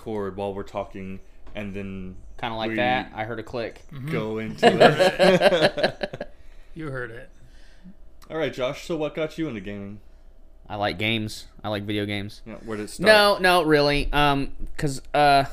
record 0.00 0.36
while 0.36 0.54
we're 0.54 0.62
talking 0.62 1.20
and 1.54 1.74
then 1.74 2.16
Kind 2.38 2.52
of 2.54 2.58
like 2.58 2.70
we 2.70 2.76
that. 2.76 3.12
I 3.14 3.24
heard 3.24 3.38
a 3.38 3.42
click. 3.42 3.82
go 4.10 4.38
into 4.44 4.66
it. 4.66 6.32
You 6.72 6.86
heard 6.88 7.10
it. 7.10 7.28
All 8.30 8.36
right, 8.38 8.52
Josh. 8.54 8.86
So 8.86 8.96
what 8.96 9.14
got 9.16 9.36
you 9.36 9.48
into 9.48 9.60
gaming? 9.60 9.98
I 10.68 10.76
like 10.76 10.98
games. 10.98 11.46
I 11.64 11.68
like 11.68 11.82
video 11.82 12.06
games. 12.06 12.42
You 12.46 12.52
know, 12.52 12.58
where 12.64 12.76
did 12.76 12.84
it 12.84 12.90
start? 12.90 13.06
No, 13.08 13.38
no, 13.38 13.62
really. 13.64 14.08
Um, 14.12 14.52
cause 14.76 15.02
uh, 15.12 15.44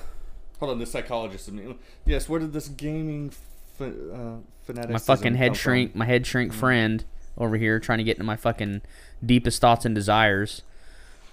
Hold 0.59 0.71
on, 0.73 0.79
the 0.79 0.85
psychologist. 0.85 1.47
in 1.49 1.55
me. 1.55 1.75
Yes, 2.05 2.29
where 2.29 2.39
did 2.39 2.53
this 2.53 2.67
gaming 2.67 3.31
fa- 3.77 3.85
uh, 4.13 4.35
fanaticism 4.63 4.93
my 4.93 4.99
fucking 4.99 5.23
come 5.33 5.35
head 5.35 5.47
from? 5.49 5.55
shrink, 5.55 5.95
my 5.95 6.05
head 6.05 6.25
shrink 6.27 6.53
friend 6.53 7.03
over 7.35 7.57
here 7.57 7.79
trying 7.79 7.97
to 7.97 8.03
get 8.03 8.17
into 8.17 8.25
my 8.25 8.35
fucking 8.37 8.83
deepest 9.25 9.59
thoughts 9.59 9.85
and 9.85 9.95
desires. 9.95 10.61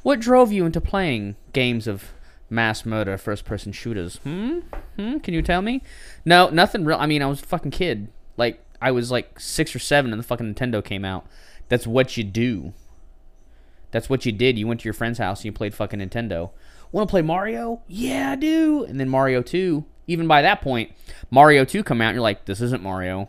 What 0.02 0.18
drove 0.18 0.50
you 0.50 0.64
into 0.64 0.80
playing 0.80 1.36
games 1.52 1.86
of 1.86 2.10
mass 2.54 2.86
murder 2.86 3.18
first 3.18 3.44
person 3.44 3.72
shooters? 3.72 4.16
Hmm? 4.18 4.60
Hmm? 4.96 5.18
Can 5.18 5.34
you 5.34 5.42
tell 5.42 5.62
me? 5.62 5.82
No, 6.24 6.48
nothing 6.48 6.84
real. 6.84 6.98
I 6.98 7.06
mean, 7.06 7.22
I 7.22 7.26
was 7.26 7.42
a 7.42 7.46
fucking 7.46 7.72
kid. 7.72 8.08
Like, 8.36 8.64
I 8.80 8.90
was 8.90 9.10
like 9.10 9.38
six 9.40 9.74
or 9.74 9.78
seven 9.78 10.12
and 10.12 10.18
the 10.18 10.26
fucking 10.26 10.54
Nintendo 10.54 10.84
came 10.84 11.04
out. 11.04 11.26
That's 11.68 11.86
what 11.86 12.16
you 12.16 12.24
do. 12.24 12.72
That's 13.90 14.10
what 14.10 14.26
you 14.26 14.32
did. 14.32 14.58
You 14.58 14.66
went 14.66 14.80
to 14.80 14.84
your 14.84 14.94
friend's 14.94 15.18
house 15.18 15.40
and 15.40 15.46
you 15.46 15.52
played 15.52 15.74
fucking 15.74 16.00
Nintendo. 16.00 16.50
Want 16.92 17.08
to 17.08 17.10
play 17.10 17.22
Mario? 17.22 17.82
Yeah, 17.88 18.32
I 18.32 18.36
do. 18.36 18.84
And 18.84 19.00
then 19.00 19.08
Mario 19.08 19.42
2. 19.42 19.84
Even 20.06 20.26
by 20.26 20.42
that 20.42 20.60
point, 20.60 20.92
Mario 21.30 21.64
2 21.64 21.82
come 21.82 22.00
out 22.00 22.08
and 22.08 22.16
you're 22.16 22.22
like, 22.22 22.44
this 22.44 22.60
isn't 22.60 22.82
Mario. 22.82 23.28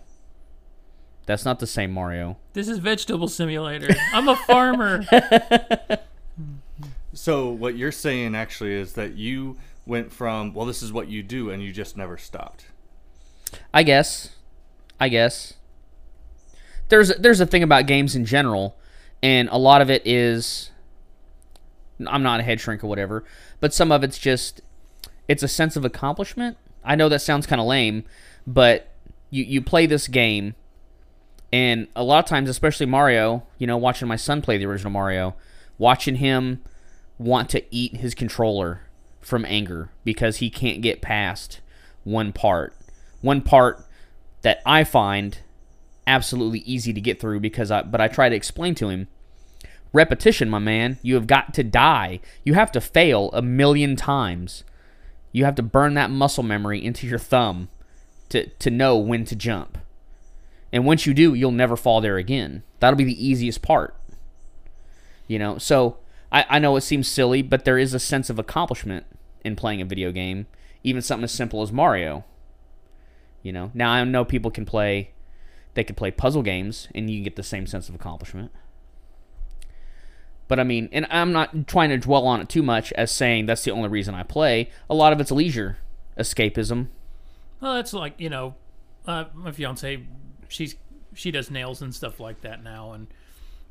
That's 1.26 1.46
not 1.46 1.60
the 1.60 1.68
same 1.68 1.92
Mario. 1.92 2.38
This 2.54 2.68
is 2.68 2.78
Vegetable 2.78 3.28
Simulator. 3.28 3.96
I'm 4.14 4.28
a 4.28 4.36
farmer. 4.36 5.04
So 7.16 7.50
what 7.50 7.78
you're 7.78 7.94
saying 7.94 8.36
actually 8.36 8.74
is 8.74 8.94
that 8.94 9.16
you 9.16 9.58
went 9.86 10.12
from 10.12 10.54
well, 10.54 10.66
this 10.66 10.84
is 10.84 10.92
what 10.92 11.08
you 11.08 11.24
do, 11.24 11.50
and 11.50 11.64
you 11.64 11.72
just 11.72 11.96
never 11.96 12.18
stopped. 12.18 12.66
I 13.74 13.84
guess. 13.84 14.36
I 15.00 15.10
guess. 15.10 15.54
There's 16.90 17.16
there's 17.16 17.40
a 17.40 17.46
thing 17.46 17.64
about 17.64 17.88
games 17.88 18.16
in 18.16 18.26
general, 18.26 18.78
and 19.24 19.48
a 19.50 19.58
lot 19.58 19.82
of 19.82 19.90
it 19.90 20.06
is 20.06 20.72
I'm 22.06 22.22
not 22.22 22.42
a 22.42 22.44
head 22.44 22.60
shrink 22.60 22.84
or 22.84 22.88
whatever, 22.88 23.24
but 23.62 23.74
some 23.74 23.92
of 23.92 24.04
it's 24.04 24.18
just 24.18 24.62
it's 25.28 25.42
a 25.42 25.48
sense 25.48 25.78
of 25.78 25.86
accomplishment. 25.86 26.58
I 26.84 26.96
know 26.96 27.08
that 27.10 27.22
sounds 27.22 27.48
kind 27.48 27.62
of 27.62 27.68
lame, 27.68 28.04
but 28.46 28.92
you 29.30 29.44
you 29.44 29.62
play 29.62 29.86
this 29.86 30.10
game 30.10 30.54
and 31.54 31.88
a 31.96 32.04
lot 32.04 32.20
of 32.20 32.26
times 32.26 32.50
especially 32.50 32.86
Mario, 32.86 33.44
you 33.58 33.68
know, 33.68 33.78
watching 33.78 34.10
my 34.10 34.18
son 34.18 34.42
play 34.42 34.58
the 34.58 34.66
original 34.66 34.92
Mario, 34.92 35.36
watching 35.78 36.16
him 36.16 36.62
want 37.18 37.50
to 37.50 37.64
eat 37.72 37.98
his 37.98 38.14
controller 38.14 38.82
from 39.22 39.46
anger 39.46 39.90
because 40.04 40.38
he 40.38 40.50
can't 40.50 40.82
get 40.82 41.02
past 41.02 41.62
one 42.04 42.32
part. 42.32 42.76
One 43.22 43.42
part 43.42 43.86
that 44.42 44.62
I 44.66 44.84
find 44.84 45.40
absolutely 46.06 46.60
easy 46.60 46.94
to 46.94 47.02
get 47.02 47.20
through 47.20 47.40
because 47.40 47.72
I 47.72 47.82
but 47.82 48.00
I 48.00 48.08
try 48.08 48.30
to 48.30 48.36
explain 48.36 48.76
to 48.76 48.90
him 48.90 49.08
repetition, 49.92 50.50
my 50.50 50.60
man. 50.60 51.00
You 51.02 51.16
have 51.16 51.26
got 51.26 51.54
to 51.56 51.64
die. 51.64 52.20
You 52.44 52.54
have 52.54 52.72
to 52.74 52.82
fail 52.82 53.32
a 53.34 53.42
million 53.42 53.96
times. 53.96 54.64
You 55.32 55.46
have 55.46 55.56
to 55.56 55.64
burn 55.64 55.96
that 55.96 56.12
muscle 56.12 56.44
memory 56.44 56.84
into 56.84 57.08
your 57.08 57.20
thumb 57.20 57.70
to 58.30 58.48
to 58.48 58.70
know 58.70 58.98
when 58.98 59.26
to 59.26 59.36
jump. 59.36 59.78
And 60.72 60.86
once 60.86 61.06
you 61.06 61.14
do, 61.14 61.34
you'll 61.34 61.52
never 61.52 61.78
fall 61.78 62.02
there 62.02 62.18
again. 62.18 62.64
That'll 62.80 62.98
be 62.98 63.06
the 63.06 63.28
easiest 63.28 63.62
part. 63.62 63.96
You 65.28 65.40
know, 65.40 65.58
so 65.58 65.98
I, 66.36 66.46
I 66.50 66.60
know 66.60 66.76
it 66.76 66.82
seems 66.82 67.08
silly, 67.08 67.42
but 67.42 67.64
there 67.64 67.78
is 67.78 67.94
a 67.94 68.00
sense 68.00 68.30
of 68.30 68.38
accomplishment 68.38 69.06
in 69.46 69.56
playing 69.56 69.82
a 69.82 69.86
video 69.86 70.12
game, 70.12 70.48
even 70.84 71.02
something 71.02 71.24
as 71.24 71.32
simple 71.32 71.62
as 71.62 71.72
Mario. 71.72 72.26
You 73.42 73.54
know, 73.54 73.72
now 73.74 73.92
I 73.92 74.04
know 74.04 74.26
people 74.26 74.52
can 74.52 74.66
play, 74.66 75.12
they 75.76 75.86
can 75.86 75.96
play 75.96 76.12
puzzle 76.12 76.42
games, 76.42 76.90
and 76.94 77.10
you 77.10 77.18
can 77.18 77.24
get 77.24 77.36
the 77.38 77.44
same 77.44 77.66
sense 77.66 77.88
of 77.88 77.96
accomplishment. 77.96 78.52
But 80.50 80.60
I 80.60 80.66
mean, 80.66 80.90
and 80.92 81.08
I'm 81.10 81.32
not 81.32 81.68
trying 81.68 81.90
to 81.90 81.98
dwell 81.98 82.28
on 82.28 82.42
it 82.42 82.50
too 82.50 82.62
much 82.62 82.92
as 82.94 83.12
saying 83.12 83.46
that's 83.46 83.64
the 83.64 83.72
only 83.72 83.88
reason 83.88 84.14
I 84.14 84.24
play. 84.24 84.70
A 84.90 84.94
lot 84.94 85.14
of 85.14 85.22
it's 85.22 85.32
leisure, 85.32 85.78
escapism. 86.20 86.90
Well, 87.62 87.76
that's 87.76 87.94
like 87.94 88.20
you 88.20 88.30
know, 88.30 88.56
uh, 89.08 89.26
my 89.34 89.54
fiance, 89.54 90.04
she's 90.50 90.76
she 91.14 91.32
does 91.32 91.50
nails 91.50 91.82
and 91.82 91.96
stuff 91.96 92.20
like 92.20 92.42
that 92.42 92.62
now, 92.62 92.92
and 92.92 93.08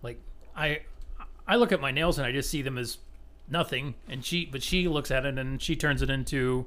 like 0.03 0.19
I, 0.57 0.81
I 1.47 1.57
look 1.57 1.73
at 1.73 1.81
my 1.81 1.91
nails 1.91 2.19
and 2.19 2.27
I 2.27 2.33
just 2.33 2.51
see 2.51 2.63
them 2.63 2.79
as 2.79 2.99
nothing, 3.49 3.95
and 4.09 4.25
she, 4.25 4.47
but 4.47 4.63
she 4.63 4.89
looks 4.89 5.11
at 5.11 5.27
it 5.27 5.39
and 5.39 5.61
she 5.61 5.77
turns 5.77 6.01
it 6.03 6.09
into 6.11 6.67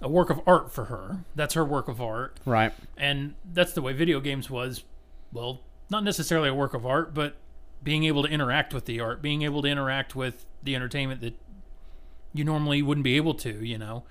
a 0.00 0.08
work 0.08 0.30
of 0.30 0.40
art 0.46 0.70
for 0.72 0.84
her. 0.86 1.24
That's 1.34 1.54
her 1.54 1.64
work 1.64 1.88
of 1.88 2.00
art, 2.00 2.38
Right. 2.44 2.72
and 2.96 3.34
that's 3.52 3.72
the 3.72 3.82
way 3.82 3.92
video 3.92 4.20
games 4.20 4.48
was. 4.50 4.84
Well, 5.32 5.62
not 5.90 6.04
necessarily 6.04 6.48
a 6.48 6.54
work 6.54 6.74
of 6.74 6.86
art, 6.86 7.14
but 7.14 7.36
being 7.82 8.04
able 8.04 8.22
to 8.22 8.28
interact 8.28 8.72
with 8.72 8.84
the 8.86 9.00
art, 9.00 9.20
being 9.20 9.42
able 9.42 9.62
to 9.62 9.68
interact 9.68 10.14
with 10.14 10.46
the 10.62 10.74
entertainment 10.74 11.20
that 11.20 11.34
you 12.32 12.44
normally 12.44 12.82
wouldn't 12.82 13.04
be 13.04 13.16
able 13.16 13.34
to, 13.34 13.64
you 13.64 13.78
know. 13.78 14.04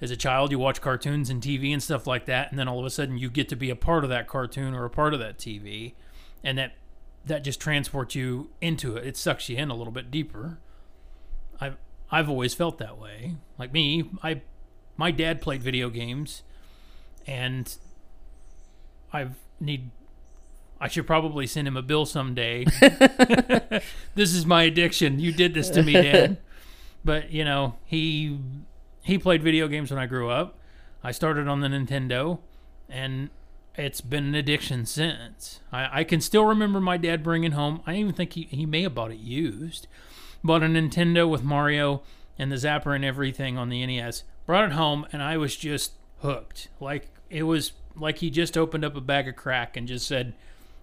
As 0.00 0.10
a 0.12 0.16
child, 0.16 0.52
you 0.52 0.58
watch 0.60 0.80
cartoons 0.80 1.28
and 1.28 1.42
TV 1.42 1.72
and 1.72 1.82
stuff 1.82 2.06
like 2.06 2.26
that, 2.26 2.50
and 2.50 2.58
then 2.58 2.68
all 2.68 2.78
of 2.78 2.86
a 2.86 2.90
sudden 2.90 3.18
you 3.18 3.28
get 3.30 3.48
to 3.48 3.56
be 3.56 3.68
a 3.70 3.76
part 3.76 4.04
of 4.04 4.10
that 4.10 4.28
cartoon 4.28 4.72
or 4.74 4.84
a 4.84 4.90
part 4.90 5.12
of 5.12 5.20
that 5.20 5.38
TV, 5.38 5.94
and 6.44 6.56
that 6.56 6.74
that 7.26 7.44
just 7.44 7.60
transports 7.60 8.14
you 8.14 8.50
into 8.60 8.96
it. 8.96 9.06
It 9.06 9.16
sucks 9.16 9.48
you 9.48 9.56
in 9.56 9.70
a 9.70 9.74
little 9.74 9.92
bit 9.92 10.10
deeper. 10.10 10.58
I've 11.60 11.76
I've 12.10 12.28
always 12.28 12.54
felt 12.54 12.78
that 12.78 12.98
way. 12.98 13.36
Like 13.58 13.72
me, 13.72 14.10
I 14.22 14.42
my 14.96 15.10
dad 15.10 15.40
played 15.40 15.62
video 15.62 15.90
games, 15.90 16.42
and 17.26 17.76
I've 19.12 19.36
need 19.60 19.90
I 20.80 20.88
should 20.88 21.06
probably 21.06 21.46
send 21.46 21.66
him 21.66 21.76
a 21.76 21.82
bill 21.82 22.06
someday. 22.06 22.64
this 24.14 24.32
is 24.32 24.46
my 24.46 24.62
addiction. 24.62 25.18
You 25.18 25.32
did 25.32 25.54
this 25.54 25.70
to 25.70 25.82
me, 25.82 25.92
Dad. 25.94 26.38
But 27.04 27.30
you 27.30 27.44
know, 27.44 27.76
he 27.84 28.40
he 29.02 29.18
played 29.18 29.40
video 29.40 29.68
games 29.68 29.90
when 29.90 30.00
I 30.00 30.06
grew 30.06 30.30
up. 30.30 30.58
I 31.02 31.12
started 31.12 31.46
on 31.46 31.60
the 31.60 31.68
Nintendo, 31.68 32.40
and 32.88 33.30
it's 33.78 34.00
been 34.00 34.24
an 34.26 34.34
addiction 34.34 34.84
since. 34.86 35.60
I, 35.72 36.00
I 36.00 36.04
can 36.04 36.20
still 36.20 36.44
remember 36.44 36.80
my 36.80 36.96
dad 36.96 37.22
bringing 37.22 37.52
home. 37.52 37.80
I 37.86 37.94
even 37.96 38.12
think 38.12 38.32
he, 38.34 38.42
he 38.50 38.66
may 38.66 38.82
have 38.82 38.94
bought 38.94 39.10
it 39.12 39.18
used. 39.18 39.86
Bought 40.44 40.62
a 40.62 40.66
Nintendo 40.66 41.28
with 41.28 41.42
Mario 41.42 42.02
and 42.38 42.50
the 42.52 42.56
Zapper 42.56 42.94
and 42.94 43.04
everything 43.04 43.56
on 43.56 43.68
the 43.68 43.84
NES. 43.86 44.24
Brought 44.46 44.64
it 44.66 44.72
home, 44.72 45.06
and 45.12 45.22
I 45.22 45.36
was 45.36 45.56
just 45.56 45.92
hooked. 46.20 46.68
Like 46.80 47.08
it 47.30 47.44
was 47.44 47.72
like 47.96 48.18
he 48.18 48.30
just 48.30 48.56
opened 48.56 48.84
up 48.84 48.96
a 48.96 49.00
bag 49.00 49.28
of 49.28 49.36
crack 49.36 49.76
and 49.76 49.88
just 49.88 50.06
said, 50.06 50.34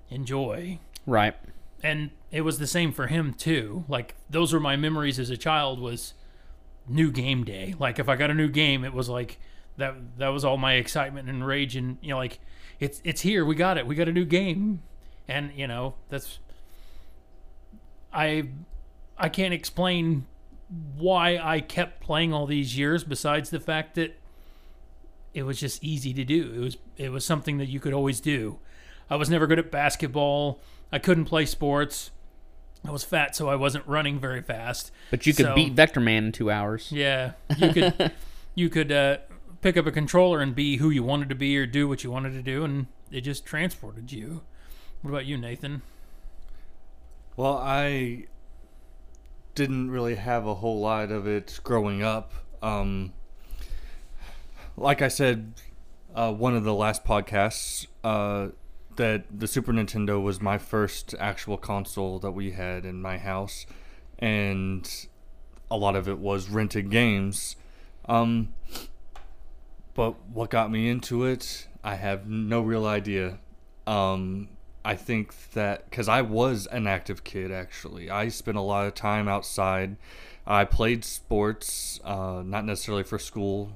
"Enjoy." 0.10 0.80
Right. 1.06 1.36
and 1.84 2.10
it 2.32 2.42
was 2.42 2.58
the 2.58 2.66
same 2.68 2.92
for 2.92 3.08
him 3.08 3.32
too 3.34 3.86
like 3.88 4.16
those 4.30 4.52
were 4.52 4.60
my 4.60 4.76
memories 4.76 5.20
as 5.20 5.30
a 5.30 5.38
child 5.38 5.80
was 5.80 6.14
new 6.88 7.12
game 7.12 7.44
day 7.44 7.76
like 7.80 8.00
if 8.00 8.10
i 8.10 8.16
got 8.16 8.32
a 8.32 8.34
new 8.34 8.48
game 8.50 8.84
it 8.84 8.92
was 8.94 9.08
like 9.08 9.38
that 9.78 9.94
that 10.18 10.30
was 10.30 10.44
all 10.44 10.58
my 10.58 10.74
excitement 10.74 11.30
and 11.30 11.46
rage 11.46 11.76
and 11.76 11.98
you 12.02 12.10
know 12.10 12.18
like 12.18 12.40
it's 12.80 13.02
it's 13.04 13.22
here 13.22 13.46
we 13.46 13.56
got 13.56 13.78
it 13.78 13.86
we 13.88 13.96
got 13.96 14.08
a 14.08 14.12
new 14.12 14.26
game 14.26 14.82
and 15.28 15.52
you 15.56 15.68
know 15.68 15.96
that's 16.10 16.40
i 18.14 18.44
i 19.18 19.30
can't 19.30 19.54
explain 19.54 20.26
why 20.98 21.38
i 21.38 21.60
kept 21.60 22.02
playing 22.02 22.34
all 22.34 22.46
these 22.46 22.78
years 22.78 23.04
besides 23.04 23.50
the 23.50 23.60
fact 23.60 23.96
that 23.96 24.18
it 25.34 25.44
was 25.44 25.60
just 25.60 25.84
easy 25.84 26.14
to 26.14 26.24
do 26.24 26.52
it 26.56 26.60
was 26.60 26.78
it 26.98 27.12
was 27.12 27.26
something 27.26 27.58
that 27.58 27.68
you 27.68 27.80
could 27.80 27.94
always 27.94 28.20
do 28.20 28.58
i 29.10 29.16
was 29.16 29.30
never 29.30 29.48
good 29.48 29.60
at 29.60 29.72
basketball 29.72 30.60
I 30.92 31.00
couldn't 31.00 31.26
play 31.26 31.46
sports. 31.48 32.12
I 32.88 32.92
was 32.92 33.04
fat, 33.04 33.36
so 33.36 33.50
I 33.50 33.56
wasn't 33.56 33.86
running 33.88 34.20
very 34.20 34.42
fast. 34.42 34.92
But 35.10 35.26
you 35.26 35.34
could 35.34 35.48
So- 35.48 35.56
beat 35.56 35.76
Vectorman 35.76 36.18
in 36.28 36.32
two 36.32 36.52
hours. 36.52 36.90
Yeah, 36.92 37.32
you 37.58 37.74
could 37.74 38.12
you 38.56 38.70
could 38.70 38.92
uh, 38.92 39.18
pick 39.66 39.78
up 39.78 39.88
a 39.88 39.92
controller 39.92 40.42
and 40.42 40.54
be 40.54 40.78
who 40.78 40.92
you 40.92 41.02
wanted 41.02 41.28
to 41.28 41.34
be 41.34 41.58
or 41.58 41.66
do 41.66 41.88
what 41.88 42.04
you 42.04 42.12
wanted 42.12 42.30
to 42.30 42.44
do, 42.44 42.64
and 42.64 42.86
it 43.10 43.22
just 43.22 43.48
transported 43.48 44.12
you. 44.12 44.42
What 45.02 45.10
about 45.10 45.26
you, 45.26 45.40
Nathan? 45.40 45.82
Well, 47.36 47.58
I 47.58 48.26
didn't 49.56 49.90
really 49.90 50.18
have 50.18 50.46
a 50.46 50.54
whole 50.54 50.80
lot 50.80 51.12
of 51.12 51.26
it 51.26 51.60
growing 51.64 52.04
up. 52.04 52.32
Um, 52.62 53.14
like 54.78 55.02
I 55.02 55.08
said, 55.08 55.54
uh, 56.14 56.32
one 56.32 56.56
of 56.56 56.64
the 56.64 56.76
last 56.76 57.04
podcasts, 57.04 57.88
uh, 58.04 58.50
that 58.98 59.26
the 59.36 59.48
Super 59.48 59.74
Nintendo 59.74 60.22
was 60.22 60.40
my 60.40 60.60
first 60.60 61.16
actual 61.18 61.58
console 61.58 62.20
that 62.20 62.34
we 62.34 62.52
had 62.52 62.86
in 62.86 63.02
my 63.02 63.18
house, 63.18 63.66
and 64.20 65.08
a 65.72 65.76
lot 65.76 65.96
of 65.96 66.08
it 66.08 66.20
was 66.20 66.52
rented 66.52 66.92
games. 66.92 67.56
Um, 68.08 68.54
but 69.96 70.28
what 70.28 70.52
got 70.52 70.70
me 70.70 70.90
into 70.90 71.24
it, 71.24 71.68
I 71.84 71.96
have 71.96 72.28
no 72.28 72.62
real 72.62 72.86
idea. 72.86 73.40
Um, 73.88 74.50
I 74.84 74.96
think 74.96 75.34
that 75.54 75.90
because 75.90 76.08
I 76.08 76.22
was 76.22 76.68
an 76.68 76.86
active 76.86 77.24
kid, 77.24 77.52
actually, 77.52 78.12
I 78.12 78.28
spent 78.28 78.58
a 78.58 78.62
lot 78.62 78.86
of 78.86 78.94
time 78.94 79.28
outside. 79.28 79.96
I 80.46 80.66
played 80.66 81.04
sports, 81.04 82.00
uh, 82.04 82.44
not 82.46 82.66
necessarily 82.66 83.04
for 83.04 83.18
school, 83.18 83.72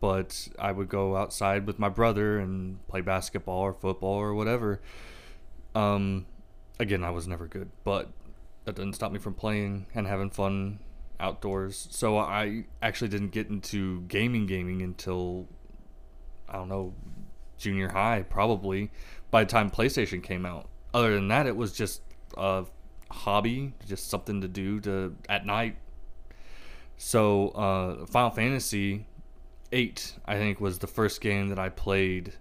but 0.00 0.48
I 0.58 0.72
would 0.72 0.88
go 0.88 1.16
outside 1.16 1.66
with 1.66 1.78
my 1.78 1.88
brother 1.88 2.38
and 2.38 2.86
play 2.88 3.00
basketball 3.00 3.60
or 3.60 3.72
football 3.72 4.16
or 4.16 4.34
whatever. 4.34 4.80
Um, 5.74 6.26
again, 6.78 7.04
I 7.04 7.10
was 7.10 7.28
never 7.28 7.46
good, 7.46 7.70
but 7.84 8.10
that 8.64 8.74
didn't 8.74 8.94
stop 8.94 9.12
me 9.12 9.20
from 9.20 9.34
playing 9.34 9.86
and 9.94 10.06
having 10.06 10.28
fun 10.28 10.80
outdoors. 11.20 11.88
So 11.90 12.18
I 12.18 12.64
actually 12.80 13.08
didn't 13.08 13.30
get 13.30 13.48
into 13.48 14.02
gaming 14.02 14.46
gaming 14.46 14.82
until 14.82 15.48
I 16.48 16.54
don't 16.54 16.68
know, 16.68 16.94
junior 17.58 17.88
high 17.88 18.24
probably 18.28 18.90
by 19.30 19.44
the 19.44 19.50
time 19.50 19.70
PlayStation 19.70 20.22
came 20.22 20.44
out. 20.44 20.68
Other 20.94 21.14
than 21.14 21.28
that, 21.28 21.46
it 21.46 21.56
was 21.56 21.72
just 21.72 22.02
a 22.36 22.64
hobby, 23.10 23.72
just 23.86 24.10
something 24.10 24.40
to 24.42 24.48
do 24.48 24.80
to 24.80 25.16
at 25.28 25.46
night. 25.46 25.76
So 26.96 27.48
uh, 27.48 28.06
Final 28.06 28.30
Fantasy 28.30 29.06
eight, 29.72 30.14
I 30.26 30.36
think, 30.36 30.60
was 30.60 30.78
the 30.78 30.86
first 30.86 31.20
game 31.20 31.48
that 31.48 31.58
I 31.58 31.68
played 31.70 32.34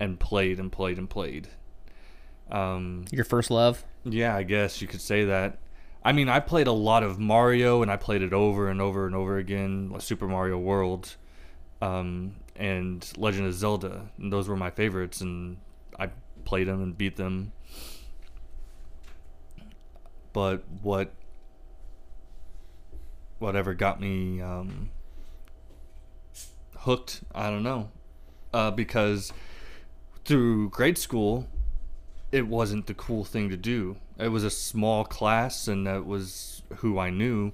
and 0.00 0.18
played 0.18 0.60
and 0.60 0.70
played 0.70 0.98
and 0.98 1.10
played. 1.10 1.48
Um, 2.50 3.04
Your 3.10 3.24
first 3.24 3.50
love? 3.50 3.84
yeah, 4.04 4.34
I 4.34 4.42
guess 4.42 4.80
you 4.80 4.88
could 4.88 5.00
say 5.00 5.24
that. 5.24 5.58
I 6.04 6.12
mean, 6.12 6.28
I 6.28 6.40
played 6.40 6.66
a 6.66 6.72
lot 6.72 7.02
of 7.02 7.18
Mario, 7.18 7.82
and 7.82 7.90
I 7.90 7.96
played 7.96 8.22
it 8.22 8.32
over 8.32 8.68
and 8.68 8.80
over 8.80 9.06
and 9.06 9.14
over 9.14 9.36
again, 9.36 9.94
Super 9.98 10.28
Mario 10.28 10.58
World, 10.58 11.16
um, 11.82 12.36
and 12.56 13.06
Legend 13.16 13.46
of 13.46 13.54
Zelda. 13.54 14.08
And 14.18 14.32
those 14.32 14.48
were 14.48 14.56
my 14.56 14.70
favorites, 14.70 15.20
and 15.20 15.58
I 15.98 16.10
played 16.44 16.68
them 16.68 16.82
and 16.82 16.96
beat 16.96 17.16
them. 17.16 17.52
But 20.32 20.62
what, 20.82 21.12
whatever 23.38 23.74
got 23.74 24.00
me 24.00 24.40
um, 24.40 24.90
hooked, 26.78 27.22
I 27.34 27.50
don't 27.50 27.62
know, 27.64 27.90
uh, 28.52 28.70
because 28.70 29.32
through 30.24 30.70
grade 30.70 30.96
school, 30.96 31.48
it 32.30 32.46
wasn't 32.46 32.86
the 32.86 32.94
cool 32.94 33.24
thing 33.24 33.48
to 33.50 33.56
do. 33.56 33.96
It 34.18 34.28
was 34.28 34.44
a 34.44 34.50
small 34.50 35.04
class, 35.04 35.68
and 35.68 35.86
that 35.86 36.04
was 36.06 36.62
who 36.78 36.98
I 36.98 37.10
knew. 37.10 37.52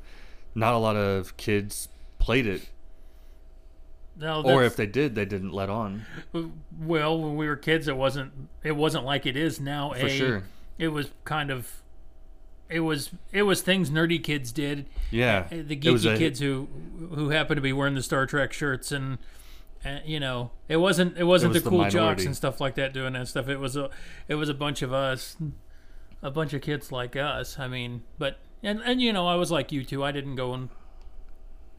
Not 0.55 0.73
a 0.75 0.79
lot 0.79 0.97
of 0.97 1.37
kids 1.37 1.89
played 2.19 2.47
it, 2.47 2.69
No, 4.17 4.43
or 4.43 4.63
if 4.63 4.77
they 4.77 4.87
did, 4.87 5.15
they 5.15 5.25
didn't 5.25 5.53
let 5.53 5.69
on. 5.69 6.07
well, 6.79 7.19
when 7.21 7.37
we 7.37 7.47
were 7.49 7.57
kids, 7.57 7.89
it 7.89 7.97
wasn't 7.97 8.33
it 8.63 8.73
wasn't 8.77 9.05
like 9.05 9.27
it 9.27 9.37
is 9.37 9.61
now. 9.61 9.91
For 9.93 10.07
a, 10.07 10.09
sure. 10.09 10.43
It 10.79 10.89
was 10.89 11.11
kind 11.25 11.51
of. 11.51 11.81
It 12.71 12.81
was 12.81 13.11
it 13.33 13.43
was 13.43 13.61
things 13.61 13.91
nerdy 13.91 14.23
kids 14.23 14.51
did. 14.53 14.87
Yeah, 15.11 15.47
Uh, 15.53 15.57
The 15.67 15.77
geeky 15.77 16.15
a- 16.15 16.19
kids 16.19 16.39
who 16.41 16.69
who 17.15 17.29
happened 17.31 17.57
to 17.59 17.63
be 17.63 17.73
wearing 17.73 17.95
the 17.95 18.03
Star 18.03 18.27
Trek 18.27 18.53
shirts 18.53 18.91
and. 18.93 19.19
Uh, 19.85 19.99
you 20.07 20.19
know, 20.19 20.51
it 20.67 20.79
wasn't 20.79 21.15
it 21.19 21.25
wasn't 21.25 21.53
was 21.53 21.63
the 21.63 21.69
the 21.69 21.77
cool 21.77 21.91
jocks 21.91 22.25
and 22.25 22.35
stuff 22.35 22.59
like 22.59 22.75
that 22.77 22.95
doing 22.95 23.13
that 23.13 23.29
stuff. 23.29 23.49
It 23.49 23.59
was 23.59 23.77
a 23.77 23.91
it 24.29 24.37
was 24.37 24.49
a 24.49 24.55
bunch 24.55 24.81
of 24.81 24.95
us, 24.95 25.37
a 26.25 26.31
bunch 26.33 26.53
of 26.55 26.61
kids 26.63 26.91
like 26.91 27.15
us. 27.15 27.59
I 27.61 27.69
mean, 27.69 28.03
but 28.19 28.39
and 28.65 28.81
and 28.85 29.01
you 29.01 29.13
know, 29.13 29.29
I 29.29 29.37
was 29.37 29.53
like 29.53 29.71
you 29.71 29.85
too. 29.85 30.03
I 30.03 30.11
didn't 30.11 30.35
go 30.35 30.53
and 30.55 30.69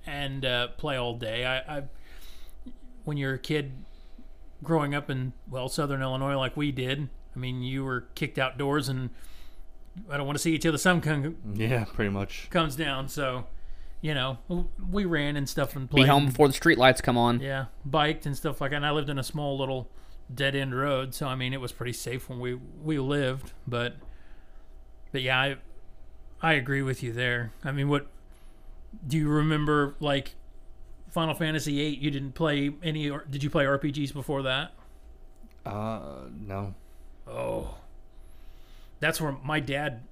and 0.05 0.45
uh, 0.45 0.67
play 0.77 0.95
all 0.95 1.15
day. 1.17 1.45
I, 1.45 1.77
I 1.79 1.83
when 3.03 3.17
you're 3.17 3.33
a 3.33 3.39
kid 3.39 3.73
growing 4.63 4.95
up 4.95 5.09
in 5.09 5.33
well 5.49 5.67
Southern 5.67 6.01
Illinois 6.01 6.37
like 6.37 6.55
we 6.55 6.71
did. 6.71 7.09
I 7.35 7.39
mean, 7.39 7.61
you 7.61 7.83
were 7.83 8.01
kicked 8.15 8.39
outdoors, 8.39 8.87
and 8.87 9.09
I 10.09 10.15
don't 10.15 10.25
want 10.25 10.37
to 10.37 10.41
see 10.41 10.51
you 10.51 10.57
till 10.57 10.71
the 10.71 10.77
sun 10.77 11.01
come, 11.01 11.35
Yeah, 11.53 11.83
pretty 11.83 12.09
much. 12.11 12.47
comes 12.49 12.77
down. 12.77 13.09
So, 13.09 13.45
you 13.99 14.13
know, 14.13 14.37
we 14.89 15.03
ran 15.03 15.35
and 15.35 15.49
stuff 15.49 15.75
and 15.75 15.89
played. 15.89 16.03
Be 16.03 16.07
home 16.07 16.27
before 16.27 16.47
the 16.47 16.53
street 16.53 16.77
lights 16.77 17.01
come 17.01 17.17
on. 17.17 17.41
Yeah, 17.41 17.65
biked 17.83 18.25
and 18.25 18.37
stuff 18.37 18.61
like 18.61 18.71
that. 18.71 18.77
And 18.77 18.85
I 18.85 18.91
lived 18.91 19.09
in 19.09 19.19
a 19.19 19.23
small 19.23 19.57
little 19.57 19.89
dead 20.33 20.55
end 20.55 20.73
road, 20.77 21.13
so 21.13 21.27
I 21.27 21.35
mean, 21.35 21.51
it 21.53 21.59
was 21.59 21.71
pretty 21.73 21.93
safe 21.93 22.29
when 22.29 22.39
we 22.39 22.53
we 22.53 22.99
lived. 22.99 23.51
But, 23.67 23.95
but 25.15 25.21
yeah, 25.21 25.39
I 25.39 25.55
I 26.41 26.53
agree 26.55 26.81
with 26.81 27.01
you 27.01 27.13
there. 27.13 27.53
I 27.63 27.71
mean, 27.71 27.87
what 27.87 28.07
do 29.07 29.15
you 29.15 29.29
remember? 29.29 29.95
Like 30.01 30.35
Final 31.09 31.33
Fantasy 31.33 31.77
VIII, 31.77 31.95
you 32.03 32.11
didn't 32.11 32.33
play 32.33 32.71
any? 32.83 33.09
Or 33.09 33.23
did 33.29 33.41
you 33.41 33.49
play 33.49 33.63
RPGs 33.63 34.11
before 34.11 34.41
that? 34.41 34.73
Uh, 35.65 36.25
no. 36.37 36.75
Oh, 37.25 37.75
that's 38.99 39.21
where 39.21 39.37
my 39.41 39.61
dad. 39.61 40.03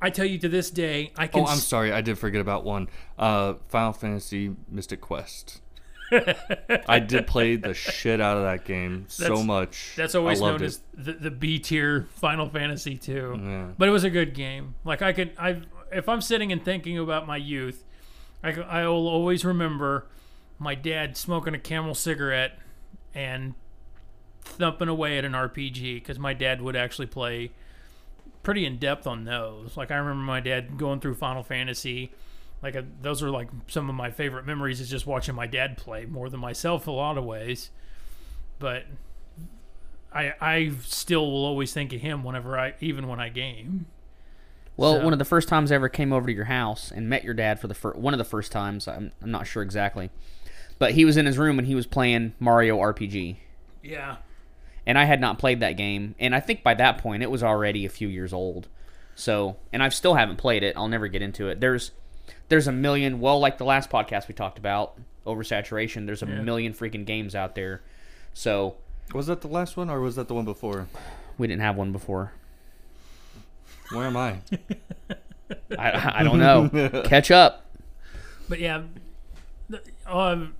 I 0.00 0.10
tell 0.10 0.26
you 0.26 0.38
to 0.40 0.48
this 0.48 0.72
day, 0.72 1.12
I 1.16 1.28
can. 1.28 1.42
Oh, 1.42 1.46
I'm 1.46 1.58
sorry, 1.58 1.92
I 1.92 2.00
did 2.00 2.18
forget 2.18 2.40
about 2.40 2.64
one. 2.64 2.88
Uh, 3.16 3.54
Final 3.68 3.92
Fantasy 3.92 4.56
Mystic 4.68 5.00
Quest. 5.00 5.60
I 6.88 6.98
did 6.98 7.26
play 7.26 7.56
the 7.56 7.74
shit 7.74 8.20
out 8.20 8.36
of 8.36 8.42
that 8.44 8.64
game 8.64 9.06
so 9.08 9.42
much. 9.42 9.94
That's 9.96 10.14
always 10.14 10.40
known 10.40 10.56
it. 10.56 10.62
as 10.62 10.80
the, 10.94 11.12
the 11.12 11.30
B 11.30 11.58
tier 11.58 12.06
Final 12.16 12.48
Fantasy 12.48 12.96
two. 12.96 13.38
Yeah. 13.42 13.68
But 13.76 13.88
it 13.88 13.92
was 13.92 14.04
a 14.04 14.10
good 14.10 14.34
game. 14.34 14.74
Like 14.84 15.02
I 15.02 15.12
could, 15.12 15.32
I 15.38 15.62
if 15.90 16.08
I'm 16.08 16.20
sitting 16.20 16.52
and 16.52 16.64
thinking 16.64 16.98
about 16.98 17.26
my 17.26 17.36
youth, 17.36 17.84
I 18.42 18.52
I 18.52 18.86
will 18.86 19.08
always 19.08 19.44
remember 19.44 20.06
my 20.58 20.74
dad 20.74 21.16
smoking 21.16 21.54
a 21.54 21.58
Camel 21.58 21.94
cigarette 21.94 22.58
and 23.14 23.54
thumping 24.42 24.88
away 24.88 25.18
at 25.18 25.24
an 25.24 25.32
RPG 25.32 25.96
because 25.96 26.18
my 26.18 26.34
dad 26.34 26.60
would 26.60 26.76
actually 26.76 27.06
play 27.06 27.50
pretty 28.42 28.66
in 28.66 28.78
depth 28.78 29.06
on 29.06 29.24
those. 29.24 29.76
Like 29.76 29.90
I 29.90 29.96
remember 29.96 30.22
my 30.22 30.40
dad 30.40 30.78
going 30.78 31.00
through 31.00 31.14
Final 31.14 31.42
Fantasy. 31.42 32.12
Like 32.62 32.76
uh 32.76 32.82
those 33.00 33.22
are 33.22 33.30
like 33.30 33.48
some 33.66 33.88
of 33.88 33.94
my 33.94 34.10
favorite 34.10 34.46
memories 34.46 34.80
is 34.80 34.88
just 34.88 35.06
watching 35.06 35.34
my 35.34 35.46
dad 35.46 35.76
play 35.76 36.04
more 36.06 36.28
than 36.28 36.40
myself 36.40 36.86
a 36.86 36.90
lot 36.92 37.18
of 37.18 37.24
ways. 37.24 37.70
But 38.58 38.84
I 40.14 40.34
I 40.40 40.70
still 40.84 41.30
will 41.30 41.44
always 41.44 41.72
think 41.72 41.92
of 41.92 42.00
him 42.00 42.22
whenever 42.24 42.58
I 42.58 42.74
even 42.80 43.08
when 43.08 43.20
I 43.20 43.28
game. 43.28 43.86
Well, 44.76 44.94
So- 44.98 45.04
one 45.04 45.12
of 45.12 45.18
the 45.18 45.24
first 45.24 45.48
times 45.48 45.70
I 45.70 45.74
ever 45.74 45.88
came 45.88 46.12
over 46.12 46.26
to 46.26 46.32
your 46.32 46.46
house 46.46 46.90
and 46.90 47.08
met 47.08 47.24
your 47.24 47.34
dad 47.34 47.60
for 47.60 47.68
the 47.68 47.74
first 47.74 47.98
one 47.98 48.14
of 48.14 48.18
the 48.18 48.24
first 48.24 48.52
times, 48.52 48.86
I'm, 48.88 49.12
I'm 49.22 49.30
not 49.30 49.46
sure 49.46 49.62
exactly, 49.62 50.10
but 50.78 50.92
he 50.92 51.04
was 51.04 51.16
in 51.16 51.26
his 51.26 51.38
room 51.38 51.58
and 51.58 51.66
he 51.68 51.74
was 51.74 51.86
playing 51.86 52.32
Mario 52.38 52.78
RPG, 52.78 53.36
Yeah. 53.82 54.16
and 54.86 54.96
I 54.98 55.04
had 55.04 55.20
not 55.20 55.38
played 55.38 55.60
that 55.60 55.76
game, 55.76 56.14
and 56.18 56.34
I 56.34 56.40
think 56.40 56.62
by 56.62 56.72
that 56.74 56.98
point 56.98 57.22
it 57.22 57.30
was 57.30 57.42
already 57.42 57.84
a 57.84 57.90
few 57.90 58.08
years 58.08 58.32
old. 58.32 58.68
So, 59.14 59.56
and 59.74 59.82
I 59.82 59.90
still 59.90 60.14
haven't 60.14 60.36
played 60.36 60.62
it. 60.62 60.74
I'll 60.74 60.88
never 60.88 61.06
get 61.06 61.20
into 61.20 61.48
it. 61.48 61.60
There's 61.60 61.90
there's 62.48 62.66
a 62.68 62.72
million. 62.72 63.20
Well, 63.20 63.38
like 63.40 63.58
the 63.58 63.64
last 63.64 63.90
podcast 63.90 64.28
we 64.28 64.34
talked 64.34 64.58
about 64.58 64.94
oversaturation. 65.26 66.06
There's 66.06 66.22
a 66.22 66.26
Yeah. 66.26 66.40
million 66.42 66.72
freaking 66.74 67.04
games 67.04 67.34
out 67.34 67.54
there. 67.54 67.82
So 68.34 68.76
Was 69.12 69.26
that 69.26 69.40
the 69.42 69.48
last 69.48 69.76
one, 69.76 69.90
or 69.90 70.00
was 70.00 70.16
that 70.16 70.28
the 70.28 70.34
one 70.34 70.44
before? 70.44 70.86
we 71.38 71.46
didn't 71.46 71.62
have 71.62 71.76
one 71.76 71.92
before. 71.92 72.32
Where 73.90 74.06
am 74.06 74.16
I? 74.16 74.38
I, 75.78 76.20
I 76.20 76.22
don't 76.22 76.38
know. 76.38 77.02
Catch 77.04 77.30
up. 77.30 77.66
But 78.48 78.58
yeah, 78.60 78.82
the, 79.68 79.82
um, 80.06 80.54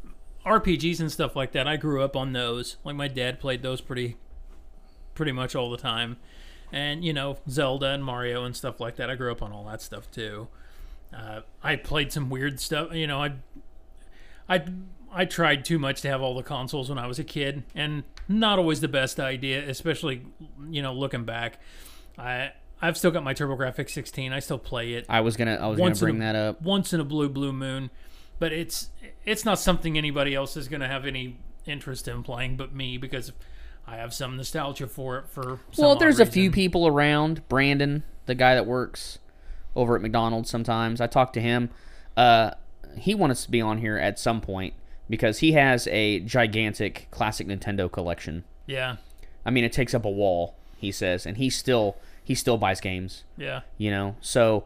RPGs 0.45 1.01
and 1.01 1.11
stuff 1.11 1.35
like 1.37 1.53
that. 1.53 1.67
I 1.67 1.77
grew 1.77 2.03
up 2.03 2.17
on 2.17 2.33
those. 2.33 2.77
Like 2.85 2.97
my 2.97 3.09
dad 3.09 3.41
played 3.41 3.63
those 3.63 3.81
pretty, 3.81 4.17
pretty 5.15 5.33
much 5.33 5.55
all 5.55 5.71
the 5.71 5.77
time, 5.79 6.17
and 6.73 7.05
you 7.05 7.13
know 7.13 7.39
Zelda 7.49 7.87
and 7.89 8.05
Mario 8.05 8.45
and 8.45 8.55
stuff 8.57 8.81
like 8.81 8.97
that. 8.97 9.09
I 9.09 9.15
grew 9.15 9.31
up 9.33 9.41
on 9.43 9.53
all 9.53 9.65
that 9.67 9.81
stuff 9.83 10.11
too. 10.11 10.49
Uh, 11.15 11.41
I 11.63 11.77
played 11.77 12.13
some 12.13 12.31
weird 12.31 12.59
stuff. 12.61 12.95
You 12.95 13.07
know, 13.07 13.23
I, 13.23 13.33
I, 14.49 14.65
I 15.13 15.25
tried 15.25 15.65
too 15.65 15.79
much 15.79 16.01
to 16.03 16.09
have 16.09 16.23
all 16.23 16.35
the 16.35 16.43
consoles 16.43 16.89
when 16.89 16.99
I 16.99 17.07
was 17.07 17.19
a 17.19 17.25
kid, 17.25 17.63
and 17.75 18.03
not 18.29 18.59
always 18.59 18.81
the 18.81 18.89
best 18.89 19.21
idea. 19.21 19.69
Especially, 19.69 20.23
you 20.71 20.83
know, 20.83 20.93
looking 20.95 21.25
back, 21.25 21.59
I. 22.19 22.53
I've 22.85 22.97
still 22.99 23.13
got 23.13 23.23
my 23.23 23.33
TurboGrafx 23.33 23.91
16. 23.91 24.33
I 24.33 24.41
still 24.41 24.59
play 24.59 24.95
it 24.95 25.07
I 25.09 25.21
was 25.21 25.37
gonna 25.37 25.55
I 25.55 25.69
was 25.69 25.77
gonna 25.79 25.91
Once 25.91 26.03
in 26.03 26.05
bring 26.07 26.17
a- 26.17 26.19
that 26.25 26.35
up. 26.35 26.63
once 26.63 26.93
in 26.93 26.99
a 26.99 27.05
blue 27.05 27.29
blue 27.29 27.53
moon 27.53 27.91
but 28.41 28.53
it's 28.53 28.91
it's 29.25 29.45
not 29.45 29.61
something 29.61 29.97
anybody 29.97 30.35
else 30.35 30.57
is 30.57 30.67
going 30.67 30.81
to 30.81 30.89
have 30.89 31.07
any 31.07 31.39
interest 31.65 32.09
in 32.09 32.25
playing 32.25 32.57
but 32.57 32.75
me 32.75 32.97
because 32.99 33.31
i 33.87 33.95
have 33.99 34.13
some 34.13 34.37
nostalgia 34.37 34.89
for 34.89 35.17
it 35.19 35.29
for 35.29 35.61
some 35.71 35.85
Well, 35.85 35.95
there's 35.95 36.19
a 36.19 36.27
few 36.27 36.51
people 36.51 36.89
around. 36.89 37.47
Brandon, 37.49 38.03
the 38.27 38.35
guy 38.35 38.57
that 38.57 38.67
works 38.67 39.21
over 39.75 39.97
at 39.97 40.03
McDonald's, 40.03 40.51
sometimes 40.51 41.01
I 41.01 41.07
talk 41.07 41.33
to 41.35 41.41
him. 41.41 41.71
Uh, 42.17 42.53
he 42.97 43.15
wants 43.15 43.45
to 43.45 43.51
be 43.51 43.61
on 43.61 43.79
here 43.79 43.97
at 43.97 44.19
some 44.19 44.41
point 44.41 44.75
because 45.09 45.39
he 45.39 45.53
has 45.53 45.87
a 45.89 46.21
gigantic 46.21 47.09
classic 47.11 47.47
Nintendo 47.47 47.91
collection. 47.91 48.45
yeah 48.67 48.97
I 49.45 49.51
mean, 49.51 49.65
it 49.65 49.73
takes 49.73 49.93
up 49.93 50.05
a 50.05 50.11
wall. 50.11 50.55
He 50.77 50.93
says, 50.93 51.27
and 51.27 51.37
he 51.37 51.51
still 51.51 51.97
he 52.23 52.35
still 52.35 52.57
buys 52.57 52.81
games. 52.81 53.25
yeah 53.37 53.63
You 53.77 53.91
know, 53.91 54.17
so 54.21 54.65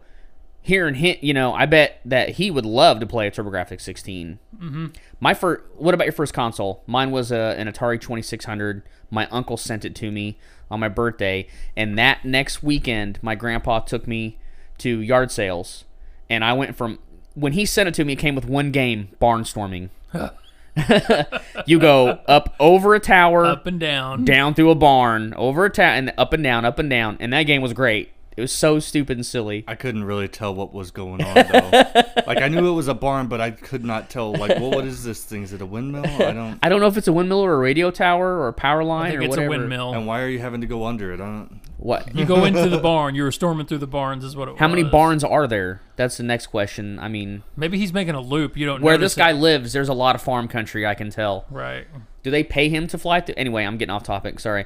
here 0.67 0.89
and 0.89 0.97
hint, 0.97 1.23
you 1.23 1.33
know, 1.33 1.55
I 1.55 1.65
bet 1.65 2.01
that 2.05 2.31
he 2.31 2.51
would 2.51 2.67
love 2.67 2.99
to 3.01 3.07
play 3.07 3.29
a 3.29 3.31
TurboGrafx 3.31 3.81
16. 3.81 4.41
Mm-hmm. 4.59 4.87
My 5.21 5.33
first, 5.33 5.63
what 5.77 5.95
about 5.95 6.05
your 6.05 6.13
first 6.13 6.35
console? 6.35 6.83
Mine 6.89 7.13
was 7.13 7.31
a, 7.31 7.55
an 7.57 7.69
Atari 7.69 8.01
2600. 8.01 8.83
My 9.09 9.29
uncle 9.29 9.57
sent 9.57 9.85
it 9.85 9.95
to 9.95 10.11
me 10.11 10.39
on 10.69 10.81
my 10.81 10.89
birthday, 10.89 11.47
and 11.77 11.97
that 11.99 12.25
next 12.25 12.65
weekend, 12.65 13.21
my 13.23 13.37
grandpa 13.37 13.79
took 13.79 14.09
me 14.09 14.39
to 14.79 15.01
yard 15.01 15.31
sales, 15.31 15.85
and 16.29 16.45
I 16.45 16.53
went 16.53 16.77
from 16.77 16.99
when 17.35 17.53
he 17.53 17.67
sent 17.67 17.89
it 17.89 17.95
to 17.95 18.05
me, 18.05 18.15
it 18.15 18.17
came 18.17 18.35
with 18.35 18.47
one 18.47 18.71
game, 18.71 19.09
Barnstorming. 19.21 19.91
you 21.67 21.79
go 21.79 22.21
up 22.27 22.55
over 22.59 22.95
a 22.95 23.01
tower, 23.01 23.45
Up 23.45 23.67
and 23.67 23.79
down. 23.79 24.25
down 24.25 24.55
through 24.55 24.71
a 24.71 24.75
barn, 24.75 25.35
over 25.35 25.65
a 25.67 25.71
tower, 25.71 25.87
and 25.95 26.13
up 26.19 26.33
and 26.33 26.43
down, 26.43 26.65
up 26.65 26.79
and 26.79 26.91
down. 26.91 27.17
And 27.21 27.33
that 27.33 27.45
game 27.45 27.63
was 27.63 27.73
great. 27.73 28.11
It 28.37 28.43
was 28.43 28.53
so 28.53 28.79
stupid 28.79 29.17
and 29.17 29.25
silly. 29.25 29.65
I 29.67 29.77
couldn't 29.77 30.05
really 30.05 30.29
tell 30.29 30.55
what 30.55 30.75
was 30.75 30.91
going 30.91 31.25
on 31.25 31.35
though. 31.35 31.71
like 32.27 32.43
I 32.43 32.49
knew 32.49 32.69
it 32.69 32.75
was 32.75 32.87
a 32.87 32.93
barn, 32.93 33.29
but 33.29 33.41
I 33.41 33.51
could 33.51 33.83
not 33.83 34.11
tell. 34.11 34.33
Like, 34.33 34.59
well, 34.59 34.71
what 34.73 34.85
is 34.85 35.03
this 35.05 35.25
thing? 35.25 35.43
Is 35.43 35.55
it 35.55 35.63
a 35.63 35.67
windmill? 35.67 36.05
I 36.05 36.33
don't. 36.33 36.59
I 36.63 36.69
don't 36.69 36.81
know 36.81 36.87
if 36.87 36.99
it's 36.99 37.09
a 37.09 37.15
windmill 37.15 37.43
or 37.43 37.55
a 37.55 37.59
radio 37.59 37.91
tower 37.91 38.39
or 38.39 38.49
a 38.49 38.53
power 38.53 38.85
line 38.85 39.07
I 39.07 39.11
think 39.13 39.21
or 39.21 39.25
it's 39.25 39.31
whatever. 39.31 39.47
a 39.55 39.59
windmill. 39.59 39.95
And 39.95 40.07
why 40.07 40.21
are 40.21 40.29
you 40.29 40.39
having 40.39 40.61
to 40.61 40.67
go 40.67 40.85
under 40.85 41.13
it? 41.13 41.21
I 41.21 41.25
don't. 41.25 41.61
What? 41.79 42.15
You 42.15 42.25
go 42.25 42.45
into 42.45 42.69
the 42.69 42.79
barn. 42.79 43.15
You 43.15 43.23
were 43.23 43.33
storming 43.33 43.67
through 43.67 43.79
the 43.79 43.87
barns, 43.87 44.25
is 44.25 44.35
what 44.35 44.49
it 44.49 44.53
was. 44.53 44.61
How 44.61 44.69
many 44.69 44.83
barns 44.83 45.23
are 45.23 45.47
there? 45.47 45.83
That's 45.97 46.17
the 46.17 46.23
next 46.23 46.47
question. 46.47 46.99
I 46.99 47.09
mean, 47.09 47.43
Maybe 47.55 47.79
he's 47.79 47.93
making 47.93 48.15
a 48.15 48.21
loop. 48.21 48.57
You 48.57 48.67
don't. 48.67 48.81
Know. 48.81 48.87
Where 48.87 48.95
notice 48.95 49.13
this 49.13 49.19
guy 49.19 49.31
it. 49.31 49.35
lives, 49.35 49.73
there's 49.73 49.89
a 49.89 49.95
lot 49.95 50.15
of 50.15 50.23
farm 50.23 50.49
country. 50.49 50.87
I 50.87 50.95
can 50.95 51.11
tell. 51.11 51.45
Right. 51.51 51.87
Do 52.23 52.31
they 52.31 52.43
pay 52.43 52.69
him 52.69 52.87
to 52.89 52.99
fly? 52.99 53.21
To- 53.21 53.39
anyway, 53.39 53.65
I'm 53.65 53.77
getting 53.77 53.95
off 53.95 54.05
topic. 54.05 54.41
Sorry. 54.41 54.65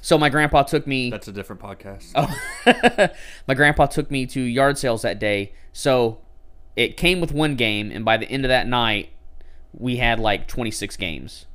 So 0.00 0.18
my 0.18 0.28
grandpa 0.28 0.62
took 0.62 0.86
me. 0.86 1.10
That's 1.10 1.28
a 1.28 1.32
different 1.32 1.60
podcast. 1.60 2.12
Oh. 2.14 3.08
my 3.48 3.54
grandpa 3.54 3.86
took 3.86 4.10
me 4.10 4.26
to 4.26 4.40
yard 4.40 4.78
sales 4.78 5.02
that 5.02 5.18
day. 5.18 5.52
So 5.72 6.18
it 6.76 6.96
came 6.96 7.20
with 7.20 7.32
one 7.32 7.56
game, 7.56 7.90
and 7.90 8.04
by 8.04 8.16
the 8.16 8.28
end 8.28 8.44
of 8.44 8.48
that 8.48 8.66
night, 8.66 9.10
we 9.72 9.96
had 9.96 10.20
like 10.20 10.48
26 10.48 10.96
games. 10.96 11.46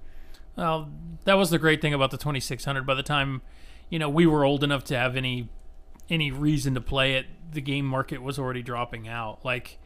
Well, 0.56 0.90
that 1.26 1.36
was 1.36 1.50
the 1.50 1.60
great 1.60 1.82
thing 1.82 1.94
about 1.94 2.12
the 2.12 2.18
2600. 2.18 2.86
By 2.86 2.94
the 2.94 3.04
time, 3.04 3.42
you 3.90 4.00
know, 4.00 4.10
we 4.10 4.26
were 4.26 4.44
old 4.44 4.64
enough 4.64 4.84
to 4.86 4.98
have 4.98 5.16
any 5.16 5.50
any 6.10 6.32
reason 6.32 6.74
to 6.74 6.82
play 6.82 7.16
it, 7.16 7.26
the 7.52 7.62
game 7.62 7.86
market 7.86 8.22
was 8.22 8.40
already 8.40 8.62
dropping 8.62 9.08
out. 9.08 9.44
Like 9.44 9.78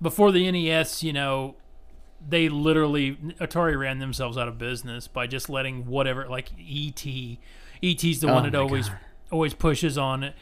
before 0.00 0.32
the 0.32 0.50
NES, 0.50 1.02
you 1.02 1.12
know, 1.12 1.54
they 2.26 2.48
literally 2.48 3.16
Atari 3.40 3.78
ran 3.78 3.98
themselves 3.98 4.36
out 4.36 4.48
of 4.48 4.58
business 4.58 5.08
by 5.08 5.26
just 5.26 5.48
letting 5.48 5.86
whatever 5.86 6.26
like 6.28 6.50
ET. 6.58 7.06
ET's 7.82 8.20
the 8.20 8.28
Oh 8.28 8.34
one 8.34 8.44
that 8.44 8.54
always 8.54 8.88
God. 8.88 8.98
always 9.30 9.54
pushes 9.54 9.98
on 9.98 10.32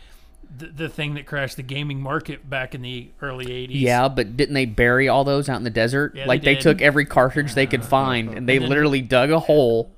the, 0.57 0.67
the 0.67 0.89
thing 0.89 1.15
that 1.15 1.27
crashed 1.27 1.57
the 1.57 1.63
gaming 1.63 2.01
market 2.01 2.49
back 2.49 2.75
in 2.75 2.83
the 2.83 3.11
early 3.21 3.47
80s. 3.47 3.69
Yeah, 3.73 4.09
but 4.09 4.37
didn't 4.37 4.55
they 4.55 4.67
bury 4.67 5.09
all 5.09 5.25
those 5.25 5.49
out 5.49 5.57
in 5.57 5.65
the 5.65 5.71
desert? 5.71 6.15
Yeah, 6.15 6.27
like 6.27 6.43
they, 6.43 6.55
did. 6.55 6.63
took 6.63 6.83
every 6.83 7.07
cartridge 7.07 7.55
they 7.55 7.67
could 7.67 7.85
find, 7.85 8.31
and 8.35 8.49
they 8.49 8.59
then- 8.59 8.69
literally 8.69 9.01
dug 9.01 9.31
a 9.31 9.41
hole 9.41 9.91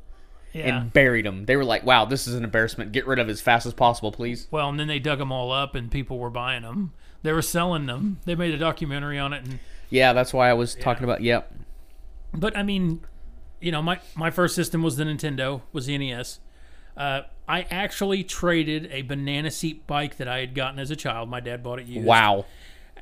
Yeah. 0.57 0.79
and 0.79 0.93
buried 0.93 1.27
them. 1.27 1.45
They 1.47 1.57
were 1.57 1.65
like, 1.65 1.85
"Wow, 1.85 2.05
this 2.07 2.27
is 2.27 2.35
an 2.35 2.45
embarrassment. 2.45 2.93
Get 2.93 3.07
rid 3.07 3.19
of 3.19 3.29
it 3.29 3.33
as 3.33 3.41
fast 3.41 3.67
as 3.67 3.75
possible, 3.75 4.11
please." 4.13 4.49
Well, 4.51 4.69
and 4.69 4.79
then 4.81 4.89
they 4.89 4.99
dug 4.99 5.19
them 5.19 5.31
all 5.33 5.53
up, 5.53 5.75
and 5.75 5.91
people 5.91 6.19
were 6.19 6.31
buying 6.31 6.63
them. 6.63 6.93
They 7.23 7.33
were 7.33 7.43
selling 7.43 7.87
them. 7.87 8.19
They 8.25 8.35
made 8.35 8.55
a 8.55 8.59
documentary 8.59 9.19
on 9.19 9.33
it, 9.33 9.45
and 9.45 9.59
Yeah, 9.91 10.13
that's 10.13 10.33
why 10.33 10.49
I 10.49 10.55
was 10.55 10.75
talking 10.75 11.05
about. 11.05 11.21
Yep. 11.21 11.53
but 12.33 12.57
I 12.57 12.63
mean, 12.63 13.01
you 13.61 13.73
know, 13.73 13.83
my 13.83 13.99
my 14.15 14.31
first 14.31 14.55
system 14.55 14.83
was 14.83 14.97
the 14.97 15.05
Nintendo, 15.05 15.63
was 15.73 15.87
the 15.87 15.97
NES. 15.99 16.41
Uh, 16.97 17.23
I 17.49 17.63
actually 17.71 18.25
traded 18.25 18.89
a 18.91 19.03
banana 19.03 19.51
seat 19.51 19.87
bike 19.87 20.17
that 20.17 20.27
I 20.29 20.39
had 20.41 20.55
gotten 20.55 20.79
as 20.79 20.91
a 20.91 20.97
child. 20.97 21.29
My 21.29 21.41
dad 21.41 21.63
bought 21.63 21.79
it 21.79 21.87
used. 21.87 22.07
Wow, 22.07 22.47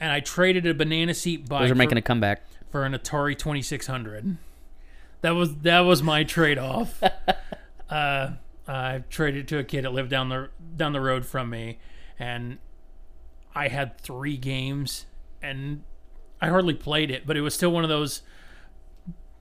And 0.01 0.11
I 0.11 0.19
traded 0.21 0.67
a 0.67 0.75
banana 0.75 1.15
seat 1.15 1.49
bike 1.49 1.61
those 1.63 1.71
are 1.71 1.75
for, 1.75 1.79
making 1.79 1.99
a 1.99 2.03
comeback. 2.03 2.43
for 2.71 2.85
an 2.85 2.93
Atari 2.93 3.39
Twenty 3.39 3.63
Six 3.63 3.87
Hundred. 3.87 4.37
That 5.25 5.31
was 5.35 5.57
that 5.63 5.81
was 5.81 6.03
my 6.03 6.23
trade 6.23 6.59
off. 6.59 7.03
uh, 7.89 8.31
I 8.69 9.05
traded 9.09 9.45
it 9.45 9.49
to 9.49 9.59
a 9.59 9.65
kid 9.65 9.87
that 9.87 9.95
lived 9.95 10.11
down 10.11 10.29
the 10.29 10.51
down 10.77 10.93
the 10.93 11.01
road 11.01 11.25
from 11.25 11.49
me, 11.49 11.79
and 12.19 12.59
I 13.55 13.69
had 13.69 13.97
three 13.97 14.37
games, 14.37 15.07
and 15.41 15.83
I 16.43 16.49
hardly 16.49 16.75
played 16.75 17.11
it, 17.11 17.27
but 17.27 17.39
it 17.39 17.41
was 17.41 17.55
still 17.55 17.71
one 17.73 17.85
of 17.85 17.89
those. 17.89 18.21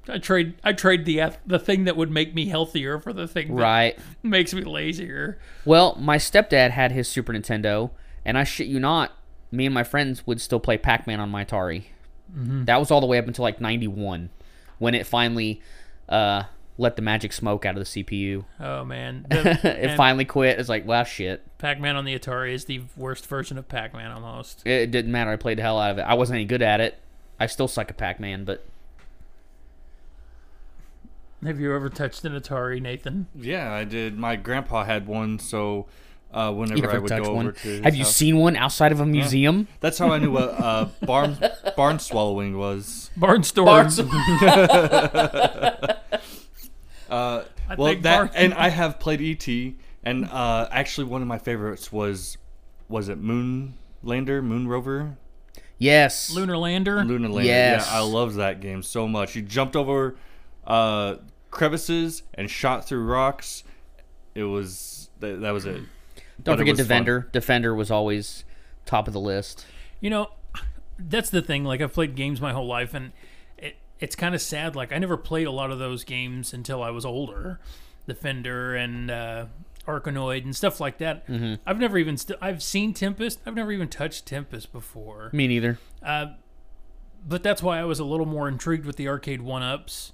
I 0.07 0.19
trade 0.19 0.53
I 0.63 0.71
trade 0.71 1.03
the 1.03 1.33
the 1.45 1.59
thing 1.59 1.83
that 1.83 1.97
would 1.97 2.09
make 2.09 2.33
me 2.33 2.45
healthier 2.45 2.97
for 2.97 3.11
the 3.11 3.27
thing 3.27 3.53
that 3.53 3.61
Right. 3.61 3.99
makes 4.23 4.53
me 4.53 4.61
lazier. 4.61 5.37
Well, 5.65 5.97
my 5.99 6.15
stepdad 6.15 6.71
had 6.71 6.93
his 6.93 7.09
Super 7.09 7.33
Nintendo, 7.33 7.89
and 8.23 8.37
I 8.37 8.45
shit 8.45 8.67
you 8.67 8.79
not, 8.79 9.11
me 9.51 9.65
and 9.65 9.75
my 9.75 9.83
friends 9.83 10.25
would 10.25 10.39
still 10.39 10.61
play 10.61 10.77
Pac-Man 10.77 11.19
on 11.19 11.27
my 11.29 11.43
Atari. 11.43 11.87
That 12.35 12.79
was 12.79 12.89
all 12.89 13.01
the 13.01 13.05
way 13.05 13.17
up 13.17 13.27
until 13.27 13.43
like 13.43 13.59
'91, 13.59 14.29
when 14.83 14.93
it 14.93 15.07
finally 15.07 15.61
uh, 16.09 16.43
let 16.77 16.95
the 16.97 17.01
magic 17.01 17.31
smoke 17.31 17.65
out 17.65 17.77
of 17.77 17.83
the 17.91 18.03
CPU. 18.03 18.43
Oh 18.59 18.83
man, 18.83 19.25
The- 19.31 19.51
it 19.63 19.89
and 19.89 19.97
finally 19.97 20.25
quit. 20.25 20.59
It's 20.59 20.67
like, 20.69 20.85
well, 20.85 21.05
shit. 21.05 21.41
Pac-Man 21.57 21.95
on 21.95 22.03
the 22.03 22.17
Atari 22.19 22.53
is 22.53 22.65
the 22.65 22.81
worst 22.97 23.25
version 23.25 23.57
of 23.57 23.67
Pac-Man 23.69 24.11
almost. 24.11 24.61
It, 24.65 24.71
it 24.81 24.91
didn't 24.91 25.11
matter. 25.13 25.31
I 25.31 25.37
played 25.37 25.57
the 25.57 25.61
hell 25.61 25.79
out 25.79 25.91
of 25.91 25.97
it. 25.97 26.01
I 26.01 26.13
wasn't 26.15 26.35
any 26.35 26.45
good 26.45 26.61
at 26.61 26.81
it. 26.81 26.99
I 27.39 27.45
still 27.47 27.67
suck 27.69 27.89
at 27.89 27.97
Pac-Man, 27.97 28.43
but 28.43 28.65
Have 31.45 31.59
you 31.59 31.73
ever 31.73 31.89
touched 31.89 32.23
an 32.25 32.33
Atari, 32.33 32.81
Nathan? 32.81 33.27
Yeah, 33.35 33.71
I 33.73 33.83
did. 33.85 34.17
My 34.17 34.35
grandpa 34.35 34.83
had 34.85 35.07
one, 35.07 35.39
so 35.39 35.87
uh, 36.33 36.49
you 36.51 36.55
whenever 36.57 36.91
I 36.91 36.97
would 36.97 37.09
go 37.09 37.33
one. 37.33 37.47
over 37.47 37.51
to 37.57 37.67
his 37.67 37.81
Have 37.81 37.95
you 37.95 38.03
house- 38.03 38.15
seen 38.15 38.37
one 38.37 38.55
outside 38.55 38.91
of 38.91 38.99
a 38.99 39.05
museum? 39.05 39.67
That's 39.79 39.97
how 39.97 40.09
I 40.11 40.19
knew 40.19 40.31
what 40.31 40.49
uh, 40.49 40.85
barn 41.05 41.37
barn 41.75 41.99
swallowing 41.99 42.57
was. 42.57 43.09
Barnstorm. 43.17 43.89
Uh, 47.09 47.43
I 47.69 47.75
well, 47.75 47.93
that 47.95 48.01
barn- 48.03 48.31
and 48.33 48.53
I 48.55 48.69
have 48.69 48.99
played 48.99 49.21
ET, 49.21 49.47
and 50.03 50.25
uh, 50.25 50.67
actually 50.71 51.05
one 51.05 51.21
of 51.21 51.27
my 51.27 51.37
favorites 51.37 51.91
was 51.91 52.37
was 52.89 53.07
it 53.07 53.21
Moonlander, 53.21 54.41
Moon 54.43 54.67
Rover, 54.67 55.17
Yes. 55.77 56.31
Lunar 56.33 56.57
Lander. 56.57 57.03
Lunar 57.03 57.29
Lander. 57.29 57.43
Yes. 57.47 57.87
Yeah, 57.91 57.97
I 57.97 58.01
loved 58.01 58.35
that 58.37 58.61
game 58.61 58.81
so 58.81 59.07
much. 59.07 59.35
You 59.35 59.41
jumped 59.43 59.75
over 59.75 60.15
uh, 60.65 61.15
crevices 61.51 62.23
and 62.33 62.49
shot 62.49 62.87
through 62.87 63.03
rocks. 63.05 63.63
It 64.33 64.43
was 64.45 65.09
that, 65.19 65.41
that 65.41 65.51
was 65.51 65.65
it. 65.65 65.81
Don't 66.41 66.53
But 66.53 66.59
forget 66.59 66.73
was 66.73 66.79
fun. 66.79 66.87
Defender. 66.87 67.29
Defender 67.31 67.75
was 67.75 67.91
always 67.91 68.43
top 68.85 69.07
of 69.07 69.13
the 69.13 69.19
list. 69.19 69.65
You 70.01 70.09
know, 70.09 70.31
that's 70.99 71.29
the 71.29 71.41
thing. 71.41 71.63
Like 71.63 71.81
I've 71.81 71.93
played 71.93 72.15
games 72.15 72.41
my 72.41 72.53
whole 72.53 72.67
life, 72.67 72.93
and 72.93 73.11
it, 73.57 73.77
it's 73.99 74.15
kind 74.15 74.33
of 74.35 74.41
sad. 74.41 74.75
Like 74.75 74.91
I 74.91 74.97
never 74.97 75.17
played 75.17 75.47
a 75.47 75.51
lot 75.51 75.71
of 75.71 75.79
those 75.79 76.03
games 76.03 76.53
until 76.53 76.81
I 76.83 76.89
was 76.89 77.05
older, 77.05 77.59
Defender 78.07 78.75
and 78.75 79.09
uh, 79.11 79.45
Arkanoid 79.87 80.43
and 80.43 80.55
stuff 80.55 80.79
like 80.79 80.97
that. 80.99 81.27
Mm-hmm. 81.27 81.55
I've 81.65 81.79
never 81.79 81.97
even 81.97 82.17
st- 82.17 82.39
I've 82.41 82.61
seen 82.63 82.93
Tempest. 82.93 83.39
I've 83.45 83.55
never 83.55 83.71
even 83.71 83.87
touched 83.87 84.25
Tempest 84.25 84.71
before. 84.71 85.29
Me 85.33 85.47
neither. 85.47 85.79
but 86.01 87.43
that's 87.43 87.63
why 87.63 87.79
I 87.79 87.85
was 87.85 87.99
a 87.99 88.05
little 88.05 88.25
more 88.25 88.47
intrigued 88.47 88.85
with 88.85 88.95
the 88.97 89.07
arcade 89.07 89.41
one 89.41 89.63
ups. 89.63 90.11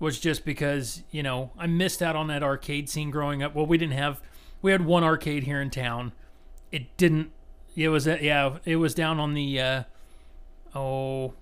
Was 0.00 0.20
just 0.20 0.44
because 0.44 1.02
you 1.10 1.24
know 1.24 1.50
I 1.58 1.66
missed 1.66 2.02
out 2.02 2.14
on 2.14 2.28
that 2.28 2.42
arcade 2.44 2.88
scene 2.88 3.10
growing 3.10 3.42
up. 3.42 3.54
Well, 3.54 3.66
we 3.66 3.76
didn't 3.78 3.94
have 3.98 4.20
we 4.62 4.72
had 4.72 4.84
one 4.84 5.04
arcade 5.04 5.44
here 5.44 5.60
in 5.60 5.70
town. 5.70 6.12
It 6.72 6.96
didn't. 6.96 7.30
It 7.76 7.88
was 7.88 8.06
at, 8.08 8.22
yeah. 8.22 8.58
It 8.64 8.76
was 8.76 8.94
down 8.94 9.20
on 9.20 9.34
the 9.34 9.60
uh, 9.60 9.82
oh. 10.74 11.34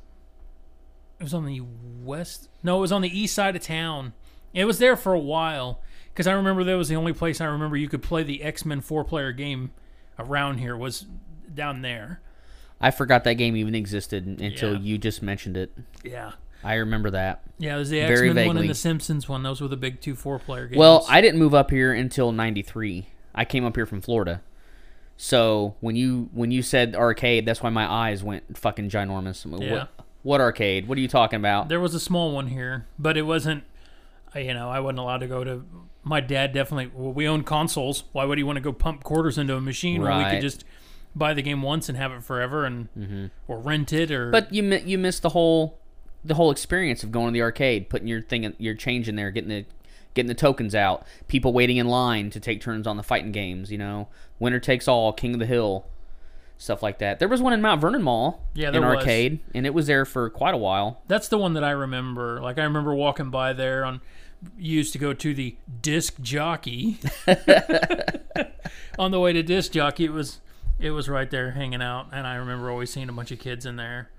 It 1.18 1.22
was 1.22 1.32
on 1.34 1.46
the 1.46 1.62
west. 2.04 2.48
No, 2.62 2.78
it 2.78 2.80
was 2.82 2.92
on 2.92 3.00
the 3.02 3.18
east 3.18 3.34
side 3.34 3.56
of 3.56 3.62
town. 3.62 4.12
It 4.52 4.66
was 4.66 4.78
there 4.78 4.96
for 4.96 5.14
a 5.14 5.18
while 5.18 5.80
because 6.12 6.26
I 6.26 6.32
remember 6.32 6.62
that 6.64 6.74
was 6.74 6.88
the 6.88 6.96
only 6.96 7.12
place 7.14 7.40
I 7.40 7.46
remember 7.46 7.76
you 7.76 7.88
could 7.88 8.02
play 8.02 8.22
the 8.22 8.42
X 8.42 8.64
Men 8.64 8.80
four 8.80 9.02
player 9.04 9.32
game 9.32 9.70
around 10.18 10.58
here 10.58 10.76
was 10.76 11.06
down 11.54 11.80
there. 11.82 12.20
I 12.80 12.90
forgot 12.90 13.24
that 13.24 13.34
game 13.34 13.56
even 13.56 13.74
existed 13.74 14.26
until 14.26 14.74
Yeah. 14.74 14.78
you 14.80 14.98
just 14.98 15.22
mentioned 15.22 15.56
it. 15.56 15.72
Yeah. 16.04 16.32
I 16.66 16.74
remember 16.74 17.10
that. 17.10 17.42
Yeah, 17.58 17.76
it 17.76 17.78
was 17.78 17.90
the 17.90 18.00
X 18.00 18.20
Men 18.20 18.46
one 18.48 18.56
and 18.58 18.68
the 18.68 18.74
Simpsons 18.74 19.28
one. 19.28 19.42
Those 19.42 19.60
were 19.60 19.68
the 19.68 19.76
big 19.76 20.00
two 20.00 20.14
four 20.14 20.38
player 20.38 20.66
games. 20.66 20.78
Well, 20.78 21.06
I 21.08 21.20
didn't 21.20 21.38
move 21.38 21.54
up 21.54 21.70
here 21.70 21.92
until 21.92 22.32
'93. 22.32 23.06
I 23.34 23.44
came 23.44 23.64
up 23.64 23.76
here 23.76 23.86
from 23.86 24.00
Florida. 24.00 24.42
So 25.16 25.74
when 25.80 25.96
you 25.96 26.28
when 26.32 26.50
you 26.50 26.62
said 26.62 26.94
arcade, 26.94 27.46
that's 27.46 27.62
why 27.62 27.70
my 27.70 27.90
eyes 27.90 28.22
went 28.22 28.58
fucking 28.58 28.90
ginormous. 28.90 29.44
Yeah. 29.62 29.72
What, 29.72 29.88
what 30.22 30.40
arcade? 30.40 30.88
What 30.88 30.98
are 30.98 31.00
you 31.00 31.08
talking 31.08 31.38
about? 31.38 31.68
there 31.68 31.80
was 31.80 31.94
a 31.94 32.00
small 32.00 32.32
one 32.32 32.48
here, 32.48 32.86
but 32.98 33.16
it 33.16 33.22
wasn't. 33.22 33.64
uh, 34.34 34.40
You 34.40 34.52
know, 34.54 34.68
I 34.68 34.80
wasn't 34.80 34.98
allowed 34.98 35.18
to 35.18 35.26
go 35.26 35.44
to. 35.44 35.64
My 36.02 36.20
dad 36.20 36.52
definitely. 36.52 36.90
Well, 36.94 37.12
we 37.12 37.26
own 37.26 37.42
consoles. 37.44 38.04
Why 38.12 38.24
would 38.24 38.38
he 38.38 38.44
want 38.44 38.56
to 38.56 38.60
go 38.60 38.72
pump 38.72 39.02
quarters 39.02 39.38
into 39.38 39.54
a 39.56 39.60
machine 39.60 40.02
when 40.02 40.18
we 40.18 40.24
could 40.30 40.42
just 40.42 40.64
buy 41.14 41.32
the 41.32 41.42
game 41.42 41.62
once 41.62 41.88
and 41.88 41.96
have 41.96 42.12
it 42.12 42.22
forever, 42.22 42.64
and 42.66 43.30
or 43.48 43.58
rent 43.58 43.92
it, 43.92 44.10
or 44.10 44.30
But 44.30 44.52
you 44.52 44.62
you 44.84 44.98
missed 44.98 45.22
the 45.22 45.30
whole 45.30 45.78
the 46.26 46.34
whole 46.34 46.50
experience 46.50 47.02
of 47.02 47.12
going 47.12 47.28
to 47.28 47.32
the 47.32 47.42
arcade, 47.42 47.88
putting 47.88 48.08
your 48.08 48.20
thing 48.22 48.44
in, 48.44 48.54
your 48.58 48.74
change 48.74 49.08
in 49.08 49.16
there, 49.16 49.30
getting 49.30 49.48
the 49.50 49.64
getting 50.14 50.28
the 50.28 50.34
tokens 50.34 50.74
out, 50.74 51.06
people 51.28 51.52
waiting 51.52 51.76
in 51.76 51.86
line 51.86 52.30
to 52.30 52.40
take 52.40 52.60
turns 52.60 52.86
on 52.86 52.96
the 52.96 53.02
fighting 53.02 53.32
games. 53.32 53.70
You 53.70 53.78
know, 53.78 54.08
winner 54.38 54.58
takes 54.58 54.88
all, 54.88 55.12
King 55.12 55.34
of 55.34 55.40
the 55.40 55.46
Hill, 55.46 55.84
stuff 56.58 56.82
like 56.82 56.98
that. 56.98 57.18
There 57.18 57.28
was 57.28 57.42
one 57.42 57.52
in 57.52 57.60
Mount 57.60 57.80
Vernon 57.80 58.02
Mall, 58.02 58.42
Yeah, 58.54 58.68
in 58.68 58.72
there 58.72 58.82
was. 58.82 58.96
arcade, 58.96 59.40
and 59.54 59.66
it 59.66 59.74
was 59.74 59.86
there 59.86 60.04
for 60.04 60.30
quite 60.30 60.54
a 60.54 60.58
while. 60.58 61.02
That's 61.06 61.28
the 61.28 61.38
one 61.38 61.52
that 61.54 61.64
I 61.64 61.70
remember. 61.70 62.40
Like 62.40 62.58
I 62.58 62.64
remember 62.64 62.94
walking 62.94 63.30
by 63.30 63.52
there 63.52 63.84
on 63.84 64.00
used 64.58 64.92
to 64.92 64.98
go 64.98 65.12
to 65.12 65.34
the 65.34 65.56
disc 65.82 66.20
jockey. 66.20 66.98
on 68.98 69.10
the 69.10 69.20
way 69.20 69.32
to 69.32 69.42
disc 69.42 69.72
jockey, 69.72 70.04
it 70.06 70.12
was 70.12 70.40
it 70.78 70.90
was 70.90 71.08
right 71.08 71.30
there 71.30 71.52
hanging 71.52 71.82
out, 71.82 72.08
and 72.12 72.26
I 72.26 72.34
remember 72.36 72.70
always 72.70 72.92
seeing 72.92 73.08
a 73.08 73.12
bunch 73.12 73.30
of 73.32 73.38
kids 73.38 73.66
in 73.66 73.76
there. 73.76 74.10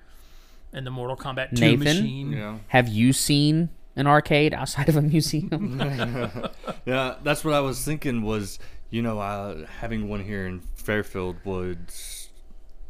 And 0.77 0.85
the 0.87 0.91
Mortal 0.91 1.17
Kombat 1.17 1.49
2 1.55 1.61
Nathan? 1.61 1.79
machine. 1.79 2.31
Yeah. 2.31 2.57
Have 2.69 2.87
you 2.87 3.11
seen 3.13 3.69
an 3.95 4.07
arcade 4.07 4.53
outside 4.53 4.87
of 4.89 4.95
a 4.95 5.01
museum? 5.01 5.81
Yeah, 6.85 7.15
that's 7.21 7.43
what 7.43 7.53
I 7.53 7.59
was 7.59 7.83
thinking. 7.83 8.21
Was 8.21 8.59
you 8.89 9.01
know 9.01 9.19
uh, 9.19 9.65
having 9.81 10.07
one 10.07 10.23
here 10.23 10.45
in 10.47 10.61
Fairfield 10.75 11.35
would 11.43 11.91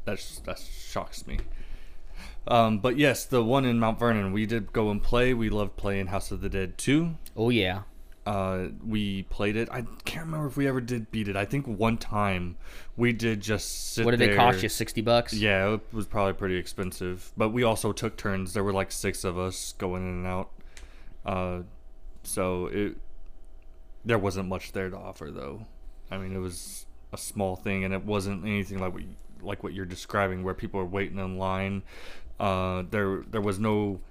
that's 0.05 0.37
that 0.39 0.59
shocks 0.59 1.25
me. 1.25 1.39
Um, 2.47 2.77
but 2.79 2.97
yes, 2.97 3.25
the 3.25 3.43
one 3.43 3.65
in 3.65 3.79
Mount 3.79 3.97
Vernon, 3.99 4.31
we 4.31 4.45
did 4.45 4.71
go 4.71 4.89
and 4.91 5.01
play. 5.01 5.33
We 5.33 5.49
loved 5.49 5.75
playing 5.77 6.07
House 6.07 6.31
of 6.31 6.41
the 6.41 6.49
Dead 6.49 6.77
2. 6.77 7.15
oh 7.35 7.49
yeah. 7.49 7.81
Uh, 8.27 8.71
we 8.85 9.23
played 9.23 9.55
it. 9.55 9.69
I 9.71 9.83
can't 10.03 10.25
remember 10.25 10.47
if 10.47 10.57
we 10.57 10.67
ever 10.67 10.81
did 10.81 11.11
beat 11.11 11.29
it. 11.29 11.37
I 11.37 11.45
think 11.45 11.65
one 11.65 11.97
time 11.97 12.57
we 12.97 13.13
did 13.13 13.39
just 13.39 13.93
sit 13.93 14.03
What 14.03 14.11
did 14.11 14.19
there. 14.19 14.33
it 14.33 14.35
cost 14.35 14.61
you? 14.61 14.67
Sixty 14.67 14.99
bucks. 14.99 15.33
Yeah, 15.33 15.75
it 15.75 15.81
was 15.93 16.05
probably 16.07 16.33
pretty 16.33 16.57
expensive. 16.57 17.31
But 17.37 17.49
we 17.53 17.63
also 17.63 17.93
took 17.93 18.17
turns. 18.17 18.51
There 18.51 18.65
were 18.65 18.73
like 18.73 18.91
six 18.91 19.23
of 19.23 19.39
us 19.39 19.73
going 19.77 20.03
in 20.03 20.09
and 20.09 20.27
out. 20.27 20.49
Uh, 21.25 21.61
so 22.23 22.65
it 22.65 22.97
there 24.03 24.17
wasn't 24.17 24.49
much 24.49 24.73
there 24.73 24.89
to 24.89 24.97
offer 24.97 25.31
though. 25.31 25.65
I 26.11 26.17
mean, 26.17 26.35
it 26.35 26.39
was 26.39 26.85
a 27.13 27.17
small 27.17 27.55
thing, 27.55 27.85
and 27.85 27.93
it 27.93 28.03
wasn't 28.03 28.43
anything 28.45 28.79
like 28.79 28.93
what 28.93 29.03
you, 29.03 29.15
like 29.41 29.63
what 29.63 29.73
you're 29.73 29.85
describing, 29.85 30.43
where 30.43 30.53
people 30.53 30.81
are 30.81 30.85
waiting 30.85 31.17
in 31.17 31.37
line. 31.37 31.81
Uh, 32.41 32.83
there 32.91 33.23
there 33.31 33.39
was 33.39 33.57
no 33.57 34.01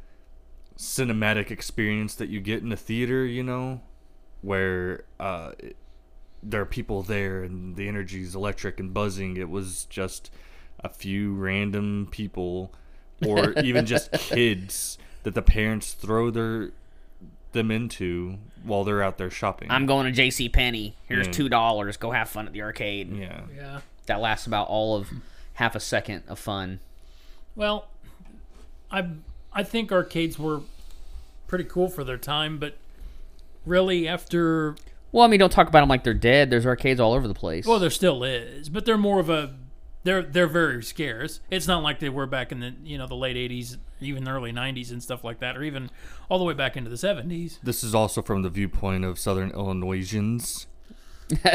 cinematic 0.78 1.50
experience 1.50 2.14
that 2.14 2.30
you 2.30 2.40
get 2.40 2.62
in 2.62 2.72
a 2.72 2.76
theater. 2.76 3.26
You 3.26 3.42
know, 3.42 3.82
where 4.42 5.04
uh, 5.20 5.52
it- 5.58 5.76
there 6.42 6.60
are 6.60 6.66
people 6.66 7.02
there 7.02 7.42
and 7.42 7.74
the 7.76 7.88
energy 7.88 8.20
is 8.22 8.34
electric 8.34 8.78
and 8.78 8.94
buzzing. 8.94 9.36
It 9.36 9.48
was 9.50 9.84
just 9.86 10.30
a 10.80 10.88
few 10.88 11.34
random 11.34 12.06
people, 12.10 12.72
or 13.26 13.52
even 13.64 13.84
just 13.86 14.12
kids 14.12 14.96
that 15.24 15.34
the 15.34 15.42
parents 15.42 15.92
throw 15.92 16.30
their 16.30 16.70
them 17.52 17.70
into 17.70 18.36
while 18.62 18.84
they're 18.84 19.02
out 19.02 19.16
there 19.18 19.30
shopping. 19.30 19.70
I'm 19.70 19.86
going 19.86 20.04
to 20.06 20.12
J.C. 20.12 20.48
Penney. 20.50 20.94
Here's 21.08 21.26
Yeah. 21.26 21.32
two 21.32 21.48
dollars. 21.48 21.96
Go 21.96 22.10
have 22.12 22.28
fun 22.28 22.46
at 22.46 22.52
the 22.52 22.62
arcade. 22.62 23.16
yeah, 23.16 23.40
Yeah. 23.56 23.80
That 24.06 24.20
lasts 24.20 24.46
about 24.46 24.68
all 24.68 24.94
of 24.96 25.08
half 25.54 25.74
a 25.74 25.80
second 25.80 26.22
of 26.28 26.38
fun. 26.38 26.78
Well, 27.56 27.88
I 28.90 29.08
I 29.52 29.62
think 29.64 29.90
arcades 29.90 30.38
were 30.38 30.60
pretty 31.48 31.64
cool 31.64 31.88
for 31.88 32.04
their 32.04 32.18
time, 32.18 32.58
but 32.58 32.76
really 33.66 34.08
after 34.08 34.76
Well, 35.12 35.24
I 35.24 35.28
mean, 35.28 35.40
don't 35.40 35.52
talk 35.52 35.68
about 35.68 35.80
them 35.80 35.88
like 35.88 36.04
they're 36.04 36.14
dead. 36.14 36.50
There's 36.50 36.66
arcades 36.66 37.00
all 37.00 37.12
over 37.12 37.28
the 37.28 37.34
place. 37.34 37.66
well, 37.66 37.78
there 37.78 37.90
still 37.90 38.24
is, 38.24 38.68
but 38.68 38.86
they're 38.86 38.96
more 38.96 39.20
of 39.20 39.28
a 39.28 39.54
they're 40.04 40.22
they're 40.22 40.46
very 40.46 40.82
scarce. 40.82 41.40
It's 41.50 41.66
not 41.66 41.82
like 41.82 41.98
they 41.98 42.08
were 42.08 42.26
back 42.26 42.52
in 42.52 42.60
the 42.60 42.74
you 42.84 42.96
know 42.96 43.06
the 43.06 43.16
late 43.16 43.36
'80s, 43.36 43.76
even 44.00 44.24
the 44.24 44.30
early 44.30 44.52
'90s 44.52 44.90
and 44.90 45.02
stuff 45.02 45.24
like 45.24 45.40
that, 45.40 45.56
or 45.56 45.62
even 45.62 45.90
all 46.30 46.38
the 46.38 46.44
way 46.44 46.54
back 46.54 46.76
into 46.76 46.88
the 46.88 46.96
'70s. 46.96 47.58
this 47.62 47.82
is 47.84 47.94
also 47.94 48.22
from 48.22 48.42
the 48.42 48.50
viewpoint 48.50 49.04
of 49.04 49.18
Southern 49.18 49.50
Illinoisians. 49.50 50.66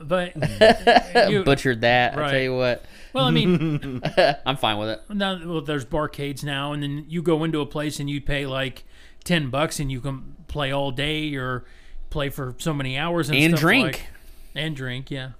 But 0.00 0.34
you, 1.30 1.44
Butchered 1.44 1.80
that. 1.80 2.18
I 2.18 2.30
tell 2.30 2.40
you 2.40 2.56
what. 2.56 2.84
well, 3.12 3.24
I 3.24 3.30
mean, 3.30 4.02
I'm 4.44 4.56
fine 4.56 4.78
with 4.78 4.90
it. 4.90 5.02
now 5.10 5.40
well, 5.44 5.60
there's 5.60 5.84
barcades 5.84 6.44
now, 6.44 6.72
and 6.72 6.82
then 6.82 7.06
you 7.08 7.22
go 7.22 7.44
into 7.44 7.60
a 7.60 7.66
place 7.66 8.00
and 8.00 8.08
you 8.08 8.20
pay 8.20 8.46
like 8.46 8.84
ten 9.24 9.50
bucks, 9.50 9.80
and 9.80 9.90
you 9.90 10.00
can 10.00 10.36
play 10.46 10.70
all 10.72 10.90
day 10.90 11.34
or 11.34 11.64
play 12.10 12.28
for 12.28 12.54
so 12.58 12.72
many 12.72 12.96
hours 12.96 13.28
and, 13.28 13.36
And 13.38 13.52
stuff 13.52 13.60
drink. 13.60 13.84
like- 13.86 14.06
and 14.54 14.76
drink, 14.76 15.10
yeah, 15.10 15.30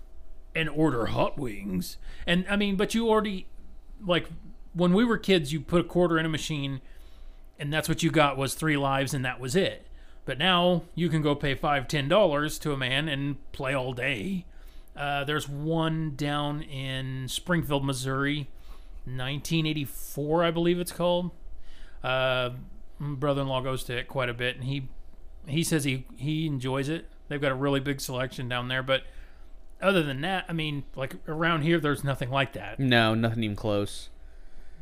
and 0.56 0.68
order 0.68 1.06
hot 1.06 1.38
wings. 1.38 1.98
And 2.26 2.44
I 2.50 2.56
mean, 2.56 2.74
but 2.76 2.94
you 2.94 3.08
already 3.08 3.46
like 4.04 4.26
when 4.72 4.92
we 4.92 5.04
were 5.04 5.18
kids, 5.18 5.52
you 5.52 5.60
put 5.60 5.80
a 5.82 5.84
quarter 5.84 6.18
in 6.18 6.26
a 6.26 6.28
machine, 6.28 6.80
and 7.60 7.72
that's 7.72 7.88
what 7.88 8.02
you 8.02 8.10
got 8.10 8.36
was 8.36 8.54
three 8.54 8.76
lives, 8.76 9.14
and 9.14 9.24
that 9.24 9.38
was 9.38 9.54
it. 9.54 9.86
But 10.24 10.38
now 10.38 10.82
you 10.94 11.08
can 11.08 11.22
go 11.22 11.34
pay 11.36 11.54
five, 11.54 11.86
ten 11.86 12.08
dollars 12.08 12.58
to 12.60 12.72
a 12.72 12.76
man 12.76 13.08
and 13.08 13.36
play 13.52 13.72
all 13.74 13.92
day. 13.92 14.46
Uh, 14.96 15.22
there's 15.24 15.48
one 15.48 16.14
down 16.16 16.62
in 16.62 17.26
Springfield, 17.28 17.84
Missouri, 17.84 18.48
1984, 19.06 20.44
I 20.44 20.50
believe 20.50 20.78
it's 20.80 20.92
called. 20.92 21.30
Uh, 22.02 22.50
brother-in-law 23.16 23.60
goes 23.62 23.84
to 23.84 23.96
it 23.96 24.08
quite 24.08 24.28
a 24.28 24.34
bit, 24.34 24.56
and 24.56 24.64
he 24.64 24.88
he 25.46 25.62
says 25.62 25.84
he 25.84 26.06
he 26.16 26.46
enjoys 26.46 26.88
it. 26.88 27.06
They've 27.28 27.40
got 27.40 27.52
a 27.52 27.56
really 27.56 27.80
big 27.80 28.00
selection 28.00 28.48
down 28.48 28.68
there, 28.68 28.82
but 28.82 29.04
other 29.80 30.02
than 30.02 30.20
that, 30.22 30.44
I 30.48 30.52
mean, 30.52 30.84
like 30.94 31.16
around 31.28 31.62
here, 31.62 31.78
there's 31.78 32.04
nothing 32.04 32.30
like 32.30 32.52
that. 32.54 32.78
No, 32.78 33.14
nothing 33.14 33.42
even 33.42 33.56
close. 33.56 34.08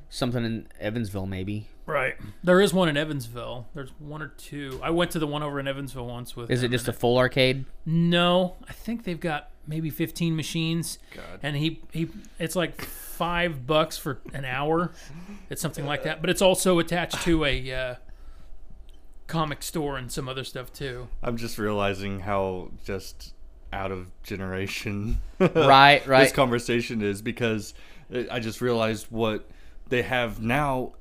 Something 0.09 0.45
in 0.45 0.69
Evansville, 0.79 1.27
maybe. 1.27 1.69
Right. 1.87 2.17
There 2.45 2.61
is 2.61 2.73
one 2.73 2.89
in 2.89 2.97
Evansville. 2.97 3.67
There's 3.75 3.91
one 3.99 4.23
or 4.23 4.29
two. 4.29 4.79
I 4.83 4.91
went 4.91 5.11
to 5.13 5.19
the 5.19 5.27
one 5.27 5.43
over 5.43 5.59
in 5.59 5.67
Evansville 5.67 6.07
once 6.07 6.37
with. 6.37 6.51
Is 6.51 6.63
it 6.63 6.71
just 6.71 6.87
a 6.87 6.91
and 6.91 7.01
full 7.01 7.19
arcade? 7.19 7.65
No, 7.85 8.57
I 8.69 8.73
think 8.73 9.05
they've 9.05 9.19
got 9.19 9.51
maybe 9.67 9.91
15 9.91 10.37
machines, 10.37 10.99
God. 11.15 11.41
and 11.43 11.57
he 11.57 11.81
he 11.93 12.09
it's 12.39 12.55
like 12.55 12.81
five 12.83 13.67
bucks 13.67 13.99
for 13.99 14.21
an 14.33 14.45
hour. 14.45 14.93
It's 15.51 15.63
something 15.63 15.87
like 15.87 16.05
that, 16.05 16.21
but 16.21 16.31
it's 16.31 16.43
also 16.43 16.79
attached 16.79 17.23
to 17.23 17.45
a 17.45 17.73
uh, 17.73 17.95
comic 19.33 19.63
store 19.63 19.97
and 19.97 20.13
some 20.13 20.29
other 20.29 20.45
stuff 20.45 20.71
too. 20.73 21.09
I'm 21.23 21.39
just 21.39 21.57
realizing 21.57 22.21
how 22.21 22.69
just 22.85 23.33
out 23.73 23.91
of 23.91 24.11
generation 24.23 25.23
Right, 25.41 26.07
right. 26.07 26.25
this 26.25 26.33
conversation 26.33 27.01
is 27.01 27.23
because 27.23 27.73
I 28.31 28.41
just 28.41 28.61
realized 28.61 29.07
what 29.09 29.49
they 29.89 30.03
have 30.03 30.43
now 30.43 30.93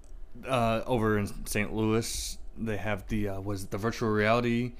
uh, 0.47 0.81
over 0.85 1.17
in 1.17 1.45
St. 1.45 1.73
Louis. 1.73 2.37
They 2.57 2.77
have 2.77 3.05
the 3.07 3.29
uh, 3.29 3.41
was 3.41 3.63
it 3.65 3.71
the 3.71 3.77
virtual 3.77 4.09
reality 4.09 4.71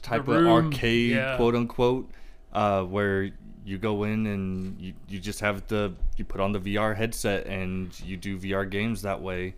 type 0.00 0.26
room, 0.26 0.46
of 0.46 0.64
arcade, 0.64 1.10
yeah. 1.10 1.36
quote 1.36 1.54
unquote, 1.54 2.10
uh, 2.54 2.82
where 2.84 3.30
you 3.66 3.76
go 3.76 4.04
in 4.04 4.26
and 4.26 4.80
you, 4.80 4.94
you 5.06 5.18
just 5.18 5.40
have 5.40 5.66
the 5.66 5.92
you 6.16 6.24
put 6.24 6.40
on 6.40 6.52
the 6.52 6.60
VR 6.60 6.96
headset 6.96 7.46
and 7.46 7.98
you 8.00 8.16
do 8.16 8.38
VR 8.38 8.68
games 8.70 9.02
that 9.02 9.20
way, 9.20 9.54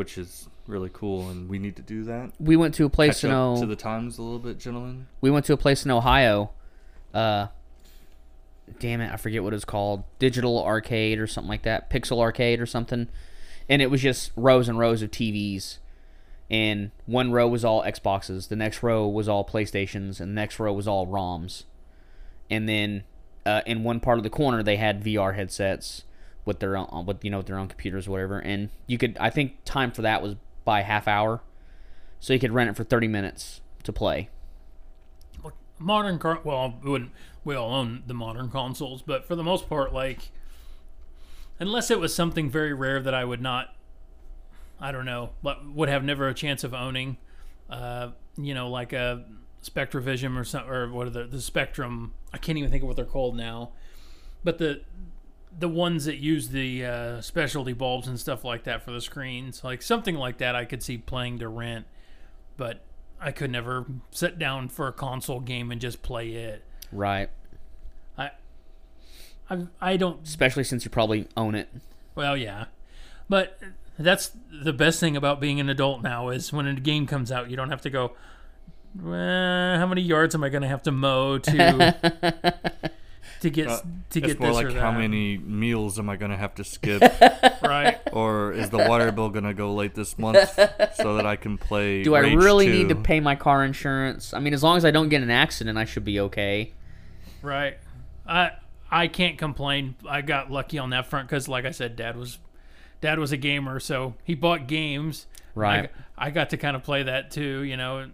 which 0.00 0.16
is 0.16 0.48
really 0.66 0.88
cool. 0.94 1.28
And 1.28 1.46
we 1.46 1.58
need 1.58 1.76
to 1.76 1.82
do 1.82 2.04
that. 2.04 2.32
We 2.40 2.56
went 2.56 2.72
to 2.76 2.86
a 2.86 2.88
place 2.88 3.16
Catch 3.20 3.24
in 3.24 3.30
up 3.32 3.58
O- 3.58 3.60
to 3.60 3.66
the 3.66 3.76
times 3.76 4.16
a 4.16 4.22
little 4.22 4.38
bit, 4.38 4.58
gentlemen. 4.58 5.08
we 5.20 5.30
went 5.30 5.44
to 5.44 5.52
a 5.52 5.58
place 5.58 5.84
in 5.84 5.90
Ohio. 5.90 6.52
Uh, 7.12 7.48
damn 8.78 9.02
it, 9.02 9.12
I 9.12 9.18
forget 9.18 9.44
what 9.44 9.52
it's 9.52 9.66
called. 9.66 10.04
Digital 10.18 10.64
arcade 10.64 11.18
or 11.18 11.26
something 11.26 11.50
like 11.50 11.64
that. 11.64 11.90
Pixel 11.90 12.18
arcade 12.18 12.60
or 12.60 12.66
something. 12.66 13.08
And 13.68 13.82
it 13.82 13.90
was 13.90 14.00
just 14.00 14.32
rows 14.36 14.70
and 14.70 14.78
rows 14.78 15.02
of 15.02 15.10
TVs. 15.10 15.76
And 16.50 16.92
one 17.04 17.30
row 17.30 17.46
was 17.46 17.62
all 17.62 17.82
Xboxes, 17.82 18.48
the 18.48 18.56
next 18.56 18.82
row 18.82 19.06
was 19.06 19.28
all 19.28 19.44
PlayStations, 19.44 20.18
and 20.18 20.30
the 20.30 20.34
next 20.34 20.58
row 20.58 20.72
was 20.72 20.88
all 20.88 21.06
ROMs. 21.06 21.64
And 22.48 22.66
then 22.66 23.04
uh, 23.44 23.60
in 23.66 23.84
one 23.84 24.00
part 24.00 24.16
of 24.16 24.24
the 24.24 24.30
corner 24.30 24.62
they 24.62 24.76
had 24.76 25.04
VR 25.04 25.34
headsets 25.34 26.04
with 26.50 26.58
their 26.58 26.76
own, 26.76 27.06
with 27.06 27.24
you 27.24 27.30
know 27.30 27.36
with 27.38 27.46
their 27.46 27.56
own 27.56 27.68
computers 27.68 28.08
or 28.08 28.10
whatever. 28.10 28.40
And 28.40 28.70
you 28.88 28.98
could 28.98 29.16
I 29.20 29.30
think 29.30 29.64
time 29.64 29.92
for 29.92 30.02
that 30.02 30.20
was 30.20 30.34
by 30.64 30.82
half 30.82 31.06
hour, 31.06 31.40
so 32.18 32.32
you 32.32 32.40
could 32.40 32.50
rent 32.50 32.68
it 32.68 32.76
for 32.76 32.82
thirty 32.82 33.06
minutes 33.06 33.60
to 33.84 33.92
play. 33.92 34.28
Modern 35.78 36.18
car, 36.18 36.40
well, 36.44 36.74
we 36.82 36.90
wouldn't 36.90 37.12
we 37.44 37.54
all 37.54 37.72
own 37.72 38.02
the 38.06 38.12
modern 38.12 38.50
consoles, 38.50 39.00
but 39.00 39.24
for 39.24 39.36
the 39.36 39.44
most 39.44 39.68
part, 39.68 39.94
like 39.94 40.32
unless 41.60 41.88
it 41.88 42.00
was 42.00 42.12
something 42.12 42.50
very 42.50 42.74
rare 42.74 43.00
that 43.00 43.14
I 43.14 43.24
would 43.24 43.40
not, 43.40 43.74
I 44.80 44.90
don't 44.90 45.06
know, 45.06 45.30
but 45.42 45.64
would 45.70 45.88
have 45.88 46.02
never 46.02 46.26
a 46.26 46.34
chance 46.34 46.64
of 46.64 46.74
owning, 46.74 47.16
uh, 47.70 48.08
you 48.36 48.54
know, 48.54 48.68
like 48.68 48.92
a 48.92 49.24
Spectravision 49.64 50.36
or 50.36 50.44
some 50.44 50.68
or 50.68 50.90
what 50.90 51.06
are 51.06 51.10
the 51.10 51.24
the 51.24 51.40
Spectrum? 51.40 52.12
I 52.34 52.38
can't 52.38 52.58
even 52.58 52.72
think 52.72 52.82
of 52.82 52.88
what 52.88 52.96
they're 52.96 53.04
called 53.04 53.36
now, 53.36 53.70
but 54.42 54.58
the 54.58 54.82
the 55.56 55.68
ones 55.68 56.04
that 56.04 56.16
use 56.16 56.48
the 56.48 56.84
uh, 56.84 57.20
specialty 57.20 57.72
bulbs 57.72 58.06
and 58.08 58.18
stuff 58.18 58.44
like 58.44 58.64
that 58.64 58.82
for 58.82 58.92
the 58.92 59.00
screens, 59.00 59.64
like 59.64 59.82
something 59.82 60.14
like 60.14 60.38
that, 60.38 60.54
I 60.54 60.64
could 60.64 60.82
see 60.82 60.98
playing 60.98 61.38
to 61.40 61.48
rent, 61.48 61.86
but 62.56 62.80
I 63.20 63.32
could 63.32 63.50
never 63.50 63.84
sit 64.10 64.38
down 64.38 64.68
for 64.68 64.86
a 64.88 64.92
console 64.92 65.40
game 65.40 65.70
and 65.70 65.80
just 65.80 66.02
play 66.02 66.30
it. 66.30 66.64
Right. 66.92 67.30
I, 68.16 68.30
I, 69.48 69.66
I 69.80 69.96
don't. 69.96 70.26
Especially 70.26 70.64
since 70.64 70.84
you 70.84 70.90
probably 70.90 71.26
own 71.36 71.54
it. 71.54 71.68
Well, 72.14 72.36
yeah, 72.36 72.66
but 73.28 73.58
that's 73.98 74.32
the 74.50 74.72
best 74.72 75.00
thing 75.00 75.16
about 75.16 75.40
being 75.40 75.60
an 75.60 75.68
adult 75.68 76.02
now 76.02 76.30
is 76.30 76.52
when 76.52 76.66
a 76.66 76.74
game 76.74 77.06
comes 77.06 77.30
out, 77.30 77.50
you 77.50 77.56
don't 77.56 77.70
have 77.70 77.82
to 77.82 77.90
go. 77.90 78.12
"Eh, 78.98 79.78
how 79.78 79.86
many 79.86 80.00
yards 80.02 80.34
am 80.34 80.42
I 80.42 80.48
going 80.48 80.62
to 80.62 80.68
have 80.68 80.82
to 80.84 80.92
mow 80.92 81.38
to 81.38 82.90
to 83.40 83.50
get 83.50 83.68
Uh, 83.68 83.80
to 84.10 84.20
get 84.20 84.30
it's 84.30 84.40
more 84.40 84.48
this 84.50 84.56
like 84.56 84.66
or 84.66 84.72
that? 84.72 84.80
how 84.80 84.92
many 84.92 85.38
meals 85.38 85.98
am 85.98 86.08
I 86.08 86.16
gonna 86.16 86.36
have 86.36 86.54
to 86.56 86.64
skip, 86.64 87.02
right? 87.62 87.98
or 88.12 88.52
is 88.52 88.70
the 88.70 88.78
water 88.78 89.10
bill 89.12 89.28
gonna 89.30 89.54
go 89.54 89.74
late 89.74 89.94
this 89.94 90.18
month 90.18 90.38
so 90.94 91.16
that 91.16 91.26
I 91.26 91.36
can 91.36 91.58
play? 91.58 92.02
Do 92.04 92.14
I 92.14 92.20
Rage 92.20 92.34
really 92.36 92.66
2? 92.66 92.72
need 92.72 92.88
to 92.90 92.96
pay 92.96 93.20
my 93.20 93.34
car 93.36 93.64
insurance? 93.64 94.32
I 94.34 94.40
mean, 94.40 94.54
as 94.54 94.62
long 94.62 94.76
as 94.76 94.84
I 94.84 94.90
don't 94.90 95.08
get 95.08 95.22
an 95.22 95.30
accident, 95.30 95.76
I 95.78 95.84
should 95.84 96.04
be 96.04 96.20
okay. 96.20 96.72
Right. 97.42 97.78
I 98.26 98.52
I 98.90 99.06
can't 99.08 99.38
complain. 99.38 99.94
I 100.08 100.20
got 100.22 100.50
lucky 100.50 100.78
on 100.78 100.90
that 100.90 101.06
front 101.06 101.28
because, 101.28 101.48
like 101.48 101.64
I 101.64 101.70
said, 101.70 101.96
Dad 101.96 102.16
was 102.16 102.38
Dad 103.00 103.18
was 103.18 103.32
a 103.32 103.36
gamer, 103.36 103.80
so 103.80 104.14
he 104.24 104.34
bought 104.34 104.66
games. 104.66 105.26
Right. 105.54 105.90
I, 106.18 106.26
I 106.26 106.30
got 106.30 106.50
to 106.50 106.56
kind 106.56 106.76
of 106.76 106.82
play 106.82 107.02
that 107.04 107.30
too. 107.30 107.62
You 107.62 107.76
know, 107.76 108.10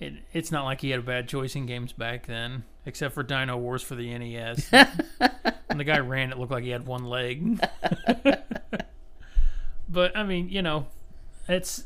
it, 0.00 0.14
it's 0.32 0.50
not 0.50 0.64
like 0.64 0.80
he 0.80 0.90
had 0.90 1.00
a 1.00 1.02
bad 1.02 1.28
choice 1.28 1.54
in 1.56 1.66
games 1.66 1.92
back 1.92 2.26
then, 2.26 2.64
except 2.86 3.14
for 3.14 3.22
Dino 3.22 3.56
Wars 3.56 3.82
for 3.82 3.94
the 3.94 4.16
NES. 4.16 4.68
and 4.72 5.80
the 5.80 5.84
guy 5.84 5.98
ran, 5.98 6.30
it 6.30 6.38
looked 6.38 6.52
like 6.52 6.64
he 6.64 6.70
had 6.70 6.86
one 6.86 7.04
leg. 7.04 7.60
but 9.88 10.16
I 10.16 10.22
mean, 10.22 10.48
you 10.48 10.62
know, 10.62 10.86
it's 11.48 11.84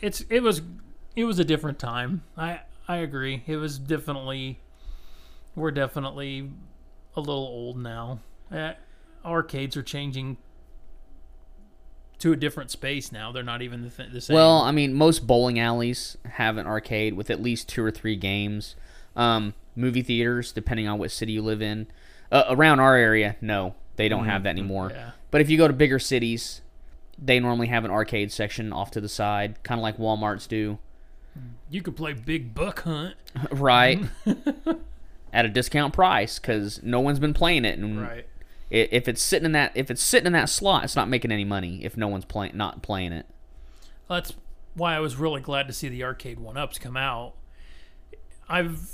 it's 0.00 0.20
it 0.28 0.40
was 0.40 0.62
it 1.16 1.24
was 1.24 1.38
a 1.38 1.44
different 1.44 1.78
time. 1.78 2.22
I 2.36 2.60
I 2.86 2.96
agree. 2.96 3.42
It 3.46 3.56
was 3.56 3.78
definitely 3.78 4.60
we're 5.54 5.70
definitely 5.70 6.50
a 7.16 7.20
little 7.20 7.34
old 7.34 7.78
now. 7.78 8.20
Uh, 8.50 8.72
arcades 9.24 9.76
are 9.76 9.82
changing 9.82 10.38
to 12.18 12.32
a 12.32 12.36
different 12.36 12.70
space 12.70 13.12
now. 13.12 13.30
They're 13.32 13.42
not 13.42 13.62
even 13.62 13.82
the, 13.82 13.90
th- 13.90 14.12
the 14.12 14.20
same. 14.20 14.34
Well, 14.34 14.58
I 14.58 14.72
mean, 14.72 14.94
most 14.94 15.26
bowling 15.26 15.58
alleys 15.58 16.16
have 16.24 16.56
an 16.56 16.66
arcade 16.66 17.14
with 17.14 17.30
at 17.30 17.42
least 17.42 17.68
two 17.68 17.84
or 17.84 17.90
three 17.90 18.16
games. 18.16 18.76
Um, 19.18 19.52
movie 19.76 20.02
theaters, 20.02 20.52
depending 20.52 20.88
on 20.88 20.98
what 20.98 21.10
city 21.10 21.32
you 21.32 21.42
live 21.42 21.60
in, 21.60 21.86
uh, 22.32 22.44
around 22.48 22.80
our 22.80 22.96
area, 22.96 23.36
no, 23.40 23.74
they 23.96 24.08
don't 24.08 24.24
have 24.26 24.44
that 24.44 24.50
anymore. 24.50 24.90
yeah. 24.94 25.10
But 25.30 25.40
if 25.42 25.50
you 25.50 25.58
go 25.58 25.66
to 25.68 25.74
bigger 25.74 25.98
cities, 25.98 26.62
they 27.18 27.38
normally 27.40 27.66
have 27.66 27.84
an 27.84 27.90
arcade 27.90 28.32
section 28.32 28.72
off 28.72 28.90
to 28.92 29.00
the 29.00 29.08
side, 29.08 29.62
kind 29.64 29.78
of 29.78 29.82
like 29.82 29.98
WalMarts 29.98 30.48
do, 30.48 30.78
you 31.70 31.82
could 31.82 31.96
play 31.96 32.12
Big 32.14 32.54
Buck 32.54 32.82
Hunt. 32.82 33.14
right? 33.52 34.00
At 35.32 35.44
a 35.44 35.48
discount 35.48 35.92
price 35.92 36.38
because 36.38 36.82
no 36.82 37.00
one's 37.00 37.18
been 37.18 37.34
playing 37.34 37.64
it, 37.64 37.78
and 37.78 38.00
Right. 38.00 38.26
if 38.70 39.06
it's 39.08 39.20
sitting 39.20 39.44
in 39.46 39.52
that 39.52 39.72
if 39.74 39.90
it's 39.90 40.02
sitting 40.02 40.26
in 40.28 40.32
that 40.32 40.48
slot, 40.48 40.84
it's 40.84 40.96
not 40.96 41.08
making 41.08 41.30
any 41.30 41.44
money 41.44 41.84
if 41.84 41.96
no 41.96 42.08
one's 42.08 42.24
playing 42.24 42.56
not 42.56 42.82
playing 42.82 43.12
it. 43.12 43.26
That's 44.08 44.32
why 44.74 44.94
I 44.94 45.00
was 45.00 45.16
really 45.16 45.40
glad 45.42 45.66
to 45.68 45.72
see 45.74 45.88
the 45.88 46.02
arcade 46.02 46.40
one 46.40 46.56
ups 46.56 46.78
come 46.78 46.96
out. 46.96 47.34
I've 48.48 48.90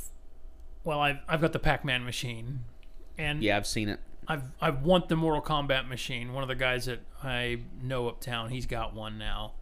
well, 0.85 1.01
I've 1.01 1.19
I've 1.29 1.41
got 1.41 1.53
the 1.53 1.59
Pac-Man 1.59 2.05
machine, 2.05 2.61
and 3.19 3.43
Yeah, 3.43 3.57
I've 3.57 3.67
seen 3.67 3.89
it. 3.89 4.01
I've 4.29 4.43
I 4.61 4.71
want 4.71 5.09
the 5.09 5.17
Mortal 5.17 5.43
Kombat 5.43 5.89
machine. 5.89 6.33
One 6.33 6.43
of 6.43 6.49
the 6.49 6.55
guys 6.55 6.87
that 6.87 7.01
I 7.23 7.61
know 7.83 8.09
uptown, 8.09 8.51
he's 8.51 8.67
got 8.67 8.95
one 8.95 9.19
now, 9.19 9.53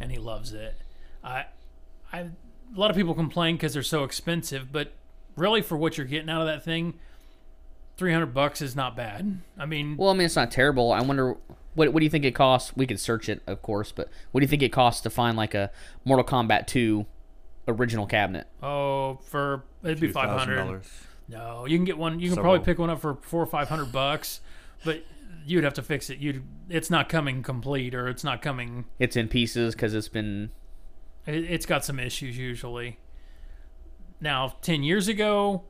and 0.00 0.10
he 0.10 0.18
loves 0.18 0.52
it. 0.52 0.76
I, 1.22 1.46
I, 2.12 2.20
a 2.20 2.30
lot 2.74 2.90
of 2.90 2.96
people 2.96 3.14
complain 3.14 3.56
because 3.56 3.74
they're 3.74 3.82
so 3.82 4.04
expensive, 4.04 4.72
but 4.72 4.92
really 5.36 5.62
for 5.62 5.76
what 5.76 5.96
you're 5.98 6.06
getting 6.06 6.30
out 6.30 6.40
of 6.40 6.46
that 6.46 6.64
thing, 6.64 6.94
three 7.96 8.12
hundred 8.12 8.34
bucks 8.34 8.60
is 8.60 8.76
not 8.76 8.96
bad. 8.96 9.40
I 9.58 9.66
mean, 9.66 9.96
Well, 9.96 10.10
I 10.10 10.14
mean, 10.14 10.26
it's 10.26 10.36
not 10.36 10.50
terrible. 10.50 10.92
I 10.92 11.00
wonder 11.02 11.36
what 11.74 11.92
what 11.92 12.00
do 12.00 12.04
you 12.04 12.10
think 12.10 12.24
it 12.24 12.34
costs? 12.34 12.76
We 12.76 12.86
could 12.86 13.00
search 13.00 13.28
it, 13.28 13.42
of 13.46 13.62
course, 13.62 13.92
but 13.92 14.08
what 14.32 14.40
do 14.40 14.44
you 14.44 14.48
think 14.48 14.62
it 14.62 14.72
costs 14.72 15.00
to 15.02 15.10
find 15.10 15.36
like 15.36 15.54
a 15.54 15.70
Mortal 16.04 16.24
Kombat 16.24 16.66
2 16.66 17.06
original 17.68 18.06
cabinet? 18.06 18.46
oh, 18.62 19.16
for 19.24 19.64
it'd 19.82 20.00
be 20.00 20.10
five 20.12 20.28
hundred. 20.30 20.58
$2,000. 20.58 20.82
No, 21.28 21.66
you 21.66 21.76
can 21.76 21.84
get 21.84 21.98
one. 21.98 22.20
You 22.20 22.28
can 22.28 22.36
Several. 22.36 22.54
probably 22.54 22.64
pick 22.64 22.78
one 22.78 22.88
up 22.90 23.00
for 23.00 23.16
four 23.22 23.42
or 23.42 23.46
five 23.46 23.68
hundred 23.68 23.90
bucks, 23.92 24.40
but 24.84 25.02
you'd 25.44 25.64
have 25.64 25.74
to 25.74 25.82
fix 25.82 26.08
it. 26.10 26.18
You, 26.18 26.42
it's 26.68 26.88
not 26.90 27.08
coming 27.08 27.42
complete, 27.42 27.94
or 27.94 28.08
it's 28.08 28.22
not 28.24 28.42
coming. 28.42 28.84
It's 28.98 29.16
in 29.16 29.26
pieces 29.28 29.74
because 29.74 29.92
it's 29.94 30.08
been 30.08 30.50
It, 31.26 31.50
it's 31.50 31.66
got 31.66 31.84
some 31.84 31.98
issues 31.98 32.38
usually. 32.38 32.98
Now, 34.20 34.54
ten 34.62 34.82
years 34.82 35.08
ago, 35.08 35.64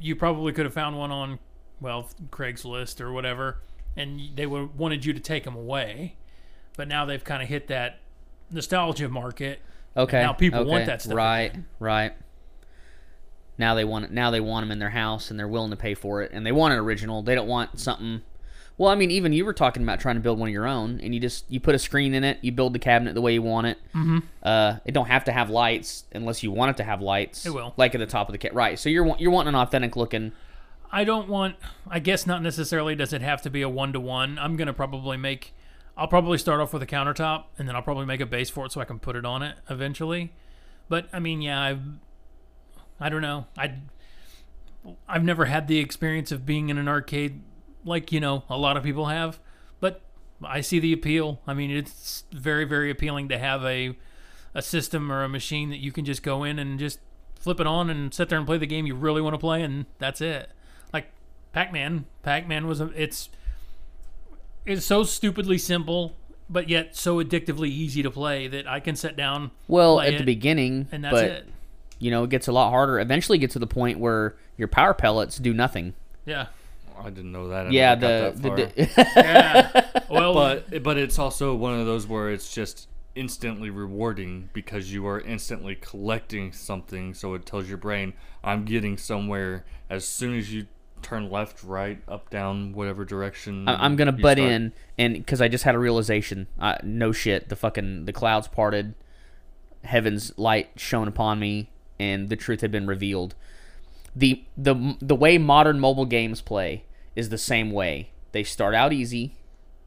you 0.00 0.14
probably 0.16 0.52
could 0.52 0.64
have 0.64 0.74
found 0.74 0.96
one 0.96 1.10
on, 1.10 1.38
well, 1.80 2.08
Craigslist 2.30 3.00
or 3.00 3.12
whatever, 3.12 3.60
and 3.96 4.20
they 4.36 4.46
would 4.46 4.76
wanted 4.78 5.04
you 5.04 5.12
to 5.12 5.20
take 5.20 5.42
them 5.44 5.56
away. 5.56 6.16
But 6.76 6.86
now 6.86 7.04
they've 7.04 7.24
kind 7.24 7.42
of 7.42 7.48
hit 7.48 7.66
that 7.66 7.98
nostalgia 8.50 9.08
market. 9.08 9.60
Okay. 9.98 10.20
now 10.22 10.32
people 10.32 10.64
want 10.64 10.86
that 10.86 11.02
stuff 11.02 11.14
Right, 11.16 11.50
again. 11.50 11.66
right. 11.78 12.12
Now 13.56 13.74
they 13.74 13.84
want 13.84 14.04
it. 14.06 14.10
Now 14.12 14.30
they 14.30 14.40
want 14.40 14.62
them 14.64 14.70
in 14.70 14.78
their 14.78 14.90
house, 14.90 15.30
and 15.30 15.38
they're 15.38 15.48
willing 15.48 15.70
to 15.70 15.76
pay 15.76 15.94
for 15.94 16.22
it. 16.22 16.30
And 16.32 16.46
they 16.46 16.52
want 16.52 16.74
it 16.74 16.76
original. 16.76 17.22
They 17.22 17.34
don't 17.34 17.48
want 17.48 17.80
something. 17.80 18.22
Well, 18.76 18.92
I 18.92 18.94
mean, 18.94 19.10
even 19.10 19.32
you 19.32 19.44
were 19.44 19.52
talking 19.52 19.82
about 19.82 19.98
trying 19.98 20.14
to 20.14 20.20
build 20.20 20.38
one 20.38 20.48
of 20.48 20.52
your 20.52 20.66
own, 20.68 21.00
and 21.02 21.12
you 21.12 21.18
just 21.20 21.44
you 21.50 21.58
put 21.58 21.74
a 21.74 21.78
screen 21.80 22.14
in 22.14 22.22
it, 22.22 22.38
you 22.42 22.52
build 22.52 22.72
the 22.72 22.78
cabinet 22.78 23.14
the 23.14 23.20
way 23.20 23.32
you 23.34 23.42
want 23.42 23.66
it. 23.66 23.78
Mm-hmm. 23.92 24.18
Uh, 24.40 24.76
it 24.84 24.92
don't 24.92 25.08
have 25.08 25.24
to 25.24 25.32
have 25.32 25.50
lights 25.50 26.04
unless 26.12 26.44
you 26.44 26.52
want 26.52 26.70
it 26.70 26.76
to 26.76 26.84
have 26.84 27.02
lights. 27.02 27.44
It 27.44 27.50
will. 27.50 27.74
like 27.76 27.96
at 27.96 27.98
the 27.98 28.06
top 28.06 28.28
of 28.28 28.32
the 28.32 28.38
cat. 28.38 28.54
Right. 28.54 28.78
So 28.78 28.88
you're 28.88 29.16
you're 29.18 29.32
wanting 29.32 29.48
an 29.54 29.60
authentic 29.60 29.96
looking. 29.96 30.30
I 30.92 31.02
don't 31.02 31.28
want. 31.28 31.56
I 31.90 31.98
guess 31.98 32.24
not 32.24 32.40
necessarily. 32.40 32.94
Does 32.94 33.12
it 33.12 33.20
have 33.22 33.42
to 33.42 33.50
be 33.50 33.62
a 33.62 33.68
one 33.68 33.92
to 33.92 33.98
one? 34.00 34.38
I'm 34.38 34.56
gonna 34.56 34.72
probably 34.72 35.16
make. 35.16 35.52
I'll 35.98 36.06
probably 36.08 36.38
start 36.38 36.60
off 36.60 36.72
with 36.72 36.82
a 36.82 36.86
countertop, 36.86 37.46
and 37.58 37.66
then 37.66 37.74
I'll 37.74 37.82
probably 37.82 38.06
make 38.06 38.20
a 38.20 38.26
base 38.26 38.48
for 38.48 38.64
it 38.64 38.72
so 38.72 38.80
I 38.80 38.84
can 38.84 39.00
put 39.00 39.16
it 39.16 39.24
on 39.24 39.42
it 39.42 39.56
eventually. 39.68 40.32
But 40.88 41.08
I 41.12 41.18
mean, 41.18 41.42
yeah, 41.42 41.60
I've. 41.60 41.82
I 43.00 43.08
don't 43.08 43.20
know. 43.20 43.46
I. 43.56 43.74
I've 45.08 45.24
never 45.24 45.46
had 45.46 45.66
the 45.66 45.78
experience 45.78 46.30
of 46.30 46.46
being 46.46 46.68
in 46.68 46.78
an 46.78 46.88
arcade 46.88 47.42
like 47.84 48.12
you 48.12 48.20
know 48.20 48.44
a 48.48 48.56
lot 48.56 48.76
of 48.76 48.84
people 48.84 49.06
have, 49.06 49.40
but 49.80 50.00
I 50.42 50.60
see 50.60 50.78
the 50.78 50.92
appeal. 50.92 51.40
I 51.48 51.52
mean, 51.52 51.70
it's 51.70 52.24
very 52.30 52.64
very 52.64 52.90
appealing 52.90 53.28
to 53.30 53.38
have 53.38 53.64
a 53.64 53.96
a 54.54 54.62
system 54.62 55.10
or 55.10 55.24
a 55.24 55.28
machine 55.28 55.70
that 55.70 55.78
you 55.78 55.90
can 55.90 56.04
just 56.04 56.22
go 56.22 56.44
in 56.44 56.60
and 56.60 56.78
just 56.78 57.00
flip 57.34 57.60
it 57.60 57.66
on 57.66 57.90
and 57.90 58.14
sit 58.14 58.28
there 58.28 58.38
and 58.38 58.46
play 58.46 58.58
the 58.58 58.66
game 58.66 58.86
you 58.86 58.94
really 58.94 59.20
want 59.20 59.34
to 59.34 59.38
play, 59.38 59.62
and 59.62 59.86
that's 59.98 60.20
it. 60.20 60.50
Like 60.92 61.10
Pac-Man, 61.52 62.06
Pac-Man 62.22 62.66
was 62.66 62.80
a, 62.80 62.86
it's 62.90 63.30
it's 64.68 64.86
so 64.86 65.02
stupidly 65.02 65.58
simple, 65.58 66.14
but 66.48 66.68
yet 66.68 66.94
so 66.94 67.22
addictively 67.22 67.68
easy 67.68 68.02
to 68.02 68.10
play 68.10 68.46
that 68.48 68.66
I 68.66 68.80
can 68.80 68.96
sit 68.96 69.16
down. 69.16 69.50
Well, 69.66 69.96
play 69.96 70.08
at 70.08 70.14
it, 70.14 70.18
the 70.18 70.24
beginning, 70.24 70.88
and 70.92 71.02
that's 71.02 71.12
but 71.12 71.24
it. 71.24 71.48
you 71.98 72.10
know 72.10 72.24
it 72.24 72.30
gets 72.30 72.48
a 72.48 72.52
lot 72.52 72.70
harder. 72.70 73.00
Eventually, 73.00 73.38
get 73.38 73.50
to 73.52 73.58
the 73.58 73.66
point 73.66 73.98
where 73.98 74.36
your 74.56 74.68
power 74.68 74.94
pellets 74.94 75.38
do 75.38 75.54
nothing. 75.54 75.94
Yeah, 76.26 76.46
I 76.98 77.10
didn't 77.10 77.32
know 77.32 77.48
that. 77.48 77.66
I 77.66 77.70
Yeah, 77.70 77.94
the, 77.94 78.32
that 78.36 78.42
the 78.42 79.02
yeah. 79.16 80.02
Well, 80.10 80.34
but 80.34 80.82
but 80.82 80.98
it's 80.98 81.18
also 81.18 81.54
one 81.54 81.78
of 81.78 81.86
those 81.86 82.06
where 82.06 82.30
it's 82.30 82.52
just 82.52 82.88
instantly 83.14 83.70
rewarding 83.70 84.48
because 84.52 84.92
you 84.92 85.04
are 85.04 85.20
instantly 85.20 85.74
collecting 85.74 86.52
something 86.52 87.12
so 87.12 87.34
it 87.34 87.44
tells 87.44 87.68
your 87.68 87.76
brain 87.76 88.12
i'm 88.44 88.64
getting 88.64 88.96
somewhere 88.96 89.64
as 89.90 90.04
soon 90.04 90.38
as 90.38 90.52
you 90.52 90.64
turn 91.02 91.30
left 91.30 91.62
right 91.62 92.00
up 92.08 92.30
down 92.30 92.72
whatever 92.72 93.04
direction 93.04 93.68
I- 93.68 93.84
I'm 93.84 93.96
gonna 93.96 94.12
butt 94.12 94.38
start. 94.38 94.50
in, 94.50 94.72
and 94.98 95.14
because 95.14 95.40
I 95.40 95.48
just 95.48 95.64
had 95.64 95.74
a 95.74 95.78
realization. 95.78 96.46
Uh, 96.58 96.76
no 96.82 97.12
shit, 97.12 97.48
the 97.48 97.56
fucking 97.56 98.04
the 98.06 98.12
clouds 98.12 98.48
parted, 98.48 98.94
heaven's 99.84 100.36
light 100.38 100.70
shone 100.76 101.08
upon 101.08 101.38
me, 101.38 101.70
and 101.98 102.28
the 102.28 102.36
truth 102.36 102.60
had 102.60 102.70
been 102.70 102.86
revealed. 102.86 103.34
the 104.16 104.42
the 104.56 104.96
The 105.00 105.14
way 105.14 105.38
modern 105.38 105.78
mobile 105.78 106.06
games 106.06 106.40
play 106.40 106.84
is 107.14 107.28
the 107.28 107.38
same 107.38 107.70
way. 107.70 108.10
They 108.32 108.42
start 108.44 108.74
out 108.74 108.92
easy, 108.92 109.34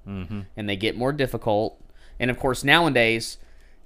Mm-hmm. 0.08 0.42
and 0.58 0.68
they 0.70 0.76
get 0.76 0.96
more 0.98 1.12
difficult, 1.14 1.80
and 2.20 2.32
of 2.32 2.40
course 2.40 2.64
nowadays, 2.64 3.38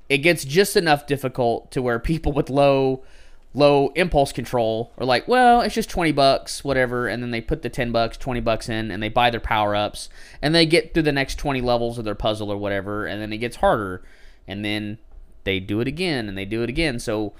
it 0.07 0.19
gets 0.19 0.45
just 0.45 0.75
enough 0.77 1.07
difficult 1.07 1.71
to 1.71 1.81
where 1.81 1.99
people 2.11 2.31
with 2.31 2.49
low 2.49 3.03
low 3.55 3.89
impulse 3.95 4.31
control 4.31 4.91
are 4.97 5.05
like, 5.05 5.27
well, 5.27 5.61
it's 5.61 5.75
just 5.75 5.89
20 5.89 6.11
bucks, 6.11 6.63
whatever, 6.63 7.07
and 7.07 7.23
then 7.23 7.31
they 7.31 7.41
put 7.41 7.61
the 7.61 7.69
10 7.69 7.91
bucks, 7.91 8.17
20 8.17 8.39
bucks 8.41 8.69
in 8.69 8.91
and 8.91 9.01
they 9.01 9.09
buy 9.09 9.29
their 9.29 9.39
power-ups 9.39 10.09
and 10.41 10.53
they 10.53 10.65
get 10.65 10.93
through 10.93 11.03
the 11.03 11.11
next 11.11 11.35
20 11.35 11.61
levels 11.61 11.97
of 11.97 12.05
their 12.05 12.15
puzzle 12.15 12.51
or 12.51 12.57
whatever, 12.57 13.05
and 13.05 13.21
then 13.21 13.31
it 13.33 13.37
gets 13.37 13.57
harder. 13.57 14.03
And 14.47 14.63
then 14.63 14.99
they 15.43 15.59
do 15.59 15.79
it 15.79 15.87
again 15.87 16.27
and 16.27 16.37
they 16.37 16.45
do 16.45 16.61
it 16.61 16.69
again. 16.69 16.99
So 16.99 17.33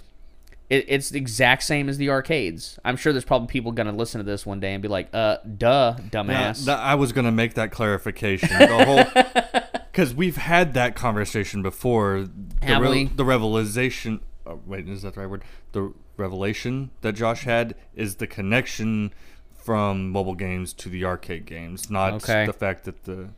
it, 0.69 0.85
it's 0.87 1.09
the 1.09 1.19
exact 1.19 1.63
same 1.63 1.89
as 1.89 1.97
the 1.97 2.09
arcades. 2.09 2.79
I'm 2.83 2.97
sure 2.97 3.13
there's 3.13 3.25
probably 3.25 3.47
people 3.47 3.71
going 3.71 3.87
to 3.87 3.93
listen 3.93 4.19
to 4.19 4.25
this 4.25 4.45
one 4.45 4.59
day 4.59 4.73
and 4.73 4.81
be 4.81 4.87
like, 4.87 5.09
uh, 5.13 5.37
duh, 5.57 5.95
dumbass. 6.09 6.67
I 6.67 6.95
was 6.95 7.11
gonna 7.11 7.31
make 7.31 7.53
that 7.55 7.71
clarification. 7.71 8.49
The 8.49 8.67
whole 8.85 9.63
because 9.91 10.13
we've 10.13 10.37
had 10.37 10.73
that 10.73 10.95
conversation 10.95 11.61
before. 11.61 12.27
The, 12.61 12.79
we? 12.79 13.05
the 13.05 13.25
revelation. 13.25 14.21
Oh, 14.45 14.59
wait, 14.65 14.89
is 14.89 15.03
that 15.03 15.13
the 15.13 15.21
right 15.21 15.29
word? 15.29 15.43
The 15.71 15.93
revelation 16.17 16.91
that 17.01 17.13
Josh 17.13 17.43
had 17.43 17.75
is 17.95 18.15
the 18.15 18.27
connection 18.27 19.13
from 19.55 20.11
mobile 20.11 20.35
games 20.35 20.73
to 20.73 20.89
the 20.89 21.03
arcade 21.05 21.45
games, 21.45 21.89
not 21.89 22.13
Okay. 22.13 22.45
the 22.45 22.53
fact 22.53 22.85
that 22.85 23.03
the. 23.05 23.29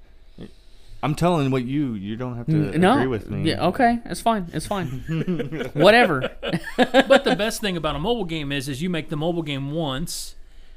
I'm 1.03 1.13
telling 1.13 1.51
what 1.51 1.63
you. 1.63 1.93
You 1.93 2.15
don't 2.15 2.35
have 2.35 2.47
to 2.47 2.77
no, 2.77 2.93
agree 2.93 3.07
with 3.07 3.29
me. 3.29 3.49
Yeah, 3.49 3.67
okay, 3.67 3.99
it's 4.03 4.19
fine. 4.19 4.47
It's 4.51 4.65
fine. 4.65 5.69
Whatever. 5.73 6.31
but 6.75 7.23
the 7.23 7.35
best 7.37 7.61
thing 7.61 7.77
about 7.77 7.95
a 7.95 7.99
mobile 7.99 8.25
game 8.25 8.51
is, 8.51 8.67
is 8.67 8.81
you 8.81 8.89
make 8.89 9.09
the 9.09 9.15
mobile 9.15 9.43
game 9.43 9.71
once, 9.71 10.35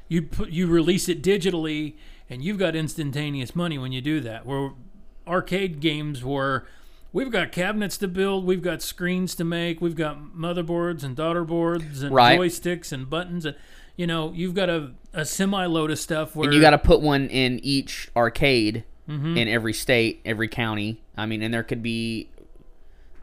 you 0.08 0.22
put 0.22 0.50
you 0.50 0.66
release 0.66 1.08
it 1.08 1.22
digitally, 1.22 1.94
and 2.28 2.44
you've 2.44 2.58
got 2.58 2.76
instantaneous 2.76 3.56
money 3.56 3.78
when 3.78 3.92
you 3.92 4.02
do 4.02 4.20
that. 4.20 4.44
Where 4.44 4.72
arcade 5.26 5.80
games 5.80 6.22
were, 6.22 6.66
we've 7.12 7.30
got 7.30 7.52
cabinets 7.52 7.96
to 7.98 8.08
build, 8.08 8.44
we've 8.44 8.62
got 8.62 8.82
screens 8.82 9.34
to 9.36 9.44
make, 9.44 9.80
we've 9.80 9.96
got 9.96 10.18
motherboards 10.36 11.02
and 11.02 11.16
daughterboards 11.16 12.02
and 12.02 12.14
Right. 12.14 12.38
joysticks 12.38 12.92
and 12.92 13.08
buttons, 13.08 13.44
and 13.44 13.56
you 13.96 14.06
know, 14.06 14.32
you've 14.32 14.54
got 14.54 14.70
a, 14.70 14.92
a 15.12 15.24
semi 15.24 15.66
load 15.66 15.90
of 15.90 15.98
stuff 15.98 16.34
where 16.34 16.46
And 16.48 16.54
you 16.54 16.60
got 16.60 16.70
to 16.70 16.78
put 16.78 17.00
one 17.02 17.28
in 17.28 17.60
each 17.62 18.10
arcade 18.16 18.84
in 19.08 19.48
every 19.48 19.72
state, 19.72 20.20
every 20.24 20.46
county. 20.46 21.02
I 21.16 21.26
mean, 21.26 21.42
and 21.42 21.52
there 21.52 21.64
could 21.64 21.82
be, 21.82 22.30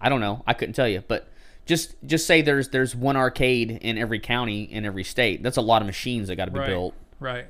I 0.01 0.09
don't 0.09 0.19
know, 0.19 0.43
I 0.45 0.53
couldn't 0.53 0.73
tell 0.73 0.87
you, 0.87 1.01
but 1.07 1.29
just 1.65 1.95
just 2.05 2.27
say 2.27 2.41
there's 2.41 2.69
there's 2.69 2.93
one 2.93 3.15
arcade 3.15 3.71
in 3.71 3.97
every 3.97 4.19
county 4.19 4.63
in 4.63 4.85
every 4.85 5.05
state. 5.05 5.41
That's 5.41 5.55
a 5.55 5.61
lot 5.61 5.81
of 5.81 5.85
machines 5.85 6.27
that 6.27 6.35
got 6.35 6.45
to 6.45 6.51
be 6.51 6.59
right, 6.59 6.67
built. 6.67 6.93
right. 7.21 7.45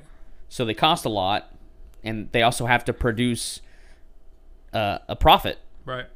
So 0.48 0.64
they 0.64 0.74
cost 0.74 1.04
a 1.04 1.08
lot, 1.08 1.52
and 2.04 2.30
they 2.30 2.42
also 2.42 2.66
have 2.66 2.84
to 2.84 2.92
produce 2.92 3.60
uh, 4.72 4.98
a 5.08 5.16
profit. 5.16 5.58
Right. 5.84 6.06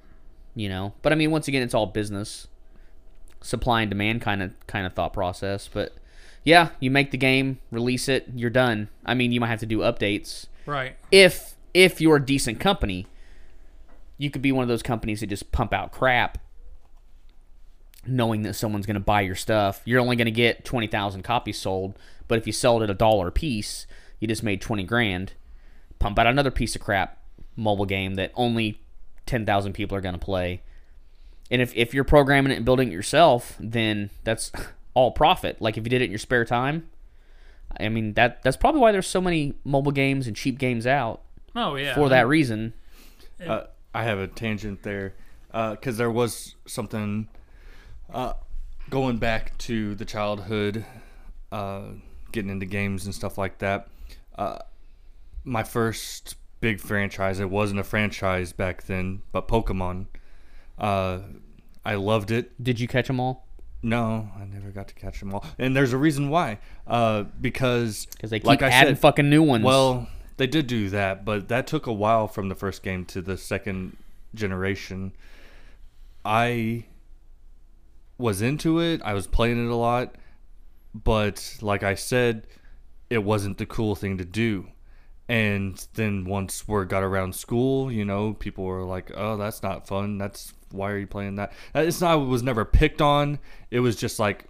You 0.55 0.69
know, 0.69 0.93
but 1.03 1.13
I 1.13 1.17
mean, 1.17 1.31
once 1.31 1.49
again, 1.49 1.63
it's 1.63 1.73
all 1.75 1.87
business, 1.87 2.47
supply 3.41 3.81
and 3.83 3.91
demand 3.91 4.21
kind 4.21 4.43
of 4.43 4.55
kind 4.67 4.87
of 4.87 4.93
thought 4.93 5.13
process. 5.15 5.69
But 5.73 5.95
yeah, 6.45 6.71
you 6.81 6.91
make 6.91 7.11
the 7.11 7.17
game, 7.17 7.59
release 7.71 8.09
it, 8.09 8.27
you're 8.35 8.51
done. 8.51 8.89
I 9.07 9.15
mean, 9.15 9.33
you 9.33 9.41
might 9.41 9.49
have 9.49 9.61
to 9.61 9.67
do 9.67 9.79
updates 9.79 10.47
Right. 10.67 10.97
if 11.11 11.55
if 11.73 12.01
you're 12.01 12.17
a 12.17 12.25
decent 12.25 12.61
company, 12.61 13.07
you 14.19 14.31
could 14.31 14.43
be 14.43 14.53
one 14.53 14.63
of 14.63 14.69
those 14.69 14.83
companies 14.83 15.21
that 15.21 15.29
just 15.29 15.53
pump 15.53 15.73
out 15.73 15.91
crap 15.91 16.39
knowing 18.07 18.43
that 18.43 18.55
someone's 18.55 18.85
going 18.87 18.95
to 18.95 19.01
buy 19.01 19.21
your 19.21 19.35
stuff. 19.35 19.81
You're 19.85 20.01
only 20.01 20.17
going 20.17 20.27
to 20.27 20.31
get 20.33 20.65
20,000 20.65 21.23
copies 21.23 21.59
sold, 21.59 21.97
but 22.29 22.37
if 22.39 22.47
you 22.47 22.53
sell 22.53 22.81
it 22.81 22.85
at 22.85 22.91
a 22.91 22.95
dollar 22.95 23.29
a 23.29 23.33
piece, 23.33 23.87
you 24.19 24.27
just 24.29 24.43
made 24.43 24.61
20 24.61 24.83
grand. 24.85 25.33
Pump 25.99 26.19
out 26.19 26.27
another 26.27 26.51
piece 26.51 26.75
of 26.75 26.83
crap 26.83 27.19
mobile 27.55 27.87
game 27.87 28.15
that 28.17 28.33
only 28.35 28.82
10,000 29.27 29.73
people 29.73 29.97
are 29.97 30.01
going 30.01 30.15
to 30.15 30.19
play. 30.25 30.63
And 31.51 31.61
if, 31.61 31.75
if 31.77 31.93
you're 31.95 32.05
programming 32.05 32.53
it 32.53 32.57
and 32.57 32.65
building 32.65 32.89
it 32.89 32.93
yourself, 32.93 33.57
then 33.61 34.11
that's 34.25 34.51
all 34.95 35.11
profit. 35.13 35.61
Like 35.61 35.77
if 35.77 35.85
you 35.85 35.91
did 35.91 36.03
it 36.03 36.07
in 36.07 36.11
your 36.11 36.19
spare 36.19 36.45
time, 36.45 36.89
I 37.81 37.89
mean 37.89 38.13
that 38.15 38.43
that's 38.43 38.57
probably 38.57 38.81
why 38.83 38.93
there's 38.93 39.07
so 39.07 39.21
many 39.21 39.55
mobile 39.65 39.93
games 39.93 40.27
and 40.27 40.37
cheap 40.37 40.59
games 40.59 40.87
out 40.87 41.23
Oh 41.57 41.77
yeah. 41.77 41.95
for 41.95 42.09
that 42.11 42.27
reason. 42.29 42.75
Uh, 43.45 43.65
I 43.95 44.05
have 44.05 44.19
a 44.19 44.27
tangent 44.29 44.83
there 44.83 45.15
because 45.51 45.97
there 45.97 46.11
was 46.11 46.55
something 46.67 47.29
uh, 48.13 48.35
going 48.91 49.17
back 49.19 49.57
to 49.59 49.95
the 49.95 50.05
childhood, 50.05 50.85
uh, 51.51 51.83
getting 52.31 52.51
into 52.51 52.67
games 52.67 53.05
and 53.07 53.15
stuff 53.15 53.37
like 53.39 53.59
that. 53.59 53.89
Uh, 54.37 54.59
my 55.45 55.63
first 55.63 56.37
big 56.63 56.81
franchise, 56.81 57.41
it 57.41 57.51
wasn't 57.51 57.79
a 57.81 57.85
franchise 57.85 58.55
back 58.55 58.85
then, 58.85 59.21
but 59.33 59.47
Pokemon. 59.47 60.07
Uh, 60.79 61.19
I 61.85 61.97
loved 61.97 62.31
it. 62.31 62.63
Did 62.63 62.81
you 62.81 62.89
catch 62.89 63.09
them 63.09 63.21
all? 63.21 63.47
No, 63.83 64.31
I 64.39 64.45
never 64.45 64.71
got 64.71 64.87
to 64.89 64.95
catch 64.95 65.19
them 65.21 65.35
all, 65.35 65.45
and 65.59 65.77
there's 65.77 65.93
a 65.93 65.99
reason 65.99 66.31
why. 66.31 66.61
Uh, 66.87 67.25
because 67.41 68.07
Because 68.07 68.31
they 68.31 68.39
keep 68.39 68.47
like 68.47 68.63
I 68.63 68.69
adding 68.71 68.95
said, 68.95 69.01
fucking 69.01 69.29
new 69.29 69.43
ones. 69.43 69.65
well, 69.65 70.07
they 70.37 70.47
did 70.47 70.69
do 70.69 70.89
that, 70.91 71.25
but 71.25 71.49
that 71.49 71.67
took 71.67 71.87
a 71.89 71.93
while 71.93 72.29
from 72.29 72.49
the 72.49 72.55
first 72.55 72.83
game 72.85 73.05
to 73.07 73.21
the 73.21 73.37
second 73.37 73.97
generation. 74.35 75.13
I 76.25 76.85
was 78.19 78.41
into 78.41 78.79
it. 78.79 79.03
I 79.05 79.15
was 79.15 79.27
playing 79.27 79.67
it 79.67 79.69
a 79.69 79.75
lot, 79.75 80.15
but 80.95 81.59
like 81.61 81.83
I 81.83 81.97
said, 81.97 82.47
it 83.11 83.25
wasn't 83.25 83.59
the 83.59 83.67
cool 83.67 83.97
thing 83.97 84.17
to 84.19 84.25
do. 84.25 84.69
And 85.33 85.83
then 85.95 86.27
once 86.27 86.69
word 86.69 86.91
got 86.91 87.03
around 87.03 87.35
school, 87.35 87.91
you 87.91 88.05
know, 88.05 88.35
people 88.35 88.65
were 88.65 88.85
like, 88.85 89.11
"Oh, 89.17 89.39
that's 89.39 89.63
not 89.63 89.87
fun. 89.89 90.19
That's 90.19 90.53
why 90.73 90.91
are 90.91 90.99
you 90.99 91.07
playing 91.07 91.37
that?" 91.37 91.55
Uh, 91.75 91.81
It's 91.81 92.03
not. 92.03 92.21
It 92.21 92.27
was 92.27 92.43
never 92.43 92.67
picked 92.67 93.01
on. 93.01 93.39
It 93.71 93.81
was 93.81 93.97
just 93.97 94.19
like, 94.19 94.45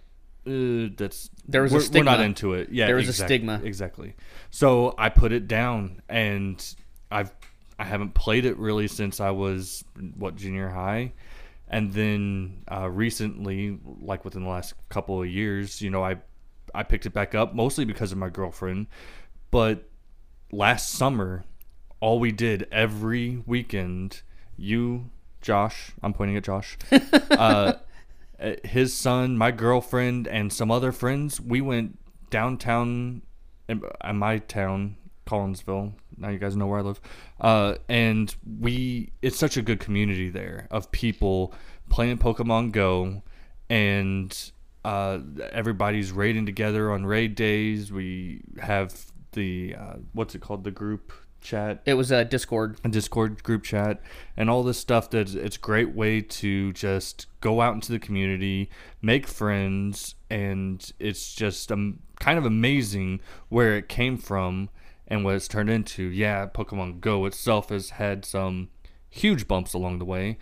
uh, 0.45 0.91
"That's 0.97 1.29
There 1.47 1.61
was 1.61 1.71
we're, 1.71 1.99
we're 1.99 2.03
not 2.03 2.19
into 2.19 2.51
it." 2.51 2.67
Yeah, 2.69 2.87
There 2.87 2.97
was 2.97 3.07
a 3.07 3.13
stigma. 3.13 3.61
Exactly. 3.63 4.15
So 4.49 4.93
I 4.97 5.07
put 5.07 5.31
it 5.31 5.47
down, 5.47 6.01
and 6.09 6.61
I've 7.09 7.31
I 7.79 7.85
haven't 7.85 8.13
played 8.13 8.43
it 8.43 8.57
really 8.57 8.89
since 8.89 9.21
I 9.21 9.29
was 9.31 9.85
what 10.17 10.35
junior 10.35 10.67
high, 10.67 11.13
and 11.69 11.93
then 11.93 12.65
uh, 12.69 12.89
recently, 12.89 13.79
like 14.01 14.25
within 14.25 14.43
the 14.43 14.49
last 14.49 14.73
couple 14.89 15.21
of 15.21 15.29
years, 15.29 15.81
you 15.81 15.89
know, 15.89 16.03
I 16.03 16.17
I 16.75 16.83
picked 16.83 17.05
it 17.05 17.13
back 17.13 17.35
up 17.35 17.55
mostly 17.55 17.85
because 17.85 18.11
of 18.11 18.17
my 18.17 18.27
girlfriend, 18.27 18.87
but 19.49 19.89
last 20.53 20.89
summer, 20.89 21.43
all 21.99 22.19
we 22.19 22.31
did 22.31 22.67
every 22.71 23.41
weekend, 23.45 24.21
you, 24.55 25.09
Josh, 25.41 25.91
I'm 26.01 26.13
pointing 26.13 26.37
at 26.37 26.43
Josh, 26.43 26.77
uh, 26.91 27.73
uh, 28.39 28.53
his 28.63 28.93
son, 28.93 29.37
my 29.37 29.51
girlfriend, 29.51 30.27
and 30.27 30.53
some 30.53 30.71
other 30.71 30.91
friends, 30.91 31.41
we 31.41 31.59
went 31.59 31.97
downtown 32.29 33.23
in, 33.67 33.81
in 34.03 34.17
my 34.17 34.37
town, 34.37 34.97
Collinsville. 35.25 35.93
Now 36.17 36.29
you 36.29 36.37
guys 36.37 36.55
know 36.55 36.67
where 36.67 36.79
I 36.79 36.83
live. 36.83 37.01
Uh, 37.41 37.75
and 37.89 38.33
we, 38.59 39.11
it's 39.21 39.37
such 39.37 39.57
a 39.57 39.61
good 39.61 39.79
community 39.79 40.29
there 40.29 40.67
of 40.69 40.91
people 40.91 41.53
playing 41.89 42.19
Pokemon 42.19 42.71
Go, 42.71 43.23
and 43.69 44.51
uh, 44.85 45.19
everybody's 45.51 46.11
raiding 46.11 46.45
together 46.45 46.91
on 46.91 47.05
raid 47.05 47.35
days. 47.35 47.91
We 47.91 48.41
have 48.59 49.12
the 49.33 49.75
uh, 49.77 49.93
what's 50.13 50.35
it 50.35 50.41
called, 50.41 50.63
the 50.63 50.71
group 50.71 51.11
chat 51.43 51.81
it 51.85 51.95
was 51.95 52.09
a 52.09 52.23
Discord. 52.25 52.79
a 52.83 52.89
Discord 52.89 53.43
group 53.43 53.63
chat 53.63 54.01
and 54.35 54.49
all 54.49 54.63
this 54.63 54.79
stuff 54.79 55.09
that 55.11 55.35
it's 55.35 55.57
a 55.57 55.59
great 55.59 55.93
way 55.93 56.21
to 56.21 56.71
just 56.73 57.27
go 57.41 57.61
out 57.61 57.75
into 57.75 57.91
the 57.91 57.99
community, 57.99 58.69
make 59.01 59.27
friends, 59.27 60.15
and 60.29 60.91
it's 60.99 61.35
just 61.35 61.71
um, 61.71 61.99
kind 62.19 62.39
of 62.39 62.45
amazing 62.45 63.19
where 63.49 63.77
it 63.77 63.89
came 63.89 64.17
from 64.17 64.69
and 65.07 65.23
what 65.23 65.35
it's 65.35 65.47
turned 65.47 65.69
into. 65.69 66.03
Yeah, 66.03 66.47
Pokemon 66.47 67.01
Go 67.01 67.25
itself 67.25 67.69
has 67.69 67.91
had 67.91 68.25
some 68.25 68.69
huge 69.09 69.47
bumps 69.47 69.73
along 69.73 69.99
the 69.99 70.05
way, 70.05 70.37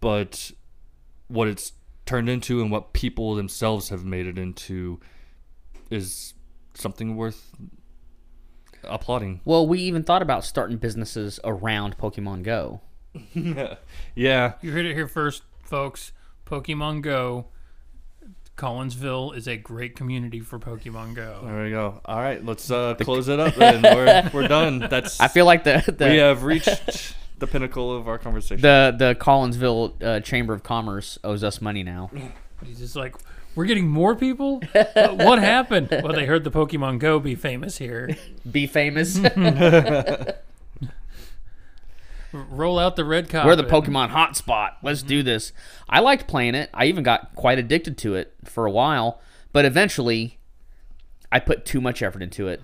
but 0.00 0.52
what 1.28 1.48
it's 1.48 1.72
turned 2.06 2.28
into 2.28 2.60
and 2.60 2.70
what 2.70 2.92
people 2.92 3.34
themselves 3.34 3.88
have 3.88 4.04
made 4.04 4.26
it 4.26 4.38
into 4.38 5.00
is 5.90 6.34
something 6.74 7.16
worth 7.16 7.52
applauding. 8.88 9.40
Well, 9.44 9.66
we 9.66 9.78
even 9.80 10.02
thought 10.02 10.22
about 10.22 10.44
starting 10.44 10.76
businesses 10.78 11.40
around 11.44 11.98
Pokemon 11.98 12.42
Go. 12.42 12.80
Yeah, 14.14 14.54
You 14.62 14.72
heard 14.72 14.86
it 14.86 14.94
here 14.94 15.08
first, 15.08 15.42
folks. 15.62 16.12
Pokemon 16.46 17.02
Go. 17.02 17.46
Collinsville 18.56 19.36
is 19.36 19.48
a 19.48 19.56
great 19.56 19.96
community 19.96 20.38
for 20.40 20.58
Pokemon 20.60 21.14
Go. 21.14 21.40
There 21.44 21.64
we 21.64 21.70
go. 21.70 22.00
All 22.04 22.18
right, 22.20 22.44
let's 22.44 22.70
uh, 22.70 22.94
close 22.94 23.26
it 23.28 23.40
up. 23.40 23.54
Then 23.56 23.82
we're 23.82 24.30
we're 24.32 24.48
done. 24.48 24.78
That's 24.78 25.20
I 25.20 25.26
feel 25.28 25.44
like 25.44 25.64
the 25.64 25.82
the 25.96 26.06
we 26.06 26.16
have 26.18 26.44
reached 26.44 27.14
the 27.40 27.48
pinnacle 27.48 27.96
of 27.96 28.06
our 28.06 28.16
conversation. 28.18 28.62
the, 28.62 28.94
the 28.96 29.14
Collinsville 29.16 30.00
uh, 30.02 30.20
Chamber 30.20 30.54
of 30.54 30.62
Commerce 30.62 31.18
owes 31.24 31.42
us 31.42 31.60
money 31.60 31.82
now. 31.82 32.10
He's 32.64 32.78
just 32.78 32.94
like, 32.94 33.16
we're 33.54 33.66
getting 33.66 33.88
more 33.88 34.14
people. 34.16 34.60
What 34.94 35.38
happened? 35.38 35.88
Well, 35.90 36.12
they 36.12 36.26
heard 36.26 36.44
the 36.44 36.50
Pokemon 36.50 36.98
Go 36.98 37.18
be 37.18 37.34
famous 37.34 37.78
here. 37.78 38.16
Be 38.50 38.66
famous. 38.66 39.18
Roll 42.32 42.80
out 42.80 42.96
the 42.96 43.04
red 43.04 43.28
carpet. 43.28 43.46
We're 43.46 43.56
the 43.56 43.62
Pokemon 43.64 44.10
hotspot. 44.10 44.72
Let's 44.82 45.02
do 45.02 45.20
mm-hmm. 45.20 45.26
this. 45.26 45.52
I 45.88 46.00
liked 46.00 46.26
playing 46.26 46.56
it. 46.56 46.68
I 46.74 46.86
even 46.86 47.04
got 47.04 47.34
quite 47.36 47.58
addicted 47.58 47.96
to 47.98 48.16
it 48.16 48.34
for 48.44 48.66
a 48.66 48.70
while, 48.70 49.20
but 49.52 49.64
eventually 49.64 50.38
I 51.30 51.38
put 51.38 51.64
too 51.64 51.80
much 51.80 52.02
effort 52.02 52.22
into 52.22 52.48
it. 52.48 52.60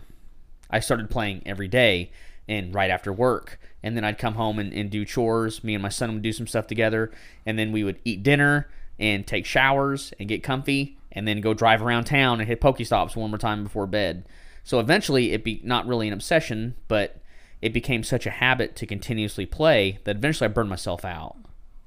I 0.70 0.80
started 0.80 1.08
playing 1.08 1.42
every 1.46 1.68
day 1.68 2.10
and 2.48 2.74
right 2.74 2.90
after 2.90 3.12
work. 3.12 3.60
And 3.82 3.96
then 3.96 4.04
I'd 4.04 4.18
come 4.18 4.34
home 4.34 4.58
and, 4.58 4.72
and 4.72 4.90
do 4.90 5.04
chores. 5.04 5.62
Me 5.62 5.74
and 5.74 5.82
my 5.82 5.88
son 5.88 6.12
would 6.14 6.22
do 6.22 6.32
some 6.32 6.48
stuff 6.48 6.66
together. 6.66 7.12
And 7.46 7.58
then 7.58 7.70
we 7.70 7.84
would 7.84 8.00
eat 8.04 8.22
dinner 8.24 8.68
and 9.00 9.26
take 9.26 9.44
showers 9.46 10.12
and 10.20 10.28
get 10.28 10.44
comfy 10.44 10.96
and 11.10 11.26
then 11.26 11.40
go 11.40 11.52
drive 11.54 11.82
around 11.82 12.04
town 12.04 12.38
and 12.38 12.46
hit 12.48 12.60
Pokestops 12.60 13.16
one 13.16 13.30
more 13.30 13.38
time 13.38 13.64
before 13.64 13.86
bed. 13.88 14.24
So 14.62 14.78
eventually 14.78 15.32
it 15.32 15.42
be 15.42 15.60
not 15.64 15.86
really 15.88 16.06
an 16.06 16.12
obsession, 16.12 16.76
but 16.86 17.16
it 17.60 17.72
became 17.72 18.04
such 18.04 18.26
a 18.26 18.30
habit 18.30 18.76
to 18.76 18.86
continuously 18.86 19.46
play 19.46 19.98
that 20.04 20.16
eventually 20.16 20.44
I 20.46 20.52
burned 20.52 20.70
myself 20.70 21.04
out. 21.04 21.34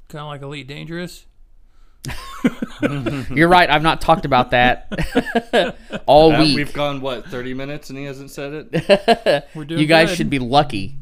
Kind 0.09 0.23
of 0.23 0.27
like 0.27 0.41
Elite 0.41 0.67
Dangerous. 0.67 1.25
You're 3.33 3.47
right. 3.47 3.69
I've 3.69 3.81
not 3.83 4.01
talked 4.01 4.25
about 4.25 4.51
that 4.51 4.91
all 6.05 6.33
Uh, 6.33 6.39
week. 6.39 6.55
We've 6.57 6.73
gone 6.73 6.99
what 6.99 7.25
thirty 7.27 7.53
minutes 7.53 7.89
and 7.89 7.97
he 7.97 8.05
hasn't 8.05 8.29
said 8.31 8.67
it. 8.71 9.45
We're 9.55 9.63
doing 9.65 9.79
You 9.79 9.87
guys 9.87 10.09
good. 10.09 10.17
should 10.17 10.29
be 10.29 10.39
lucky 10.39 10.97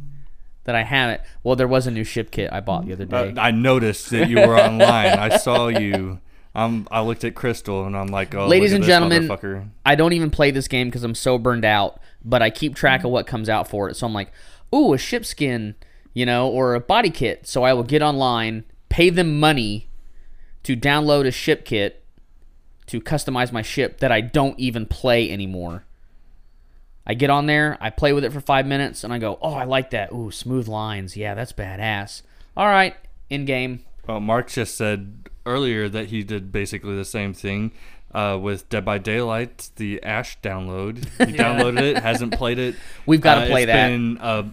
that 0.63 0.75
I 0.75 0.83
haven't. 0.83 1.21
Well, 1.43 1.55
there 1.55 1.67
was 1.67 1.87
a 1.87 1.91
new 1.91 2.03
ship 2.03 2.31
kit 2.31 2.51
I 2.51 2.59
bought 2.59 2.85
the 2.85 2.93
other 2.93 3.05
day. 3.05 3.33
Uh, 3.35 3.41
I 3.41 3.51
noticed 3.51 4.09
that 4.11 4.29
you 4.29 4.37
were 4.37 4.59
online. 4.59 5.07
I 5.07 5.37
saw 5.37 5.67
you. 5.67 6.19
Um, 6.53 6.87
I 6.91 7.01
looked 7.01 7.23
at 7.23 7.33
Crystal 7.33 7.85
and 7.85 7.95
I'm 7.95 8.07
like, 8.07 8.35
oh, 8.35 8.47
Ladies 8.47 8.73
and 8.73 8.83
gentlemen. 8.83 9.71
I 9.85 9.95
don't 9.95 10.13
even 10.13 10.29
play 10.29 10.51
this 10.51 10.67
game 10.67 10.87
because 10.87 11.03
I'm 11.03 11.15
so 11.15 11.37
burned 11.37 11.65
out, 11.65 11.99
but 12.23 12.41
I 12.41 12.49
keep 12.49 12.75
track 12.75 13.03
of 13.03 13.11
what 13.11 13.25
comes 13.25 13.47
out 13.47 13.67
for 13.67 13.89
it. 13.89 13.95
So 13.95 14.05
I'm 14.05 14.13
like, 14.13 14.31
ooh, 14.75 14.93
a 14.93 14.97
ship 14.97 15.25
skin, 15.25 15.75
you 16.13 16.25
know, 16.25 16.49
or 16.49 16.75
a 16.75 16.79
body 16.79 17.09
kit. 17.09 17.47
So 17.47 17.63
I 17.63 17.73
will 17.73 17.83
get 17.83 18.01
online, 18.01 18.65
pay 18.89 19.09
them 19.09 19.39
money 19.39 19.89
to 20.63 20.75
download 20.75 21.25
a 21.25 21.31
ship 21.31 21.63
kit 21.65 22.03
to 22.87 22.99
customize 22.99 23.51
my 23.53 23.61
ship 23.61 23.99
that 23.99 24.11
I 24.11 24.19
don't 24.19 24.59
even 24.59 24.85
play 24.85 25.31
anymore. 25.31 25.85
I 27.05 27.13
get 27.15 27.29
on 27.29 27.45
there, 27.47 27.77
I 27.81 27.89
play 27.89 28.13
with 28.13 28.23
it 28.23 28.31
for 28.31 28.41
five 28.41 28.65
minutes, 28.67 29.03
and 29.03 29.11
I 29.13 29.17
go, 29.17 29.39
"Oh, 29.41 29.53
I 29.53 29.63
like 29.63 29.89
that. 29.91 30.11
Ooh, 30.13 30.29
smooth 30.31 30.67
lines. 30.67 31.17
Yeah, 31.17 31.33
that's 31.33 31.51
badass." 31.53 32.21
All 32.55 32.67
right, 32.67 32.95
in 33.29 33.45
game. 33.45 33.83
Well, 34.07 34.19
Mark 34.19 34.49
just 34.49 34.75
said 34.77 35.29
earlier 35.45 35.89
that 35.89 36.07
he 36.07 36.23
did 36.23 36.51
basically 36.51 36.95
the 36.95 37.05
same 37.05 37.33
thing 37.33 37.71
uh, 38.13 38.37
with 38.41 38.69
Dead 38.69 38.85
by 38.85 38.97
Daylight, 38.99 39.69
the 39.77 40.01
Ash 40.03 40.39
download. 40.41 40.97
He 41.17 41.33
downloaded 41.37 41.81
it, 41.81 41.97
hasn't 42.03 42.33
played 42.37 42.59
it. 42.59 42.75
We've 43.05 43.21
gotta 43.21 43.41
Uh, 43.41 43.47
play 43.47 43.63
it's 43.63 43.71
that. 43.71 43.87
been 43.87 44.17
a 44.21 44.45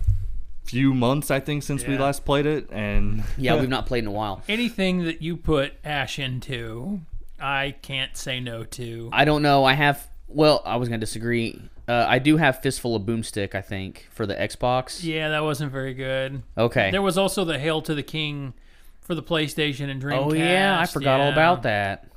few 0.64 0.94
months, 0.94 1.30
I 1.30 1.40
think, 1.40 1.62
since 1.62 1.86
we 1.86 1.98
last 1.98 2.24
played 2.24 2.46
it, 2.46 2.68
and 2.70 3.24
Yeah, 3.36 3.58
we've 3.60 3.68
not 3.68 3.84
played 3.86 4.04
in 4.04 4.08
a 4.08 4.12
while. 4.12 4.42
Anything 4.48 5.04
that 5.04 5.20
you 5.22 5.36
put 5.36 5.74
Ash 5.84 6.18
into, 6.18 7.00
I 7.40 7.74
can't 7.82 8.16
say 8.16 8.40
no 8.40 8.64
to. 8.64 9.10
I 9.12 9.24
don't 9.26 9.42
know. 9.42 9.64
I 9.64 9.74
have. 9.74 10.08
Well, 10.28 10.62
I 10.64 10.76
was 10.76 10.88
gonna 10.88 10.98
disagree. 10.98 11.60
Uh, 11.88 12.04
I 12.06 12.18
do 12.18 12.36
have 12.36 12.60
Fistful 12.60 12.94
of 12.94 13.02
Boomstick. 13.02 13.54
I 13.54 13.62
think 13.62 14.08
for 14.10 14.26
the 14.26 14.34
Xbox. 14.34 15.02
Yeah, 15.02 15.30
that 15.30 15.42
wasn't 15.42 15.72
very 15.72 15.94
good. 15.94 16.42
Okay. 16.56 16.90
There 16.90 17.02
was 17.02 17.16
also 17.16 17.44
the 17.44 17.58
Hail 17.58 17.80
to 17.82 17.94
the 17.94 18.02
King 18.02 18.52
for 19.00 19.14
the 19.14 19.22
PlayStation 19.22 19.88
and 19.90 20.02
Dreamcast. 20.02 20.26
oh 20.26 20.32
yeah, 20.34 20.78
I 20.78 20.86
forgot 20.86 21.20
all 21.20 21.32
about 21.32 21.62
that. 21.62 22.08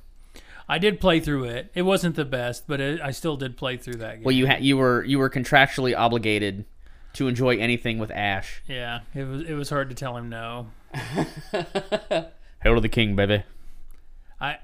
I 0.67 0.77
did 0.77 0.99
play 1.01 1.19
through 1.19 1.45
it. 1.45 1.71
It 1.73 1.81
wasn't 1.81 2.15
the 2.15 2.25
best, 2.25 2.65
but 2.67 2.79
it, 2.79 3.01
I 3.01 3.11
still 3.11 3.35
did 3.37 3.57
play 3.57 3.77
through 3.77 3.95
that 3.95 4.15
game. 4.15 4.23
Well, 4.23 4.33
you 4.35 4.47
ha- 4.47 4.57
you 4.59 4.77
were 4.77 5.03
you 5.03 5.19
were 5.19 5.29
contractually 5.29 5.97
obligated 5.97 6.65
to 7.13 7.27
enjoy 7.27 7.57
anything 7.57 7.97
with 7.97 8.11
Ash. 8.11 8.61
yeah, 8.67 9.01
it 9.15 9.23
was 9.23 9.41
it 9.43 9.53
was 9.53 9.69
hard 9.69 9.89
to 9.89 9.95
tell 9.95 10.17
him 10.17 10.29
no. 10.29 10.67
Hail 11.53 12.75
to 12.75 12.81
the 12.81 12.89
king, 12.89 13.15
baby. 13.15 13.43
I 14.39 14.57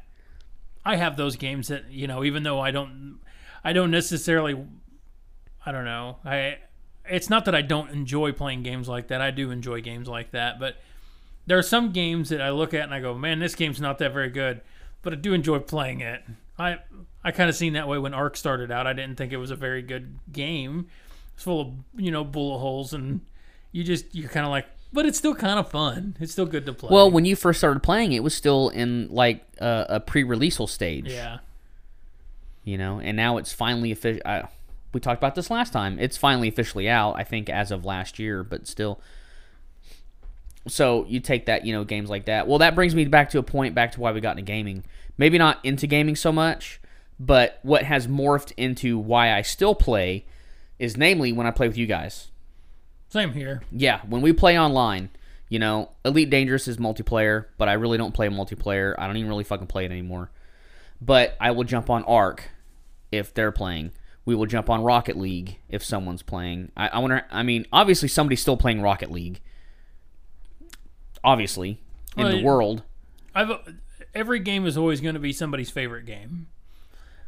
I 0.85 0.95
have 0.97 1.17
those 1.17 1.35
games 1.35 1.67
that 1.69 1.89
you 1.91 2.07
know, 2.07 2.23
even 2.23 2.43
though 2.43 2.59
I 2.59 2.71
don't 2.71 3.19
I 3.63 3.73
don't 3.73 3.91
necessarily 3.91 4.55
I 5.65 5.71
don't 5.71 5.85
know. 5.85 6.17
I 6.25 6.57
it's 7.09 7.29
not 7.29 7.45
that 7.45 7.55
I 7.55 7.61
don't 7.61 7.89
enjoy 7.91 8.31
playing 8.31 8.63
games 8.63 8.87
like 8.87 9.07
that. 9.07 9.21
I 9.21 9.31
do 9.31 9.51
enjoy 9.51 9.81
games 9.81 10.07
like 10.07 10.31
that, 10.31 10.59
but 10.59 10.77
there 11.45 11.57
are 11.57 11.63
some 11.63 11.91
games 11.91 12.29
that 12.29 12.41
I 12.41 12.49
look 12.49 12.73
at 12.73 12.83
and 12.83 12.93
I 12.93 12.99
go, 12.99 13.13
"Man, 13.13 13.39
this 13.39 13.55
game's 13.55 13.79
not 13.79 13.97
that 13.99 14.13
very 14.13 14.29
good," 14.29 14.61
but 15.01 15.13
I 15.13 15.15
do 15.15 15.33
enjoy 15.33 15.59
playing 15.59 16.01
it. 16.01 16.23
I 16.59 16.79
I 17.23 17.31
kind 17.31 17.49
of 17.49 17.55
seen 17.55 17.73
that 17.73 17.87
way 17.87 17.97
when 17.97 18.13
Ark 18.13 18.37
started 18.37 18.71
out. 18.71 18.87
I 18.87 18.93
didn't 18.93 19.15
think 19.17 19.33
it 19.33 19.37
was 19.37 19.51
a 19.51 19.55
very 19.55 19.81
good 19.81 20.19
game. 20.31 20.87
It's 21.33 21.43
full 21.43 21.61
of, 21.61 21.73
you 21.95 22.11
know, 22.11 22.23
bullet 22.23 22.59
holes 22.59 22.93
and 22.93 23.21
you 23.71 23.83
just 23.83 24.13
you're 24.15 24.29
kind 24.29 24.45
of 24.45 24.49
like, 24.49 24.65
but 24.91 25.05
it's 25.05 25.17
still 25.17 25.35
kind 25.35 25.59
of 25.59 25.69
fun. 25.69 26.15
It's 26.19 26.31
still 26.31 26.45
good 26.45 26.65
to 26.65 26.73
play. 26.73 26.89
Well, 26.91 27.11
when 27.11 27.25
you 27.25 27.35
first 27.35 27.59
started 27.59 27.83
playing, 27.83 28.13
it 28.13 28.23
was 28.23 28.33
still 28.33 28.69
in 28.69 29.07
like 29.09 29.45
uh, 29.59 29.85
a 29.89 29.99
pre-releasal 29.99 30.67
stage. 30.67 31.11
yeah. 31.11 31.39
You 32.67 32.77
know, 32.77 32.99
and 32.99 33.15
now 33.15 33.37
it's 33.37 33.53
finally 33.53 33.93
official. 33.93 34.21
Uh, 34.25 34.41
we 34.91 34.99
talked 34.99 35.21
about 35.21 35.35
this 35.35 35.49
last 35.49 35.71
time. 35.71 35.97
It's 35.99 36.17
finally 36.17 36.49
officially 36.49 36.89
out. 36.89 37.13
I 37.13 37.23
think 37.23 37.49
as 37.49 37.71
of 37.71 37.85
last 37.85 38.19
year, 38.19 38.43
but 38.43 38.67
still. 38.67 38.99
So 40.67 41.05
you 41.07 41.21
take 41.21 41.45
that, 41.45 41.65
you 41.65 41.71
know, 41.71 41.85
games 41.85 42.09
like 42.09 42.25
that. 42.25 42.45
Well, 42.45 42.57
that 42.57 42.75
brings 42.75 42.93
me 42.93 43.05
back 43.05 43.29
to 43.29 43.39
a 43.39 43.43
point, 43.43 43.73
back 43.73 43.93
to 43.93 44.01
why 44.01 44.11
we 44.11 44.19
got 44.19 44.31
into 44.31 44.41
gaming. 44.41 44.83
Maybe 45.17 45.37
not 45.37 45.63
into 45.63 45.87
gaming 45.87 46.17
so 46.17 46.33
much, 46.33 46.81
but 47.17 47.59
what 47.63 47.83
has 47.83 48.05
morphed 48.05 48.51
into 48.57 48.99
why 48.99 49.31
I 49.33 49.43
still 49.43 49.73
play 49.73 50.25
is 50.77 50.97
namely 50.97 51.31
when 51.31 51.47
I 51.47 51.51
play 51.51 51.69
with 51.69 51.77
you 51.77 51.85
guys. 51.85 52.27
Same 53.07 53.31
here. 53.31 53.61
Yeah, 53.71 54.01
when 54.09 54.21
we 54.21 54.33
play 54.33 54.59
online, 54.59 55.09
you 55.47 55.57
know, 55.57 55.91
Elite 56.03 56.29
Dangerous 56.29 56.67
is 56.67 56.75
multiplayer, 56.75 57.45
but 57.57 57.69
I 57.69 57.73
really 57.73 57.97
don't 57.97 58.13
play 58.13 58.27
multiplayer. 58.27 58.93
I 58.97 59.07
don't 59.07 59.15
even 59.15 59.29
really 59.29 59.45
fucking 59.45 59.67
play 59.67 59.85
it 59.85 59.91
anymore. 59.91 60.31
But 60.99 61.37
I 61.39 61.51
will 61.51 61.63
jump 61.63 61.89
on 61.89 62.03
Ark 62.03 62.49
if 63.11 63.33
they're 63.33 63.51
playing. 63.51 63.91
We 64.25 64.35
will 64.35 64.45
jump 64.45 64.69
on 64.69 64.83
Rocket 64.83 65.17
League 65.17 65.57
if 65.69 65.83
someone's 65.83 66.21
playing. 66.21 66.71
I, 66.75 66.87
I 66.89 66.99
wonder. 66.99 67.23
I 67.31 67.43
mean, 67.43 67.65
obviously 67.71 68.09
somebody's 68.09 68.41
still 68.41 68.57
playing 68.57 68.81
Rocket 68.81 69.09
League. 69.11 69.39
Obviously, 71.23 71.81
in 72.15 72.23
Well, 72.23 72.31
the 72.37 72.43
world. 72.43 72.83
I've 73.33 73.51
every 74.13 74.39
game 74.39 74.65
is 74.65 74.77
always 74.77 75.01
going 75.01 75.15
to 75.15 75.19
be 75.19 75.33
somebody's 75.33 75.69
favorite 75.69 76.05
game. 76.05 76.47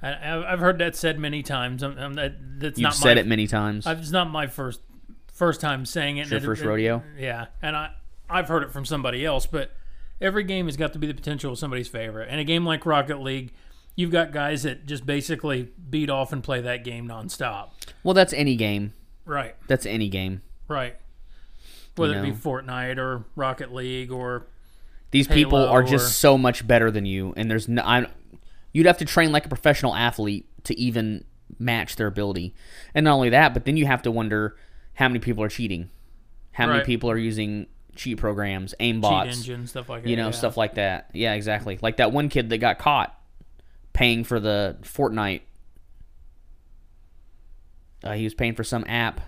I, 0.01 0.11
I've 0.35 0.43
I've 0.43 0.59
heard 0.59 0.77
that 0.79 0.95
said 0.95 1.19
many 1.19 1.43
times. 1.43 1.83
Um, 1.83 1.97
um, 1.97 2.13
that, 2.13 2.33
that's 2.59 2.77
You've 2.79 2.83
not 2.83 2.93
said 2.95 3.15
my, 3.17 3.21
it 3.21 3.27
many 3.27 3.47
times. 3.47 3.85
I've- 3.87 3.99
It's 4.01 4.11
not 4.11 4.29
my 4.29 4.47
first 4.47 4.81
first 5.33 5.59
time 5.61 5.85
saying 5.85 6.17
it. 6.17 6.21
It's 6.23 6.31
your 6.31 6.39
it- 6.39 6.45
first 6.45 6.61
it- 6.61 6.67
rodeo? 6.67 7.03
Yeah, 7.17 7.47
and 7.61 7.75
I 7.75 7.91
I've 8.29 8.47
heard 8.47 8.63
it 8.63 8.71
from 8.71 8.85
somebody 8.85 9.25
else, 9.25 9.45
but 9.45 9.71
every 10.21 10.43
game 10.43 10.67
has 10.67 10.77
got 10.77 10.93
to 10.93 10.99
be 10.99 11.07
the 11.07 11.13
potential 11.13 11.51
of 11.51 11.57
somebody's 11.59 11.87
favorite. 11.87 12.27
And 12.29 12.39
a 12.39 12.43
game 12.43 12.65
like 12.65 12.85
Rocket 12.85 13.21
League, 13.21 13.51
you've 13.99 14.11
got 14.11 14.31
guys 14.31 14.63
that 14.63 14.85
just 14.85 15.05
basically 15.05 15.67
beat 15.89 16.09
off 16.09 16.31
and 16.31 16.41
play 16.41 16.61
that 16.61 16.85
game 16.85 17.05
nonstop. 17.05 17.71
well, 18.01 18.13
that's 18.13 18.31
any 18.31 18.55
game. 18.55 18.93
Right, 19.25 19.55
That's 19.67 19.85
any 19.85 20.07
game. 20.07 20.41
right. 20.67 20.95
Whether 21.95 22.19
it 22.19 22.23
be. 22.23 22.31
Fortnite 22.31 22.97
or 22.97 23.25
Rocket 23.35 23.73
League 23.73 24.09
or 24.09 24.47
These 25.11 25.27
people 25.27 25.59
are 25.59 25.81
or- 25.81 25.83
just 25.83 26.19
so 26.19 26.37
much 26.37 26.65
better 26.65 26.89
than 26.89 27.05
you, 27.05 27.33
and 27.35 27.51
there's 27.51 27.67
no. 27.67 27.81
I'm, 27.83 28.07
you'd 28.71 28.85
have 28.85 28.97
to 28.99 29.05
train 29.05 29.33
like 29.33 29.45
a 29.45 29.49
professional 29.49 29.93
athlete 29.93 30.47
to 30.63 30.79
even 30.79 31.25
match 31.59 31.97
their 31.97 32.07
ability, 32.07 32.55
and 32.95 33.03
not 33.03 33.15
only 33.15 33.29
that, 33.29 33.53
but 33.53 33.65
then 33.65 33.75
you 33.75 33.85
have 33.85 34.01
to 34.03 34.11
wonder 34.11 34.55
how 34.93 35.09
many 35.09 35.19
people 35.19 35.43
are 35.43 35.49
cheating, 35.49 35.89
how 36.53 36.67
many 36.67 36.85
people 36.85 37.11
are 37.11 37.17
using 37.17 37.67
cheat 37.95 38.17
programs, 38.17 38.73
aim 38.79 38.95
cheat 38.95 39.01
bots, 39.01 39.37
engine 39.37 39.67
stuff 39.67 39.89
like 39.89 40.03
that. 40.03 40.09
you 40.09 40.15
know, 40.15 40.27
yeah. 40.27 40.31
stuff 40.31 40.55
like 40.55 40.75
that. 40.75 41.09
Yeah, 41.13 41.33
exactly. 41.33 41.77
Like 41.81 41.97
that 41.97 42.13
one 42.13 42.29
kid 42.29 42.49
that 42.49 42.59
got 42.59 42.79
caught 42.79 43.18
paying 43.93 44.23
for 44.23 44.39
the 44.39 44.77
Fortnite. 44.81 45.41
Uh, 48.03 48.13
he 48.13 48.23
was 48.23 48.33
paying 48.33 48.55
for 48.55 48.63
some 48.63 48.85
app. 48.87 49.21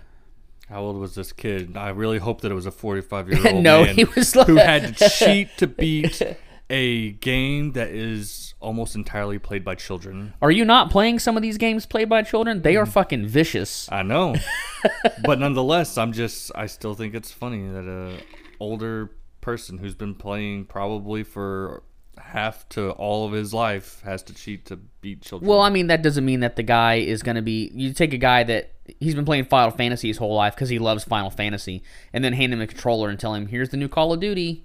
How 0.68 0.80
old 0.82 0.96
was 0.96 1.14
this 1.14 1.32
kid? 1.32 1.76
I 1.76 1.90
really 1.90 2.18
hope 2.18 2.40
that 2.40 2.50
it 2.50 2.54
was 2.54 2.66
a 2.66 2.70
45 2.70 3.28
year 3.32 3.52
old 3.54 3.62
No, 3.62 3.84
man 3.84 3.94
he 3.94 4.04
was 4.04 4.34
like- 4.34 4.46
who 4.46 4.56
had 4.56 4.96
to 4.96 5.08
cheat 5.10 5.48
to 5.58 5.66
beat 5.66 6.22
a 6.70 7.10
game 7.12 7.72
that 7.72 7.88
is 7.88 8.54
almost 8.60 8.94
entirely 8.94 9.38
played 9.38 9.62
by 9.64 9.74
children. 9.74 10.32
Are 10.40 10.50
you 10.50 10.64
not 10.64 10.90
playing 10.90 11.18
some 11.18 11.36
of 11.36 11.42
these 11.42 11.58
games 11.58 11.84
played 11.84 12.08
by 12.08 12.22
children? 12.22 12.62
They 12.62 12.76
are 12.76 12.86
fucking 12.86 13.26
vicious. 13.26 13.90
I 13.92 14.02
know, 14.02 14.36
but 15.24 15.38
nonetheless, 15.38 15.98
I'm 15.98 16.12
just 16.14 16.50
I 16.54 16.64
still 16.66 16.94
think 16.94 17.14
it's 17.14 17.30
funny 17.30 17.68
that 17.68 17.86
a 17.86 18.22
older 18.58 19.10
person 19.42 19.76
who's 19.78 19.94
been 19.94 20.14
playing 20.14 20.64
probably 20.64 21.24
for 21.24 21.82
half 22.18 22.68
to 22.70 22.90
all 22.92 23.26
of 23.26 23.32
his 23.32 23.52
life 23.54 24.00
has 24.04 24.22
to 24.24 24.34
cheat 24.34 24.66
to 24.66 24.76
beat 24.76 25.22
children. 25.22 25.48
Well, 25.48 25.60
I 25.60 25.70
mean, 25.70 25.86
that 25.88 26.02
doesn't 26.02 26.24
mean 26.24 26.40
that 26.40 26.56
the 26.56 26.62
guy 26.62 26.94
is 26.96 27.22
going 27.22 27.36
to 27.36 27.42
be. 27.42 27.70
You 27.74 27.92
take 27.92 28.12
a 28.12 28.18
guy 28.18 28.42
that 28.44 28.72
he's 29.00 29.14
been 29.14 29.24
playing 29.24 29.44
Final 29.46 29.70
Fantasy 29.70 30.08
his 30.08 30.18
whole 30.18 30.34
life 30.34 30.54
because 30.54 30.68
he 30.68 30.78
loves 30.78 31.04
Final 31.04 31.30
Fantasy, 31.30 31.82
and 32.12 32.24
then 32.24 32.32
hand 32.32 32.52
him 32.52 32.60
a 32.60 32.66
controller 32.66 33.08
and 33.08 33.18
tell 33.18 33.34
him, 33.34 33.46
"Here's 33.46 33.70
the 33.70 33.76
new 33.76 33.88
Call 33.88 34.12
of 34.12 34.20
Duty. 34.20 34.64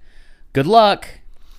Good 0.52 0.66
luck." 0.66 1.08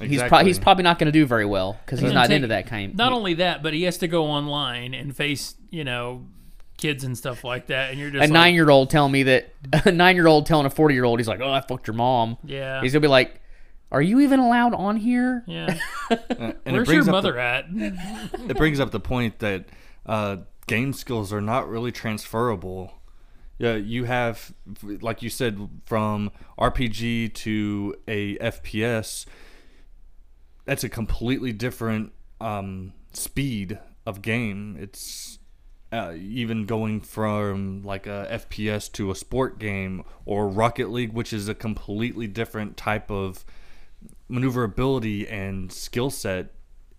He's, 0.02 0.24
pro- 0.24 0.46
he's 0.46 0.58
probably 0.58 0.84
not 0.84 0.98
going 0.98 1.08
to 1.08 1.12
do 1.12 1.26
very 1.26 1.44
well 1.44 1.78
because 1.86 2.00
he's 2.00 2.14
not 2.14 2.28
take- 2.28 2.38
into 2.38 2.48
that 2.48 2.68
kind. 2.68 2.96
Not 2.96 3.12
only 3.12 3.34
that, 3.34 3.62
but 3.62 3.74
he 3.74 3.84
has 3.84 3.98
to 3.98 4.08
go 4.08 4.28
online 4.28 4.94
and 4.94 5.14
face, 5.14 5.56
you 5.72 5.84
know, 5.84 6.26
kids 6.78 7.04
and 7.04 7.18
stuff 7.18 7.44
like 7.44 7.68
that. 7.68 7.90
And 7.90 8.00
you're 8.00 8.10
just 8.10 8.20
a 8.20 8.22
like, 8.22 8.30
nine 8.30 8.54
year 8.54 8.70
old 8.70 8.90
telling 8.90 9.12
me 9.12 9.24
that 9.24 9.54
a 9.86 9.92
nine 9.92 10.16
year 10.16 10.28
old 10.28 10.46
telling 10.46 10.66
a 10.66 10.70
forty 10.70 10.96
year 10.96 11.04
old 11.04 11.20
he's 11.20 11.28
like, 11.28 11.42
"Oh, 11.42 11.52
I 11.52 11.60
fucked 11.60 11.88
your 11.88 11.96
mom." 11.96 12.38
yeah, 12.46 12.82
He's 12.82 12.94
gonna 12.94 13.02
be 13.02 13.10
like, 13.10 13.42
"Are 13.92 14.02
you 14.02 14.20
even 14.20 14.40
allowed 14.40 14.74
on 14.74 14.98
here?" 14.98 15.44
yeah. 15.48 15.78
Uh, 16.12 16.54
and 16.66 16.76
Where's 16.76 16.90
your 16.90 17.02
up 17.02 17.06
the- 17.06 17.12
mother 17.12 17.38
at? 17.38 17.66
it 17.70 18.58
brings 18.58 18.80
up 18.80 18.90
the 18.90 19.00
point 19.00 19.38
that 19.40 19.66
uh, 20.08 20.38
game 20.66 20.92
skills 20.92 21.32
are 21.32 21.42
not 21.42 21.70
really 21.70 21.92
transferable. 21.92 22.94
Yeah, 23.60 23.76
you 23.76 24.06
have, 24.06 24.54
like 24.82 25.22
you 25.22 25.30
said, 25.30 25.70
from 25.86 26.32
RPG 26.58 27.34
to 27.36 27.96
a 28.08 28.38
FPS. 28.38 29.26
That's 30.66 30.84
a 30.84 30.90
completely 30.90 31.52
different 31.52 32.12
um, 32.42 32.94
speed 33.12 33.78
of 34.06 34.22
game. 34.22 34.78
It's 34.80 35.40
uh, 35.92 36.14
even 36.16 36.66
going 36.66 37.02
from 37.02 37.84
like 37.84 38.08
a 38.08 38.28
FPS 38.32 38.92
to 38.94 39.12
a 39.12 39.16
sport 39.16 39.60
game 39.60 40.04
or 40.26 40.48
Rocket 40.48 40.90
League, 40.90 41.14
which 41.14 41.34
is 41.34 41.50
a 41.50 41.56
completely 41.56 42.28
different 42.28 42.78
type 42.78 43.12
of 43.12 43.44
maneuverability 44.28 45.28
and 45.28 45.72
skill 45.72 46.10
set. 46.10 46.54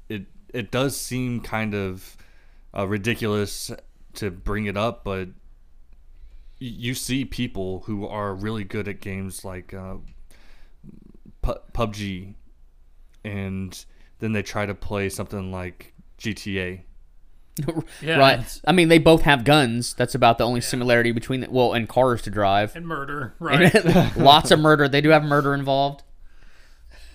It 0.09 0.27
it 0.53 0.71
does 0.71 0.97
seem 0.97 1.41
kind 1.41 1.75
of 1.75 2.17
uh, 2.77 2.87
ridiculous 2.87 3.71
to 4.15 4.31
bring 4.31 4.67
it 4.67 4.77
up, 4.77 5.05
but 5.05 5.29
you 6.59 6.95
see 6.95 7.25
people 7.25 7.81
who 7.87 8.07
are 8.07 8.35
really 8.35 8.65
good 8.65 8.87
at 8.87 9.01
games 9.01 9.45
like 9.45 9.73
uh, 9.73 9.97
Pu- 11.43 11.61
PUBG, 11.73 12.35
and 13.25 13.85
then 14.19 14.33
they 14.33 14.43
try 14.43 14.67
to 14.67 14.75
play 14.75 15.09
something 15.09 15.51
like 15.51 15.95
GTA. 16.19 16.83
Yeah, 18.01 18.17
right. 18.17 18.61
I 18.67 18.73
mean, 18.73 18.89
they 18.89 18.99
both 18.99 19.23
have 19.23 19.45
guns. 19.45 19.93
That's 19.93 20.15
about 20.15 20.39
the 20.39 20.45
only 20.45 20.63
similarity 20.63 21.13
between 21.13 21.41
the, 21.41 21.51
well, 21.51 21.75
and 21.75 21.87
cars 21.87 22.23
to 22.23 22.31
drive. 22.31 22.75
And 22.75 22.87
murder, 22.87 23.35
right? 23.39 23.75
Lots 24.17 24.51
of 24.51 24.61
murder. 24.61 24.89
They 24.89 25.03
do 25.03 25.11
have 25.11 25.23
murder 25.23 25.53
involved. 25.53 26.03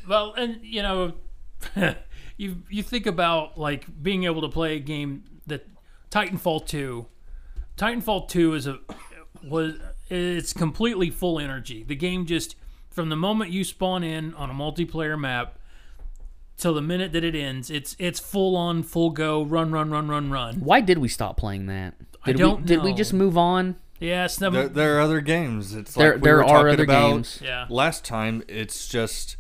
Well, 0.08 0.34
and 0.34 0.60
you 0.64 0.82
know, 0.82 1.14
you 2.38 2.64
you 2.70 2.84
think 2.84 3.06
about 3.06 3.58
like 3.58 3.86
being 4.01 4.24
able 4.26 4.41
to 4.41 4.49
play 4.49 4.76
a 4.76 4.80
game 4.80 5.24
that 5.47 5.68
Titanfall 6.12 6.66
two. 6.66 7.08
Titanfall 7.78 8.30
2 8.30 8.53
is 8.53 8.68
a 8.68 8.80
was 9.43 9.74
it's 10.10 10.53
completely 10.53 11.10
full 11.10 11.39
energy. 11.39 11.84
The 11.84 11.95
game 11.95 12.26
just 12.26 12.56
from 12.89 13.10
the 13.10 13.18
moment 13.18 13.51
you 13.51 13.64
spawn 13.66 14.03
in 14.03 14.34
on 14.36 14.49
a 14.49 14.53
multiplayer 14.53 15.20
map 15.20 15.58
till 16.58 16.74
the 16.74 16.82
minute 16.82 17.12
that 17.12 17.24
it 17.26 17.36
ends, 17.36 17.70
it's 17.70 17.95
it's 17.99 18.20
full 18.20 18.56
on, 18.56 18.82
full 18.84 19.10
go, 19.10 19.43
run, 19.43 19.72
run, 19.72 19.91
run, 19.91 20.08
run, 20.08 20.32
run. 20.32 20.56
Why 20.62 20.80
did 20.80 20.99
we 20.99 21.10
stop 21.10 21.36
playing 21.36 21.66
that? 21.66 21.95
I 22.24 22.32
Did 22.32 22.38
don't 22.38 22.62
we 22.62 22.66
did 22.66 22.84
we 22.84 22.93
just 22.93 23.14
move 23.14 23.38
on? 23.38 23.76
Yes, 23.99 24.38
the, 24.38 24.49
There, 24.49 24.68
there 24.70 24.97
are 24.97 25.01
other 25.01 25.22
games. 25.22 25.74
It's 25.74 25.93
There 25.93 26.14
like 26.14 26.22
we 26.22 26.26
there 26.26 26.36
were 26.38 26.43
are 26.43 26.47
talking 26.64 26.74
other 26.74 26.84
about 26.84 27.12
games. 27.12 27.39
yeah. 27.43 27.66
last 27.70 28.06
time. 28.06 28.41
It's 28.47 28.88
just 28.88 29.36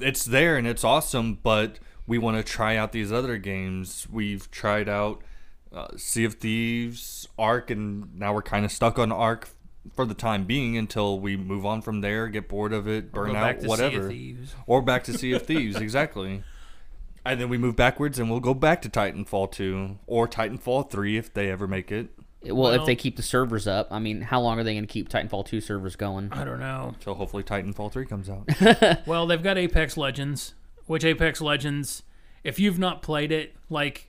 it's 0.00 0.24
there 0.24 0.56
and 0.56 0.66
it's 0.66 0.84
awesome, 0.84 1.38
but 1.42 1.78
we 2.06 2.18
want 2.18 2.36
to 2.36 2.42
try 2.42 2.76
out 2.76 2.92
these 2.92 3.12
other 3.12 3.38
games. 3.38 4.06
We've 4.10 4.50
tried 4.50 4.88
out 4.88 5.22
uh, 5.72 5.88
Sea 5.96 6.24
of 6.24 6.34
Thieves, 6.34 7.28
Ark, 7.38 7.70
and 7.70 8.14
now 8.18 8.32
we're 8.32 8.42
kind 8.42 8.64
of 8.64 8.72
stuck 8.72 8.98
on 8.98 9.12
Ark 9.12 9.48
for 9.94 10.04
the 10.04 10.14
time 10.14 10.44
being 10.44 10.76
until 10.76 11.20
we 11.20 11.36
move 11.36 11.64
on 11.64 11.82
from 11.82 12.00
there, 12.00 12.28
get 12.28 12.48
bored 12.48 12.72
of 12.72 12.88
it, 12.88 13.12
burn 13.12 13.32
Go 13.32 13.36
out, 13.36 13.42
back 13.42 13.56
to 13.58 13.62
Sea 13.62 13.66
of 13.66 13.70
whatever, 13.70 14.14
or 14.66 14.82
back 14.82 15.04
to 15.04 15.16
Sea 15.16 15.32
of 15.32 15.42
Thieves. 15.42 15.76
Exactly. 15.76 16.42
And 17.24 17.40
then 17.40 17.48
we 17.48 17.58
move 17.58 17.74
backwards, 17.74 18.18
and 18.18 18.30
we'll 18.30 18.40
go 18.40 18.54
back 18.54 18.82
to 18.82 18.88
Titanfall 18.88 19.50
2 19.50 19.98
or 20.06 20.28
Titanfall 20.28 20.90
3 20.90 21.16
if 21.16 21.34
they 21.34 21.50
ever 21.50 21.66
make 21.66 21.90
it. 21.90 22.10
Well, 22.42 22.72
if 22.72 22.86
they 22.86 22.94
keep 22.94 23.16
the 23.16 23.22
servers 23.22 23.66
up, 23.66 23.88
I 23.90 23.98
mean, 23.98 24.20
how 24.20 24.40
long 24.40 24.58
are 24.58 24.62
they 24.64 24.74
going 24.74 24.86
to 24.86 24.92
keep 24.92 25.08
Titanfall 25.08 25.46
2 25.46 25.60
servers 25.60 25.96
going? 25.96 26.28
I 26.32 26.44
don't 26.44 26.60
know. 26.60 26.94
So 27.04 27.14
hopefully 27.14 27.42
Titanfall 27.42 27.92
3 27.92 28.06
comes 28.06 28.28
out. 28.30 28.48
Well, 29.06 29.26
they've 29.26 29.42
got 29.42 29.58
Apex 29.58 29.96
Legends, 29.96 30.54
which 30.86 31.04
Apex 31.04 31.40
Legends, 31.40 32.02
if 32.44 32.58
you've 32.60 32.78
not 32.78 33.02
played 33.02 33.32
it, 33.32 33.54
like 33.68 34.08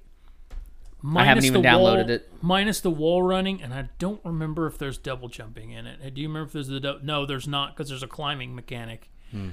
minus 1.02 1.28
haven't 1.28 1.46
even 1.46 1.62
the 1.62 1.70
wall- 1.78 1.88
downloaded 1.96 2.10
it. 2.10 2.32
Minus 2.42 2.82
the 2.82 2.92
wall 2.92 3.24
running, 3.24 3.62
and 3.62 3.74
I 3.74 3.90
don't 3.98 4.22
remember 4.24 4.68
if 4.68 4.78
there's 4.78 4.98
double 4.98 5.30
jumping 5.30 5.72
in 5.72 5.88
it. 5.88 6.14
Do 6.14 6.22
you 6.22 6.28
remember 6.28 6.48
if 6.48 6.54
there's 6.54 6.68
the 6.68 6.80
dou- 6.80 7.00
no? 7.02 7.26
There's 7.26 7.48
not 7.48 7.76
because 7.76 7.90
there's 7.90 8.04
a 8.04 8.08
climbing 8.08 8.54
mechanic. 8.54 9.10
Hmm. 9.32 9.50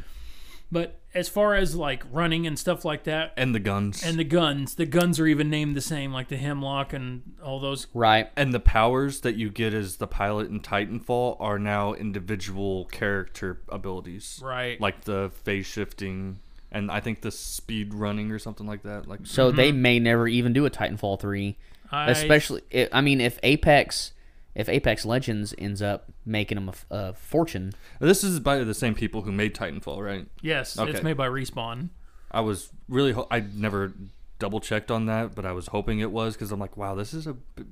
But 0.74 0.98
as 1.14 1.28
far 1.28 1.54
as 1.54 1.76
like 1.76 2.02
running 2.10 2.48
and 2.48 2.58
stuff 2.58 2.84
like 2.84 3.04
that, 3.04 3.32
and 3.36 3.54
the 3.54 3.60
guns. 3.60 4.02
and 4.02 4.18
the 4.18 4.24
guns, 4.24 4.74
the 4.74 4.86
guns 4.86 5.20
are 5.20 5.26
even 5.28 5.48
named 5.48 5.76
the 5.76 5.80
same, 5.80 6.12
like 6.12 6.26
the 6.26 6.36
Hemlock 6.36 6.92
and 6.92 7.22
all 7.40 7.60
those. 7.60 7.86
Right. 7.94 8.28
And 8.34 8.52
the 8.52 8.58
powers 8.58 9.20
that 9.20 9.36
you 9.36 9.50
get 9.50 9.72
as 9.72 9.98
the 9.98 10.08
pilot 10.08 10.50
in 10.50 10.58
Titanfall 10.58 11.36
are 11.38 11.60
now 11.60 11.94
individual 11.94 12.86
character 12.86 13.60
abilities. 13.68 14.40
Right. 14.42 14.80
Like 14.80 15.02
the 15.04 15.30
phase 15.44 15.66
shifting 15.66 16.40
and 16.72 16.90
I 16.90 16.98
think 16.98 17.20
the 17.20 17.30
speed 17.30 17.94
running 17.94 18.32
or 18.32 18.40
something 18.40 18.66
like 18.66 18.82
that. 18.82 19.06
Like 19.06 19.20
So 19.22 19.52
they 19.52 19.70
mm-hmm. 19.70 19.82
may 19.82 19.98
never 20.00 20.26
even 20.26 20.52
do 20.52 20.66
a 20.66 20.70
Titanfall 20.70 21.20
3. 21.20 21.56
I, 21.92 22.10
Especially, 22.10 22.62
i 22.74 22.88
I 22.94 23.00
mean, 23.00 23.20
if 23.20 23.38
Apex, 23.44 24.10
if 24.54 24.68
Apex 24.68 25.04
Legends 25.04 25.54
ends 25.58 25.82
up 25.82 26.12
making 26.24 26.56
them 26.56 26.70
a 26.90 27.12
fortune, 27.14 27.72
this 28.00 28.22
is 28.24 28.40
by 28.40 28.58
the 28.58 28.74
same 28.74 28.94
people 28.94 29.22
who 29.22 29.32
made 29.32 29.54
Titanfall, 29.54 30.04
right? 30.04 30.26
yes, 30.42 30.78
Okay. 30.78 30.90
it's 30.92 31.02
made 31.02 31.16
by 31.16 31.28
Respawn. 31.28 31.88
I 32.30 32.40
was 32.40 32.70
really 32.88 33.12
ho- 33.12 33.26
I 33.30 33.40
never 33.54 33.92
double 34.38 34.60
checked 34.60 34.90
on 34.90 35.06
that, 35.06 35.34
but 35.34 35.44
I 35.46 35.52
was 35.52 35.68
hoping 35.68 36.00
it 36.00 36.10
was 36.10 36.34
because 36.34 36.50
I'm 36.52 36.58
like, 36.60 36.76
wow, 36.76 36.94
this 36.94 37.14
is 37.14 37.26
a 37.26 37.34
b- 37.34 37.64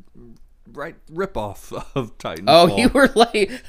right 0.73 0.95
rip 1.11 1.37
off 1.37 1.73
of 1.97 2.17
Titanfall. 2.19 2.45
oh, 2.49 2.77
you 2.77 2.89
were 2.89 3.11
like 3.15 3.51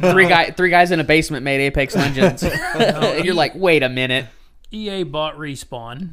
three 0.00 0.28
guy, 0.28 0.50
three 0.50 0.70
guys 0.70 0.90
in 0.90 1.00
a 1.00 1.04
basement 1.04 1.44
made 1.44 1.60
Apex 1.62 1.96
Legends. 1.96 2.42
and 2.74 3.24
you're 3.24 3.34
like, 3.34 3.52
wait 3.54 3.82
a 3.82 3.88
minute. 3.88 4.26
EA 4.70 5.02
bought 5.02 5.34
Respawn, 5.36 6.10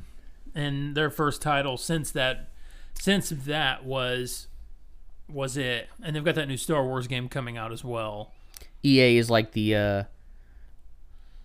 and 0.53 0.95
their 0.95 1.09
first 1.09 1.41
title 1.41 1.75
since 1.77 2.11
that 2.11 2.49
since 2.97 3.29
that 3.29 3.83
was 3.83 4.47
was 5.27 5.57
it, 5.57 5.89
and 6.03 6.15
they've 6.15 6.23
got 6.23 6.35
that 6.35 6.47
new 6.47 6.57
Star 6.57 6.83
Wars 6.83 7.07
game 7.07 7.29
coming 7.29 7.57
out 7.57 7.71
as 7.71 7.83
well. 7.83 8.31
EA 8.83 9.17
is 9.17 9.29
like 9.29 9.53
the 9.53 9.75
uh, 9.75 10.03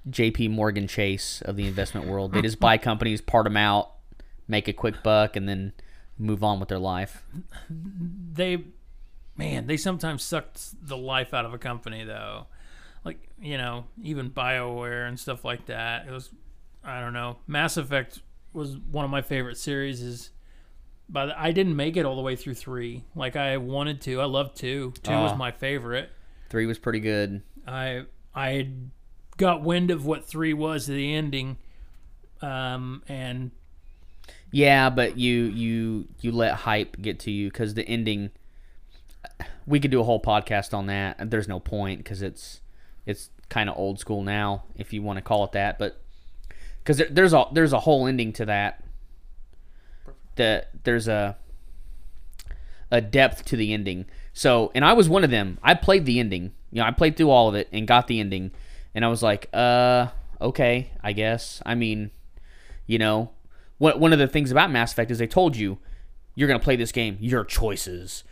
JP 0.08 0.50
Morgan 0.50 0.86
Chase 0.86 1.42
of 1.42 1.56
the 1.56 1.66
investment 1.66 2.06
world. 2.06 2.32
They 2.32 2.42
just 2.42 2.60
buy 2.60 2.78
companies, 2.78 3.20
part 3.20 3.44
them 3.44 3.56
out, 3.56 3.92
make 4.48 4.68
a 4.68 4.72
quick 4.72 5.02
buck, 5.02 5.36
and 5.36 5.48
then 5.48 5.72
move 6.18 6.44
on 6.44 6.60
with 6.60 6.68
their 6.68 6.78
life. 6.78 7.24
They, 7.70 8.64
man, 9.36 9.66
they 9.66 9.76
sometimes 9.76 10.22
sucked 10.22 10.86
the 10.86 10.96
life 10.96 11.32
out 11.32 11.44
of 11.44 11.54
a 11.54 11.58
company 11.58 12.04
though. 12.04 12.46
Like 13.04 13.28
you 13.40 13.56
know, 13.56 13.86
even 14.02 14.30
Bioware 14.30 15.08
and 15.08 15.18
stuff 15.18 15.44
like 15.44 15.66
that. 15.66 16.06
It 16.06 16.10
was, 16.10 16.30
I 16.84 17.00
don't 17.00 17.14
know. 17.14 17.38
Mass 17.46 17.78
Effect 17.78 18.20
was 18.52 18.76
one 18.76 19.04
of 19.06 19.10
my 19.10 19.22
favorite 19.22 19.56
series. 19.56 20.02
Is 20.02 20.30
by 21.12 21.26
the, 21.26 21.40
I 21.40 21.50
didn't 21.52 21.74
make 21.76 21.96
it 21.96 22.04
all 22.06 22.14
the 22.16 22.22
way 22.22 22.36
through 22.36 22.54
three. 22.54 23.04
Like 23.14 23.34
I 23.36 23.56
wanted 23.56 24.00
to. 24.02 24.20
I 24.20 24.24
loved 24.26 24.56
two. 24.56 24.92
Two 25.02 25.12
was 25.12 25.32
Ah. 25.32 25.36
my 25.36 25.50
favorite. 25.50 26.10
Three 26.48 26.66
was 26.66 26.78
pretty 26.78 27.00
good. 27.00 27.42
I 27.66 28.04
I 28.34 28.68
got 29.36 29.62
wind 29.62 29.90
of 29.90 30.06
what 30.06 30.24
three 30.24 30.52
was 30.54 30.86
the 30.86 31.14
ending, 31.14 31.56
um, 32.42 33.02
and 33.08 33.50
Yeah, 34.52 34.90
but 34.90 35.16
you 35.18 35.44
you 35.44 36.08
you 36.20 36.32
let 36.32 36.54
hype 36.54 37.00
get 37.00 37.18
to 37.20 37.30
you 37.30 37.48
because 37.50 37.74
the 37.74 37.86
ending. 37.86 38.30
We 39.66 39.78
could 39.80 39.90
do 39.90 40.00
a 40.00 40.04
whole 40.04 40.20
podcast 40.20 40.74
on 40.74 40.86
that. 40.86 41.30
There's 41.30 41.46
no 41.48 41.60
point 41.60 41.98
because 41.98 42.22
it's 42.22 42.60
it's 43.06 43.30
kind 43.48 43.68
of 43.68 43.76
old 43.76 43.98
school 44.00 44.22
now, 44.22 44.64
if 44.76 44.92
you 44.92 45.02
want 45.02 45.16
to 45.18 45.22
call 45.22 45.44
it 45.44 45.52
that. 45.52 45.78
But 45.78 46.00
because 46.82 46.98
there, 46.98 47.08
there's 47.10 47.32
a 47.32 47.44
there's 47.52 47.72
a 47.72 47.80
whole 47.80 48.06
ending 48.06 48.32
to 48.34 48.46
that. 48.46 48.82
That 50.36 50.70
there's 50.84 51.08
a 51.08 51.36
a 52.90 53.00
depth 53.00 53.44
to 53.46 53.56
the 53.56 53.72
ending. 53.72 54.06
So, 54.32 54.70
and 54.74 54.84
I 54.84 54.92
was 54.92 55.08
one 55.08 55.24
of 55.24 55.30
them. 55.30 55.58
I 55.62 55.74
played 55.74 56.06
the 56.06 56.18
ending. 56.18 56.52
You 56.72 56.80
know, 56.80 56.86
I 56.86 56.90
played 56.90 57.16
through 57.16 57.30
all 57.30 57.48
of 57.48 57.54
it 57.54 57.68
and 57.72 57.86
got 57.86 58.06
the 58.06 58.20
ending, 58.20 58.52
and 58.94 59.04
I 59.04 59.08
was 59.08 59.22
like, 59.22 59.48
uh, 59.52 60.08
okay, 60.40 60.90
I 61.02 61.12
guess. 61.12 61.60
I 61.66 61.74
mean, 61.74 62.10
you 62.86 62.98
know, 62.98 63.30
one 63.78 63.98
one 63.98 64.12
of 64.12 64.18
the 64.18 64.28
things 64.28 64.50
about 64.50 64.70
Mass 64.70 64.92
Effect 64.92 65.10
is 65.10 65.18
they 65.18 65.26
told 65.26 65.56
you 65.56 65.78
you're 66.34 66.48
gonna 66.48 66.60
play 66.60 66.76
this 66.76 66.92
game. 66.92 67.16
Your 67.20 67.44
choices 67.44 68.24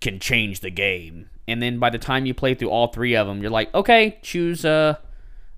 can 0.00 0.18
change 0.18 0.60
the 0.60 0.70
game, 0.70 1.28
and 1.46 1.62
then 1.62 1.78
by 1.78 1.90
the 1.90 1.98
time 1.98 2.26
you 2.26 2.34
play 2.34 2.54
through 2.54 2.70
all 2.70 2.88
three 2.88 3.14
of 3.14 3.26
them, 3.26 3.42
you're 3.42 3.50
like, 3.50 3.74
okay, 3.74 4.18
choose 4.22 4.64
uh 4.64 4.96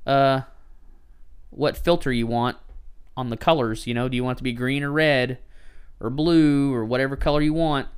uh 0.07 0.43
what 1.51 1.77
filter 1.77 2.13
you 2.13 2.27
want 2.27 2.57
on 3.17 3.31
the 3.31 3.37
colors. 3.37 3.87
You 3.87 3.95
know, 3.95 4.09
do 4.09 4.17
you 4.17 4.25
want 4.25 4.37
it 4.37 4.41
to 4.41 4.45
be 4.45 4.53
green 4.53 4.83
or 4.83 4.91
red 4.91 5.39
or 6.01 6.11
blue 6.11 6.73
or 6.73 6.85
whatever 6.85 7.17
color 7.17 7.41
you 7.41 7.55
want? 7.55 7.89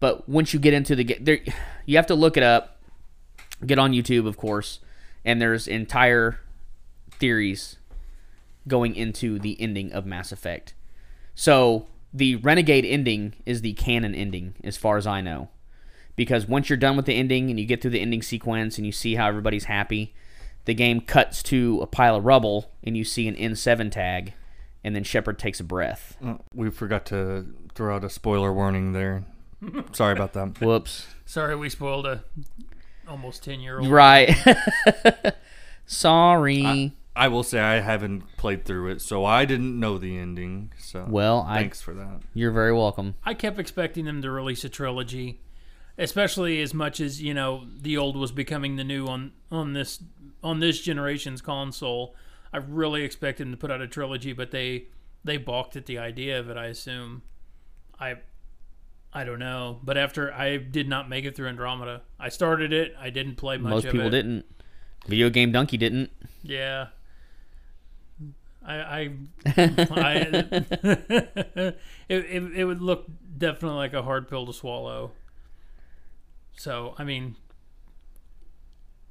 But 0.00 0.28
once 0.28 0.54
you 0.54 0.60
get 0.60 0.74
into 0.74 0.94
the 0.94 1.04
game, 1.04 1.24
there 1.24 1.40
you 1.84 1.96
have 1.96 2.06
to 2.06 2.14
look 2.14 2.36
it 2.36 2.42
up. 2.42 2.80
Get 3.66 3.78
on 3.78 3.92
YouTube, 3.92 4.26
of 4.26 4.36
course, 4.36 4.78
and 5.24 5.42
there's 5.42 5.66
entire 5.66 6.38
theories 7.10 7.76
going 8.68 8.94
into 8.94 9.38
the 9.38 9.60
ending 9.60 9.92
of 9.92 10.06
Mass 10.06 10.30
Effect. 10.30 10.74
So 11.34 11.86
the 12.12 12.36
Renegade 12.36 12.84
ending 12.84 13.34
is 13.44 13.60
the 13.60 13.72
canon 13.74 14.14
ending, 14.14 14.54
as 14.62 14.76
far 14.76 14.96
as 14.96 15.06
I 15.06 15.20
know. 15.20 15.48
Because 16.14 16.46
once 16.46 16.68
you're 16.68 16.76
done 16.76 16.96
with 16.96 17.06
the 17.06 17.14
ending 17.14 17.50
and 17.50 17.58
you 17.58 17.66
get 17.66 17.80
through 17.80 17.92
the 17.92 18.00
ending 18.00 18.22
sequence 18.22 18.76
and 18.76 18.86
you 18.86 18.92
see 18.92 19.14
how 19.14 19.28
everybody's 19.28 19.64
happy, 19.64 20.14
the 20.64 20.74
game 20.74 21.00
cuts 21.00 21.42
to 21.44 21.80
a 21.80 21.86
pile 21.86 22.16
of 22.16 22.24
rubble 22.24 22.72
and 22.82 22.96
you 22.96 23.04
see 23.04 23.28
an 23.28 23.36
N7 23.36 23.90
tag, 23.90 24.34
and 24.84 24.94
then 24.94 25.04
Shepard 25.04 25.38
takes 25.38 25.60
a 25.60 25.64
breath. 25.64 26.16
Uh, 26.24 26.36
we 26.54 26.70
forgot 26.70 27.04
to 27.06 27.46
throw 27.74 27.96
out 27.96 28.04
a 28.04 28.10
spoiler 28.10 28.52
warning 28.52 28.92
there. 28.92 29.24
Sorry 29.92 30.12
about 30.12 30.32
that. 30.34 30.60
Whoops. 30.60 31.06
sorry 31.26 31.56
we 31.56 31.68
spoiled 31.68 32.06
a 32.06 32.22
almost 33.08 33.42
ten 33.42 33.60
year 33.60 33.80
old. 33.80 33.88
Right. 33.88 34.34
Sorry. 35.86 36.94
I 37.16 37.28
will 37.28 37.42
say 37.42 37.58
I 37.58 37.80
haven't 37.80 38.36
played 38.36 38.64
through 38.64 38.90
it, 38.90 39.00
so 39.00 39.24
I 39.24 39.44
didn't 39.44 39.80
know 39.80 39.98
the 39.98 40.16
ending. 40.16 40.70
So 40.78 41.04
well, 41.08 41.44
I 41.48 41.58
thanks 41.58 41.80
for 41.80 41.92
that. 41.94 42.20
you're 42.34 42.52
very 42.52 42.72
welcome. 42.72 43.16
I 43.24 43.34
kept 43.34 43.58
expecting 43.58 44.04
them 44.04 44.22
to 44.22 44.30
release 44.30 44.62
a 44.62 44.68
trilogy, 44.68 45.40
especially 45.96 46.60
as 46.60 46.72
much 46.72 47.00
as 47.00 47.20
you 47.20 47.34
know 47.34 47.64
the 47.80 47.96
old 47.96 48.16
was 48.16 48.30
becoming 48.30 48.76
the 48.76 48.84
new 48.84 49.06
on 49.06 49.32
on 49.50 49.72
this 49.72 50.00
on 50.44 50.60
this 50.60 50.80
generation's 50.80 51.40
console. 51.40 52.14
I 52.52 52.58
really 52.58 53.02
expected 53.02 53.46
them 53.46 53.52
to 53.52 53.56
put 53.56 53.70
out 53.70 53.80
a 53.80 53.88
trilogy, 53.88 54.32
but 54.32 54.50
they 54.50 54.86
they 55.24 55.36
balked 55.36 55.76
at 55.76 55.86
the 55.86 55.98
idea 55.98 56.38
of 56.38 56.48
it. 56.48 56.56
I 56.56 56.66
assume. 56.66 57.22
I 58.00 58.16
I 59.12 59.24
don't 59.24 59.38
know, 59.38 59.80
but 59.82 59.96
after 59.96 60.32
I 60.32 60.56
did 60.58 60.88
not 60.88 61.08
make 61.08 61.24
it 61.24 61.34
through 61.34 61.48
Andromeda, 61.48 62.02
I 62.20 62.28
started 62.28 62.72
it. 62.72 62.94
I 62.98 63.10
didn't 63.10 63.36
play 63.36 63.56
much. 63.56 63.70
Most 63.70 63.84
of 63.86 63.92
people 63.92 64.08
it. 64.08 64.10
didn't. 64.10 64.44
Video 65.06 65.30
game 65.30 65.52
donkey 65.52 65.76
didn't. 65.76 66.10
Yeah. 66.42 66.88
I 68.64 68.74
I, 68.74 69.10
I 69.46 70.14
it, 71.66 71.76
it 72.08 72.42
it 72.54 72.64
would 72.64 72.82
look 72.82 73.06
definitely 73.36 73.78
like 73.78 73.94
a 73.94 74.02
hard 74.02 74.28
pill 74.28 74.46
to 74.46 74.52
swallow. 74.52 75.12
So 76.56 76.94
I 76.98 77.04
mean, 77.04 77.36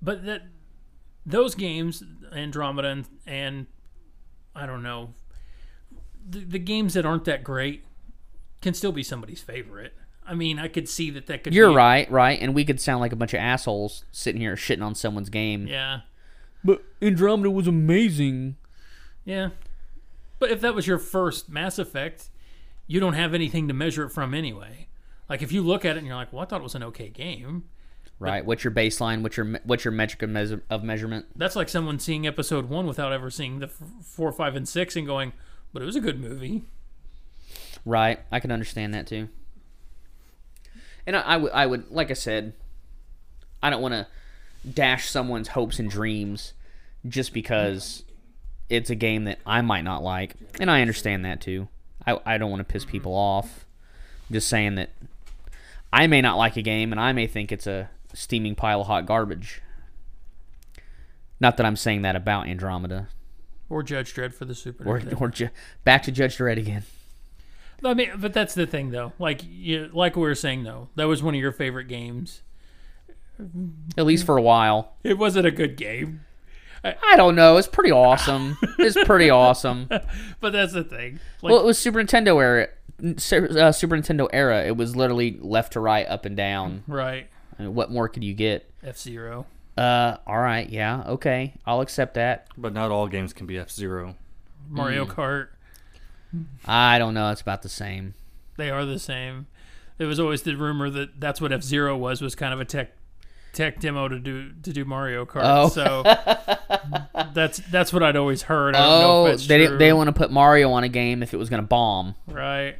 but 0.02 0.26
that 0.26 0.44
those 1.28 1.54
games, 1.54 2.02
Andromeda 2.34 2.88
and, 2.88 3.06
and 3.28 3.68
I 4.56 4.66
don't 4.66 4.82
know, 4.82 5.14
the, 6.28 6.40
the 6.40 6.60
games 6.60 6.94
that 6.96 7.06
aren't 7.06 7.26
that 7.26 7.44
great 7.44 7.84
can 8.62 8.74
still 8.74 8.92
be 8.92 9.04
somebody's 9.04 9.42
favorite. 9.42 9.94
I 10.26 10.34
mean, 10.34 10.58
I 10.58 10.68
could 10.68 10.90
see 10.90 11.10
that 11.12 11.28
that 11.28 11.44
could. 11.44 11.54
You're 11.54 11.70
be, 11.70 11.76
right, 11.76 12.10
right, 12.12 12.40
and 12.42 12.56
we 12.56 12.66
could 12.66 12.82
sound 12.82 13.02
like 13.02 13.12
a 13.14 13.16
bunch 13.16 13.34
of 13.34 13.40
assholes 13.40 14.04
sitting 14.12 14.42
here 14.42 14.56
shitting 14.56 14.82
on 14.84 14.96
someone's 14.96 15.30
game. 15.30 15.68
Yeah, 15.68 16.00
But 16.64 16.84
Andromeda 17.02 17.52
was 17.52 17.68
amazing. 17.68 18.56
yeah. 19.26 19.50
But 20.40 20.52
if 20.52 20.62
that 20.62 20.76
was 20.76 20.86
your 20.86 21.00
first 21.00 21.50
Mass 21.50 21.80
Effect, 21.80 22.30
you 22.86 23.00
don't 23.00 23.14
have 23.16 23.34
anything 23.34 23.68
to 23.70 23.74
measure 23.74 24.04
it 24.04 24.12
from 24.12 24.34
anyway. 24.36 24.88
Like 25.28 25.42
if 25.42 25.52
you 25.52 25.62
look 25.64 25.84
at 25.84 25.96
it 25.96 26.00
and 26.00 26.08
you're 26.08 26.16
like, 26.16 26.32
"Well, 26.32 26.44
I 26.44 26.46
thought 26.46 26.60
it 26.60 26.64
was 26.64 26.76
an 26.76 26.84
okay 26.84 27.10
game." 27.10 27.64
Right. 28.20 28.44
What's 28.44 28.64
your 28.64 28.72
baseline? 28.74 29.22
What's 29.22 29.38
your 29.38 29.46
what's 29.64 29.86
your 29.86 29.92
metric 29.92 30.24
of, 30.24 30.30
measure- 30.32 30.64
of 30.70 30.84
measurement? 30.84 31.28
That's 31.36 31.56
like 31.56 31.70
someone 31.70 32.00
seeing 32.00 32.26
Episode 32.26 32.68
One 32.68 32.88
without 32.88 33.14
ever 33.14 33.30
seeing 33.30 33.60
the 33.60 33.68
f- 33.68 33.82
four, 34.04 34.32
five, 34.32 34.56
and 34.56 34.68
six, 34.68 34.96
and 34.96 35.06
going, 35.06 35.34
"But 35.72 35.84
it 35.84 35.86
was 35.86 35.96
a 35.96 36.02
good 36.02 36.20
movie." 36.20 36.64
Right. 37.86 38.20
I 38.32 38.40
can 38.40 38.52
understand 38.52 38.94
that 38.96 39.08
too. 39.08 39.30
And 41.06 41.16
I, 41.16 41.22
I 41.22 41.38
would, 41.38 41.70
would, 41.70 41.92
like 41.92 42.10
I 42.12 42.16
said, 42.16 42.54
I 43.64 43.70
don't 43.70 43.82
want 43.82 43.94
to 43.94 44.08
dash 44.70 45.10
someone's 45.10 45.50
hopes 45.50 45.80
and 45.80 45.90
dreams 45.90 46.54
just 47.08 47.34
because 47.34 48.04
it's 48.70 48.90
a 48.90 48.96
game 48.96 49.24
that 49.24 49.40
I 49.46 49.62
might 49.62 49.84
not 49.84 50.04
like, 50.04 50.34
and 50.60 50.70
I 50.70 50.82
understand 50.82 51.24
that 51.24 51.40
too. 51.40 51.70
I, 52.06 52.20
I 52.26 52.38
don't 52.38 52.50
want 52.50 52.60
to 52.60 52.72
piss 52.72 52.84
people 52.84 53.14
off. 53.14 53.66
I'm 54.30 54.34
just 54.34 54.50
saying 54.50 54.76
that 54.76 54.90
I 55.94 56.08
may 56.08 56.20
not 56.22 56.38
like 56.38 56.58
a 56.58 56.62
game, 56.62 56.92
and 56.92 57.00
I 57.00 57.14
may 57.14 57.28
think 57.28 57.52
it's 57.54 57.68
a 57.68 57.90
steaming 58.14 58.56
pile 58.56 58.82
of 58.82 58.88
hot 58.88 59.06
garbage. 59.06 59.62
Not 61.40 61.58
that 61.58 61.66
I'm 61.66 61.76
saying 61.76 62.02
that 62.02 62.16
about 62.16 62.48
Andromeda 62.48 63.10
Or 63.70 63.84
Judge 63.84 64.14
Dredd 64.14 64.34
for 64.34 64.46
the 64.46 64.56
Super 64.56 64.84
or 64.88 65.00
Nintendo. 65.00 65.22
or 65.22 65.28
ju- 65.30 65.50
back 65.84 66.04
to 66.04 66.12
Judge 66.12 66.38
Dredd 66.38 66.58
again. 66.58 66.84
I 67.86 67.94
mean, 67.94 68.10
but 68.18 68.34
that's 68.34 68.56
the 68.56 68.66
thing, 68.66 68.90
though. 68.90 69.14
Like, 69.20 69.42
you, 69.48 69.92
like 69.94 70.16
we 70.16 70.24
were 70.24 70.34
saying, 70.34 70.64
though, 70.64 70.90
that 70.96 71.06
was 71.06 71.22
one 71.22 71.36
of 71.36 71.40
your 71.42 71.52
favorite 71.52 71.88
games. 71.88 72.42
At 73.96 74.06
least 74.08 74.26
for 74.26 74.36
a 74.36 74.42
while. 74.42 74.94
It 75.04 75.20
wasn't 75.20 75.46
a 75.46 75.52
good 75.52 75.78
game, 75.78 76.22
I 76.84 77.16
don't 77.18 77.36
know. 77.36 77.58
It's 77.58 77.68
pretty 77.68 77.92
awesome. 77.92 78.58
it's 78.80 78.98
pretty 79.04 79.30
awesome. 79.30 79.90
but 80.40 80.54
that's 80.54 80.74
the 80.74 80.84
thing. 80.84 81.20
Like, 81.44 81.52
Well, 81.52 81.60
it 81.60 81.66
was 81.66 81.78
Super 81.78 82.02
Nintendo 82.02 82.42
era. 82.42 82.68
Uh, 83.04 83.72
Super 83.72 83.96
Nintendo 83.98 84.28
era. 84.34 84.64
It 84.66 84.76
was 84.78 84.96
literally 84.96 85.38
left 85.42 85.74
to 85.74 85.80
right, 85.82 86.08
up 86.08 86.26
and 86.26 86.36
down. 86.38 86.84
right, 86.88 87.30
what 87.60 87.92
more 87.92 88.08
could 88.10 88.24
you 88.24 88.34
get? 88.34 88.70
F 88.84 88.98
Zero. 88.98 89.46
Uh, 89.78 90.18
all 90.26 90.40
right, 90.40 90.68
yeah, 90.70 91.04
okay, 91.08 91.54
I'll 91.66 91.82
accept 91.82 92.16
that. 92.16 92.48
But 92.58 92.74
not 92.74 92.90
all 92.92 93.08
games 93.08 93.34
can 93.34 93.46
be 93.46 93.58
F 93.58 93.70
Zero. 93.72 94.16
Mario 94.70 95.06
Hmm. 95.06 95.12
Kart. 95.12 95.48
I 96.66 97.00
don't 97.00 97.14
know. 97.14 97.32
It's 97.32 97.42
about 97.42 97.62
the 97.62 97.70
same. 97.70 98.14
They 98.58 98.70
are 98.70 98.86
the 98.86 99.00
same. 99.00 99.48
There 99.98 100.08
was 100.08 100.20
always 100.20 100.42
the 100.44 100.56
rumor 100.56 100.90
that 100.90 101.20
that's 101.20 101.40
what 101.40 101.52
F 101.52 101.62
Zero 101.64 101.96
was 101.96 102.22
was 102.22 102.36
kind 102.36 102.54
of 102.54 102.60
a 102.60 102.66
tech 102.66 102.92
tech 103.54 103.80
demo 103.80 104.08
to 104.08 104.20
do 104.20 104.52
to 104.64 104.74
do 104.74 104.84
Mario 104.86 105.26
Kart. 105.26 105.42
Oh. 105.44 105.70
So 105.70 106.04
that's 107.34 107.58
that's 107.72 107.94
what 107.94 108.04
I'd 108.04 108.16
always 108.16 108.44
heard. 108.44 108.76
I 108.76 108.80
don't 108.82 109.02
know 109.02 109.08
Oh, 109.12 109.26
if 109.26 109.32
that's 109.34 109.48
they 109.48 109.68
true. 109.68 109.78
they 109.78 109.94
want 109.94 110.08
to 110.08 110.14
put 110.14 110.32
Mario 110.32 110.72
on 110.72 110.84
a 110.84 110.90
game 110.90 111.24
if 111.24 111.34
it 111.34 111.38
was 111.38 111.50
gonna 111.50 111.64
bomb. 111.64 112.16
right. 112.28 112.76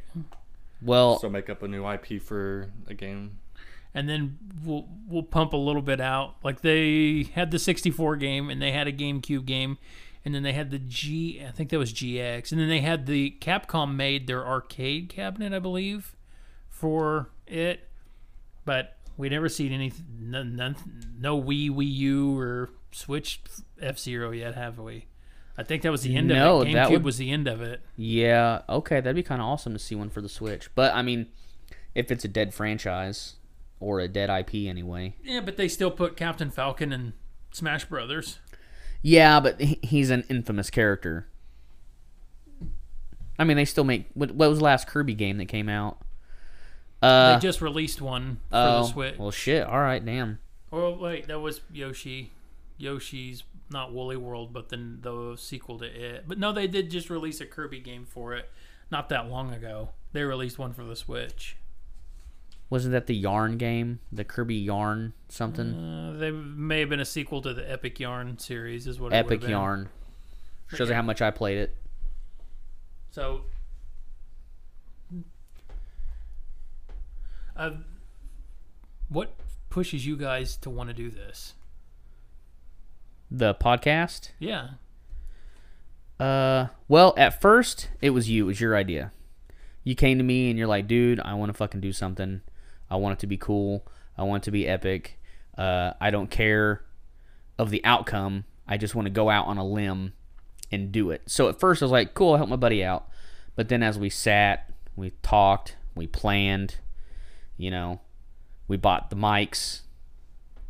Well, 0.80 1.18
So 1.18 1.28
make 1.28 1.50
up 1.50 1.62
a 1.64 1.68
new 1.68 1.88
IP 1.90 2.22
for 2.22 2.70
a 2.86 2.94
game. 2.94 3.38
And 3.94 4.08
then 4.08 4.38
we'll 4.64 4.88
we'll 5.08 5.22
pump 5.22 5.52
a 5.52 5.56
little 5.56 5.82
bit 5.82 6.00
out. 6.00 6.36
Like 6.44 6.60
they 6.62 7.24
had 7.34 7.50
the 7.50 7.58
64 7.58 8.16
game 8.16 8.50
and 8.50 8.60
they 8.60 8.72
had 8.72 8.86
a 8.86 8.92
GameCube 8.92 9.44
game 9.46 9.78
and 10.24 10.34
then 10.34 10.42
they 10.42 10.52
had 10.52 10.70
the 10.70 10.78
G 10.78 11.42
I 11.46 11.50
think 11.50 11.70
that 11.70 11.78
was 11.78 11.92
GX 11.92 12.52
and 12.52 12.60
then 12.60 12.68
they 12.68 12.80
had 12.80 13.06
the 13.06 13.36
Capcom 13.40 13.94
made 13.94 14.26
their 14.26 14.46
arcade 14.46 15.08
cabinet 15.08 15.52
I 15.52 15.58
believe 15.58 16.14
for 16.68 17.30
it. 17.46 17.88
But 18.64 18.96
we 19.16 19.28
never 19.28 19.48
seen 19.48 19.72
any 19.72 19.92
no, 20.20 20.42
no, 20.42 20.74
no 21.18 21.40
Wii 21.42 21.70
Wii 21.70 21.90
U 21.94 22.38
or 22.38 22.70
Switch 22.92 23.40
F-Zero 23.80 24.30
yet, 24.30 24.54
have 24.54 24.78
we? 24.78 25.06
I 25.56 25.62
think 25.64 25.82
that 25.82 25.90
was 25.90 26.02
the 26.02 26.14
end 26.16 26.28
No, 26.28 26.60
of 26.60 26.68
it. 26.68 26.72
that 26.74 26.88
GameCube 26.88 26.92
would- 26.92 27.04
was 27.04 27.18
the 27.18 27.30
end 27.30 27.48
of 27.48 27.60
it. 27.62 27.80
yeah, 27.96 28.62
okay, 28.68 28.96
that'd 29.00 29.16
be 29.16 29.22
kind 29.24 29.40
of 29.40 29.46
awesome 29.48 29.72
to 29.72 29.78
see 29.78 29.94
one 29.96 30.08
for 30.08 30.20
the 30.20 30.28
Switch. 30.28 30.68
But 30.76 30.94
I 30.94 31.02
mean, 31.02 31.26
if 31.96 32.12
it's 32.12 32.24
a 32.24 32.28
dead 32.28 32.54
franchise 32.54 33.34
or 33.80 34.00
a 34.00 34.08
dead 34.08 34.30
IP 34.30 34.68
anyway. 34.68 35.14
Yeah, 35.22 35.40
but 35.40 35.56
they 35.56 35.68
still 35.68 35.90
put 35.90 36.16
Captain 36.16 36.50
Falcon 36.50 36.92
in 36.92 37.12
Smash 37.52 37.84
Brothers. 37.84 38.38
Yeah, 39.02 39.40
but 39.40 39.60
he's 39.60 40.10
an 40.10 40.24
infamous 40.28 40.70
character. 40.70 41.28
I 43.38 43.44
mean, 43.44 43.56
they 43.56 43.64
still 43.64 43.84
make. 43.84 44.06
What, 44.14 44.32
what 44.32 44.50
was 44.50 44.58
the 44.58 44.64
last 44.64 44.88
Kirby 44.88 45.14
game 45.14 45.38
that 45.38 45.46
came 45.46 45.68
out? 45.68 45.98
Uh, 47.00 47.34
they 47.34 47.40
just 47.40 47.60
released 47.60 48.00
one 48.00 48.40
for 48.50 48.56
oh, 48.56 48.82
the 48.82 48.84
Switch. 48.84 49.18
well, 49.18 49.30
shit. 49.30 49.64
All 49.64 49.80
right, 49.80 50.04
damn. 50.04 50.40
Oh 50.72 50.92
wait, 50.98 51.28
that 51.28 51.38
was 51.38 51.60
Yoshi. 51.72 52.32
Yoshi's 52.76 53.44
not 53.70 53.92
Woolly 53.92 54.16
World, 54.16 54.52
but 54.52 54.68
then 54.68 54.98
the 55.02 55.36
sequel 55.36 55.78
to 55.78 55.84
it. 55.84 56.24
But 56.26 56.38
no, 56.38 56.52
they 56.52 56.66
did 56.66 56.90
just 56.90 57.10
release 57.10 57.40
a 57.40 57.46
Kirby 57.46 57.80
game 57.80 58.04
for 58.04 58.34
it 58.34 58.50
not 58.90 59.08
that 59.10 59.28
long 59.28 59.52
ago. 59.52 59.90
They 60.12 60.22
released 60.22 60.58
one 60.58 60.72
for 60.72 60.84
the 60.84 60.96
Switch. 60.96 61.56
Wasn't 62.70 62.92
that 62.92 63.06
the 63.06 63.14
Yarn 63.14 63.56
game? 63.56 64.00
The 64.12 64.24
Kirby 64.24 64.56
Yarn 64.56 65.14
something? 65.28 65.72
Uh, 65.74 66.16
they 66.18 66.30
may 66.30 66.80
have 66.80 66.90
been 66.90 67.00
a 67.00 67.04
sequel 67.04 67.40
to 67.42 67.54
the 67.54 67.70
Epic 67.70 67.98
Yarn 67.98 68.38
series, 68.38 68.86
is 68.86 69.00
what 69.00 69.12
it 69.12 69.16
Epic. 69.16 69.46
Yarn. 69.48 69.88
Shows 70.68 70.88
you 70.90 70.94
how 70.94 71.00
much 71.02 71.22
I 71.22 71.30
played 71.30 71.56
it. 71.56 71.74
So, 73.10 73.42
uh, 77.56 77.70
what 79.08 79.34
pushes 79.70 80.06
you 80.06 80.16
guys 80.16 80.56
to 80.58 80.70
want 80.70 80.88
to 80.90 80.94
do 80.94 81.10
this? 81.10 81.54
The 83.30 83.54
podcast. 83.54 84.30
Yeah, 84.38 84.70
Uh, 86.20 86.66
well, 86.88 87.14
at 87.16 87.40
first 87.40 87.88
it 88.00 88.10
was 88.10 88.28
you. 88.28 88.44
It 88.44 88.46
was 88.48 88.60
your 88.60 88.76
idea. 88.76 89.12
You 89.84 89.94
came 89.94 90.18
to 90.18 90.24
me 90.24 90.50
and 90.50 90.58
you're 90.58 90.66
like, 90.68 90.86
dude, 90.88 91.20
I 91.20 91.34
want 91.34 91.50
to 91.50 91.52
fucking 91.54 91.80
do 91.80 91.92
something. 91.92 92.40
I 92.90 92.96
want 92.96 93.14
it 93.14 93.18
to 93.20 93.26
be 93.26 93.36
cool. 93.36 93.86
I 94.16 94.22
want 94.24 94.42
it 94.42 94.44
to 94.46 94.50
be 94.50 94.66
epic. 94.66 95.18
Uh, 95.56 95.92
I 96.00 96.10
don't 96.10 96.30
care 96.30 96.84
of 97.58 97.70
the 97.70 97.84
outcome. 97.84 98.44
I 98.66 98.76
just 98.76 98.94
want 98.94 99.06
to 99.06 99.10
go 99.10 99.30
out 99.30 99.46
on 99.46 99.58
a 99.58 99.64
limb 99.64 100.12
and 100.70 100.92
do 100.92 101.10
it. 101.10 101.22
So 101.26 101.48
at 101.48 101.58
first 101.58 101.82
I 101.82 101.86
was 101.86 101.92
like, 101.92 102.14
cool, 102.14 102.32
I'll 102.32 102.38
help 102.38 102.48
my 102.48 102.56
buddy 102.56 102.84
out. 102.84 103.08
But 103.56 103.68
then 103.68 103.82
as 103.82 103.98
we 103.98 104.10
sat, 104.10 104.70
we 104.94 105.12
talked, 105.22 105.76
we 105.94 106.06
planned, 106.06 106.76
you 107.56 107.70
know, 107.70 108.00
we 108.68 108.76
bought 108.76 109.10
the 109.10 109.16
mics, 109.16 109.80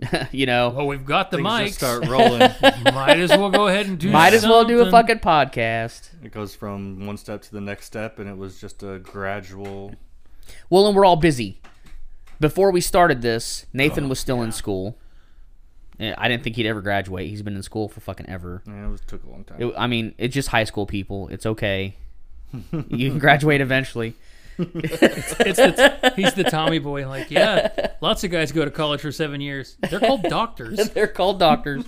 you 0.33 0.47
know, 0.47 0.71
well, 0.71 0.87
we've 0.87 1.05
got 1.05 1.31
the 1.31 1.39
mics. 1.39 1.67
just 1.67 1.79
start 1.79 2.07
rolling. 2.07 2.39
Might 2.85 3.19
as 3.19 3.31
well 3.31 3.51
go 3.51 3.67
ahead 3.67 3.87
and 3.87 3.99
do. 3.99 4.11
might 4.11 4.33
as 4.33 4.45
well 4.45 4.65
do 4.65 4.81
a 4.81 4.91
fucking 4.91 5.19
podcast. 5.19 6.11
it 6.23 6.31
goes 6.31 6.55
from 6.55 7.05
one 7.07 7.17
step 7.17 7.43
to 7.43 7.53
the 7.53 7.61
next 7.61 7.87
step, 7.87 8.19
and 8.19 8.29
it 8.29 8.37
was 8.37 8.61
just 8.61 8.83
a 8.83 9.01
gradual. 9.01 9.95
Well, 10.71 10.87
and 10.87 10.95
we're 10.95 11.05
all 11.05 11.17
busy. 11.17 11.61
Before 12.41 12.71
we 12.71 12.81
started 12.81 13.23
this, 13.23 13.67
Nathan 13.73 14.05
oh, 14.05 14.09
was 14.09 14.21
still 14.21 14.43
in 14.43 14.53
school. 14.53 14.99
I 16.01 16.29
didn't 16.29 16.45
think 16.45 16.55
he'd 16.55 16.67
ever 16.67 16.81
graduate. 16.81 17.29
He's 17.29 17.43
been 17.43 17.57
in 17.57 17.63
school 17.65 17.89
for 17.89 18.01
fucking 18.01 18.29
ever. 18.29 18.63
Yeah, 18.67 18.87
it 18.87 18.91
was, 18.91 19.01
took 19.01 19.25
a 19.25 19.29
long 19.29 19.43
time. 19.43 19.61
It, 19.61 19.75
I 19.77 19.89
mean, 19.89 20.15
it's 20.17 20.33
just 20.33 20.49
high 20.49 20.63
school 20.63 20.87
people. 20.87 21.27
It's 21.29 21.45
okay. 21.45 21.97
you 22.89 23.11
can 23.11 23.19
graduate 23.19 23.61
eventually. 23.61 24.15
It's 24.59 25.57
the, 25.57 26.13
he's 26.17 26.35
the 26.35 26.45
Tommy 26.45 26.79
boy. 26.79 27.09
Like, 27.09 27.31
yeah, 27.31 27.91
lots 28.01 28.25
of 28.25 28.31
guys 28.31 28.53
go 28.53 28.65
to 28.65 28.71
college 28.71 29.01
for 29.01 29.13
seven 29.13 29.41
years. 29.41 29.77
They're 29.89 30.01
called 30.01 30.23
doctors. 30.29 30.91
They're 30.91 31.07
called 31.07 31.39
doctors. 31.39 31.85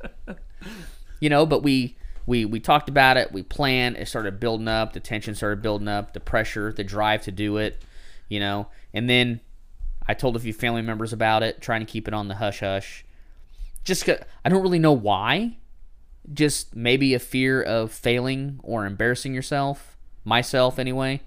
you 1.20 1.30
know, 1.30 1.46
but 1.46 1.62
we 1.62 1.96
we 2.26 2.44
we 2.44 2.58
talked 2.60 2.88
about 2.88 3.16
it. 3.16 3.32
We 3.32 3.42
planned. 3.42 3.96
It 3.96 4.08
started 4.08 4.40
building 4.40 4.68
up. 4.68 4.92
The 4.94 5.00
tension 5.00 5.34
started 5.34 5.62
building 5.62 5.88
up. 5.88 6.12
The 6.12 6.20
pressure, 6.20 6.72
the 6.72 6.84
drive 6.84 7.22
to 7.22 7.30
do 7.30 7.56
it. 7.58 7.82
You 8.28 8.40
know, 8.40 8.68
and 8.92 9.08
then 9.08 9.40
I 10.06 10.14
told 10.14 10.36
a 10.36 10.38
few 10.38 10.52
family 10.52 10.82
members 10.82 11.12
about 11.12 11.42
it, 11.42 11.60
trying 11.60 11.80
to 11.80 11.86
keep 11.90 12.08
it 12.08 12.14
on 12.14 12.28
the 12.28 12.34
hush 12.36 12.60
hush. 12.60 13.04
Just 13.84 14.08
I 14.08 14.48
don't 14.48 14.62
really 14.62 14.78
know 14.78 14.92
why. 14.92 15.58
Just 16.32 16.74
maybe 16.74 17.12
a 17.14 17.18
fear 17.18 17.62
of 17.62 17.92
failing 17.92 18.58
or 18.62 18.86
embarrassing 18.86 19.34
yourself. 19.34 19.96
Myself, 20.24 20.78
anyway. 20.78 21.20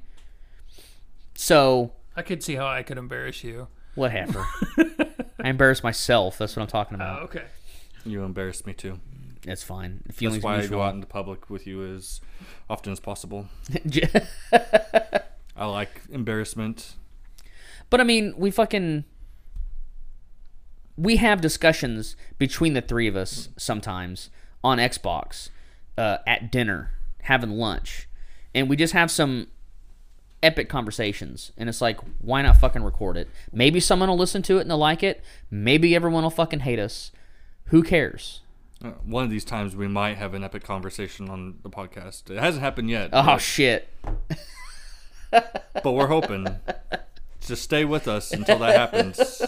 So 1.36 1.92
I 2.16 2.24
could 2.24 2.42
see 2.42 2.56
how 2.56 2.66
I 2.68 2.82
could 2.84 2.98
embarrass 2.98 3.44
you. 3.44 3.68
whatever. 3.96 4.46
I 5.40 5.50
embarrass 5.50 5.84
myself. 5.84 6.40
That's 6.40 6.56
what 6.56 6.64
I'm 6.64 6.68
talking 6.68 6.94
Oh, 7.00 7.04
about. 7.04 7.22
okay. 7.24 7.44
You 8.06 8.24
embarrassed 8.24 8.66
me 8.66 8.74
too. 8.74 9.00
It's 9.44 9.62
fine. 9.64 10.02
Feelings 10.02 10.08
That's 10.08 10.18
Feelings 10.18 10.44
why 10.44 10.58
I 10.62 10.66
go 10.68 10.82
out 10.82 10.96
into 10.96 11.06
public 11.08 11.50
with 11.50 11.68
you 11.68 11.86
as 11.96 12.22
often 12.70 12.92
as 12.92 13.00
possible. 13.00 13.48
I 15.58 15.66
like 15.66 16.02
embarrassment. 16.12 16.94
but 17.90 18.00
I 18.00 18.04
mean, 18.04 18.34
we 18.38 18.52
fucking 18.52 19.04
we 20.98 21.18
have 21.18 21.42
discussions 21.42 22.16
between 22.38 22.74
the 22.74 22.82
three 22.82 23.08
of 23.08 23.16
us 23.16 23.50
sometimes 23.58 24.30
on 24.64 24.78
Xbox, 24.80 25.50
uh, 25.98 26.18
at 26.26 26.52
dinner, 26.52 26.92
having 27.24 27.52
lunch, 27.52 28.08
and 28.56 28.68
we 28.70 28.76
just 28.76 28.94
have 28.94 29.12
some 29.12 29.48
epic 30.44 30.70
conversations, 30.70 31.52
and 31.58 31.70
it's 31.70 31.82
like, 31.82 32.00
why 32.20 32.42
not 32.42 32.58
fucking 32.58 32.84
record 32.84 33.18
it? 33.18 33.30
Maybe 33.52 33.80
someone 33.80 34.10
will 34.10 34.18
listen 34.18 34.42
to 34.44 34.58
it 34.58 34.62
and 34.62 34.70
they'll 34.72 34.78
like 34.78 35.04
it. 35.04 35.24
Maybe 35.52 35.96
everyone 35.96 36.24
will 36.24 36.30
fucking 36.30 36.62
hate 36.62 36.80
us. 36.80 37.12
Who 37.66 37.84
cares? 37.84 38.42
Uh, 38.84 38.90
One 39.04 39.24
of 39.24 39.30
these 39.30 39.46
times 39.46 39.76
we 39.76 39.88
might 39.88 40.18
have 40.18 40.34
an 40.34 40.44
epic 40.44 40.64
conversation 40.64 41.30
on 41.30 41.56
the 41.64 41.70
podcast. 41.70 42.30
It 42.30 42.38
hasn't 42.40 42.64
happened 42.64 42.90
yet, 42.90 43.10
Oh 43.14 43.38
shit! 43.38 43.90
but 45.32 45.92
we're 45.92 46.08
hoping. 46.08 46.48
Just 47.42 47.64
stay 47.64 47.86
with 47.86 48.08
us 48.08 48.32
until 48.32 48.60
that 48.60 48.76
happens. 48.76 49.42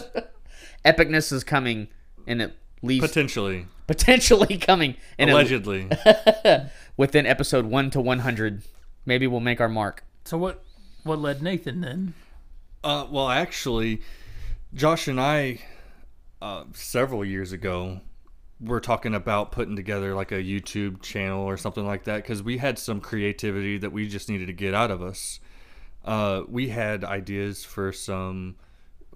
Epicness 0.84 1.32
is 1.32 1.44
coming, 1.44 1.88
and 2.26 2.40
at 2.40 2.52
least 2.82 3.02
Potentially, 3.06 3.66
potentially 3.86 4.56
coming, 4.58 4.96
and 5.18 5.28
at- 5.30 5.34
allegedly. 5.34 5.88
within 6.96 7.26
episode 7.26 7.66
one 7.66 7.90
to 7.90 8.00
one 8.00 8.20
hundred, 8.20 8.62
maybe 9.04 9.26
we'll 9.26 9.40
make 9.40 9.60
our 9.60 9.68
mark. 9.68 10.04
So 10.24 10.38
what? 10.38 10.62
What 11.04 11.18
led 11.18 11.42
Nathan 11.42 11.80
then? 11.80 12.14
Uh, 12.82 13.06
well, 13.10 13.28
actually, 13.28 14.00
Josh 14.74 15.08
and 15.08 15.20
I, 15.20 15.60
uh, 16.40 16.64
several 16.72 17.24
years 17.24 17.52
ago, 17.52 18.00
were 18.60 18.80
talking 18.80 19.14
about 19.14 19.52
putting 19.52 19.76
together 19.76 20.14
like 20.14 20.32
a 20.32 20.36
YouTube 20.42 21.02
channel 21.02 21.42
or 21.44 21.56
something 21.56 21.86
like 21.86 22.04
that 22.04 22.16
because 22.16 22.42
we 22.42 22.58
had 22.58 22.78
some 22.78 23.00
creativity 23.00 23.76
that 23.78 23.92
we 23.92 24.08
just 24.08 24.28
needed 24.28 24.46
to 24.46 24.52
get 24.54 24.72
out 24.74 24.90
of 24.90 25.02
us. 25.02 25.40
Uh, 26.04 26.42
we 26.48 26.68
had 26.68 27.04
ideas 27.04 27.64
for 27.64 27.92
some 27.92 28.56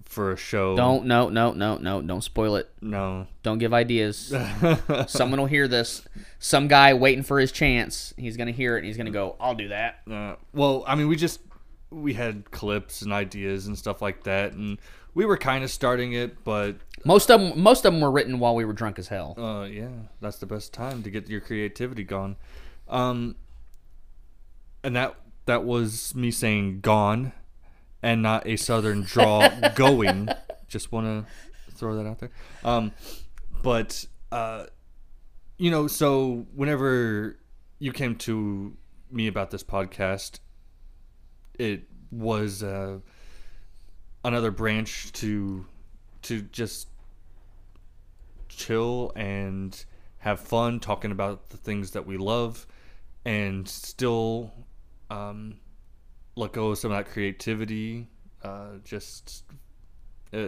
for 0.03 0.33
a 0.33 0.37
show. 0.37 0.77
Don't 0.77 1.07
no 1.07 1.29
no 1.31 1.53
no 1.53 1.79
no 1.79 2.03
don't 2.03 2.23
spoil 2.23 2.57
it. 2.57 2.69
no. 2.81 3.27
Don't 3.43 3.59
give 3.59 3.73
ideas. 3.75 4.35
Someone 5.07 5.41
will 5.41 5.47
hear 5.47 5.67
this. 5.69 6.03
Some 6.39 6.69
guy 6.69 6.95
waiting 6.95 7.23
for 7.25 7.41
his 7.41 7.53
chance. 7.53 8.13
He's 8.17 8.37
gonna 8.37 8.51
hear 8.53 8.77
it 8.77 8.81
and 8.81 8.87
he's 8.87 8.97
gonna 8.97 9.11
go, 9.11 9.37
"I'll 9.41 9.55
do 9.55 9.69
that." 9.69 10.01
Uh, 10.11 10.37
well, 10.53 10.85
I 10.87 10.95
mean, 10.95 11.09
we 11.09 11.17
just 11.17 11.41
we 11.91 12.15
had 12.15 12.51
clips 12.51 13.03
and 13.03 13.13
ideas 13.13 13.67
and 13.67 13.77
stuff 13.79 14.03
like 14.03 14.25
that, 14.25 14.53
and 14.53 14.79
we 15.15 15.25
were 15.25 15.37
kind 15.39 15.63
of 15.65 15.71
starting 15.71 16.13
it, 16.13 16.43
but 16.45 16.77
Most 17.05 17.31
of 17.31 17.41
them, 17.41 17.61
most 17.61 17.85
of 17.85 17.93
them 17.93 18.01
were 18.01 18.11
written 18.11 18.39
while 18.41 18.55
we 18.55 18.65
were 18.65 18.73
drunk 18.73 18.99
as 18.99 19.09
hell. 19.09 19.35
Uh, 19.39 19.65
yeah, 19.65 19.89
that's 20.21 20.39
the 20.39 20.47
best 20.47 20.73
time 20.75 21.03
to 21.05 21.11
get 21.11 21.29
your 21.29 21.41
creativity 21.41 22.03
gone. 22.03 22.37
Um, 22.89 23.37
and 24.83 24.97
that 24.97 25.15
that 25.47 25.65
was 25.65 26.15
me 26.15 26.31
saying 26.31 26.81
gone, 26.81 27.33
and 28.03 28.23
not 28.23 28.47
a 28.47 28.57
southern 28.57 29.03
draw 29.03 29.49
going. 29.75 30.29
Just 30.69 30.93
want 30.93 31.07
to 31.07 31.75
throw 31.75 31.97
that 31.97 32.07
out 32.07 32.19
there. 32.19 32.31
Um, 32.65 32.93
but 33.63 34.07
uh, 34.33 34.67
you 35.59 35.71
know, 35.71 35.87
so 35.87 36.47
whenever 36.55 37.39
you 37.79 37.93
came 37.93 38.17
to 38.17 38.77
me 39.11 39.27
about 39.27 39.51
this 39.51 39.63
podcast, 39.63 40.41
it 41.59 41.85
was 42.11 42.63
uh, 42.63 42.99
another 44.25 44.51
branch 44.51 45.13
to 45.13 45.67
to 46.23 46.43
just 46.43 46.89
chill 48.49 49.13
and 49.15 49.85
have 50.19 50.41
fun 50.41 50.81
talking 50.81 51.11
about 51.11 51.51
the 51.51 51.57
things 51.57 51.91
that 51.91 52.07
we 52.07 52.17
love 52.17 52.67
and 53.25 53.69
still 53.69 54.53
um, 55.15 55.59
let 56.37 56.53
go 56.53 56.69
of 56.69 56.79
some 56.79 56.91
of 56.91 56.97
that 56.99 57.11
creativity 57.13 58.09
uh, 58.43 58.79
just 58.85 59.45
uh, 60.33 60.47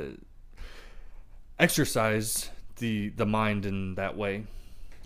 exercise 1.58 2.50
the 2.76 3.10
the 3.10 3.26
mind 3.26 3.64
in 3.66 3.94
that 3.94 4.16
way 4.16 4.44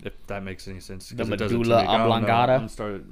if 0.03 0.13
that 0.27 0.43
makes 0.43 0.67
any 0.67 0.79
sense. 0.79 1.09
The 1.09 1.23
it 1.23 1.27
medulla 1.27 1.51
me. 1.51 1.57
I 1.57 1.57
don't 1.57 1.85
know. 1.85 2.03
oblongata. 2.03 2.53
I'm 2.53 2.67
started 2.67 3.05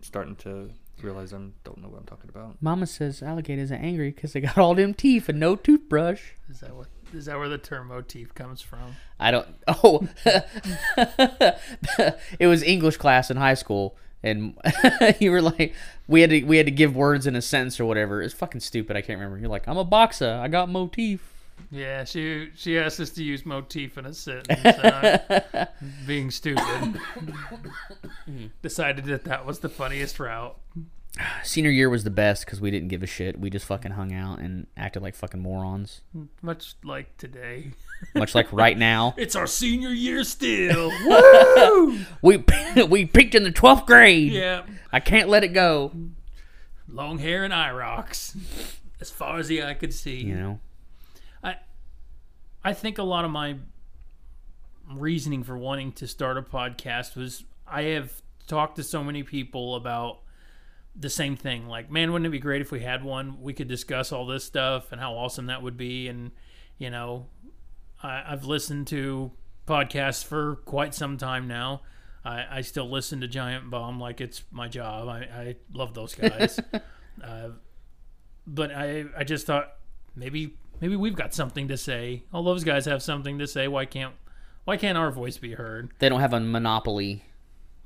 starting 0.00 0.36
to 0.36 0.70
realize 1.00 1.32
I 1.32 1.38
don't 1.64 1.78
know 1.78 1.88
what 1.88 1.98
I'm 1.98 2.06
talking 2.06 2.28
about 2.28 2.56
Mama 2.60 2.86
says 2.86 3.22
alligators 3.22 3.72
are 3.72 3.76
angry 3.76 4.10
because 4.10 4.32
they 4.32 4.40
got 4.40 4.58
all 4.58 4.74
them 4.74 4.94
teeth 4.94 5.28
and 5.28 5.38
no 5.40 5.56
toothbrush. 5.56 6.22
Is 6.48 6.60
that 6.60 6.74
what? 6.74 6.88
Is 7.12 7.26
that 7.26 7.38
where 7.38 7.48
the 7.48 7.58
term 7.58 7.88
motif 7.88 8.34
comes 8.34 8.62
from? 8.62 8.96
I 9.20 9.30
don't. 9.30 9.46
Oh, 9.68 10.08
it 12.38 12.46
was 12.46 12.62
English 12.62 12.96
class 12.96 13.30
in 13.30 13.36
high 13.36 13.54
school, 13.54 13.96
and 14.22 14.56
you 15.20 15.30
were 15.30 15.42
like, 15.42 15.74
we 16.06 16.20
had 16.20 16.30
to 16.30 16.42
we 16.44 16.56
had 16.56 16.66
to 16.66 16.72
give 16.72 16.94
words 16.94 17.26
in 17.26 17.36
a 17.36 17.42
sentence 17.42 17.80
or 17.80 17.84
whatever. 17.84 18.22
It's 18.22 18.34
fucking 18.34 18.60
stupid. 18.60 18.96
I 18.96 19.00
can't 19.00 19.18
remember. 19.18 19.38
You're 19.38 19.48
like, 19.48 19.66
I'm 19.66 19.78
a 19.78 19.84
boxer. 19.84 20.40
I 20.42 20.48
got 20.48 20.68
motif. 20.68 21.32
Yeah, 21.70 22.04
she 22.04 22.50
she 22.54 22.78
asked 22.78 23.00
us 23.00 23.10
to 23.10 23.24
use 23.24 23.46
motif 23.46 23.96
in 23.98 24.06
a 24.06 24.14
sentence. 24.14 24.60
I, 24.64 25.68
being 26.06 26.30
stupid, 26.30 27.00
decided 28.62 29.04
that 29.06 29.24
that 29.24 29.46
was 29.46 29.60
the 29.60 29.68
funniest 29.68 30.18
route. 30.18 30.56
Senior 31.42 31.70
year 31.70 31.90
was 31.90 32.04
the 32.04 32.10
best 32.10 32.44
because 32.44 32.60
we 32.60 32.70
didn't 32.70 32.88
give 32.88 33.02
a 33.02 33.06
shit. 33.06 33.38
We 33.38 33.50
just 33.50 33.66
fucking 33.66 33.92
hung 33.92 34.12
out 34.12 34.38
and 34.38 34.66
acted 34.76 35.02
like 35.02 35.14
fucking 35.14 35.40
morons. 35.40 36.00
Much 36.40 36.74
like 36.84 37.16
today. 37.16 37.72
Much 38.14 38.34
like 38.34 38.52
right 38.52 38.76
now, 38.76 39.14
It's 39.18 39.36
our 39.36 39.46
senior 39.46 39.90
year 39.90 40.24
still. 40.24 40.90
we 42.22 42.44
we 42.88 43.06
peaked 43.06 43.34
in 43.34 43.44
the 43.44 43.52
twelfth 43.52 43.86
grade. 43.86 44.32
yeah. 44.32 44.62
I 44.92 45.00
can't 45.00 45.28
let 45.28 45.44
it 45.44 45.48
go. 45.48 45.92
Long 46.88 47.18
hair 47.18 47.44
and 47.44 47.54
eye 47.54 47.70
rocks. 47.70 48.36
As 49.00 49.10
far 49.10 49.38
as 49.38 49.48
the 49.48 49.62
eye 49.62 49.74
could 49.74 49.94
see. 49.94 50.16
You 50.16 50.34
know. 50.34 50.60
I 51.44 51.56
I 52.64 52.72
think 52.72 52.98
a 52.98 53.02
lot 53.02 53.24
of 53.24 53.30
my 53.30 53.56
reasoning 54.92 55.42
for 55.42 55.56
wanting 55.56 55.92
to 55.92 56.06
start 56.06 56.36
a 56.36 56.42
podcast 56.42 57.16
was 57.16 57.44
I 57.66 57.82
have 57.82 58.12
talked 58.46 58.76
to 58.76 58.82
so 58.82 59.02
many 59.04 59.22
people 59.22 59.76
about 59.76 60.21
the 60.94 61.10
same 61.10 61.36
thing. 61.36 61.68
Like, 61.68 61.90
man, 61.90 62.12
wouldn't 62.12 62.26
it 62.26 62.30
be 62.30 62.38
great 62.38 62.60
if 62.60 62.70
we 62.70 62.80
had 62.80 63.04
one? 63.04 63.40
We 63.40 63.52
could 63.52 63.68
discuss 63.68 64.12
all 64.12 64.26
this 64.26 64.44
stuff 64.44 64.92
and 64.92 65.00
how 65.00 65.14
awesome 65.14 65.46
that 65.46 65.62
would 65.62 65.76
be. 65.76 66.08
And, 66.08 66.32
you 66.78 66.90
know, 66.90 67.26
I, 68.02 68.24
I've 68.28 68.44
listened 68.44 68.86
to 68.88 69.32
podcasts 69.66 70.24
for 70.24 70.56
quite 70.56 70.94
some 70.94 71.16
time 71.16 71.48
now. 71.48 71.82
I, 72.24 72.44
I 72.50 72.60
still 72.60 72.88
listen 72.88 73.20
to 73.20 73.28
Giant 73.28 73.70
Bomb 73.70 74.00
like 74.00 74.20
it's 74.20 74.44
my 74.50 74.68
job. 74.68 75.08
I, 75.08 75.20
I 75.20 75.56
love 75.72 75.94
those 75.94 76.14
guys. 76.14 76.60
uh, 77.24 77.48
but 78.46 78.70
I, 78.72 79.04
I 79.16 79.24
just 79.24 79.46
thought 79.46 79.72
maybe 80.14 80.54
maybe 80.80 80.96
we've 80.96 81.16
got 81.16 81.34
something 81.34 81.68
to 81.68 81.76
say. 81.76 82.24
All 82.32 82.42
those 82.42 82.64
guys 82.64 82.84
have 82.84 83.02
something 83.02 83.38
to 83.38 83.46
say. 83.46 83.66
Why 83.66 83.86
can't 83.86 84.14
why 84.64 84.76
can't 84.76 84.96
our 84.96 85.10
voice 85.10 85.38
be 85.38 85.54
heard? 85.54 85.92
They 85.98 86.08
don't 86.08 86.20
have 86.20 86.32
a 86.32 86.40
monopoly 86.40 87.24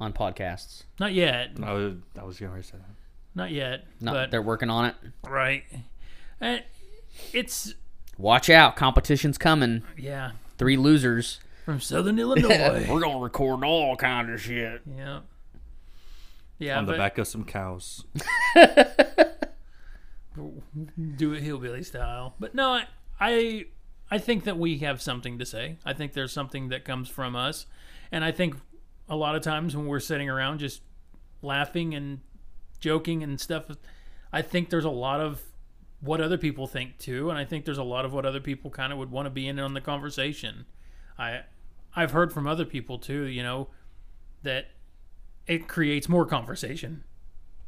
on 0.00 0.12
podcasts. 0.12 0.84
Not 1.00 1.12
yet. 1.14 1.50
I 1.62 1.72
was, 1.72 1.94
I 2.20 2.24
was 2.24 2.38
going 2.38 2.54
to 2.54 2.62
say 2.62 2.76
that 2.78 2.84
Not 3.34 3.50
yet. 3.50 3.84
No, 4.00 4.12
but 4.12 4.30
they're 4.30 4.42
working 4.42 4.70
on 4.70 4.86
it. 4.86 4.94
right. 5.24 5.64
And 6.40 6.62
it's 7.32 7.74
Watch 8.18 8.48
out, 8.50 8.76
competition's 8.76 9.38
coming. 9.38 9.82
yeah 9.96 10.32
Three 10.58 10.76
losers. 10.76 11.40
from 11.64 11.80
Southern 11.80 12.18
Illinois. 12.18 12.86
We're 12.90 13.00
gonna 13.00 13.18
record 13.18 13.62
all 13.64 13.96
kind 13.96 14.30
of 14.32 14.40
shit. 14.40 14.82
yeah. 14.96 15.20
Yeah, 16.58 16.78
on 16.78 16.86
the 16.86 16.92
but 16.92 16.98
back 16.98 17.18
of 17.18 17.26
some 17.28 17.44
cows 17.44 18.04
do 21.16 21.32
it 21.32 21.42
hillbilly 21.42 21.82
style. 21.82 22.34
But 22.38 22.54
no, 22.54 22.70
I, 22.72 22.84
I 23.20 23.64
I 24.10 24.18
think 24.18 24.44
that 24.44 24.58
we 24.58 24.78
have 24.78 25.00
something 25.02 25.38
to 25.38 25.46
say. 25.46 25.76
I 25.84 25.92
think 25.92 26.12
there's 26.14 26.32
something 26.32 26.68
that 26.68 26.84
comes 26.84 27.08
from 27.08 27.34
us, 27.36 27.66
and 28.12 28.24
I 28.24 28.32
think 28.32 28.56
a 29.08 29.16
lot 29.16 29.36
of 29.36 29.42
times 29.42 29.76
when 29.76 29.86
we're 29.86 30.00
sitting 30.00 30.28
around 30.28 30.58
just 30.58 30.82
laughing 31.42 31.94
and 31.94 32.20
joking 32.80 33.22
and 33.22 33.40
stuff, 33.40 33.64
I 34.32 34.42
think 34.42 34.70
there's 34.70 34.84
a 34.84 34.90
lot 34.90 35.20
of 35.20 35.42
what 36.00 36.20
other 36.20 36.38
people 36.38 36.66
think 36.66 36.98
too, 36.98 37.30
and 37.30 37.38
I 37.38 37.44
think 37.44 37.64
there's 37.64 37.78
a 37.78 37.82
lot 37.82 38.04
of 38.04 38.12
what 38.12 38.26
other 38.26 38.40
people 38.40 38.70
kind 38.70 38.92
of 38.92 38.98
would 38.98 39.10
want 39.10 39.26
to 39.26 39.30
be 39.30 39.48
in 39.48 39.58
on 39.58 39.74
the 39.74 39.80
conversation. 39.80 40.66
I 41.18 41.40
I've 41.94 42.10
heard 42.10 42.32
from 42.32 42.46
other 42.46 42.64
people 42.64 42.98
too, 42.98 43.24
you 43.24 43.42
know, 43.42 43.68
that 44.42 44.66
it 45.46 45.68
creates 45.68 46.08
more 46.08 46.26
conversation. 46.26 47.04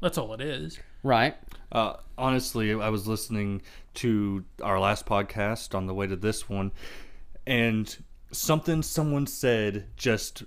That's 0.00 0.18
all 0.18 0.34
it 0.34 0.40
is. 0.40 0.78
Right. 1.02 1.36
Uh, 1.72 1.94
honestly, 2.16 2.72
I 2.72 2.88
was 2.90 3.08
listening 3.08 3.62
to 3.94 4.44
our 4.62 4.78
last 4.78 5.06
podcast 5.06 5.74
on 5.74 5.86
the 5.86 5.94
way 5.94 6.06
to 6.06 6.16
this 6.16 6.48
one, 6.48 6.72
and 7.46 7.96
something 8.30 8.82
someone 8.82 9.26
said 9.26 9.86
just 9.96 10.44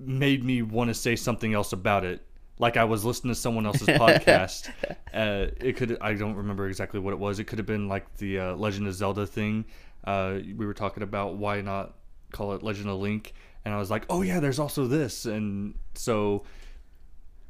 made 0.00 0.44
me 0.44 0.62
want 0.62 0.88
to 0.88 0.94
say 0.94 1.16
something 1.16 1.54
else 1.54 1.72
about 1.72 2.04
it. 2.04 2.22
Like 2.58 2.76
I 2.76 2.84
was 2.84 3.04
listening 3.04 3.34
to 3.34 3.40
someone 3.40 3.66
else's 3.66 3.88
podcast. 3.88 4.68
Uh, 5.12 5.50
it 5.60 5.76
could 5.76 5.96
I 6.00 6.14
don't 6.14 6.34
remember 6.34 6.68
exactly 6.68 7.00
what 7.00 7.12
it 7.12 7.18
was. 7.18 7.38
It 7.38 7.44
could 7.44 7.58
have 7.58 7.66
been 7.66 7.88
like 7.88 8.16
the 8.16 8.38
uh, 8.38 8.54
Legend 8.56 8.86
of 8.86 8.94
Zelda 8.94 9.26
thing. 9.26 9.64
Uh, 10.04 10.38
we 10.56 10.66
were 10.66 10.74
talking 10.74 11.02
about 11.02 11.36
why 11.36 11.60
not 11.60 11.94
call 12.32 12.54
it 12.54 12.62
Legend 12.62 12.88
of 12.88 12.98
Link, 12.98 13.32
and 13.64 13.74
I 13.74 13.78
was 13.78 13.90
like, 13.90 14.04
oh 14.08 14.22
yeah, 14.22 14.40
there's 14.40 14.58
also 14.58 14.86
this, 14.86 15.26
and 15.26 15.74
so 15.94 16.44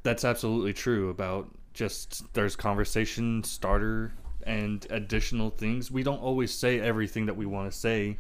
that's 0.03 0.25
absolutely 0.25 0.73
true 0.73 1.11
about 1.11 1.49
just 1.75 2.33
there's 2.33 2.57
conversation 2.57 3.45
starter 3.45 4.13
and 4.45 4.87
additional 4.91 5.51
things. 5.51 5.91
We 5.91 6.03
don't 6.03 6.21
always 6.21 6.53
say 6.53 6.81
everything 6.81 7.27
that 7.27 7.37
we 7.37 7.47
want 7.47 7.71
to 7.71 7.77
say 7.77 8.17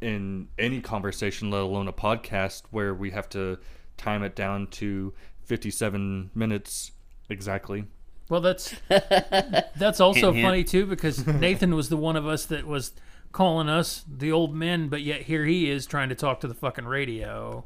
in 0.00 0.48
any 0.58 0.80
conversation, 0.80 1.50
let 1.50 1.62
alone 1.62 1.88
a 1.88 1.92
podcast 1.92 2.62
where 2.70 2.94
we 2.94 3.10
have 3.10 3.28
to 3.30 3.58
time 3.96 4.22
it 4.22 4.34
down 4.34 4.66
to 4.68 5.12
57 5.44 6.30
minutes 6.34 6.92
exactly. 7.28 7.84
Well, 8.28 8.40
that's 8.40 8.74
that's 8.88 10.00
also 10.00 10.26
Hint, 10.32 10.36
hint. 10.36 10.46
funny 10.46 10.64
too 10.64 10.86
because 10.86 11.26
Nathan 11.26 11.74
was 11.74 11.88
the 11.88 11.96
one 11.96 12.16
of 12.16 12.26
us 12.26 12.46
that 12.46 12.66
was 12.66 12.92
calling 13.32 13.68
us 13.68 14.04
the 14.08 14.30
old 14.32 14.54
men, 14.54 14.88
but 14.88 15.02
yet 15.02 15.22
here 15.22 15.44
he 15.44 15.68
is 15.70 15.84
trying 15.86 16.08
to 16.10 16.14
talk 16.14 16.40
to 16.40 16.48
the 16.48 16.54
fucking 16.54 16.84
radio. 16.86 17.64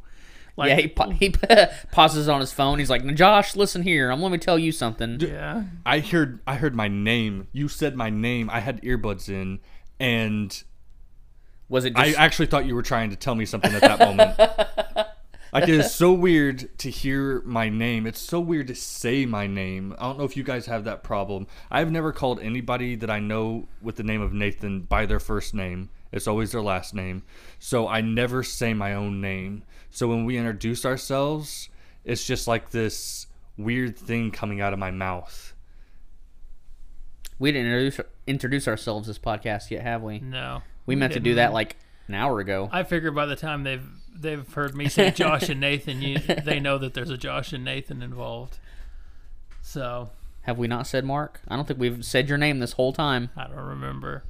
Like, 0.57 0.69
yeah, 0.71 0.77
he, 0.77 0.89
pa- 0.89 1.11
he 1.11 1.31
pauses 1.93 2.29
on 2.29 2.41
his 2.41 2.53
phone. 2.53 2.79
He's 2.79 2.89
like, 2.89 3.05
Josh, 3.17 3.57
listen 3.57 3.83
here. 3.83 4.11
I'm 4.11 4.23
let 4.23 4.31
me 4.31 4.39
tell 4.39 4.59
you 4.59 4.71
something. 4.73 5.19
yeah. 5.21 5.65
I 5.85 5.99
heard 5.99 6.41
I 6.47 6.55
heard 6.57 6.75
my 6.75 6.89
name. 6.89 7.49
You 7.53 7.69
said 7.69 7.97
my 7.97 8.09
name. 8.09 8.49
I 8.51 8.61
had 8.61 8.81
earbuds 8.83 9.29
in, 9.29 9.59
and 9.99 10.63
Was 11.69 11.85
it 11.85 11.95
I 11.97 12.13
actually 12.13 12.47
thought 12.47 12.67
you 12.67 12.75
were 12.75 12.83
trying 12.83 13.11
to 13.11 13.17
tell 13.17 13.35
me 13.35 13.47
something 13.47 13.73
at 13.73 13.81
that 13.81 13.99
moment. 13.99 14.39
like 15.53 15.65
it 15.65 15.71
is 15.71 15.95
so 15.95 16.13
weird 16.13 16.77
to 16.79 16.91
hear 16.91 17.41
my 17.43 17.69
name. 17.69 18.07
It's 18.07 18.21
so 18.21 18.39
weird 18.41 18.67
to 18.67 18.75
say 18.75 19.25
my 19.25 19.47
name. 19.47 19.95
I 19.99 20.03
don't 20.03 20.19
know 20.19 20.25
if 20.25 20.37
you 20.37 20.43
guys 20.43 20.67
have 20.67 20.85
that 20.85 21.03
problem. 21.03 21.47
I've 21.71 21.91
never 21.91 22.13
called 22.13 22.41
anybody 22.41 22.97
that 22.97 23.11
I 23.11 23.21
know 23.21 23.67
with 23.81 23.97
the 23.97 24.03
name 24.03 24.21
of 24.21 24.33
Nathan 24.33 24.83
by 24.83 25.07
their 25.07 25.21
first 25.21 25.55
name. 25.55 25.91
It's 26.13 26.29
always 26.29 26.53
their 26.53 26.63
last 26.63 26.95
name. 26.95 27.23
So 27.59 27.89
I 27.89 28.01
never 28.01 28.43
say 28.43 28.75
my 28.75 28.95
own 28.95 29.21
name. 29.21 29.65
So 29.91 30.07
when 30.07 30.25
we 30.25 30.37
introduce 30.37 30.85
ourselves, 30.85 31.71
it's 32.05 32.27
just 32.27 32.47
like 32.47 32.71
this 32.71 33.27
weird 33.57 33.97
thing 33.97 34.31
coming 34.31 34.61
out 34.61 34.73
of 34.73 34.79
my 34.79 34.91
mouth. 34.91 35.55
we 37.39 37.53
didn't 37.53 37.67
introduce 37.73 38.01
introduce 38.27 38.69
ourselves 38.69 39.07
this 39.07 39.19
podcast 39.19 39.71
yet, 39.71 39.83
have 39.83 40.03
we? 40.03 40.19
No. 40.21 40.63
We 40.87 40.97
meant 40.97 41.13
to 41.15 41.21
do 41.21 41.37
that 41.37 41.53
like 41.53 41.77
an 42.09 42.15
hour 42.15 42.41
ago. 42.41 42.69
I 42.73 42.83
figure 42.83 43.11
by 43.11 43.27
the 43.27 43.37
time 43.37 43.65
they've 43.65 43.87
they've 44.15 44.47
heard 44.55 44.75
me 44.75 44.89
say 44.89 45.11
Josh 45.15 45.49
and 45.49 45.61
Nathan, 45.61 46.01
you, 46.03 46.19
they 46.19 46.61
know 46.61 46.79
that 46.79 46.95
there's 46.95 47.11
a 47.11 47.17
Josh 47.19 47.53
and 47.53 47.65
Nathan 47.65 48.03
involved. 48.03 48.59
So 49.63 50.11
Have 50.43 50.59
we 50.59 50.69
not 50.69 50.87
said 50.87 51.05
Mark? 51.05 51.41
I 51.49 51.57
don't 51.57 51.67
think 51.67 51.81
we've 51.81 52.05
said 52.05 52.29
your 52.29 52.39
name 52.39 52.59
this 52.61 52.73
whole 52.73 52.93
time. 52.93 53.31
I 53.37 53.47
don't 53.47 53.57
remember. 53.57 54.25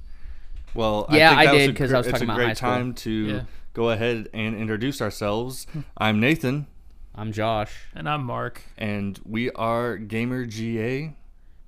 Well, 0.75 1.07
Yeah, 1.11 1.31
think 1.31 1.41
I 1.41 1.45
that 1.47 1.53
was 1.53 1.63
did, 1.63 1.73
because 1.75 1.91
gr- 1.91 1.97
I 1.97 1.99
was 1.99 2.07
talking 2.09 2.23
a 2.23 2.25
about 2.33 2.37
great 2.37 2.47
high 2.49 2.55
school. 2.55 2.69
time 2.71 2.95
to 2.95 3.11
Yeah. 3.11 3.41
go 3.75 3.91
ahead 3.91 4.29
and 4.33 4.57
introduce 4.57 5.01
ourselves. 5.03 5.67
I'm 5.97 6.19
Nathan, 6.21 6.67
I'm 7.15 7.33
Josh. 7.33 7.73
And 7.95 8.09
I'm 8.09 8.25
Mark. 8.25 8.63
and 8.79 9.19
we 9.25 9.51
are 9.53 9.97
Gamer 9.97 10.47
GA. 10.47 11.13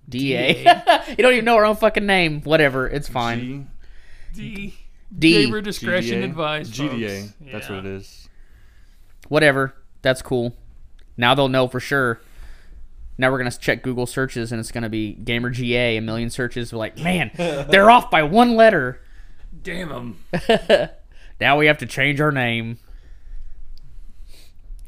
DA. 0.08 0.58
you 1.10 1.16
don't 1.16 1.32
even 1.32 1.44
know 1.44 1.56
our 1.56 1.64
own 1.66 1.74
fucking 1.76 2.06
name. 2.06 2.40
Whatever. 2.42 2.86
It's 2.88 3.08
fine. 3.08 3.68
G- 4.36 4.54
D. 4.54 4.74
D. 5.18 5.44
Gamer 5.44 5.60
discretion 5.60 6.20
GDA? 6.20 6.24
advised. 6.24 6.74
GDA. 6.74 7.20
folks. 7.22 7.32
That's 7.52 7.68
Yeah. 7.68 7.76
what 7.76 7.86
it 7.86 7.92
is. 7.92 8.28
Whatever. 9.28 9.74
That's 10.02 10.22
cool. 10.22 10.56
Now 11.16 11.34
they'll 11.34 11.48
know 11.48 11.68
for 11.68 11.80
sure. 11.80 12.20
Now 13.18 13.30
we're 13.30 13.38
gonna 13.38 13.50
check 13.50 13.82
Google 13.82 14.06
searches 14.06 14.52
and 14.52 14.60
it's 14.60 14.70
gonna 14.72 14.88
be 14.90 15.12
Gamer 15.14 15.50
GA. 15.50 15.96
A 15.96 16.00
million 16.02 16.28
searches. 16.30 16.72
We're 16.72 16.78
like, 16.78 16.98
man, 16.98 17.30
they're 17.36 17.90
off 17.90 18.10
by 18.10 18.22
one 18.22 18.54
letter. 18.56 19.00
Damn 19.62 19.88
them. 19.88 20.24
Now 21.38 21.58
we 21.58 21.66
have 21.66 21.76
to 21.78 21.86
change 21.86 22.18
our 22.20 22.32
name. 22.32 22.78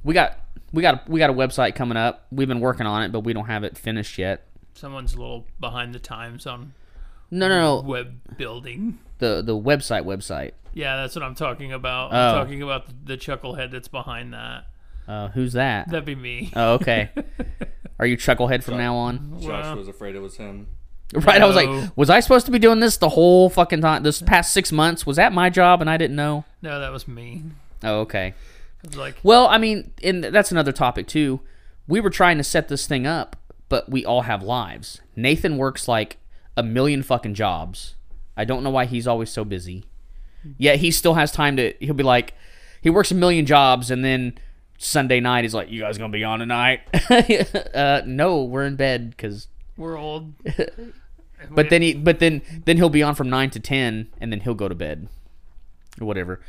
We 0.03 0.15
got 0.15 0.39
we 0.73 0.81
got 0.83 1.09
we 1.09 1.19
got 1.19 1.31
a 1.31 1.35
website 1.35 1.75
coming 1.75 1.97
up. 1.99 2.27
We've 2.31 2.49
been 2.49 2.61
working 2.61 2.87
on 2.87 3.03
it, 3.03 3.13
but 3.13 3.21
we 3.21 3.33
don't 3.35 3.47
have 3.47 3.65
it 3.65 3.77
finished 3.77 4.17
yet. 4.19 4.47
Someone's 4.75 5.15
a 5.15 5.19
little 5.19 5.47
behind 5.61 5.95
the 5.95 5.99
times 5.99 6.47
on 6.47 6.73
No, 7.31 7.49
no, 7.49 7.59
no. 7.59 7.81
web 7.89 8.37
building. 8.37 8.99
The 9.19 9.43
the 9.43 9.57
website 9.57 10.05
website. 10.05 10.53
Yeah, 10.75 10.97
that's 10.97 11.15
what 11.15 11.25
I'm 11.25 11.35
talking 11.35 11.73
about. 11.73 12.13
Oh. 12.13 12.17
I'm 12.17 12.35
talking 12.45 12.63
about 12.63 12.87
the, 12.87 12.95
the 13.05 13.17
chucklehead 13.17 13.71
that's 13.71 13.89
behind 13.89 14.33
that. 14.33 14.67
Uh, 15.09 15.29
who's 15.29 15.55
that? 15.55 15.89
That'd 15.89 16.05
be 16.05 16.15
me. 16.15 16.53
Oh, 16.55 16.75
okay. 16.75 17.11
Are 17.99 18.07
you 18.07 18.17
Chucklehead 18.17 18.63
from 18.63 18.77
now 18.77 18.95
on? 18.95 19.41
Josh 19.41 19.49
Well, 19.49 19.77
was 19.77 19.89
afraid 19.89 20.15
it 20.15 20.21
was 20.21 20.37
him. 20.37 20.69
Right. 21.15 21.41
I 21.41 21.47
was 21.47 21.57
like, 21.57 21.97
was 21.97 22.11
I 22.11 22.21
supposed 22.21 22.45
to 22.47 22.53
be 22.53 22.59
doing 22.59 22.81
this 22.81 22.99
the 22.99 23.09
whole 23.09 23.49
fucking 23.49 23.81
time? 23.81 24.03
This 24.03 24.21
past 24.21 24.53
six 24.53 24.71
months 24.71 25.07
was 25.07 25.17
that 25.17 25.33
my 25.33 25.49
job 25.49 25.81
and 25.81 25.89
I 25.89 25.97
didn't 25.97 26.17
know? 26.17 26.45
no, 26.61 26.79
that 26.79 26.93
was 26.93 27.09
me. 27.09 27.43
Oh, 27.83 28.01
okay. 28.01 28.35
It 28.85 28.91
was 28.91 28.97
like, 28.97 29.17
Well, 29.23 29.49
I 29.49 29.57
mean, 29.57 29.93
and 30.03 30.23
that's 30.23 30.53
another 30.53 30.73
topic 30.73 31.07
too. 31.09 31.41
We 31.89 32.01
were 32.01 32.11
trying 32.11 32.37
to 32.37 32.45
set 32.45 32.69
this 32.69 32.87
thing 32.87 33.07
up, 33.07 33.35
but 33.71 33.89
we 33.89 34.05
all 34.05 34.23
have 34.23 34.43
lives. 34.43 35.01
Nathan 35.17 35.57
works 35.57 35.89
like 35.89 36.19
a 36.59 36.63
million 36.63 37.03
fucking 37.03 37.35
jobs. 37.35 37.95
I 38.37 38.45
don't 38.45 38.63
know 38.63 38.71
why 38.71 38.85
he's 38.85 39.07
always 39.07 39.31
so 39.31 39.45
busy. 39.45 39.85
Yet 40.57 40.79
he 40.81 40.91
still 40.91 41.15
has 41.15 41.33
time 41.33 41.57
to. 41.57 41.73
He'll 41.81 41.95
be 41.95 42.03
like, 42.05 42.35
he 42.81 42.91
works 42.91 43.11
a 43.11 43.15
million 43.15 43.47
jobs, 43.47 43.91
and 43.91 44.05
then 44.05 44.39
Sunday 44.79 45.21
night 45.21 45.43
he's 45.45 45.55
like, 45.55 45.71
"You 45.71 45.81
guys 45.81 45.99
gonna 45.99 46.13
be 46.13 46.23
on 46.25 46.39
tonight?" 46.39 46.81
uh, 47.75 48.03
no, 48.07 48.45
we're 48.45 48.65
in 48.65 48.77
bed 48.77 49.11
because. 49.11 49.49
we're 49.77 49.97
old. 49.99 50.35
But 51.51 51.71
then 51.71 51.83
he, 51.83 51.95
but 51.95 52.19
then 52.19 52.43
then 52.65 52.77
he'll 52.79 52.89
be 52.91 53.03
on 53.05 53.15
from 53.15 53.31
nine 53.31 53.51
to 53.51 53.61
ten, 53.61 54.09
and 54.21 54.33
then 54.33 54.41
he'll 54.41 54.55
go 54.57 54.69
to 54.69 54.75
bed, 54.75 55.09
or 56.01 56.07
whatever, 56.07 56.41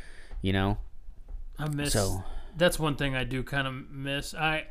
you 0.42 0.52
know. 0.52 0.78
I 1.60 1.68
miss. 1.68 1.92
So- 1.92 2.24
That's 2.56 2.76
one 2.76 2.96
thing 2.96 3.14
I 3.14 3.22
do 3.22 3.44
kind 3.44 3.68
of 3.68 3.88
miss. 3.88 4.34
I, 4.34 4.66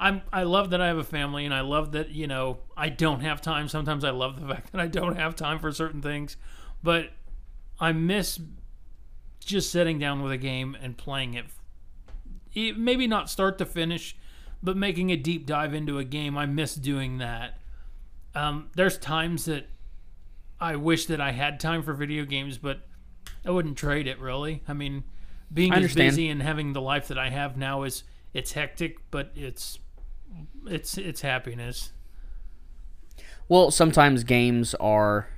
I'm. 0.00 0.22
I 0.32 0.44
love 0.44 0.70
that 0.70 0.80
I 0.80 0.86
have 0.86 0.96
a 0.96 1.04
family, 1.04 1.44
and 1.44 1.54
I 1.54 1.60
love 1.60 1.92
that 1.92 2.10
you 2.10 2.26
know 2.26 2.58
I 2.76 2.88
don't 2.88 3.20
have 3.20 3.42
time. 3.42 3.68
Sometimes 3.68 4.02
I 4.02 4.10
love 4.10 4.40
the 4.40 4.46
fact 4.54 4.72
that 4.72 4.80
I 4.80 4.86
don't 4.86 5.16
have 5.16 5.36
time 5.36 5.58
for 5.58 5.70
certain 5.70 6.00
things, 6.00 6.36
but 6.82 7.10
I 7.78 7.92
miss 7.92 8.40
just 9.44 9.70
sitting 9.70 9.98
down 9.98 10.22
with 10.22 10.32
a 10.32 10.38
game 10.38 10.76
and 10.80 10.96
playing 10.96 11.34
it. 11.34 11.46
it 12.54 12.78
maybe 12.78 13.06
not 13.06 13.28
start 13.30 13.58
to 13.58 13.66
finish, 13.66 14.16
but 14.62 14.76
making 14.76 15.10
a 15.10 15.16
deep 15.16 15.46
dive 15.46 15.74
into 15.74 15.98
a 15.98 16.04
game. 16.04 16.36
I 16.36 16.46
miss 16.46 16.74
doing 16.74 17.18
that. 17.18 17.58
Um, 18.34 18.70
there's 18.76 18.96
times 18.96 19.44
that 19.46 19.66
I 20.60 20.76
wish 20.76 21.06
that 21.06 21.20
I 21.20 21.32
had 21.32 21.60
time 21.60 21.82
for 21.82 21.92
video 21.92 22.24
games, 22.24 22.58
but 22.58 22.80
I 23.44 23.50
wouldn't 23.50 23.76
trade 23.76 24.06
it 24.06 24.18
really. 24.18 24.62
I 24.66 24.72
mean, 24.72 25.04
being 25.52 25.72
I 25.72 25.82
as 25.82 25.94
busy 25.94 26.28
and 26.28 26.42
having 26.42 26.72
the 26.72 26.80
life 26.80 27.08
that 27.08 27.18
I 27.18 27.30
have 27.30 27.56
now 27.56 27.82
is 27.82 28.04
it's 28.32 28.52
hectic, 28.52 28.98
but 29.10 29.32
it's 29.34 29.78
it's 30.66 30.98
it's 30.98 31.20
happiness. 31.20 31.92
Well, 33.48 33.70
sometimes 33.70 34.24
games 34.24 34.74
are 34.76 35.28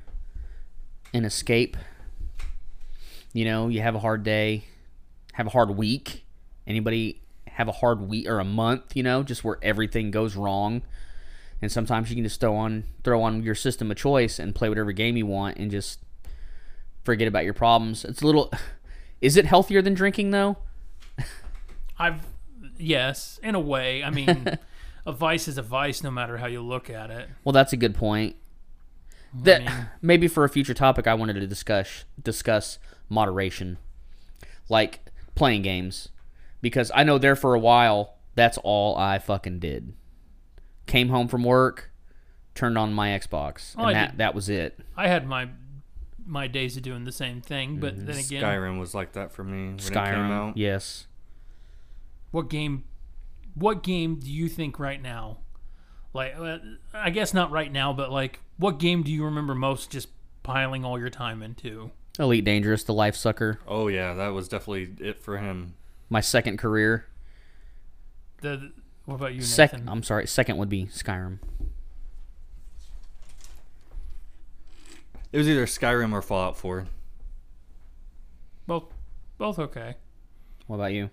an 1.14 1.24
escape. 1.24 1.76
You 3.32 3.44
know, 3.46 3.68
you 3.68 3.80
have 3.80 3.94
a 3.94 4.00
hard 4.00 4.22
day, 4.22 4.64
have 5.34 5.46
a 5.46 5.50
hard 5.50 5.70
week. 5.70 6.24
Anybody 6.66 7.22
have 7.48 7.68
a 7.68 7.72
hard 7.72 8.00
week 8.00 8.28
or 8.28 8.38
a 8.38 8.44
month, 8.44 8.96
you 8.96 9.02
know, 9.02 9.22
just 9.22 9.44
where 9.44 9.58
everything 9.62 10.10
goes 10.10 10.36
wrong. 10.36 10.82
And 11.60 11.70
sometimes 11.70 12.10
you 12.10 12.16
can 12.16 12.24
just 12.24 12.40
throw 12.40 12.56
on 12.56 12.84
throw 13.04 13.22
on 13.22 13.42
your 13.42 13.54
system 13.54 13.90
of 13.90 13.96
choice 13.96 14.38
and 14.38 14.54
play 14.54 14.68
whatever 14.68 14.92
game 14.92 15.16
you 15.16 15.26
want 15.26 15.58
and 15.58 15.70
just 15.70 16.00
forget 17.04 17.28
about 17.28 17.44
your 17.44 17.54
problems. 17.54 18.04
It's 18.04 18.22
a 18.22 18.26
little 18.26 18.52
Is 19.20 19.36
it 19.36 19.46
healthier 19.46 19.80
than 19.80 19.94
drinking 19.94 20.32
though? 20.32 20.58
I've 21.98 22.26
yes, 22.76 23.38
in 23.42 23.54
a 23.54 23.60
way. 23.60 24.02
I 24.02 24.10
mean, 24.10 24.58
a 25.06 25.12
vice 25.12 25.48
is 25.48 25.58
a 25.58 25.62
vice, 25.62 26.02
no 26.02 26.10
matter 26.10 26.36
how 26.38 26.46
you 26.46 26.62
look 26.62 26.88
at 26.90 27.10
it. 27.10 27.28
Well, 27.44 27.52
that's 27.52 27.72
a 27.72 27.76
good 27.76 27.94
point. 27.94 28.36
That 29.34 29.64
mean- 29.64 29.86
maybe 30.02 30.28
for 30.28 30.44
a 30.44 30.48
future 30.48 30.74
topic, 30.74 31.06
I 31.06 31.14
wanted 31.14 31.34
to 31.34 31.46
discuss 31.46 32.04
discuss 32.22 32.78
moderation, 33.08 33.78
like 34.68 35.00
playing 35.34 35.62
games, 35.62 36.08
because 36.60 36.90
I 36.94 37.02
know 37.04 37.18
there 37.18 37.36
for 37.36 37.54
a 37.54 37.58
while 37.58 38.14
that's 38.34 38.58
all 38.58 38.96
I 38.96 39.18
fucking 39.18 39.58
did. 39.58 39.92
Came 40.86 41.08
home 41.10 41.28
from 41.28 41.44
work, 41.44 41.90
turned 42.54 42.78
on 42.78 42.92
my 42.92 43.08
Xbox, 43.10 43.74
Oh, 43.76 43.86
and 43.86 43.88
I 43.88 43.92
that 43.92 44.10
did- 44.12 44.18
that 44.18 44.34
was 44.34 44.48
it. 44.48 44.78
I 44.96 45.08
had 45.08 45.26
my 45.26 45.48
my 46.24 46.46
days 46.46 46.76
of 46.76 46.82
doing 46.84 47.04
the 47.04 47.12
same 47.12 47.40
thing, 47.40 47.80
but 47.80 47.96
then 47.96 48.14
mm-hmm. 48.14 48.18
again, 48.36 48.42
Skyrim 48.44 48.78
was 48.78 48.94
like 48.94 49.12
that 49.12 49.32
for 49.32 49.42
me 49.42 49.66
when 49.66 49.74
it 49.74 49.82
came 49.82 49.92
Skyrim, 49.92 50.30
out. 50.30 50.56
yes. 50.56 51.06
what 52.30 52.48
game 52.48 52.84
what 53.54 53.82
game 53.82 54.16
do 54.16 54.30
you 54.30 54.48
think 54.48 54.78
right 54.78 55.02
now 55.02 55.38
like 56.14 56.34
uh, 56.38 56.58
i 56.94 57.10
guess 57.10 57.34
not 57.34 57.50
right 57.50 57.72
now 57.72 57.92
but 57.92 58.10
like 58.10 58.40
what 58.56 58.78
game 58.78 59.02
do 59.02 59.10
you 59.10 59.24
remember 59.24 59.54
most 59.54 59.90
just 59.90 60.08
piling 60.42 60.84
all 60.84 60.98
your 60.98 61.10
time 61.10 61.42
into 61.42 61.90
Elite 62.18 62.44
Dangerous, 62.44 62.84
the 62.84 62.92
life 62.92 63.16
sucker. 63.16 63.58
Oh 63.66 63.88
yeah, 63.88 64.14
that 64.14 64.28
was 64.28 64.48
definitely 64.48 64.94
it 65.00 65.22
for 65.22 65.38
him. 65.38 65.74
My 66.10 66.20
second 66.20 66.58
career. 66.58 67.06
the 68.42 68.72
what 69.06 69.14
about 69.14 69.34
you 69.34 69.42
Second, 69.42 69.88
I'm 69.88 70.02
sorry. 70.02 70.26
Second 70.26 70.58
would 70.58 70.68
be 70.68 70.86
Skyrim. 70.86 71.38
It 75.32 75.38
was 75.38 75.48
either 75.48 75.64
Skyrim 75.64 76.12
or 76.12 76.20
Fallout 76.20 76.58
4. 76.58 76.86
both 78.66 78.84
both 79.38 79.58
okay 79.58 79.96
What 80.66 80.76
about 80.76 80.92
you? 80.92 81.08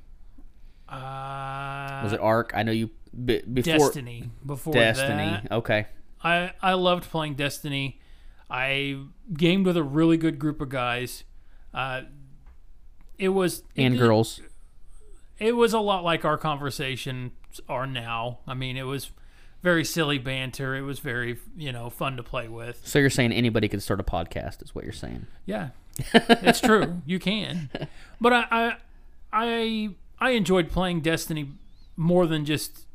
Uh 0.89 2.01
Was 2.03 2.13
it 2.13 2.19
Ark? 2.19 2.51
I 2.55 2.63
know 2.63 2.71
you 2.71 2.89
be, 3.25 3.41
before 3.41 3.77
destiny 3.77 4.29
before 4.45 4.73
Destiny. 4.73 5.39
that 5.43 5.51
Okay. 5.51 5.87
I 6.23 6.53
I 6.61 6.73
loved 6.73 7.05
playing 7.09 7.35
Destiny. 7.35 7.99
I 8.49 8.99
gamed 9.33 9.65
with 9.65 9.77
a 9.77 9.83
really 9.83 10.17
good 10.17 10.39
group 10.39 10.59
of 10.61 10.69
guys. 10.69 11.23
Uh, 11.73 12.01
it 13.17 13.29
was 13.29 13.63
it 13.75 13.83
And 13.85 13.97
girls. 13.97 14.41
It 15.37 15.55
was 15.55 15.73
a 15.73 15.79
lot 15.79 16.03
like 16.03 16.25
our 16.25 16.37
conversations 16.37 17.31
are 17.67 17.87
now. 17.87 18.39
I 18.47 18.53
mean, 18.53 18.75
it 18.75 18.83
was 18.83 19.11
very 19.61 19.85
silly 19.85 20.17
banter. 20.17 20.75
It 20.75 20.81
was 20.81 20.99
very 20.99 21.37
you 21.55 21.71
know 21.71 21.89
fun 21.89 22.17
to 22.17 22.23
play 22.23 22.47
with. 22.47 22.81
So 22.85 22.99
you're 22.99 23.09
saying 23.09 23.31
anybody 23.31 23.67
could 23.67 23.81
start 23.83 23.99
a 23.99 24.03
podcast? 24.03 24.63
Is 24.63 24.73
what 24.73 24.83
you're 24.83 24.93
saying? 24.93 25.27
Yeah, 25.45 25.69
it's 26.13 26.61
true. 26.61 27.01
You 27.05 27.19
can, 27.19 27.69
but 28.19 28.33
I, 28.33 28.45
I 28.51 28.75
I 29.31 29.89
I 30.19 30.31
enjoyed 30.31 30.69
playing 30.69 31.01
Destiny 31.01 31.51
more 31.95 32.27
than 32.27 32.45
just 32.45 32.85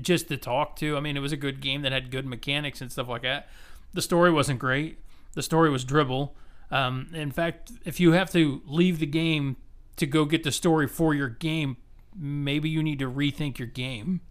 just 0.00 0.28
to 0.28 0.36
talk 0.36 0.76
to. 0.76 0.96
I 0.96 1.00
mean, 1.00 1.16
it 1.16 1.20
was 1.20 1.32
a 1.32 1.36
good 1.36 1.60
game 1.60 1.82
that 1.82 1.92
had 1.92 2.10
good 2.10 2.26
mechanics 2.26 2.80
and 2.80 2.90
stuff 2.90 3.08
like 3.08 3.22
that. 3.22 3.48
The 3.92 4.02
story 4.02 4.32
wasn't 4.32 4.58
great. 4.58 4.98
The 5.34 5.42
story 5.42 5.70
was 5.70 5.84
dribble. 5.84 6.34
Um, 6.70 7.08
in 7.12 7.30
fact, 7.30 7.72
if 7.84 8.00
you 8.00 8.12
have 8.12 8.30
to 8.32 8.62
leave 8.64 8.98
the 8.98 9.06
game 9.06 9.56
to 9.96 10.06
go 10.06 10.24
get 10.24 10.42
the 10.42 10.52
story 10.52 10.88
for 10.88 11.14
your 11.14 11.28
game, 11.28 11.76
maybe 12.16 12.68
you 12.68 12.82
need 12.82 12.98
to 13.00 13.10
rethink 13.10 13.58
your 13.58 13.68
game. 13.68 14.22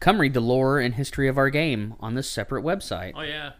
Come 0.00 0.20
read 0.20 0.32
the 0.32 0.40
lore 0.40 0.78
and 0.78 0.94
history 0.94 1.28
of 1.28 1.36
our 1.36 1.50
game 1.50 1.94
on 2.00 2.14
this 2.14 2.30
separate 2.30 2.64
website. 2.64 3.12
Oh 3.14 3.22
yeah. 3.22 3.52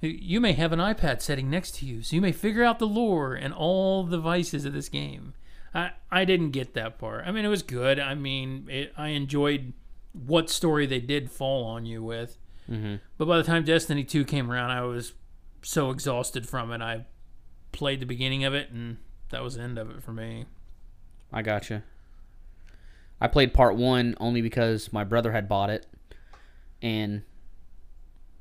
You 0.00 0.40
may 0.40 0.52
have 0.52 0.72
an 0.72 0.78
iPad 0.78 1.22
sitting 1.22 1.48
next 1.48 1.76
to 1.76 1.86
you, 1.86 2.02
so 2.02 2.16
you 2.16 2.22
may 2.22 2.32
figure 2.32 2.64
out 2.64 2.78
the 2.78 2.86
lore 2.86 3.34
and 3.34 3.54
all 3.54 4.04
the 4.04 4.18
vices 4.18 4.64
of 4.64 4.72
this 4.72 4.88
game. 4.88 5.34
I 5.76 5.90
I 6.10 6.24
didn't 6.24 6.50
get 6.50 6.74
that 6.74 6.98
part. 6.98 7.24
I 7.26 7.30
mean, 7.30 7.44
it 7.44 7.48
was 7.48 7.62
good. 7.62 8.00
I 8.00 8.14
mean, 8.14 8.66
it, 8.70 8.92
I 8.96 9.08
enjoyed 9.08 9.74
what 10.12 10.48
story 10.48 10.86
they 10.86 11.00
did 11.00 11.30
fall 11.30 11.64
on 11.64 11.84
you 11.84 12.02
with. 12.02 12.38
Mm-hmm. 12.70 12.96
But 13.18 13.28
by 13.28 13.36
the 13.36 13.42
time 13.42 13.64
Destiny 13.64 14.02
2 14.02 14.24
came 14.24 14.50
around, 14.50 14.70
I 14.70 14.82
was 14.82 15.12
so 15.62 15.90
exhausted 15.90 16.48
from 16.48 16.72
it. 16.72 16.80
I 16.80 17.04
played 17.72 18.00
the 18.00 18.06
beginning 18.06 18.44
of 18.44 18.54
it, 18.54 18.70
and 18.70 18.96
that 19.28 19.42
was 19.42 19.56
the 19.56 19.62
end 19.62 19.76
of 19.78 19.90
it 19.90 20.02
for 20.02 20.12
me. 20.12 20.46
I 21.30 21.42
gotcha. 21.42 21.84
I 23.20 23.28
played 23.28 23.52
part 23.52 23.76
one 23.76 24.16
only 24.18 24.40
because 24.40 24.92
my 24.92 25.04
brother 25.04 25.32
had 25.32 25.48
bought 25.48 25.68
it, 25.68 25.86
and 26.80 27.22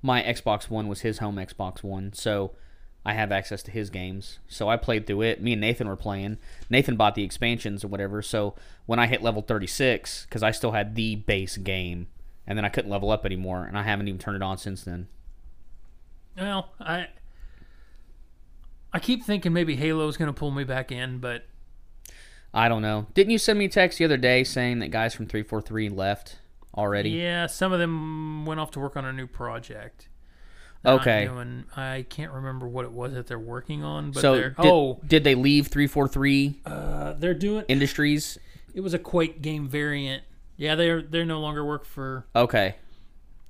my 0.01 0.23
Xbox 0.23 0.69
One 0.69 0.88
was 0.88 1.01
his 1.01 1.17
home 1.17 1.36
Xbox 1.36 1.83
One, 1.83 2.13
so 2.13 2.51
I 3.06 3.14
have 3.14 3.32
access 3.32 3.62
to 3.64 3.72
his 3.72 3.91
games. 3.91 4.39
So 4.47 4.68
I 4.68 4.78
played 4.78 5.06
through 5.06 5.22
it. 5.22 5.41
Me 5.41 5.51
and 5.51 5.62
Nathan 5.62 5.88
were 5.88 5.95
playing. 5.95 6.38
Nathan 6.70 6.95
bought 6.95 7.14
the 7.14 7.24
expansions 7.24 7.84
or 7.84 7.88
whatever. 7.88 8.22
So 8.24 8.56
when 8.88 8.97
I 8.97 9.06
hit 9.06 9.22
level 9.22 9.43
36, 9.43 10.26
because 10.28 10.41
I 10.41 10.49
still 10.51 10.72
had 10.72 10.95
the 10.95 11.16
base 11.16 11.58
game, 11.58 12.08
and 12.47 12.58
then 12.58 12.66
I 12.66 12.70
couldn't 12.70 12.89
level 12.89 13.12
up 13.12 13.26
anymore, 13.26 13.66
and 13.66 13.78
I 13.78 13.84
haven't 13.84 14.08
even 14.08 14.20
turned 14.20 14.38
it 14.38 14.41
on 14.41 14.58
since 14.58 14.84
then. 14.84 15.08
Well, 16.36 16.70
I 16.80 17.08
I 18.91 18.99
keep 18.99 19.24
thinking 19.24 19.53
maybe 19.53 19.76
Halo's 19.76 20.18
going 20.18 20.28
to 20.28 20.34
pull 20.34 20.51
me 20.51 20.64
back 20.64 20.91
in, 20.91 21.20
but 21.20 21.45
I 22.53 22.70
don't 22.70 22.82
know. 22.82 23.08
Didn't 23.14 23.32
you 23.32 23.38
send 23.38 23.60
me 23.60 23.66
a 23.66 23.70
text 23.70 23.99
the 23.99 24.06
other 24.06 24.18
day 24.18 24.43
saying 24.43 24.80
that 24.80 24.89
guys 24.89 25.14
from 25.14 25.28
343 25.28 25.89
left 25.89 26.38
already? 26.74 27.12
yeah, 27.12 27.45
some 27.47 27.72
of 27.72 27.80
them 27.80 28.45
went 28.45 28.60
off 28.60 28.72
to 28.72 28.80
work 28.80 28.97
on 28.97 29.06
a 29.06 29.14
new 29.14 29.28
project. 29.28 30.08
Okay. 30.88 31.25
doing- 31.25 31.65
I 31.75 32.05
can't 32.09 32.31
remember 32.31 32.67
what 32.67 32.86
it 32.86 32.91
was 32.91 33.13
that 33.13 33.27
they're 33.27 33.38
working 33.39 33.83
on, 33.83 34.11
but 34.11 34.21
so 34.21 34.36
did, 34.41 34.55
oh, 34.57 34.99
did 35.05 35.23
they 35.23 35.36
leave 35.36 35.67
343 35.67 36.61
uh, 36.65 37.13
they're 37.13 37.33
doing. 37.33 37.65
Industries? 37.67 38.38
It 38.73 38.81
was 38.81 38.93
a 38.93 38.99
Quake 38.99 39.41
game 39.41 39.67
variant. 39.67 40.23
Yeah, 40.57 40.75
they're 40.75 41.01
they're 41.01 41.25
no 41.25 41.39
longer 41.39 41.65
work 41.65 41.86
for 41.86 42.25
Okay. 42.36 42.75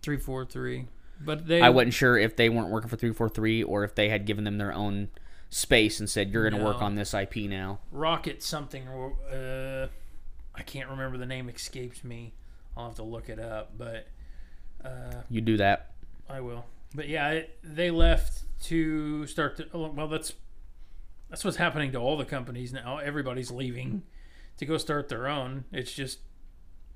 three 0.01 0.17
four 0.17 0.45
three, 0.45 0.87
but 1.19 1.47
they 1.47 1.61
I 1.61 1.69
wasn't 1.69 1.93
sure 1.93 2.17
if 2.17 2.35
they 2.35 2.49
weren't 2.49 2.69
working 2.69 2.89
for 2.89 2.95
343 2.95 3.63
or 3.63 3.83
if 3.83 3.95
they 3.95 4.09
had 4.09 4.25
given 4.25 4.43
them 4.43 4.57
their 4.57 4.73
own 4.73 5.09
space 5.49 5.99
and 5.99 6.09
said, 6.09 6.31
you're 6.31 6.49
going 6.49 6.59
to 6.59 6.65
work 6.65 6.81
on 6.81 6.95
this 6.95 7.13
IP 7.13 7.35
now. 7.49 7.79
Rocket 7.91 8.41
something. 8.43 8.87
Uh, 8.87 9.87
I 10.53 10.61
can't 10.63 10.89
remember 10.89 11.17
the 11.17 11.25
name. 11.25 11.47
Escapes 11.49 12.03
me. 12.03 12.33
I'll 12.75 12.87
have 12.87 12.95
to 12.95 13.03
look 13.03 13.29
it 13.29 13.39
up, 13.39 13.77
but 13.77 14.07
uh, 14.83 15.21
You 15.29 15.41
do 15.41 15.57
that. 15.57 15.91
I 16.29 16.41
will. 16.41 16.65
But 16.95 17.09
yeah, 17.09 17.29
it, 17.31 17.59
they 17.63 17.91
left 17.91 18.43
to 18.63 19.27
start 19.27 19.57
to. 19.57 19.67
oh, 19.73 19.89
Well, 19.89 20.07
that's 20.07 20.33
that's 21.29 21.43
what's 21.43 21.57
happening 21.57 21.91
to 21.91 21.97
all 21.97 22.17
the 22.17 22.25
companies 22.25 22.71
now. 22.71 22.97
Everybody's 22.97 23.51
leaving 23.51 24.03
to 24.57 24.65
go 24.65 24.77
start 24.77 25.09
their 25.09 25.27
own. 25.27 25.65
It's 25.71 25.91
just 25.91 26.19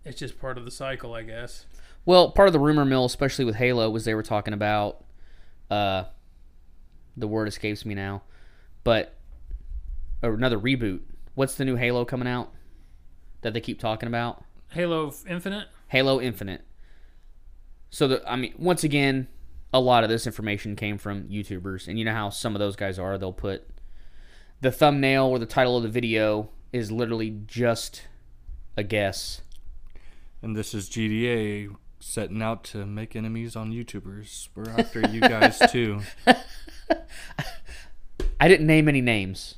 it's 0.06 0.20
just 0.20 0.40
part 0.40 0.58
of 0.58 0.66
the 0.66 0.72
cycle, 0.72 1.14
I 1.14 1.24
guess. 1.24 1.66
Well, 2.06 2.32
part 2.32 2.48
of 2.48 2.54
the 2.54 2.60
rumor 2.60 2.86
mill, 2.86 3.06
especially 3.06 3.46
with 3.46 3.56
Halo, 3.56 3.90
was 3.90 4.06
they 4.06 4.16
were 4.16 4.24
talking 4.24 4.54
about, 4.54 5.04
uh, 5.70 6.06
the 7.18 7.28
word 7.28 7.48
escapes 7.48 7.86
me 7.86 7.94
now, 7.94 8.24
but 8.84 9.16
or 10.24 10.34
another 10.34 10.58
reboot. 10.58 11.02
What's 11.36 11.56
the 11.56 11.66
new 11.66 11.76
Halo 11.76 12.06
coming 12.06 12.28
out 12.28 12.52
that 13.42 13.54
they 13.54 13.62
keep 13.62 13.80
talking 13.80 14.08
about? 14.08 14.44
Halo 14.72 15.14
Infinite. 15.28 15.68
Halo 15.88 16.22
Infinite. 16.22 16.66
So 17.90 18.08
the 18.08 18.32
I 18.32 18.36
mean, 18.36 18.54
once 18.58 18.84
again, 18.84 19.28
a 19.72 19.80
lot 19.80 20.04
of 20.04 20.10
this 20.10 20.26
information 20.26 20.76
came 20.76 20.98
from 20.98 21.24
YouTubers, 21.24 21.88
and 21.88 22.00
you 22.00 22.06
know 22.06 22.14
how 22.14 22.30
some 22.30 22.56
of 22.56 22.60
those 22.60 22.76
guys 22.76 22.98
are. 22.98 23.18
They'll 23.18 23.34
put 23.34 23.68
the 24.62 24.72
thumbnail 24.72 25.26
or 25.26 25.40
the 25.40 25.46
title 25.46 25.78
of 25.78 25.84
the 25.84 25.90
video 25.90 26.50
is 26.74 26.92
literally 26.92 27.30
just 27.46 28.08
a 28.76 28.84
guess. 28.84 29.42
And 30.42 30.56
this 30.56 30.74
is 30.74 30.90
GDA 30.90 31.76
setting 32.00 32.42
out 32.42 32.64
to 32.66 32.86
make 32.86 33.16
enemies 33.16 33.56
on 33.56 33.72
YouTubers. 33.72 34.50
We're 34.56 34.70
after 34.70 35.08
you 35.08 35.22
guys 35.22 35.60
too. 35.72 36.02
I 38.40 38.48
didn't 38.48 38.68
name 38.68 38.88
any 38.88 39.02
names. 39.02 39.56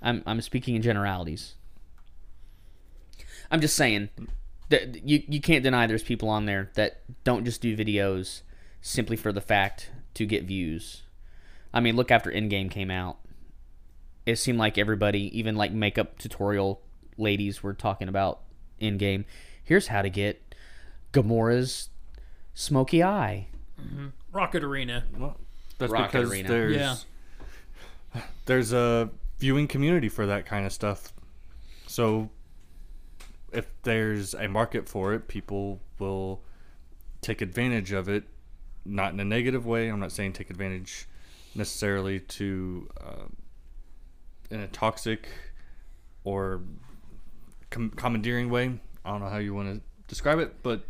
I'm 0.00 0.22
I'm 0.26 0.40
speaking 0.40 0.74
in 0.74 0.82
generalities. 0.82 1.54
I'm 3.50 3.60
just 3.60 3.76
saying 3.76 4.08
that 4.70 5.06
you 5.06 5.22
you 5.28 5.40
can't 5.40 5.62
deny 5.62 5.86
there's 5.86 6.02
people 6.02 6.28
on 6.28 6.46
there 6.46 6.70
that 6.74 7.02
don't 7.24 7.44
just 7.44 7.60
do 7.60 7.76
videos 7.76 8.42
simply 8.82 9.16
for 9.16 9.32
the 9.32 9.40
fact 9.40 9.90
to 10.14 10.26
get 10.26 10.44
views. 10.44 11.02
I 11.72 11.80
mean, 11.80 11.96
look 11.96 12.10
after 12.10 12.30
Endgame 12.30 12.70
came 12.70 12.90
out, 12.90 13.16
it 14.26 14.36
seemed 14.36 14.58
like 14.58 14.76
everybody, 14.76 15.36
even 15.38 15.56
like 15.56 15.72
makeup 15.72 16.18
tutorial 16.18 16.82
ladies, 17.16 17.62
were 17.62 17.72
talking 17.72 18.08
about 18.08 18.40
Endgame. 18.80 19.24
Here's 19.64 19.86
how 19.86 20.02
to 20.02 20.10
get 20.10 20.54
Gamora's 21.12 21.88
smoky 22.54 23.02
eye. 23.02 23.46
Mm-hmm. 23.80 24.08
Rocket 24.32 24.62
Arena. 24.62 25.04
Well, 25.16 25.36
that's 25.78 25.90
Rocket 25.90 26.12
because 26.12 26.30
Arena. 26.30 26.48
there's 26.48 26.76
Yeah. 26.76 26.96
there's 28.46 28.72
a 28.72 29.10
viewing 29.38 29.66
community 29.66 30.08
for 30.08 30.26
that 30.26 30.46
kind 30.46 30.66
of 30.66 30.72
stuff. 30.72 31.12
So 31.86 32.30
if 33.52 33.66
there's 33.82 34.34
a 34.34 34.48
market 34.48 34.88
for 34.88 35.12
it, 35.14 35.28
people 35.28 35.80
will 35.98 36.42
take 37.20 37.40
advantage 37.40 37.92
of 37.92 38.08
it. 38.08 38.24
Not 38.84 39.12
in 39.12 39.20
a 39.20 39.24
negative 39.24 39.64
way. 39.66 39.88
I'm 39.88 40.00
not 40.00 40.12
saying 40.12 40.32
take 40.32 40.50
advantage 40.50 41.06
necessarily 41.54 42.18
to 42.20 42.88
uh, 43.00 43.24
in 44.50 44.60
a 44.60 44.66
toxic 44.68 45.28
or 46.24 46.60
com- 47.70 47.90
commandeering 47.90 48.50
way. 48.50 48.80
I 49.04 49.10
don't 49.10 49.20
know 49.20 49.28
how 49.28 49.38
you 49.38 49.54
want 49.54 49.74
to 49.74 49.80
describe 50.08 50.38
it, 50.38 50.62
but 50.62 50.82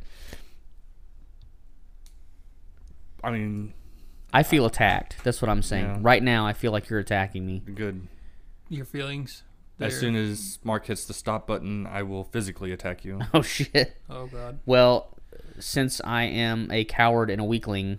I 3.24 3.30
mean, 3.30 3.72
I 4.32 4.42
feel 4.42 4.66
attacked. 4.66 5.16
That's 5.24 5.40
what 5.42 5.48
I'm 5.48 5.62
saying. 5.62 5.84
Yeah. 5.84 5.98
Right 6.00 6.22
now, 6.22 6.46
I 6.46 6.52
feel 6.52 6.72
like 6.72 6.88
you're 6.88 6.98
attacking 6.98 7.46
me. 7.46 7.60
good. 7.74 8.08
Your 8.68 8.84
feelings. 8.84 9.42
As 9.80 9.92
They're- 9.92 10.00
soon 10.00 10.16
as 10.16 10.58
Mark 10.64 10.86
hits 10.86 11.04
the 11.04 11.12
stop 11.14 11.46
button, 11.46 11.86
I 11.86 12.02
will 12.04 12.24
physically 12.24 12.72
attack 12.72 13.04
you. 13.04 13.20
Oh 13.34 13.42
shit. 13.42 13.96
Oh 14.08 14.26
God. 14.26 14.60
Well, 14.66 15.16
since 15.58 16.00
I 16.04 16.24
am 16.24 16.70
a 16.70 16.84
coward 16.84 17.30
and 17.30 17.40
a 17.40 17.44
weakling, 17.44 17.98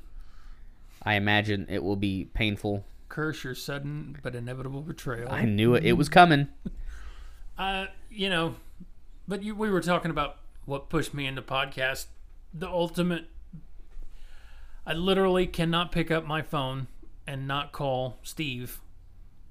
I 1.04 1.16
imagine 1.16 1.68
it 1.70 1.84
will 1.84 1.96
be 1.96 2.26
painful. 2.34 2.86
Curse 3.10 3.44
your 3.44 3.56
sudden 3.56 4.18
but 4.24 4.36
inevitable 4.36 4.82
betrayal. 4.82 5.32
I 5.32 5.46
knew 5.46 5.76
it. 5.76 5.84
It 5.86 5.94
was 5.94 6.10
coming. 6.10 6.48
Uh, 7.56 7.86
you 8.10 8.32
know, 8.32 8.56
but 9.28 9.44
you, 9.44 9.54
we 9.54 9.70
were 9.70 9.80
talking 9.80 10.10
about 10.10 10.38
what 10.66 10.90
pushed 10.90 11.14
me 11.14 11.28
into 11.28 11.42
podcast. 11.42 12.08
The 12.54 12.68
ultimate. 12.68 13.26
I 14.88 14.94
literally 14.94 15.48
cannot 15.48 15.92
pick 15.92 16.10
up 16.12 16.26
my 16.26 16.42
phone 16.42 16.88
and 17.26 17.48
not 17.48 17.72
call 17.72 18.18
Steve 18.24 18.82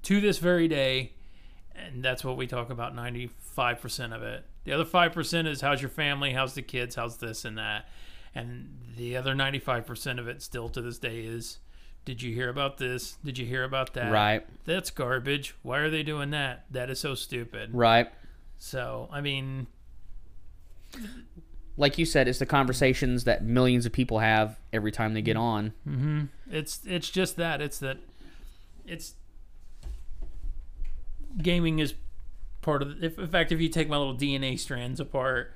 to 0.03 0.21
this 0.21 0.37
very 0.37 0.67
day, 0.67 1.13
and 1.73 2.03
that's 2.03 2.23
what 2.23 2.37
we 2.37 2.45
talk 2.45 2.69
about. 2.69 2.93
Ninety-five 2.93 3.79
percent 3.81 4.13
of 4.13 4.21
it. 4.21 4.45
The 4.65 4.71
other 4.71 4.85
five 4.85 5.13
percent 5.13 5.47
is 5.47 5.61
how's 5.61 5.81
your 5.81 5.89
family, 5.89 6.33
how's 6.33 6.53
the 6.53 6.61
kids, 6.61 6.95
how's 6.95 7.17
this 7.17 7.45
and 7.45 7.57
that, 7.57 7.87
and 8.33 8.79
the 8.97 9.17
other 9.17 9.35
ninety-five 9.35 9.85
percent 9.85 10.19
of 10.19 10.27
it 10.27 10.41
still 10.41 10.69
to 10.69 10.81
this 10.81 10.97
day 10.97 11.21
is. 11.21 11.59
Did 12.05 12.21
you 12.21 12.33
hear 12.33 12.49
about 12.49 12.79
this? 12.79 13.15
Did 13.23 13.37
you 13.37 13.45
hear 13.45 13.63
about 13.63 13.93
that? 13.93 14.11
Right. 14.11 14.45
That's 14.65 14.89
garbage. 14.89 15.55
Why 15.61 15.77
are 15.77 15.89
they 15.89 16.03
doing 16.03 16.31
that? 16.31 16.65
That 16.69 16.89
is 16.89 16.99
so 16.99 17.15
stupid. 17.15 17.73
Right. 17.73 18.11
So, 18.57 19.07
I 19.09 19.21
mean, 19.21 19.67
Like 21.75 21.97
you 21.97 22.05
said, 22.05 22.27
it's 22.27 22.39
the 22.39 22.45
conversations 22.45 23.23
that 23.23 23.43
millions 23.43 23.85
of 23.85 23.91
people 23.91 24.19
have 24.19 24.59
every 24.71 24.91
time 24.91 25.13
they 25.13 25.23
get 25.23 25.37
on. 25.37 25.73
Mm-hmm. 25.87 26.25
it's 26.51 26.81
it's 26.85 27.09
just 27.09 27.35
that. 27.37 27.61
It's 27.61 27.79
that 27.79 27.97
it's 28.85 29.15
gaming 31.41 31.79
is 31.79 31.95
part 32.63 32.81
of 32.81 32.99
the, 32.99 33.05
if, 33.05 33.19
in 33.19 33.27
fact 33.27 33.51
if 33.51 33.61
you 33.61 33.69
take 33.69 33.87
my 33.87 33.97
little 33.97 34.15
DNA 34.15 34.57
strands 34.59 34.99
apart, 34.99 35.53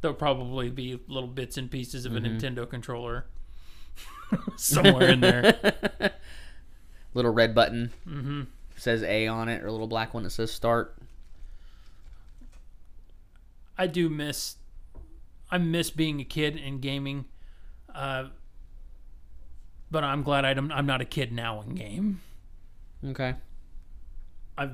there'll 0.00 0.16
probably 0.16 0.70
be 0.70 1.00
little 1.08 1.28
bits 1.28 1.56
and 1.56 1.70
pieces 1.70 2.04
of 2.04 2.14
a 2.14 2.20
Mm-hmm. 2.20 2.36
Nintendo 2.36 2.68
controller 2.68 3.24
somewhere 4.56 5.08
in 5.08 5.20
there. 5.20 5.58
Little 7.14 7.32
red 7.32 7.54
button 7.54 7.90
says 8.76 9.02
A 9.02 9.26
on 9.26 9.48
it, 9.48 9.62
or 9.62 9.66
a 9.68 9.72
little 9.72 9.86
black 9.86 10.12
one 10.12 10.22
that 10.24 10.30
says 10.30 10.52
start. 10.52 10.94
I 13.78 13.86
do 13.86 14.08
miss 14.08 14.56
I 15.50 15.58
miss 15.58 15.90
being 15.90 16.20
a 16.20 16.24
kid 16.24 16.60
and 16.62 16.80
gaming. 16.80 17.24
Uh, 17.94 18.26
but 19.90 20.04
I'm 20.04 20.22
glad 20.22 20.44
I 20.44 20.52
don't, 20.54 20.70
I'm 20.70 20.86
not 20.86 21.00
a 21.00 21.06
kid 21.06 21.32
now 21.32 21.62
in 21.62 21.74
game. 21.74 22.20
Okay. 23.04 23.34
I've 24.56 24.72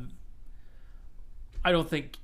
I 1.64 1.72
don't 1.72 1.88
think 1.88 2.16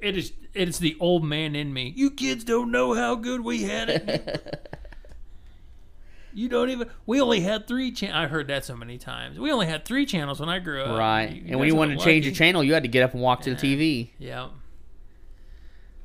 it 0.00 0.16
is 0.16 0.32
it 0.52 0.68
is 0.68 0.78
the 0.78 0.96
old 1.00 1.24
man 1.24 1.56
in 1.56 1.72
me. 1.72 1.92
You 1.96 2.10
kids 2.10 2.44
don't 2.44 2.70
know 2.70 2.94
how 2.94 3.14
good 3.16 3.40
we 3.42 3.62
had 3.64 3.88
it. 3.90 4.70
you 6.32 6.48
don't 6.48 6.68
even 6.70 6.88
we 7.06 7.20
only 7.20 7.40
had 7.40 7.66
three 7.66 7.92
chan 7.92 8.12
I 8.12 8.26
heard 8.26 8.48
that 8.48 8.64
so 8.64 8.76
many 8.76 8.98
times. 8.98 9.38
We 9.38 9.50
only 9.52 9.66
had 9.66 9.84
three 9.84 10.06
channels 10.06 10.40
when 10.40 10.48
I 10.48 10.58
grew 10.58 10.82
up. 10.82 10.98
Right. 10.98 11.30
You 11.30 11.42
and 11.48 11.58
when 11.60 11.68
you 11.68 11.74
wanted 11.76 11.98
to 11.98 12.04
change 12.04 12.24
lucky. 12.24 12.26
your 12.30 12.34
channel, 12.34 12.62
you 12.64 12.74
had 12.74 12.82
to 12.84 12.88
get 12.88 13.02
up 13.02 13.12
and 13.14 13.22
walk 13.22 13.42
to 13.42 13.54
the 13.54 13.56
TV. 13.56 14.10
Yeah. 14.18 14.48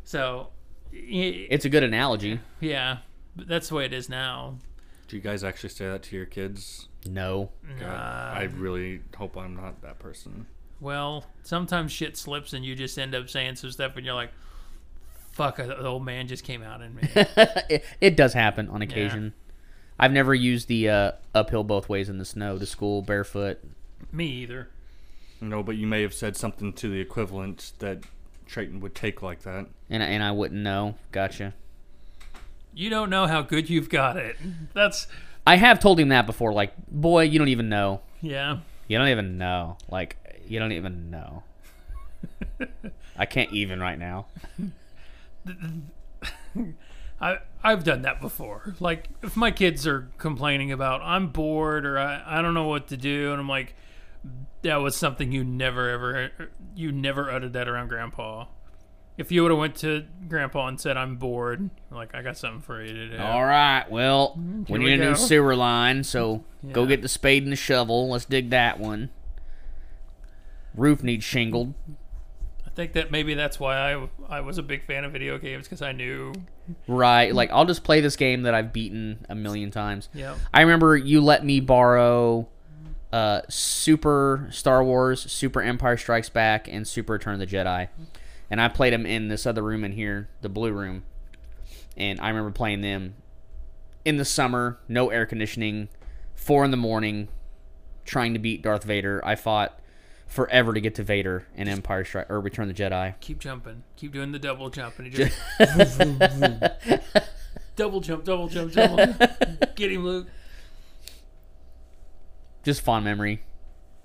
So 0.04 0.50
y- 0.92 1.48
It's 1.50 1.66
a 1.66 1.70
good 1.70 1.84
analogy. 1.84 2.40
yeah, 2.60 2.98
but 3.36 3.48
that's 3.48 3.70
the 3.70 3.76
way 3.76 3.86
it 3.86 3.94
is 3.94 4.10
now. 4.10 4.58
Do 5.08 5.16
you 5.16 5.22
guys 5.22 5.44
actually 5.44 5.70
say 5.70 5.88
that 5.88 6.04
to 6.04 6.16
your 6.16 6.26
kids? 6.26 6.88
No. 7.06 7.50
God, 7.80 7.90
I 8.38 8.44
really 8.56 9.02
hope 9.18 9.36
I'm 9.38 9.56
not 9.56 9.82
that 9.82 9.98
person. 10.00 10.46
Well, 10.82 11.26
sometimes 11.44 11.92
shit 11.92 12.18
slips 12.18 12.54
and 12.54 12.64
you 12.64 12.76
just 12.76 12.98
end 12.98 13.14
up 13.14 13.30
saying 13.30 13.56
some 13.58 13.72
stuff 13.72 13.96
and 13.98 14.06
you're 14.06 14.16
like, 14.16 14.32
fuck, 15.32 15.58
the 15.58 15.86
old 15.86 16.06
man 16.06 16.28
just 16.28 16.44
came 16.44 16.64
out 16.64 16.82
in 16.82 16.96
me. 16.96 17.02
it, 17.16 17.84
it 18.02 18.18
does 18.18 18.34
happen 18.34 18.70
on 18.70 18.82
occasion. 18.82 19.34
I've 20.00 20.12
never 20.14 20.34
used 20.34 20.68
the 20.70 20.90
uh, 20.90 21.12
uphill 21.36 21.64
both 21.64 21.90
ways 21.90 22.08
in 22.08 22.18
the 22.18 22.26
snow 22.26 22.58
to 22.58 22.66
school 22.66 23.02
barefoot. 23.02 23.60
me 24.12 24.26
either. 24.28 24.70
No, 25.42 25.64
but 25.64 25.76
you 25.76 25.88
may 25.88 26.02
have 26.02 26.14
said 26.14 26.36
something 26.38 26.74
to 26.74 26.90
the 26.90 27.00
equivalent 27.00 27.74
that 27.80 28.04
Triton 28.46 28.80
would 28.82 28.96
take 28.96 29.22
like 29.22 29.42
that. 29.44 29.68
And 29.90 30.04
and 30.04 30.24
I 30.24 30.32
wouldn't 30.32 30.62
know. 30.62 30.96
Gotcha. 31.12 31.54
You 32.74 32.90
don't 32.90 33.10
know 33.10 33.28
how 33.28 33.42
good 33.42 33.70
you've 33.70 33.90
got 33.90 34.18
it. 34.18 34.38
That's, 34.74 35.08
I 35.46 35.56
have 35.58 35.80
told 35.80 36.00
him 36.00 36.10
that 36.10 36.26
before. 36.26 36.54
Like, 36.54 36.74
boy, 36.90 37.24
you 37.24 37.40
don't 37.40 37.50
even 37.50 37.70
know. 37.70 38.02
yeah. 38.22 38.60
You 38.88 38.98
don't 38.98 39.10
even 39.10 39.38
know. 39.38 39.78
Like, 39.90 40.18
you 40.50 40.60
don't 40.60 40.72
even 40.72 41.10
know. 41.10 41.44
I 43.18 43.26
can't 43.26 43.54
even 43.54 43.80
right 43.80 44.00
now. 44.00 44.26
I, 47.22 47.40
I've 47.64 47.84
done 47.84 48.04
that 48.04 48.22
before. 48.22 48.76
Like, 48.80 49.10
if 49.22 49.36
my 49.36 49.52
kids 49.52 49.86
are 49.86 50.10
complaining 50.18 50.72
about, 50.72 51.02
I'm 51.02 51.28
bored 51.28 51.86
or 51.86 52.00
I, 52.00 52.24
I 52.26 52.42
don't 52.42 52.54
know 52.54 52.68
what 52.68 52.88
to 52.88 52.98
do, 52.98 53.32
and 53.32 53.40
I'm 53.40 53.50
like, 53.50 53.76
that 54.62 54.78
was 54.78 54.96
something 54.96 55.32
you 55.32 55.44
never 55.44 55.90
ever, 55.90 56.32
you 56.76 56.92
never 56.92 57.32
uttered 57.32 57.54
that 57.54 57.68
around 57.68 57.90
grandpa. 57.90 58.46
If 59.18 59.34
you 59.34 59.42
would 59.42 59.52
have 59.52 59.60
went 59.60 59.76
to 59.78 60.06
grandpa 60.30 60.68
and 60.68 60.80
said, 60.80 60.96
I'm 60.96 61.18
bored, 61.18 61.70
like, 61.92 62.16
I 62.16 62.22
got 62.22 62.38
something 62.38 62.62
for 62.62 62.82
you 62.82 62.94
to 62.94 63.18
do. 63.18 63.22
All 63.22 63.44
right. 63.44 63.86
Well, 63.90 64.38
mm-hmm, 64.40 64.72
we 64.72 64.80
need 64.80 64.86
we 64.86 64.94
a 64.94 65.10
new 65.10 65.16
sewer 65.16 65.58
line, 65.58 66.06
so 66.06 66.46
go 66.72 66.86
get 66.86 67.02
the 67.02 67.10
spade 67.10 67.44
and 67.44 67.52
the 67.52 67.58
shovel. 67.58 68.10
Let's 68.10 68.24
dig 68.24 68.52
that 68.52 68.80
one. 68.80 69.10
Roof 70.80 71.04
needs 71.04 71.24
shingled. 71.24 71.74
I 72.66 72.70
think 72.72 72.94
that 72.94 73.12
maybe 73.12 73.34
that's 73.34 73.60
why 73.60 73.94
I, 73.94 74.10
I 74.30 74.40
was 74.42 74.58
a 74.58 74.64
big 74.64 74.86
fan 74.86 75.04
of 75.04 75.12
video 75.12 75.38
games 75.38 75.66
because 75.66 75.82
I 75.82 75.92
knew, 75.92 76.34
Right. 76.88 77.34
Like, 77.34 77.52
I'll 77.52 77.66
just 77.66 77.84
play 77.84 78.00
this 78.00 78.16
game 78.16 78.44
that 78.44 78.54
I've 78.54 78.72
beaten 78.72 79.26
a 79.28 79.36
million 79.36 79.72
times. 79.72 80.08
yeah, 80.14 80.36
I 80.54 80.62
remember 80.62 80.96
you 80.96 81.20
let 81.22 81.44
me 81.44 81.60
borrow 81.60 82.48
uh, 83.12 83.42
Super 83.50 84.48
Star 84.52 84.84
Wars, 84.84 85.32
Super 85.32 85.62
Empire 85.62 85.98
Strikes 85.98 86.30
Back, 86.30 86.68
and 86.68 86.88
Super 86.88 87.14
Return 87.14 87.34
of 87.34 87.40
the 87.40 87.48
Jedi. 87.48 87.90
And 88.52 88.62
I 88.62 88.68
played 88.68 88.94
them 88.94 89.06
in 89.06 89.28
this 89.28 89.46
other 89.46 89.64
room 89.64 89.84
in 89.84 89.92
here, 89.94 90.30
the 90.42 90.50
blue 90.50 90.72
room. 90.72 91.04
And 91.98 92.20
I 92.22 92.30
remember 92.30 92.52
playing 92.52 92.82
them 92.82 93.16
in 94.06 94.18
the 94.18 94.26
summer, 94.26 94.80
no 94.88 95.10
air 95.10 95.26
conditioning, 95.26 95.90
four 96.34 96.64
in 96.64 96.72
the 96.72 96.78
morning, 96.78 97.28
trying 98.06 98.34
to 98.34 98.40
beat 98.40 98.62
Darth 98.62 98.84
Vader. 98.84 99.22
I 99.26 99.36
fought 99.36 99.80
forever 100.30 100.74
to 100.74 100.80
get 100.80 100.96
to 100.96 101.04
Vader 101.04 101.46
in 101.56 101.68
Empire 101.68 102.06
Strike 102.06 102.30
or 102.30 102.40
Return 102.40 102.70
of 102.70 102.76
the 102.76 102.82
Jedi. 102.84 103.20
keep 103.20 103.40
jumping, 103.40 103.84
keep 103.98 104.14
doing 104.14 104.32
the 104.32 104.40
double 104.40 104.70
jump, 104.70 104.98
and 105.00 105.08
he 105.08 105.14
just 105.14 105.38
vroom, 105.58 106.18
vroom, 106.18 106.40
vroom. 106.40 107.00
double 107.76 108.00
jump, 108.00 108.24
double 108.24 108.48
jump, 108.48 108.72
double 108.72 108.98
jump. 108.98 109.20
Get 109.76 109.92
him, 109.92 110.04
Luke. 110.06 110.28
Just 112.64 112.82
fond 112.82 113.04
memory. 113.06 113.42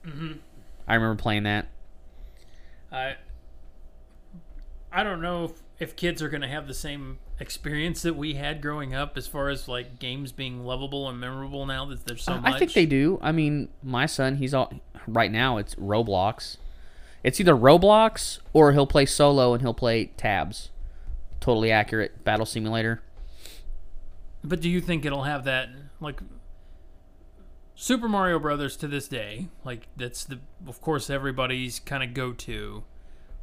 Mm-hmm. 0.06 0.32
I 0.88 0.94
remember 0.94 1.20
playing 1.20 1.44
that. 1.44 1.66
I 2.90 3.16
I 4.92 5.02
don't 5.02 5.20
know 5.20 5.44
if, 5.44 5.52
if 5.78 5.96
kids 5.96 6.22
are 6.22 6.28
going 6.28 6.42
to 6.42 6.48
have 6.48 6.68
the 6.68 6.74
same 6.74 7.18
experience 7.40 8.02
that 8.02 8.14
we 8.14 8.34
had 8.34 8.62
growing 8.62 8.94
up 8.94 9.16
as 9.18 9.26
far 9.26 9.48
as 9.48 9.66
like 9.66 9.98
games 9.98 10.30
being 10.30 10.64
lovable 10.64 11.08
and 11.08 11.18
memorable 11.18 11.66
now 11.66 11.84
that 11.86 12.06
there's 12.06 12.22
so 12.22 12.34
I- 12.34 12.40
much. 12.40 12.54
I 12.54 12.58
think 12.58 12.72
they 12.72 12.86
do. 12.86 13.18
I 13.20 13.32
mean, 13.32 13.68
my 13.82 14.06
son, 14.06 14.36
he's 14.36 14.54
all 14.54 14.72
right 15.06 15.30
now. 15.30 15.56
It's 15.56 15.74
Roblox. 15.76 16.56
It's 17.22 17.40
either 17.40 17.54
Roblox 17.54 18.38
or 18.52 18.72
he'll 18.72 18.86
play 18.86 19.06
solo 19.06 19.54
and 19.54 19.62
he'll 19.62 19.74
play 19.74 20.06
tabs. 20.16 20.70
Totally 21.40 21.72
accurate 21.72 22.24
battle 22.24 22.46
simulator. 22.46 23.02
But 24.42 24.60
do 24.60 24.68
you 24.68 24.80
think 24.80 25.04
it'll 25.04 25.22
have 25.22 25.44
that 25.44 25.70
like 26.00 26.20
Super 27.74 28.08
Mario 28.08 28.38
Brothers 28.38 28.76
to 28.76 28.88
this 28.88 29.08
day? 29.08 29.48
Like 29.64 29.88
that's 29.96 30.24
the 30.24 30.40
of 30.66 30.80
course 30.80 31.08
everybody's 31.08 31.80
kind 31.80 32.02
of 32.02 32.12
go 32.12 32.32
to. 32.32 32.84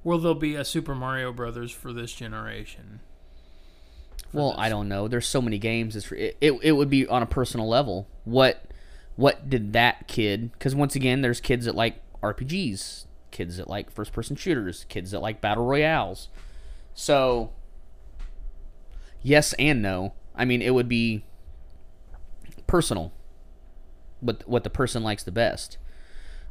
Will 0.04 0.20
there 0.20 0.36
be 0.36 0.56
a 0.56 0.66
Super 0.66 0.96
Mario 0.96 1.32
Brothers 1.32 1.72
for 1.72 1.92
this 1.92 2.14
generation? 2.14 3.02
Well, 4.34 4.56
I 4.58 4.70
don't 4.70 4.88
know. 4.88 5.08
There's 5.08 5.28
so 5.28 5.42
many 5.42 5.58
games. 5.58 5.96
It's, 5.96 6.12
it, 6.12 6.38
it 6.40 6.54
it 6.62 6.72
would 6.72 6.90
be 6.90 7.08
on 7.08 7.24
a 7.24 7.26
personal 7.26 7.68
level. 7.68 8.08
What 8.24 8.64
what 9.16 9.50
did 9.50 9.74
that 9.74 10.08
kid? 10.08 10.52
Because 10.54 10.76
once 10.76 10.96
again, 10.96 11.22
there's 11.22 11.42
kids 11.42 11.66
that 11.66 11.76
like 11.76 12.02
RPGs, 12.22 13.06
kids 13.32 13.58
that 13.58 13.70
like 13.70 13.92
first 13.92 14.14
person 14.14 14.36
shooters, 14.36 14.86
kids 14.90 15.12
that 15.12 15.20
like 15.20 15.42
battle 15.42 15.66
royales. 15.66 16.30
So 16.94 17.52
yes 19.22 19.54
and 19.60 19.82
no. 19.82 20.14
I 20.36 20.46
mean, 20.46 20.62
it 20.62 20.74
would 20.74 20.88
be 20.88 21.24
personal. 22.68 23.12
What 24.20 24.48
what 24.48 24.64
the 24.64 24.70
person 24.70 25.04
likes 25.04 25.24
the 25.24 25.32
best. 25.32 25.78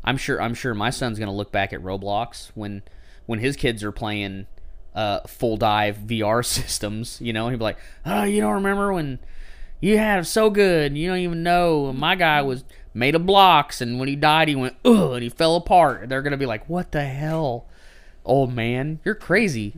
I'm 0.05 0.17
sure 0.17 0.41
I'm 0.41 0.55
sure 0.55 0.75
my 0.75 0.91
son's 0.91 1.19
gonna 1.19 1.35
look 1.35 1.53
back 1.53 1.73
at 1.73 1.81
Roblox 1.81 2.51
when 2.55 2.83
when 3.27 3.39
his 3.39 3.57
kids 3.57 3.85
are 3.85 3.93
playing 3.93 4.47
uh, 4.95 5.21
full 5.21 5.57
dive 5.57 5.99
VR 5.99 6.45
systems, 6.45 7.21
you 7.21 7.33
know, 7.33 7.49
he'd 7.49 7.59
be 7.59 7.65
like, 7.65 7.79
"Oh, 8.05 8.25
you 8.25 8.41
don't 8.41 8.55
remember 8.55 8.93
when 8.93 9.21
you 9.81 9.97
had 9.99 10.21
it 10.21 10.25
so 10.27 10.51
good? 10.51 10.97
You 10.97 11.09
don't 11.09 11.19
even 11.19 11.43
know. 11.43 11.93
My 11.93 12.15
guy 12.15 12.43
was 12.43 12.65
made 12.95 13.15
of 13.15 13.25
blocks, 13.27 13.81
and 13.81 13.99
when 13.99 14.09
he 14.09 14.17
died, 14.17 14.49
he 14.49 14.55
went 14.57 14.77
ugh, 14.85 15.13
and 15.15 15.23
he 15.23 15.29
fell 15.29 15.57
apart." 15.57 16.03
And 16.03 16.11
they're 16.11 16.23
gonna 16.23 16.37
be 16.37 16.47
like, 16.47 16.69
"What 16.69 16.93
the 16.93 17.05
hell, 17.05 17.67
old 18.25 18.55
man? 18.55 19.01
You're 19.05 19.15
crazy," 19.15 19.75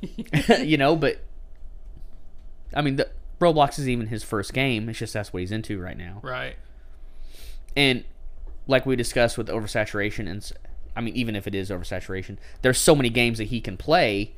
you 0.60 0.76
know. 0.76 0.96
But 0.96 1.20
I 2.74 2.82
mean, 2.82 2.96
the, 2.96 3.10
Roblox 3.40 3.78
is 3.78 3.88
even 3.88 4.06
his 4.06 4.22
first 4.22 4.52
game. 4.52 4.88
It's 4.88 4.98
just 4.98 5.12
that's 5.12 5.32
what 5.32 5.40
he's 5.40 5.52
into 5.52 5.78
right 5.80 5.96
now 5.98 6.20
Right. 6.22 6.56
and 7.76 8.04
like 8.68 8.86
we 8.86 8.94
discussed 8.96 9.36
with 9.36 9.48
oversaturation 9.48 10.30
and 10.30 10.52
I 10.94 11.00
mean 11.00 11.16
even 11.16 11.34
if 11.34 11.48
it 11.48 11.54
is 11.54 11.68
oversaturation 11.70 12.36
there's 12.62 12.78
so 12.78 12.94
many 12.94 13.10
games 13.10 13.38
that 13.38 13.44
he 13.48 13.60
can 13.60 13.76
play 13.76 14.34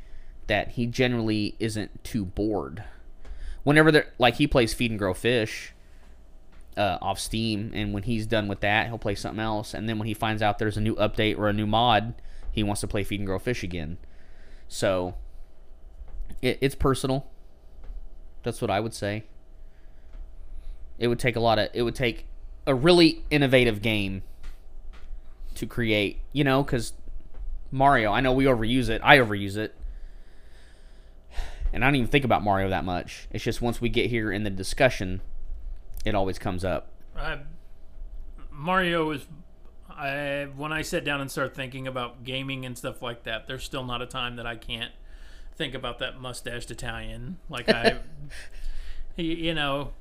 that 0.46 0.68
he 0.72 0.86
generally 0.86 1.54
isn't 1.58 2.02
too 2.04 2.24
bored 2.24 2.82
whenever 3.64 3.90
they're 3.90 4.12
like 4.18 4.36
he 4.36 4.46
plays 4.46 4.72
feed 4.72 4.90
and 4.90 4.98
grow 4.98 5.12
fish 5.12 5.74
uh, 6.76 6.98
off 7.00 7.18
steam 7.18 7.70
and 7.74 7.92
when 7.92 8.02
he's 8.04 8.26
done 8.26 8.48
with 8.48 8.60
that 8.60 8.86
he'll 8.86 8.98
play 8.98 9.14
something 9.14 9.42
else 9.42 9.74
and 9.74 9.88
then 9.88 9.98
when 9.98 10.06
he 10.06 10.14
finds 10.14 10.42
out 10.42 10.58
there's 10.58 10.76
a 10.76 10.80
new 10.80 10.94
update 10.96 11.38
or 11.38 11.48
a 11.48 11.52
new 11.52 11.66
mod 11.66 12.14
he 12.54 12.62
wants 12.62 12.80
to 12.82 12.86
play 12.86 13.02
feed 13.02 13.18
and 13.18 13.26
grow 13.26 13.38
fish 13.40 13.64
again. 13.64 13.98
So 14.68 15.14
it, 16.40 16.58
it's 16.60 16.76
personal. 16.76 17.26
That's 18.44 18.60
what 18.60 18.70
i 18.70 18.78
would 18.78 18.94
say. 18.94 19.24
It 20.98 21.08
would 21.08 21.18
take 21.18 21.34
a 21.34 21.40
lot 21.40 21.58
of 21.58 21.68
it 21.74 21.82
would 21.82 21.96
take 21.96 22.26
a 22.66 22.74
really 22.74 23.24
innovative 23.28 23.82
game 23.82 24.22
to 25.54 25.66
create 25.66 26.18
you 26.32 26.42
know 26.42 26.64
because 26.64 26.94
mario 27.70 28.10
i 28.10 28.20
know 28.20 28.32
we 28.32 28.44
overuse 28.44 28.88
it. 28.88 29.00
I 29.04 29.18
overuse 29.18 29.56
it 29.56 29.74
and 31.74 31.84
i 31.84 31.88
don't 31.88 31.96
even 31.96 32.08
think 32.08 32.24
about 32.24 32.42
mario 32.42 32.68
that 32.70 32.84
much 32.84 33.28
it's 33.30 33.44
just 33.44 33.60
once 33.60 33.80
we 33.80 33.88
get 33.88 34.08
here 34.08 34.32
in 34.32 34.44
the 34.44 34.50
discussion 34.50 35.20
it 36.04 36.14
always 36.14 36.38
comes 36.38 36.64
up 36.64 36.88
I, 37.16 37.38
Mario 38.50 39.10
is. 39.10 39.26
I 39.90 40.48
when 40.56 40.72
I 40.72 40.82
sit 40.82 41.04
down 41.04 41.20
and 41.20 41.30
start 41.30 41.54
thinking 41.54 41.86
about 41.86 42.24
gaming 42.24 42.66
and 42.66 42.76
stuff 42.76 43.02
like 43.02 43.24
that, 43.24 43.46
there's 43.46 43.62
still 43.62 43.84
not 43.84 44.02
a 44.02 44.06
time 44.06 44.36
that 44.36 44.46
I 44.46 44.56
can't 44.56 44.92
think 45.56 45.74
about 45.74 45.98
that 46.00 46.20
mustached 46.20 46.70
Italian. 46.70 47.38
Like 47.48 47.68
I, 47.68 47.98
you 49.16 49.54
know, 49.54 49.92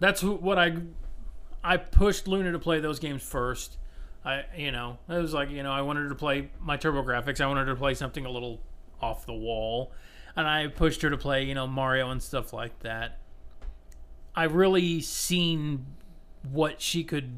that's 0.00 0.22
what 0.22 0.58
I 0.58 0.76
I 1.64 1.76
pushed 1.78 2.28
Luna 2.28 2.52
to 2.52 2.58
play 2.58 2.80
those 2.80 2.98
games 2.98 3.22
first. 3.22 3.78
I, 4.24 4.44
you 4.56 4.72
know, 4.72 4.98
it 5.08 5.18
was 5.18 5.32
like 5.32 5.50
you 5.50 5.62
know 5.62 5.72
I 5.72 5.82
wanted 5.82 6.02
her 6.02 6.08
to 6.10 6.14
play 6.14 6.50
my 6.60 6.76
TurboGrafx. 6.76 7.40
I 7.40 7.46
wanted 7.46 7.68
her 7.68 7.74
to 7.74 7.78
play 7.78 7.94
something 7.94 8.26
a 8.26 8.30
little 8.30 8.60
off 9.00 9.24
the 9.24 9.34
wall, 9.34 9.92
and 10.36 10.46
I 10.46 10.68
pushed 10.68 11.02
her 11.02 11.10
to 11.10 11.16
play 11.16 11.44
you 11.44 11.54
know 11.54 11.66
Mario 11.66 12.10
and 12.10 12.22
stuff 12.22 12.52
like 12.52 12.78
that. 12.80 13.18
I 14.34 14.44
really 14.44 15.00
seen 15.00 15.86
what 16.50 16.80
she 16.80 17.02
could. 17.04 17.32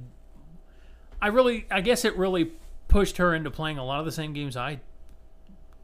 I 1.23 1.29
really, 1.29 1.67
I 1.71 1.81
guess 1.81 2.05
it 2.05 2.17
really 2.17 2.53
pushed 2.89 3.19
her 3.19 3.35
into 3.35 3.51
playing 3.51 3.79
a 3.79 3.85
lot 3.85 4.01
of 4.01 4.07
the 4.07 4.13
same 4.13 4.33
games 4.33 4.57
I 4.57 4.81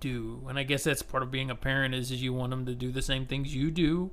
do, 0.00 0.44
and 0.48 0.58
I 0.58 0.64
guess 0.64 0.84
that's 0.84 1.02
part 1.02 1.22
of 1.22 1.30
being 1.30 1.50
a 1.50 1.54
parent 1.54 1.94
is 1.94 2.10
is 2.10 2.22
you 2.22 2.32
want 2.32 2.50
them 2.50 2.66
to 2.66 2.74
do 2.74 2.90
the 2.90 3.02
same 3.02 3.26
things 3.26 3.54
you 3.54 3.70
do, 3.70 4.10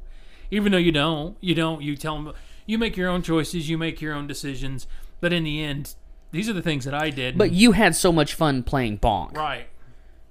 even 0.52 0.72
though 0.72 0.78
you 0.78 0.92
don't. 0.92 1.38
You 1.42 1.56
don't. 1.56 1.82
You 1.82 1.96
tell 1.96 2.22
them 2.22 2.34
you 2.66 2.78
make 2.78 2.96
your 2.96 3.10
own 3.10 3.24
choices, 3.24 3.70
you 3.70 3.78
make 3.78 4.02
your 4.02 4.14
own 4.14 4.28
decisions, 4.28 4.88
but 5.20 5.34
in 5.34 5.44
the 5.44 5.64
end, 5.64 5.96
these 6.32 6.48
are 6.48 6.54
the 6.54 6.62
things 6.62 6.86
that 6.86 6.94
I 6.94 7.10
did. 7.10 7.38
But 7.38 7.52
you 7.52 7.72
had 7.72 7.96
so 7.96 8.12
much 8.12 8.36
fun 8.36 8.64
playing 8.64 9.00
Bonk, 9.00 9.36
right, 9.36 9.68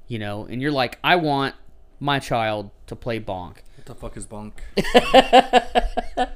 you 0.07 0.19
know, 0.19 0.47
and 0.47 0.63
you're 0.63 0.73
like, 0.73 0.99
I 1.03 1.17
want 1.17 1.55
my 2.01 2.19
child 2.19 2.71
to 2.87 2.97
play 2.97 3.21
Bonk. 3.21 3.59
What 3.77 3.87
the 3.87 3.95
fuck 3.95 4.17
is 4.17 4.27
bonk? 4.27 4.53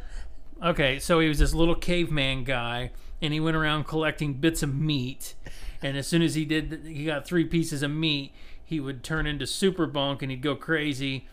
Okay, 0.62 0.98
so 0.98 1.20
he 1.20 1.28
was 1.28 1.40
this 1.40 1.52
little 1.52 1.74
caveman 1.74 2.44
guy, 2.44 2.90
and 3.20 3.34
he 3.34 3.40
went 3.40 3.54
around 3.54 3.84
collecting 3.86 4.32
bits 4.34 4.62
of 4.62 4.74
meat. 4.74 5.34
And 5.82 5.94
as 5.94 6.06
soon 6.06 6.22
as 6.22 6.36
he 6.36 6.46
did, 6.46 6.84
he 6.86 7.04
got 7.04 7.26
three 7.26 7.44
pieces 7.44 7.82
of 7.82 7.90
meat, 7.90 8.32
he 8.64 8.80
would 8.80 9.04
turn 9.04 9.26
into 9.26 9.46
Super 9.46 9.86
Bonk, 9.86 10.22
and 10.22 10.30
he'd 10.30 10.40
go 10.40 10.56
crazy. 10.56 11.28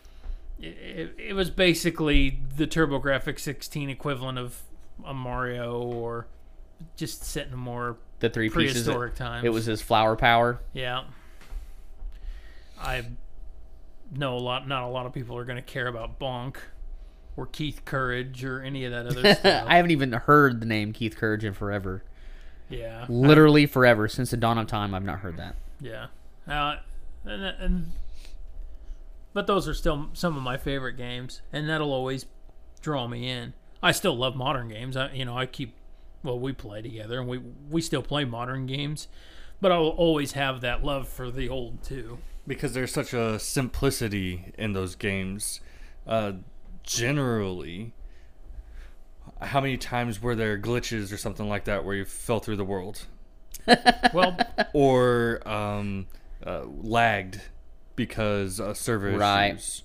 It, 0.60 0.76
it, 0.76 1.14
it 1.28 1.32
was 1.32 1.48
basically 1.48 2.40
the 2.56 2.66
TurboGrafx 2.66 3.40
16 3.40 3.88
equivalent 3.88 4.36
of 4.38 4.60
a 5.02 5.14
Mario, 5.14 5.80
or 5.80 6.26
just 6.98 7.24
set 7.24 7.46
in 7.46 7.54
a 7.54 7.56
more 7.56 7.96
The 8.20 8.28
three 8.28 8.50
pieces. 8.50 8.82
prehistoric 8.84 9.14
times. 9.14 9.46
It 9.46 9.50
was 9.50 9.64
his 9.64 9.80
flower 9.80 10.14
power. 10.14 10.60
yeah. 10.74 11.04
I 12.78 13.06
know 14.12 14.36
a 14.36 14.38
lot. 14.38 14.66
Not 14.68 14.82
a 14.82 14.88
lot 14.88 15.06
of 15.06 15.12
people 15.12 15.36
are 15.36 15.44
going 15.44 15.56
to 15.56 15.62
care 15.62 15.88
about 15.88 16.18
Bonk 16.18 16.56
or 17.36 17.46
Keith 17.46 17.84
Courage 17.84 18.44
or 18.44 18.62
any 18.62 18.84
of 18.84 18.92
that 18.92 19.06
other 19.06 19.34
stuff. 19.34 19.64
I 19.66 19.76
haven't 19.76 19.90
even 19.90 20.12
heard 20.12 20.60
the 20.60 20.66
name 20.66 20.92
Keith 20.92 21.16
Courage 21.16 21.44
in 21.44 21.54
forever. 21.54 22.04
yeah. 22.68 23.06
Literally 23.08 23.66
forever. 23.66 24.08
Since 24.08 24.30
the 24.30 24.36
dawn 24.36 24.58
of 24.58 24.66
time, 24.66 24.94
I've 24.94 25.04
not 25.04 25.20
heard 25.20 25.36
that. 25.38 25.56
Yeah. 25.80 26.06
Uh, 26.46 26.76
and, 27.24 27.42
and 27.44 27.86
but 29.32 29.46
those 29.46 29.66
are 29.66 29.74
still 29.74 30.10
some 30.12 30.36
of 30.36 30.42
my 30.42 30.56
favorite 30.56 30.96
games, 30.96 31.40
and 31.52 31.68
that'll 31.68 31.92
always 31.92 32.26
draw 32.80 33.06
me 33.08 33.28
in. 33.30 33.54
I 33.82 33.92
still 33.92 34.16
love 34.16 34.36
modern 34.36 34.68
games. 34.68 34.96
I, 34.96 35.10
you 35.12 35.24
know, 35.24 35.36
I 35.36 35.46
keep 35.46 35.74
well, 36.22 36.38
we 36.38 36.52
play 36.52 36.82
together, 36.82 37.18
and 37.18 37.28
we 37.28 37.38
we 37.70 37.80
still 37.80 38.02
play 38.02 38.24
modern 38.24 38.66
games, 38.66 39.08
but 39.60 39.72
I'll 39.72 39.88
always 39.88 40.32
have 40.32 40.60
that 40.60 40.84
love 40.84 41.08
for 41.08 41.30
the 41.30 41.48
old 41.48 41.82
too. 41.82 42.18
Because 42.46 42.72
there's 42.74 42.92
such 42.92 43.12
a 43.12 43.38
simplicity 43.38 44.52
in 44.58 44.72
those 44.72 44.94
games. 44.94 45.60
Uh, 46.06 46.32
generally, 46.82 47.92
how 49.40 49.60
many 49.60 49.76
times 49.76 50.20
were 50.20 50.34
there 50.34 50.58
glitches 50.58 51.12
or 51.12 51.16
something 51.16 51.48
like 51.48 51.64
that 51.64 51.84
where 51.84 51.94
you 51.94 52.04
fell 52.04 52.40
through 52.40 52.56
the 52.56 52.64
world 52.64 53.06
Well, 54.12 54.36
or 54.72 55.46
um, 55.48 56.06
uh, 56.44 56.64
lagged 56.66 57.40
because 57.96 58.58
uh, 58.60 58.74
server 58.74 59.10
Right. 59.10 59.52
issues 59.54 59.82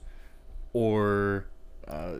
or 0.73 1.47
uh, 1.87 2.15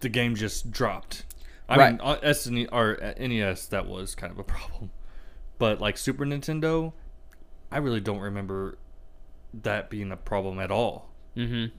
the 0.00 0.08
game 0.08 0.34
just 0.36 0.70
dropped? 0.70 1.24
I 1.68 1.76
Right. 1.76 1.92
mean, 1.92 2.00
uh, 2.02 2.16
SNE 2.22 2.68
or 2.70 3.02
uh, 3.02 3.14
NES 3.18 3.66
that 3.68 3.86
was 3.86 4.14
kind 4.14 4.32
of 4.32 4.38
a 4.38 4.44
problem, 4.44 4.90
but 5.58 5.80
like 5.80 5.98
Super 5.98 6.24
Nintendo, 6.24 6.92
I 7.72 7.78
really 7.78 8.00
don't 8.00 8.20
remember 8.20 8.78
that 9.62 9.90
being 9.90 10.12
a 10.12 10.16
problem 10.16 10.58
at 10.58 10.70
all. 10.70 11.10
Mm-hmm. 11.36 11.74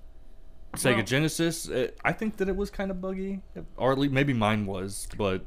Sega 0.77 0.95
Well- 0.95 1.03
Genesis, 1.05 1.67
it, 1.67 1.97
I 2.03 2.11
think 2.13 2.37
that 2.37 2.49
it 2.49 2.55
was 2.55 2.69
kind 2.69 2.91
of 2.91 3.01
buggy, 3.01 3.41
or 3.77 3.91
at 3.91 3.97
least 3.97 4.13
maybe 4.13 4.33
mine 4.33 4.65
was, 4.65 5.07
but 5.17 5.45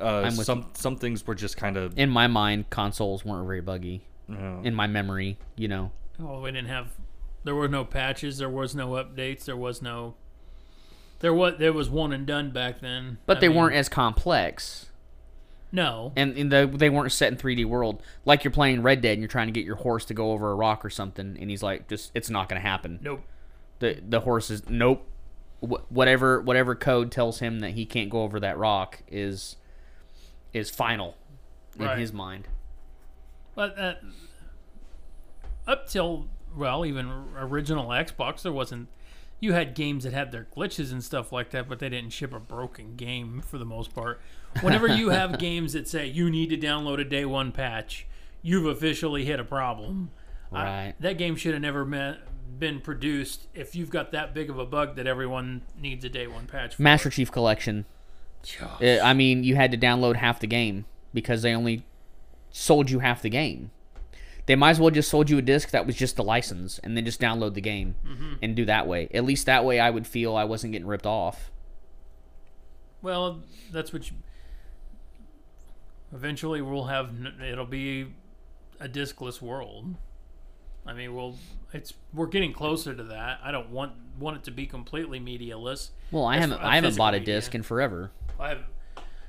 uh, 0.00 0.22
I'm 0.24 0.36
with 0.36 0.46
some 0.46 0.70
some 0.74 0.96
things 0.96 1.26
were 1.26 1.34
just 1.34 1.56
kind 1.56 1.76
of. 1.76 1.98
In 1.98 2.10
my 2.10 2.26
mind, 2.26 2.70
consoles 2.70 3.24
weren't 3.24 3.46
very 3.46 3.60
buggy. 3.60 4.04
In 4.28 4.76
my 4.76 4.86
memory, 4.86 5.38
you 5.56 5.66
know. 5.66 5.90
well, 6.18 6.40
we 6.40 6.52
didn't 6.52 6.68
have. 6.68 6.92
There 7.42 7.54
were 7.56 7.66
no 7.66 7.84
patches. 7.84 8.38
There 8.38 8.48
was 8.48 8.76
no 8.76 8.90
updates. 8.90 9.44
There 9.44 9.56
was 9.56 9.82
no. 9.82 10.14
There 11.18 11.34
was 11.34 11.54
there 11.58 11.72
was 11.72 11.90
one 11.90 12.12
and 12.12 12.26
done 12.26 12.50
back 12.52 12.80
then. 12.80 13.18
But 13.26 13.38
I 13.38 13.40
they 13.40 13.48
mean, 13.48 13.56
weren't 13.58 13.74
as 13.74 13.88
complex. 13.88 14.86
No. 15.72 16.12
and, 16.16 16.36
and 16.36 16.50
the, 16.50 16.70
they 16.72 16.90
weren't 16.90 17.12
set 17.12 17.32
in 17.32 17.38
3D 17.38 17.64
world. 17.64 18.02
Like 18.24 18.42
you're 18.44 18.50
playing 18.50 18.82
Red 18.82 19.00
Dead 19.02 19.12
and 19.12 19.20
you're 19.20 19.28
trying 19.28 19.46
to 19.48 19.52
get 19.52 19.64
your 19.64 19.76
horse 19.76 20.04
to 20.06 20.14
go 20.14 20.32
over 20.32 20.50
a 20.50 20.54
rock 20.54 20.84
or 20.84 20.90
something, 20.90 21.36
and 21.40 21.48
he's 21.50 21.62
like, 21.62 21.88
"Just 21.88 22.10
it's 22.14 22.28
not 22.30 22.48
going 22.48 22.60
to 22.60 22.66
happen." 22.66 22.98
Nope. 23.02 23.22
The 23.78 24.00
the 24.06 24.20
horse 24.20 24.50
is 24.50 24.68
nope. 24.68 25.06
Wh- 25.60 25.90
whatever 25.92 26.40
whatever 26.40 26.74
code 26.74 27.12
tells 27.12 27.38
him 27.38 27.60
that 27.60 27.70
he 27.72 27.86
can't 27.86 28.10
go 28.10 28.22
over 28.22 28.40
that 28.40 28.58
rock 28.58 29.02
is 29.08 29.56
is 30.52 30.70
final 30.70 31.16
in 31.78 31.84
Right. 31.86 31.98
his 31.98 32.12
mind. 32.12 32.48
But 33.54 33.78
uh, 33.78 33.94
up 35.66 35.88
till 35.88 36.26
well, 36.56 36.84
even 36.84 37.08
original 37.38 37.88
Xbox, 37.88 38.42
there 38.42 38.52
wasn't. 38.52 38.88
You 39.38 39.52
had 39.52 39.74
games 39.74 40.04
that 40.04 40.12
had 40.12 40.32
their 40.32 40.46
glitches 40.54 40.92
and 40.92 41.02
stuff 41.02 41.32
like 41.32 41.50
that, 41.50 41.68
but 41.68 41.78
they 41.78 41.88
didn't 41.88 42.10
ship 42.12 42.34
a 42.34 42.40
broken 42.40 42.96
game 42.96 43.40
for 43.46 43.56
the 43.56 43.64
most 43.64 43.94
part. 43.94 44.20
Whenever 44.62 44.86
you 44.88 45.08
have 45.10 45.38
games 45.38 45.72
that 45.74 45.88
say 45.88 46.06
you 46.06 46.30
need 46.30 46.50
to 46.50 46.56
download 46.56 47.00
a 47.00 47.04
day 47.04 47.24
one 47.24 47.52
patch, 47.52 48.06
you've 48.42 48.66
officially 48.66 49.24
hit 49.24 49.40
a 49.40 49.44
problem. 49.44 50.10
I- 50.52 50.64
Right. 50.64 50.94
that 51.00 51.16
game 51.18 51.36
should 51.36 51.52
have 51.54 51.62
never 51.62 51.84
been 51.84 52.16
been 52.58 52.80
produced 52.80 53.46
if 53.54 53.76
you've 53.76 53.88
got 53.90 54.10
that 54.12 54.34
big 54.34 54.50
of 54.50 54.58
a 54.58 54.66
bug 54.66 54.96
that 54.96 55.06
everyone 55.06 55.62
needs 55.80 56.04
a 56.04 56.08
day 56.08 56.26
one 56.26 56.46
patch. 56.46 56.74
For. 56.74 56.82
Master 56.82 57.08
Chief 57.08 57.30
Collection. 57.30 57.86
Uh, 58.60 58.98
I 59.02 59.14
mean, 59.14 59.44
you 59.44 59.54
had 59.54 59.70
to 59.70 59.78
download 59.78 60.16
half 60.16 60.40
the 60.40 60.46
game 60.48 60.84
because 61.14 61.42
they 61.42 61.54
only 61.54 61.84
sold 62.50 62.90
you 62.90 62.98
half 62.98 63.22
the 63.22 63.28
game. 63.30 63.70
They 64.46 64.56
might 64.56 64.70
as 64.70 64.80
well 64.80 64.90
just 64.90 65.08
sold 65.08 65.30
you 65.30 65.38
a 65.38 65.42
disc 65.42 65.70
that 65.70 65.86
was 65.86 65.94
just 65.94 66.16
the 66.16 66.24
license 66.24 66.80
and 66.80 66.96
then 66.96 67.04
just 67.04 67.20
download 67.20 67.54
the 67.54 67.60
game 67.60 67.94
and 68.42 68.56
do 68.56 68.64
that 68.64 68.86
way. 68.88 69.08
At 69.14 69.24
least 69.24 69.46
that 69.46 69.64
way 69.64 69.78
I 69.78 69.90
would 69.90 70.06
feel 70.06 70.34
I 70.36 70.42
wasn't 70.44 70.72
getting 70.72 70.88
ripped 70.88 71.06
off. 71.06 71.50
Well, 73.02 73.42
that's 73.72 73.92
what 73.92 74.10
you. 74.10 74.16
Eventually, 76.12 76.60
we'll 76.60 76.84
have. 76.86 77.10
It'll 77.46 77.64
be 77.66 78.14
a 78.80 78.88
discless 78.88 79.40
world. 79.40 79.94
I 80.86 80.92
mean, 80.92 81.14
we'll. 81.14 81.36
It's 81.72 81.94
we're 82.12 82.26
getting 82.26 82.52
closer 82.52 82.94
to 82.94 83.02
that. 83.04 83.38
I 83.44 83.50
don't 83.52 83.70
want 83.70 83.92
want 84.18 84.38
it 84.38 84.44
to 84.44 84.50
be 84.50 84.66
completely 84.66 85.20
medialess. 85.20 85.90
Well, 86.10 86.24
I 86.24 86.36
As 86.36 86.40
haven't 86.42 86.60
I 86.60 86.74
haven't 86.74 86.96
bought 86.96 87.14
a 87.14 87.18
physical 87.18 87.34
disc 87.34 87.48
media. 87.50 87.58
in 87.58 87.62
forever. 87.62 88.10
I 88.40 88.48
have 88.48 88.64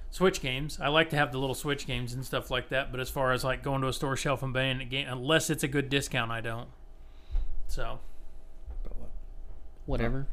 Switch 0.09 0.41
games. 0.41 0.79
I 0.81 0.87
like 0.87 1.09
to 1.11 1.15
have 1.17 1.31
the 1.31 1.37
little 1.37 1.53
Switch 1.55 1.85
games 1.85 2.13
and 2.13 2.25
stuff 2.25 2.49
like 2.49 2.69
that. 2.69 2.91
But 2.91 2.99
as 2.99 3.09
far 3.09 3.31
as 3.31 3.43
like 3.43 3.61
going 3.61 3.81
to 3.81 3.87
a 3.87 3.93
store 3.93 4.17
shelf 4.17 4.41
and 4.41 4.51
buying 4.53 4.81
a 4.81 4.85
game, 4.85 5.07
unless 5.07 5.49
it's 5.49 5.63
a 5.63 5.67
good 5.67 5.87
discount, 5.89 6.31
I 6.31 6.41
don't. 6.41 6.69
So 7.67 7.99
Whatever. 9.85 10.27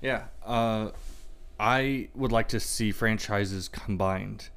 yeah, 0.00 0.24
uh, 0.44 0.90
I 1.58 2.08
would 2.14 2.32
like 2.32 2.48
to 2.48 2.60
see 2.60 2.92
franchises 2.92 3.68
combined. 3.68 4.48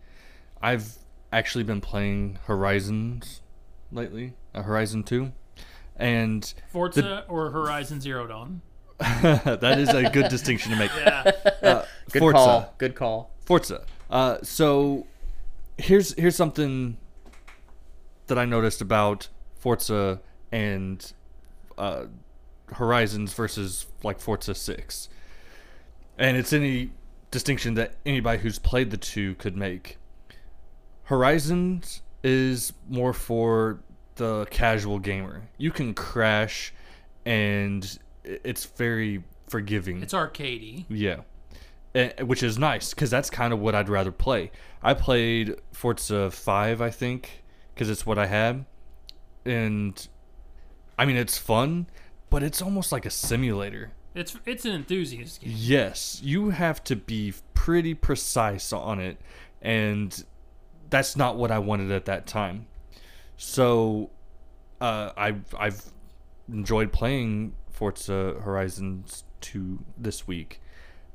I've 0.61 0.95
actually 1.33 1.63
been 1.63 1.81
playing 1.81 2.39
Horizons 2.45 3.41
lately, 3.91 4.33
uh, 4.53 4.61
Horizon 4.61 5.03
Two, 5.03 5.33
and 5.95 6.53
Forza 6.71 7.25
or 7.27 7.49
Horizon 7.49 7.99
Zero 7.99 8.27
Dawn. 8.27 8.61
that 8.99 9.79
is 9.79 9.89
a 9.89 10.09
good 10.09 10.29
distinction 10.29 10.71
to 10.71 10.77
make. 10.77 10.91
Yeah. 10.97 11.31
Uh, 11.61 11.85
Good 12.11 12.19
Forza. 12.19 12.35
call. 12.35 12.73
Good 12.77 12.95
call. 12.95 13.31
Forza. 13.45 13.85
Uh, 14.09 14.37
so 14.43 15.07
here's 15.77 16.13
here's 16.13 16.35
something 16.35 16.97
that 18.27 18.37
I 18.37 18.45
noticed 18.45 18.81
about 18.81 19.27
Forza 19.57 20.21
and 20.51 21.11
uh, 21.77 22.05
Horizons 22.67 23.33
versus 23.33 23.87
like 24.03 24.19
Forza 24.19 24.53
Six, 24.55 25.09
and 26.17 26.37
it's 26.37 26.53
any 26.53 26.91
distinction 27.31 27.73
that 27.73 27.95
anybody 28.05 28.39
who's 28.41 28.59
played 28.59 28.91
the 28.91 28.97
two 28.97 29.35
could 29.35 29.57
make. 29.57 29.97
Horizons 31.13 32.01
is 32.23 32.73
more 32.89 33.13
for 33.13 33.79
the 34.15 34.47
casual 34.49 34.97
gamer. 34.97 35.43
You 35.59 35.69
can 35.69 35.93
crash, 35.93 36.73
and 37.23 37.99
it's 38.23 38.65
very 38.65 39.23
forgiving. 39.47 40.01
it's 40.01 40.15
arcadey. 40.15 40.85
Yeah. 40.89 41.17
Eh, 41.93 42.23
which 42.23 42.41
is 42.41 42.57
nice 42.57 42.95
because 42.95 43.11
that's 43.11 43.29
kind 43.29 43.53
of 43.53 43.59
what 43.59 43.75
I'd 43.75 43.89
rather 43.89 44.11
play. 44.11 44.49
I 44.81 44.95
played 44.95 45.55
Forza 45.71 46.31
5, 46.31 46.81
I 46.81 46.89
think, 46.89 47.43
because 47.75 47.91
it's 47.91 48.07
what 48.07 48.17
I 48.17 48.25
had. 48.25 48.65
And 49.45 50.07
I 50.97 51.05
mean, 51.05 51.17
it's 51.17 51.37
fun, 51.37 51.85
but 52.31 52.41
it's 52.41 52.59
almost 52.59 52.91
like 52.91 53.05
a 53.05 53.11
simulator. 53.11 53.91
It's 54.15 54.35
it's 54.47 54.65
an 54.65 54.71
enthusiast 54.73 55.41
game. 55.41 55.53
Yes, 55.55 56.21
you 56.23 56.49
have 56.49 56.83
to 56.85 56.95
be 56.95 57.35
pretty 57.53 57.93
precise 57.93 58.73
on 58.73 58.99
it, 58.99 59.17
and 59.61 60.23
that's 60.93 61.17
not 61.17 61.37
what 61.37 61.49
I 61.49 61.57
wanted 61.57 61.91
at 61.91 62.05
that 62.05 62.27
time. 62.27 62.67
So, 63.35 64.11
uh, 64.79 65.09
I've 65.17 65.43
I've 65.57 65.81
enjoyed 66.47 66.91
playing 66.93 67.55
Forza 67.71 68.35
Horizons 68.43 69.23
2 69.41 69.79
this 69.97 70.27
week, 70.27 70.61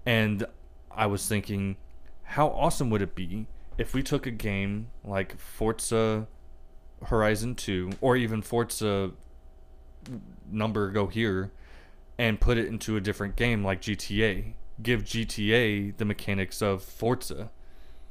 and 0.04 0.44
I 0.90 1.06
was 1.06 1.28
thinking, 1.28 1.76
how 2.24 2.48
awesome 2.48 2.90
would 2.90 3.02
it 3.02 3.14
be 3.14 3.46
if 3.78 3.94
we 3.94 4.02
took 4.02 4.26
a 4.26 4.32
game 4.32 4.88
like 5.04 5.38
Forza 5.38 6.26
Horizon 7.04 7.54
2 7.54 7.92
or 8.00 8.16
even 8.16 8.42
Forza 8.42 9.12
number 10.50 10.90
go 10.90 11.06
here 11.06 11.52
and 12.18 12.40
put 12.40 12.58
it 12.58 12.66
into 12.66 12.96
a 12.96 13.00
different 13.00 13.36
game 13.36 13.62
like 13.62 13.80
GTA. 13.80 14.54
Give 14.82 15.04
GTA 15.04 15.96
the 15.96 16.04
mechanics 16.04 16.60
of 16.60 16.82
Forza, 16.82 17.50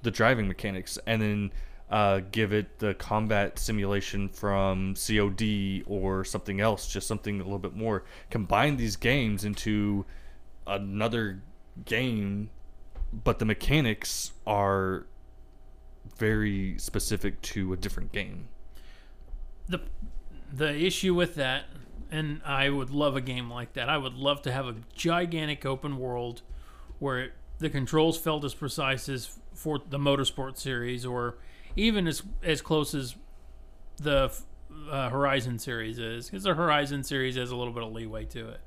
the 0.07 0.11
driving 0.11 0.47
mechanics, 0.47 0.97
and 1.05 1.21
then 1.21 1.51
uh, 1.89 2.21
give 2.31 2.53
it 2.53 2.79
the 2.79 2.93
combat 2.93 3.59
simulation 3.59 4.29
from 4.29 4.95
COD 4.95 5.83
or 5.85 6.23
something 6.23 6.61
else, 6.61 6.87
just 6.87 7.07
something 7.07 7.41
a 7.41 7.43
little 7.43 7.59
bit 7.59 7.75
more. 7.75 8.05
Combine 8.31 8.77
these 8.77 8.95
games 8.95 9.43
into 9.43 10.05
another 10.65 11.41
game, 11.83 12.49
but 13.11 13.39
the 13.39 13.43
mechanics 13.43 14.31
are 14.45 15.07
very 16.15 16.77
specific 16.77 17.41
to 17.41 17.73
a 17.73 17.75
different 17.75 18.13
game. 18.13 18.47
the 19.67 19.81
the 20.53 20.73
issue 20.73 21.13
with 21.13 21.35
that 21.35 21.65
and 22.09 22.41
I 22.45 22.69
would 22.69 22.89
love 22.89 23.17
a 23.17 23.21
game 23.21 23.51
like 23.51 23.73
that. 23.73 23.89
I 23.89 23.97
would 23.97 24.13
love 24.13 24.41
to 24.43 24.51
have 24.53 24.65
a 24.65 24.75
gigantic 24.95 25.65
open 25.65 25.97
world 25.99 26.41
where 26.99 27.19
it, 27.19 27.33
the 27.59 27.69
controls 27.69 28.17
felt 28.17 28.43
as 28.43 28.53
precise 28.53 29.09
as 29.09 29.39
Forza 29.53 29.97
Motorsport 29.97 30.57
series 30.57 31.05
or 31.05 31.37
even 31.75 32.07
as 32.07 32.23
as 32.43 32.61
close 32.61 32.93
as 32.93 33.15
the 33.97 34.31
uh, 34.91 35.09
Horizon 35.09 35.59
series 35.59 35.99
is 35.99 36.29
because 36.29 36.43
the 36.43 36.53
Horizon 36.53 37.03
series 37.03 37.35
has 37.35 37.51
a 37.51 37.55
little 37.55 37.73
bit 37.73 37.83
of 37.83 37.91
leeway 37.91 38.25
to 38.25 38.49
it. 38.49 38.61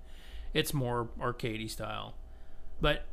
It's 0.52 0.74
more 0.74 1.08
arcadey 1.20 1.70
style. 1.70 2.14
But 2.80 3.04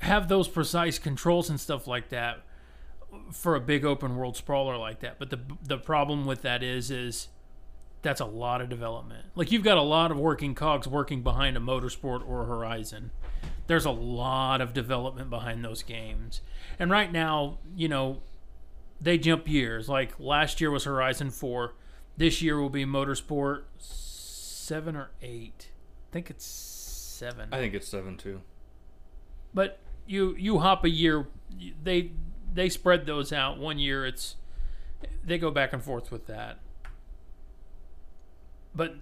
have 0.00 0.28
those 0.28 0.48
precise 0.48 0.98
controls 0.98 1.50
and 1.50 1.60
stuff 1.60 1.86
like 1.86 2.08
that 2.08 2.40
for 3.32 3.54
a 3.54 3.60
big 3.60 3.84
open 3.84 4.16
world 4.16 4.36
sprawler 4.36 4.76
like 4.76 5.00
that. 5.00 5.18
But 5.18 5.30
the 5.30 5.40
the 5.62 5.78
problem 5.78 6.26
with 6.26 6.42
that 6.42 6.62
is 6.62 6.90
is 6.90 7.28
that's 8.02 8.20
a 8.20 8.26
lot 8.26 8.60
of 8.60 8.68
development. 8.68 9.26
Like 9.34 9.52
you've 9.52 9.64
got 9.64 9.78
a 9.78 9.82
lot 9.82 10.10
of 10.10 10.18
working 10.18 10.54
cogs 10.54 10.86
working 10.86 11.22
behind 11.22 11.56
a 11.56 11.60
motorsport 11.60 12.26
or 12.26 12.42
a 12.42 12.46
Horizon. 12.46 13.10
There's 13.66 13.84
a 13.84 13.90
lot 13.90 14.60
of 14.60 14.72
development 14.72 15.30
behind 15.30 15.64
those 15.64 15.82
games. 15.82 16.40
And 16.78 16.90
right 16.90 17.12
now, 17.12 17.58
you 17.76 17.88
know, 17.88 18.22
they 19.00 19.18
jump 19.18 19.48
years. 19.48 19.88
Like 19.88 20.18
last 20.18 20.60
year 20.60 20.70
was 20.70 20.84
Horizon 20.84 21.30
4. 21.30 21.74
This 22.16 22.40
year 22.42 22.60
will 22.60 22.70
be 22.70 22.84
Motorsport 22.84 23.62
7 23.78 24.96
or 24.96 25.10
8. 25.22 25.68
I 25.68 26.12
think 26.12 26.30
it's 26.30 26.78
7. 27.18 27.48
I 27.52 27.58
think 27.58 27.74
it's 27.74 27.88
seven 27.88 28.16
too. 28.16 28.40
But 29.52 29.80
you 30.06 30.34
you 30.38 30.60
hop 30.60 30.84
a 30.84 30.90
year 30.90 31.26
they 31.82 32.12
they 32.52 32.68
spread 32.68 33.06
those 33.06 33.32
out. 33.32 33.58
One 33.58 33.78
year 33.78 34.06
it's 34.06 34.36
they 35.24 35.36
go 35.36 35.50
back 35.50 35.72
and 35.72 35.82
forth 35.82 36.10
with 36.12 36.26
that. 36.26 36.60
But 38.74 38.96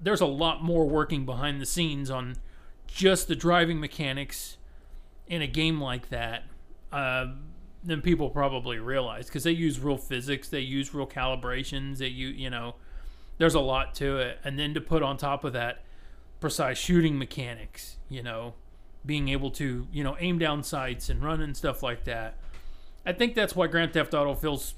there's 0.00 0.20
a 0.20 0.26
lot 0.26 0.62
more 0.62 0.86
working 0.86 1.24
behind 1.24 1.60
the 1.60 1.66
scenes 1.66 2.10
on 2.10 2.36
just 2.86 3.28
the 3.28 3.36
driving 3.36 3.80
mechanics 3.80 4.56
in 5.26 5.40
a 5.40 5.46
game 5.46 5.80
like 5.80 6.10
that 6.10 6.44
uh, 6.92 7.26
than 7.82 8.02
people 8.02 8.28
probably 8.30 8.78
realize 8.78 9.26
because 9.26 9.44
they 9.44 9.52
use 9.52 9.80
real 9.80 9.96
physics, 9.96 10.48
they 10.48 10.60
use 10.60 10.92
real 10.92 11.06
calibrations, 11.06 11.98
they 11.98 12.08
you 12.08 12.28
you 12.28 12.50
know, 12.50 12.74
there's 13.38 13.54
a 13.54 13.60
lot 13.60 13.94
to 13.94 14.18
it, 14.18 14.38
and 14.44 14.58
then 14.58 14.74
to 14.74 14.80
put 14.80 15.02
on 15.02 15.16
top 15.16 15.44
of 15.44 15.52
that 15.52 15.82
precise 16.40 16.76
shooting 16.76 17.18
mechanics, 17.18 17.96
you 18.08 18.22
know, 18.22 18.54
being 19.06 19.28
able 19.28 19.50
to 19.50 19.86
you 19.92 20.04
know 20.04 20.16
aim 20.20 20.38
down 20.38 20.62
sights 20.62 21.08
and 21.08 21.22
run 21.22 21.40
and 21.40 21.56
stuff 21.56 21.82
like 21.82 22.04
that. 22.04 22.36
I 23.06 23.12
think 23.12 23.34
that's 23.34 23.56
why 23.56 23.66
Grand 23.66 23.92
Theft 23.92 24.14
Auto 24.14 24.34
feels 24.34 24.74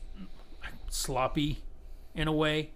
sloppy 0.89 1.63
in 2.15 2.29
a 2.29 2.33
way. 2.33 2.71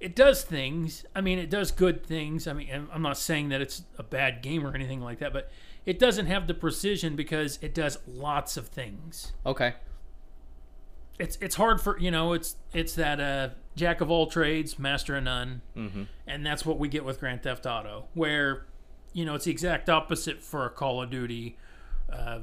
It 0.00 0.16
does 0.16 0.42
things. 0.42 1.04
I 1.14 1.20
mean, 1.20 1.38
it 1.38 1.50
does 1.50 1.70
good 1.70 2.04
things. 2.04 2.46
I 2.48 2.54
mean, 2.54 2.88
I'm 2.90 3.02
not 3.02 3.18
saying 3.18 3.50
that 3.50 3.60
it's 3.60 3.82
a 3.98 4.02
bad 4.02 4.40
game 4.42 4.66
or 4.66 4.74
anything 4.74 5.00
like 5.02 5.18
that, 5.18 5.32
but 5.34 5.50
it 5.84 5.98
doesn't 5.98 6.24
have 6.26 6.46
the 6.46 6.54
precision 6.54 7.16
because 7.16 7.58
it 7.60 7.74
does 7.74 7.98
lots 8.06 8.56
of 8.56 8.68
things. 8.68 9.32
Okay. 9.44 9.74
It's 11.18 11.36
it's 11.42 11.56
hard 11.56 11.82
for 11.82 11.98
you 11.98 12.10
know 12.10 12.32
it's 12.32 12.56
it's 12.72 12.94
that 12.94 13.20
uh, 13.20 13.50
jack 13.76 14.00
of 14.00 14.10
all 14.10 14.26
trades, 14.26 14.78
master 14.78 15.16
of 15.16 15.24
none, 15.24 15.60
Mm-hmm. 15.76 16.04
and 16.26 16.46
that's 16.46 16.64
what 16.64 16.78
we 16.78 16.88
get 16.88 17.04
with 17.04 17.20
Grand 17.20 17.42
Theft 17.42 17.66
Auto, 17.66 18.06
where 18.14 18.64
you 19.12 19.26
know 19.26 19.34
it's 19.34 19.44
the 19.44 19.50
exact 19.50 19.90
opposite 19.90 20.40
for 20.42 20.64
a 20.64 20.70
Call 20.70 21.02
of 21.02 21.10
Duty, 21.10 21.58
uh, 22.10 22.38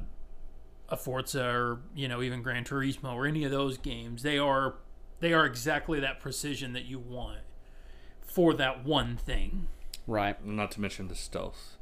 a 0.88 0.96
Forza, 0.96 1.44
or 1.44 1.80
you 1.96 2.06
know 2.06 2.22
even 2.22 2.40
Gran 2.40 2.62
Turismo 2.62 3.14
or 3.14 3.26
any 3.26 3.42
of 3.42 3.50
those 3.50 3.78
games. 3.78 4.22
They 4.22 4.38
are 4.38 4.76
they 5.18 5.32
are 5.32 5.44
exactly 5.44 5.98
that 5.98 6.20
precision 6.20 6.72
that 6.74 6.84
you 6.84 7.00
want 7.00 7.38
for 8.38 8.54
that 8.54 8.84
one 8.84 9.16
thing. 9.16 9.66
Right. 10.06 10.46
Not 10.46 10.70
to 10.70 10.80
mention 10.80 11.08
the 11.08 11.16
stealth, 11.16 11.76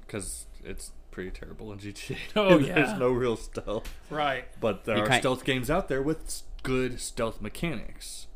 because 0.00 0.46
it's 0.64 0.92
pretty 1.10 1.30
terrible 1.30 1.70
in 1.70 1.78
GTA. 1.78 2.16
Oh, 2.36 2.58
yeah. 2.58 2.74
There's 2.74 2.98
no 2.98 3.10
real 3.10 3.36
stealth, 3.36 3.92
Right. 4.08 4.46
but 4.62 4.86
there 4.86 4.96
You 4.96 5.02
are 5.02 5.12
stealth 5.18 5.44
games 5.44 5.68
out 5.68 5.88
there 5.88 6.00
with 6.00 6.40
good 6.62 7.02
stealth 7.02 7.42
mechanics. 7.42 8.28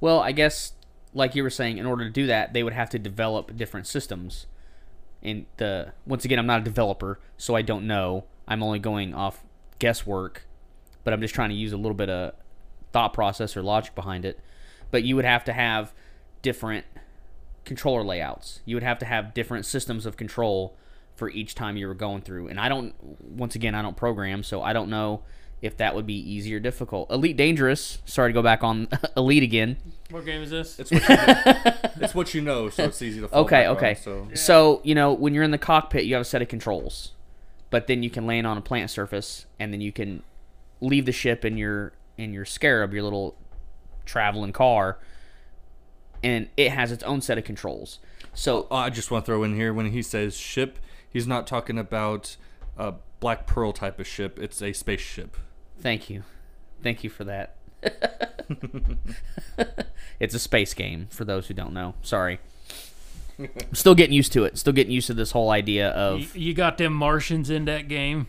Well, 0.00 0.18
I 0.18 0.32
guess, 0.32 0.72
like 1.14 1.36
you 1.36 1.44
were 1.44 1.50
saying, 1.50 1.78
in 1.78 1.86
order 1.86 2.04
to 2.04 2.10
do 2.10 2.26
that, 2.26 2.52
they 2.52 2.64
would 2.64 2.72
have 2.72 2.90
to 2.90 2.98
develop 2.98 3.56
different 3.56 3.86
systems. 3.86 4.46
And 5.22 5.46
the 5.58 5.92
once 6.06 6.24
again, 6.24 6.40
I'm 6.40 6.46
not 6.46 6.60
a 6.62 6.64
developer, 6.64 7.20
so 7.36 7.54
I 7.54 7.62
don't 7.62 7.86
know. 7.86 8.24
I'm 8.48 8.64
only 8.64 8.80
going 8.80 9.14
off 9.14 9.44
guesswork, 9.78 10.48
but 11.04 11.14
I'm 11.14 11.20
just 11.20 11.34
trying 11.36 11.50
to 11.50 11.54
use 11.54 11.72
a 11.72 11.76
little 11.76 11.94
bit 11.94 12.10
of 12.10 12.32
thought 12.92 13.12
process 13.12 13.56
or 13.56 13.62
logic 13.62 13.94
behind 13.94 14.24
it. 14.24 14.40
But 14.90 15.04
you 15.04 15.16
would 15.16 15.24
have 15.24 15.44
to 15.44 15.52
have 15.52 15.92
different 16.42 16.84
controller 17.64 18.02
layouts. 18.02 18.60
You 18.64 18.76
would 18.76 18.82
have 18.82 18.98
to 18.98 19.04
have 19.04 19.34
different 19.34 19.66
systems 19.66 20.06
of 20.06 20.16
control 20.16 20.76
for 21.14 21.28
each 21.30 21.54
time 21.54 21.76
you 21.76 21.86
were 21.86 21.94
going 21.94 22.22
through. 22.22 22.48
And 22.48 22.58
I 22.58 22.68
don't, 22.68 22.94
once 23.22 23.54
again, 23.54 23.74
I 23.74 23.82
don't 23.82 23.96
program, 23.96 24.42
so 24.42 24.62
I 24.62 24.72
don't 24.72 24.88
know 24.88 25.22
if 25.62 25.76
that 25.76 25.94
would 25.94 26.06
be 26.06 26.14
easy 26.14 26.54
or 26.54 26.60
difficult. 26.60 27.10
Elite 27.10 27.36
Dangerous. 27.36 27.98
Sorry 28.06 28.30
to 28.30 28.32
go 28.32 28.42
back 28.42 28.64
on 28.64 28.88
Elite 29.16 29.42
again. 29.42 29.76
What 30.10 30.24
game 30.24 30.42
is 30.42 30.50
this? 30.50 30.78
It's 30.78 30.90
what 30.90 31.02
you 31.08 31.16
know, 31.16 31.36
it's 32.00 32.14
what 32.14 32.34
you 32.34 32.40
know, 32.40 32.70
so 32.70 32.84
it's 32.84 33.02
easy 33.02 33.20
to. 33.20 33.28
Fall 33.28 33.40
Okay, 33.40 33.62
back 33.62 33.68
on, 33.68 33.76
okay. 33.76 33.94
so 33.94 34.28
So, 34.34 34.80
you 34.82 34.94
know, 34.94 35.12
when 35.12 35.34
you're 35.34 35.44
in 35.44 35.50
the 35.50 35.58
cockpit, 35.58 36.04
you 36.04 36.14
have 36.14 36.22
a 36.22 36.24
set 36.24 36.40
of 36.40 36.48
controls. 36.48 37.12
But 37.68 37.86
then 37.86 38.02
you 38.02 38.10
can 38.10 38.26
land 38.26 38.46
on 38.46 38.56
a 38.56 38.60
plant 38.60 38.90
surface 38.90 39.46
and 39.60 39.72
then 39.72 39.80
you 39.80 39.92
can 39.92 40.24
leave 40.80 41.06
the 41.06 41.12
ship 41.12 41.44
in 41.44 41.56
your 41.56 41.92
in 42.16 42.32
your 42.32 42.44
scarab, 42.44 42.92
your 42.92 43.02
little 43.02 43.36
traveling 44.04 44.52
car, 44.52 44.98
and 46.22 46.48
it 46.56 46.70
has 46.72 46.92
its 46.92 47.02
own 47.04 47.20
set 47.20 47.38
of 47.38 47.44
controls. 47.44 47.98
So, 48.34 48.66
Oh, 48.70 48.76
I 48.76 48.90
just 48.90 49.10
want 49.10 49.24
to 49.24 49.26
throw 49.26 49.42
in 49.42 49.54
here 49.56 49.72
when 49.74 49.90
he 49.92 50.02
says 50.02 50.36
ship, 50.36 50.78
he's 51.08 51.26
not 51.26 51.46
talking 51.46 51.78
about 51.78 52.36
a 52.76 52.94
Black 53.20 53.46
Pearl 53.46 53.72
type 53.72 53.98
of 53.98 54.06
ship. 54.06 54.38
It's 54.40 54.62
a 54.62 54.72
spaceship. 54.72 55.36
thank 55.80 56.08
you. 56.10 56.22
Thank 56.82 57.04
you 57.04 57.10
for 57.10 57.24
that. 57.24 57.56
it's 60.20 60.34
a 60.34 60.38
space 60.38 60.74
game 60.74 61.08
for 61.10 61.24
those 61.24 61.46
who 61.48 61.54
don't 61.54 61.72
know. 61.72 61.94
Sorry. 62.02 62.40
I'm 63.38 63.74
still 63.74 63.94
getting 63.94 64.14
used 64.14 64.32
to 64.32 64.44
it. 64.44 64.58
Still 64.58 64.72
getting 64.72 64.92
used 64.92 65.06
to 65.06 65.14
this 65.14 65.30
whole 65.32 65.50
idea 65.50 65.88
of 65.90 66.34
You, 66.34 66.48
you 66.48 66.54
got 66.54 66.78
them 66.78 66.92
Martians 66.92 67.48
in 67.50 67.64
that 67.66 67.88
game. 67.88 68.28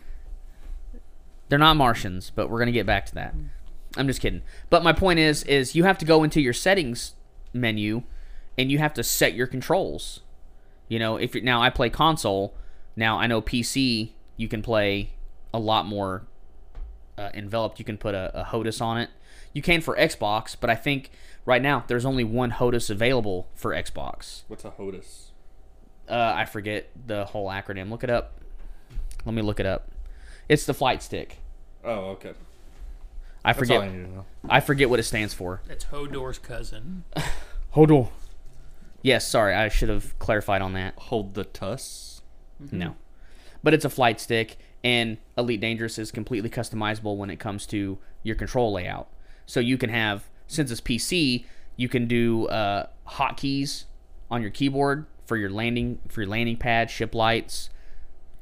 They're 1.50 1.60
not 1.60 1.76
Martians, 1.76 2.32
but 2.34 2.50
we're 2.50 2.60
gonna 2.60 2.72
get 2.72 2.86
back 2.86 3.06
to 3.08 3.16
that. 3.16 3.34
I'm 3.98 4.08
just 4.08 4.22
kidding. 4.22 4.42
But 4.70 4.84
my 4.84 4.94
point 4.94 5.20
is, 5.20 5.44
is 5.44 5.76
you 5.76 5.84
have 5.84 5.98
to 6.00 6.06
go 6.06 6.24
into 6.24 6.42
your 6.42 6.54
settings 6.54 7.14
menu, 7.54 8.04
and 8.58 8.72
you 8.72 8.78
have 8.78 8.94
to 8.96 9.04
set 9.04 9.34
your 9.34 9.48
controls. 9.48 10.22
You 10.88 11.00
know, 11.00 11.18
if 11.18 11.36
you're, 11.36 11.44
now 11.44 11.62
I 11.62 11.70
play 11.70 11.90
console, 11.90 12.56
now 12.96 13.18
I 13.18 13.28
know 13.28 13.42
PC 13.42 14.12
you 14.42 14.48
can 14.48 14.62
play 14.64 15.12
a 15.54 15.60
lot 15.60 15.86
more 15.86 16.26
uh, 17.18 17.30
enveloped. 17.34 17.78
You 17.78 17.86
can 17.86 17.98
put 17.98 18.16
a, 18.16 18.42
a 18.42 18.44
HOTAS 18.46 18.82
on 18.82 18.98
it. 18.98 19.10
You 19.54 19.62
can 19.62 19.82
for 19.82 19.96
Xbox, 19.96 20.56
but 20.60 20.70
I 20.70 20.76
think 20.76 21.12
right 21.46 21.62
now 21.62 21.84
there's 21.88 22.06
only 22.06 22.24
one 22.24 22.52
HOTAS 22.52 22.90
available 22.90 23.48
for 23.54 23.72
Xbox. 23.72 24.42
What's 24.48 24.66
a 24.66 24.72
HOTAS? 24.72 25.32
Uh, 26.10 26.34
I 26.36 26.46
forget 26.46 26.90
the 27.06 27.26
whole 27.26 27.50
acronym. 27.50 27.92
Look 27.92 28.04
it 28.04 28.10
up. 28.10 28.42
Let 29.26 29.36
me 29.36 29.44
look 29.44 29.60
it 29.60 29.66
up. 29.66 29.92
It's 30.50 30.66
the 30.66 30.74
flight 30.74 31.04
stick. 31.04 31.38
Oh, 31.84 32.12
okay. 32.12 32.34
I 33.44 33.54
That's 33.54 33.70
all 33.70 33.78
I 33.78 33.80
forget. 33.86 33.96
need 33.98 34.06
to 34.06 34.12
know. 34.12 34.26
I 34.50 34.60
forget 34.60 34.90
what 34.90 35.00
it 35.00 35.04
stands 35.04 35.34
for. 35.34 35.62
That's 35.68 35.86
Hodor's 35.86 36.38
cousin. 36.40 37.04
Hodor. 37.76 38.10
Yes, 39.02 39.28
sorry, 39.28 39.56
I 39.56 39.70
should 39.70 39.90
have 39.90 40.18
clarified 40.20 40.62
on 40.62 40.74
that. 40.74 40.94
Hold 40.98 41.34
the 41.34 41.44
tuss. 41.44 42.22
No. 42.72 42.96
But 43.64 43.74
it's 43.74 43.86
a 43.86 43.90
flight 43.90 44.20
stick, 44.20 44.58
and 44.84 45.18
Elite 45.38 45.62
Dangerous 45.62 45.98
is 45.98 46.12
completely 46.12 46.50
customizable 46.50 47.18
when 47.18 47.30
it 47.32 47.40
comes 47.40 47.66
to 47.68 47.98
your 48.24 48.36
control 48.36 48.74
layout. 48.74 49.08
So 49.48 49.60
you 49.60 49.78
can 49.78 49.90
have, 49.90 50.30
since 50.48 50.70
it's 50.70 50.82
PC, 50.82 51.46
you 51.76 51.90
can 51.90 52.08
do 52.08 52.46
uh, 52.48 52.88
hotkeys 53.08 53.86
on 54.30 54.42
your 54.42 54.52
keyboard 54.52 55.08
for 55.26 55.36
your 55.38 55.50
landing 55.50 56.00
for 56.08 56.22
your 56.22 56.30
landing 56.30 56.58
pad, 56.58 56.92
ship 56.92 57.16
lights, 57.16 57.70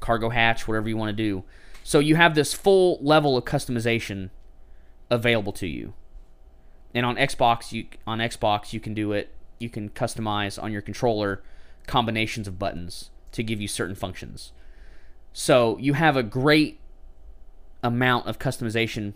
cargo 0.00 0.28
hatch, 0.28 0.68
whatever 0.68 0.88
you 0.88 0.96
want 0.96 1.08
to 1.16 1.22
do. 1.22 1.44
So 1.84 1.98
you 2.00 2.16
have 2.16 2.34
this 2.34 2.52
full 2.52 2.98
level 3.00 3.36
of 3.36 3.44
customization 3.44 4.30
available 5.10 5.52
to 5.52 5.66
you. 5.66 5.94
And 6.94 7.06
on 7.06 7.16
Xbox, 7.16 7.72
you 7.72 7.86
on 8.06 8.18
Xbox 8.18 8.72
you 8.72 8.80
can 8.80 8.94
do 8.94 9.12
it. 9.12 9.34
You 9.58 9.68
can 9.68 9.90
customize 9.90 10.62
on 10.62 10.72
your 10.72 10.82
controller 10.82 11.42
combinations 11.86 12.48
of 12.48 12.58
buttons 12.58 13.10
to 13.32 13.42
give 13.42 13.60
you 13.60 13.68
certain 13.68 13.94
functions. 13.94 14.52
So 15.32 15.76
you 15.78 15.94
have 15.94 16.16
a 16.16 16.22
great 16.22 16.80
amount 17.82 18.26
of 18.26 18.38
customization 18.38 19.14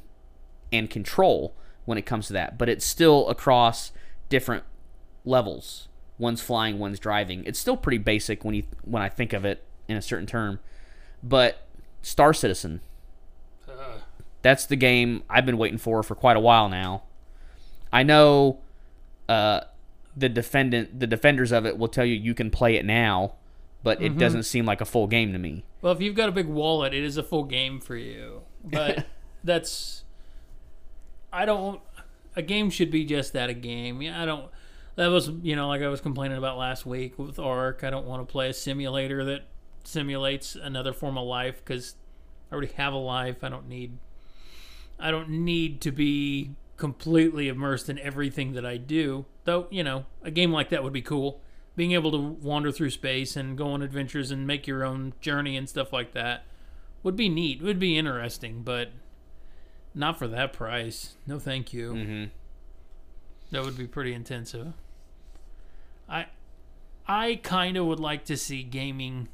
and 0.73 0.89
control 0.89 1.55
when 1.85 1.99
it 1.99 2.07
comes 2.07 2.29
to 2.29 2.33
that, 2.33 2.57
but 2.57 2.69
it's 2.69 2.85
still 2.85 3.29
across 3.29 3.93
different 4.29 4.65
levels. 5.25 5.89
One's 6.19 6.41
flying, 6.41 6.79
one's 6.79 6.99
driving. 6.99 7.43
It's 7.45 7.59
still 7.59 7.77
pretty 7.77 7.99
basic 7.99 8.45
when 8.45 8.55
you 8.55 8.65
when 8.83 9.03
I 9.03 9.09
think 9.09 9.33
of 9.33 9.45
it 9.45 9.65
in 9.89 9.97
a 9.97 10.03
certain 10.03 10.27
term. 10.27 10.61
But 11.23 11.66
Star 12.03 12.33
Citizen, 12.33 12.81
that's 14.45 14.66
the 14.66 14.77
game 14.77 15.25
I've 15.29 15.47
been 15.47 15.57
waiting 15.57 15.79
for 15.79 16.03
for 16.03 16.15
quite 16.15 16.37
a 16.37 16.41
while 16.41 16.69
now. 16.69 17.03
I 17.91 18.03
know 18.03 18.59
uh, 19.27 19.62
the 20.15 20.29
defendant, 20.29 21.01
the 21.01 21.07
defenders 21.07 21.51
of 21.51 21.65
it 21.65 21.79
will 21.79 21.89
tell 21.89 22.05
you 22.05 22.15
you 22.15 22.35
can 22.35 22.51
play 22.51 22.77
it 22.77 22.85
now, 22.85 23.37
but 23.83 24.03
it 24.03 24.19
doesn't 24.19 24.43
seem 24.43 24.66
like 24.66 24.83
a 24.83 24.85
full 24.85 25.07
game 25.07 25.33
to 25.33 25.39
me. 25.39 25.65
well, 25.81 25.93
if 25.93 26.01
you've 26.03 26.15
got 26.15 26.29
a 26.29 26.33
big 26.33 26.47
wallet, 26.47 26.93
it 26.93 27.03
is 27.03 27.16
a 27.16 27.23
full 27.23 27.45
game 27.45 27.81
for 27.81 27.97
you. 27.97 28.43
But 28.62 29.07
that's 29.45 30.05
I 31.33 31.47
don't. 31.47 31.81
A 32.37 32.43
game 32.43 32.69
should 32.69 32.91
be 32.91 33.05
just 33.05 33.33
that 33.33 33.49
a 33.49 33.55
game. 33.55 34.03
Yeah, 34.03 34.21
I 34.21 34.27
don't. 34.27 34.51
That 34.97 35.07
was 35.09 35.31
you 35.43 35.57
know 35.57 35.69
like 35.69 35.81
I 35.81 35.89
was 35.89 36.03
complaining 36.03 36.37
about 36.37 36.59
last 36.59 36.85
week 36.85 37.19
with 37.19 37.39
Ark. 37.39 37.81
I 37.83 37.89
don't 37.89 38.07
want 38.07 38.27
to 38.27 38.31
play 38.31 38.51
a 38.51 38.53
simulator 38.53 39.25
that 39.25 39.47
simulates 39.85 40.55
another 40.55 40.93
form 40.93 41.16
of 41.16 41.27
life 41.27 41.62
because 41.65 41.97
I 42.51 42.55
already 42.55 42.73
have 42.75 42.93
a 42.93 42.99
life. 42.99 43.43
I 43.43 43.49
don't 43.49 43.69
need. 43.69 43.97
I 45.05 45.10
don't 45.10 45.28
need 45.28 45.82
to 45.82 45.93
be 45.93 46.52
completely 46.78 47.48
immersed 47.48 47.90
in 47.90 47.98
everything 47.98 48.55
that 48.55 48.64
I 48.64 48.78
do. 48.78 49.26
Though 49.44 49.66
you 49.70 49.85
know 49.85 50.06
a 50.22 50.31
game 50.31 50.51
like 50.51 50.70
that 50.70 50.82
would 50.82 50.94
be 50.94 51.02
cool. 51.02 51.43
Being 51.76 51.93
able 51.93 52.10
to 52.12 52.18
wander 52.18 52.72
through 52.72 52.90
space 52.90 53.36
and 53.36 53.59
go 53.59 53.68
on 53.68 53.82
adventures 53.82 54.31
and 54.31 54.47
make 54.47 54.66
your 54.66 54.82
own 54.82 55.12
journey 55.20 55.56
and 55.56 55.68
stuff 55.68 55.93
like 55.93 56.12
that 56.12 56.47
would 57.02 57.16
be 57.16 57.28
neat. 57.28 57.60
Would 57.60 57.78
be 57.78 57.98
interesting, 57.98 58.62
but 58.62 58.93
not 59.93 60.18
for 60.18 60.26
that 60.28 60.52
price. 60.52 61.16
No, 61.26 61.39
thank 61.39 61.74
you. 61.74 61.93
Mm-hmm. 61.93 62.24
That 63.51 63.64
would 63.64 63.76
be 63.76 63.86
pretty 63.86 64.14
intensive. 64.14 64.72
I 66.09 66.26
I 67.06 67.40
kind 67.43 67.76
of 67.76 67.85
would 67.85 68.01
like 68.01 68.24
to 68.24 68.39
see 68.39 68.62
gaming 68.62 69.28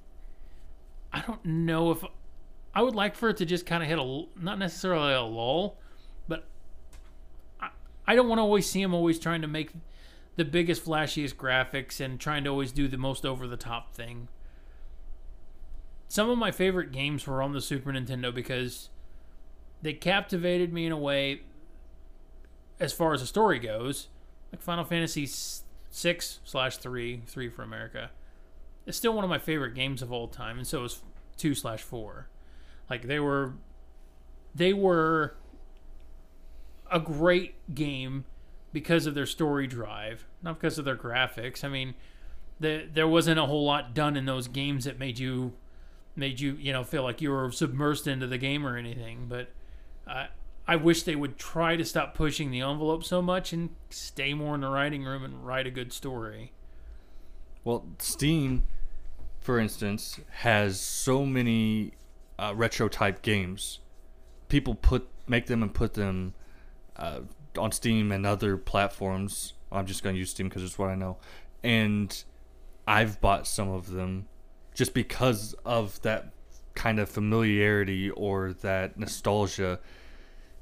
I 1.13 1.21
don't 1.21 1.45
know 1.45 1.91
if 1.91 2.05
I 2.75 2.83
would 2.83 2.95
like 2.95 3.17
for 3.17 3.29
it 3.29 3.37
to 3.39 3.45
just 3.45 3.67
kind 3.67 3.83
of 3.83 3.89
hit 3.89 3.99
a 3.99 4.25
not 4.41 4.59
necessarily 4.59 5.13
a 5.13 5.23
lull, 5.23 5.77
but 6.29 6.45
I, 7.61 7.71
I 8.07 8.15
don't 8.15 8.29
want 8.29 8.39
to 8.39 8.43
always 8.43 8.69
see 8.69 8.83
them 8.83 8.95
always 8.95 9.19
trying 9.19 9.43
to 9.43 9.49
make 9.49 9.73
the 10.37 10.45
biggest 10.45 10.85
flashiest 10.85 11.35
graphics 11.35 12.01
and 12.01 12.21
trying 12.21 12.45
to 12.45 12.51
always 12.51 12.73
do 12.73 12.89
the 12.89 12.97
most 12.97 13.27
over 13.27 13.47
the 13.47 13.57
top 13.57 13.93
thing. 13.93 14.29
Some 16.09 16.31
of 16.31 16.39
my 16.39 16.51
favorite 16.51 16.93
games 16.93 17.27
were 17.27 17.43
on 17.43 17.53
the 17.53 17.61
Super 17.61 17.93
Nintendo 17.93 18.35
because 18.35 18.89
they 19.83 19.93
captivated 19.93 20.73
me 20.73 20.87
in 20.87 20.93
a 20.93 20.99
way 20.99 21.43
as 22.81 22.93
far 22.93 23.13
as 23.13 23.21
the 23.21 23.27
story 23.27 23.59
goes, 23.59 24.09
like 24.53 24.63
Final 24.63 24.85
Fantasy 24.85 25.29
six 25.91 26.41
slash 26.45 26.79
three, 26.79 27.23
three 27.27 27.49
for 27.49 27.63
America, 27.63 28.11
it's 28.87 28.97
still 28.97 29.13
one 29.13 29.25
of 29.25 29.31
my 29.31 29.39
favorite 29.39 29.75
games 29.75 30.03
of 30.03 30.11
all 30.11 30.27
time, 30.27 30.57
and 30.57 30.67
so 30.67 30.85
is 30.85 31.03
two 31.37 31.55
slash 31.55 31.83
four. 31.83 32.29
Like 32.91 33.07
they 33.07 33.21
were, 33.21 33.55
they 34.55 34.75
were 34.75 35.37
a 36.91 37.01
great 37.01 37.55
game 37.75 38.25
because 38.73 39.07
of 39.07 39.15
their 39.15 39.27
story 39.27 39.67
drive, 39.67 40.27
not 40.43 40.61
because 40.61 40.79
of 40.79 40.85
their 40.85 40.97
graphics. 40.97 41.65
I 41.65 41.69
mean, 41.69 41.95
the, 42.59 42.89
there 42.93 43.09
wasn't 43.09 43.39
a 43.39 43.47
whole 43.47 43.65
lot 43.65 43.95
done 43.95 44.17
in 44.17 44.27
those 44.27 44.49
games 44.49 44.85
that 44.85 44.99
made 44.99 45.19
you 45.19 45.53
made 46.17 46.41
you 46.41 46.57
you 46.61 46.73
know 46.73 46.83
feel 46.83 47.05
like 47.05 47.21
you 47.21 47.31
were 47.31 47.49
submersed 47.49 48.07
into 48.09 48.27
the 48.27 48.39
game 48.39 48.67
or 48.67 48.77
anything, 48.77 49.27
but. 49.29 49.49
Uh, 50.07 50.27
I 50.71 50.77
wish 50.77 51.03
they 51.03 51.17
would 51.17 51.37
try 51.37 51.75
to 51.75 51.85
stop 51.85 52.15
pushing 52.15 52.53
the 52.53 52.61
envelope 52.61 53.03
so 53.03 53.21
much 53.21 53.53
and 53.53 53.71
stay 53.89 54.35
more 54.35 54.55
in 54.55 54.61
the 54.61 54.69
writing 54.69 55.03
room 55.03 55.25
and 55.25 55.45
write 55.45 55.67
a 55.67 55.71
good 55.71 55.93
story. 55.93 56.53
Well, 57.65 57.87
Steam, 57.99 58.63
for 59.41 59.59
instance, 59.59 60.21
has 60.31 60.81
so 60.81 61.27
many 61.27 61.95
uh, 62.41 62.55
retro 62.55 62.89
type 62.89 63.23
games. 63.23 63.81
People 64.49 64.75
put 64.75 65.09
make 65.29 65.47
them 65.47 65.63
and 65.63 65.73
put 65.73 65.95
them 65.95 66.35
uh, 66.97 67.21
on 67.57 67.71
Steam 67.71 68.11
and 68.11 68.27
other 68.27 68.57
platforms. 68.57 69.53
I'm 69.71 69.87
just 69.87 70.03
going 70.03 70.15
to 70.15 70.19
use 70.19 70.31
Steam 70.31 70.49
because 70.49 70.63
it's 70.65 70.79
what 70.79 70.89
I 70.89 70.95
know, 70.95 71.19
and 71.63 72.25
I've 72.87 73.21
bought 73.21 73.47
some 73.47 73.69
of 73.69 73.91
them 73.91 74.27
just 74.75 74.95
because 74.95 75.55
of 75.65 76.01
that 76.03 76.33
kind 76.75 76.99
of 76.99 77.09
familiarity 77.09 78.11
or 78.11 78.53
that 78.53 78.99
nostalgia 78.99 79.79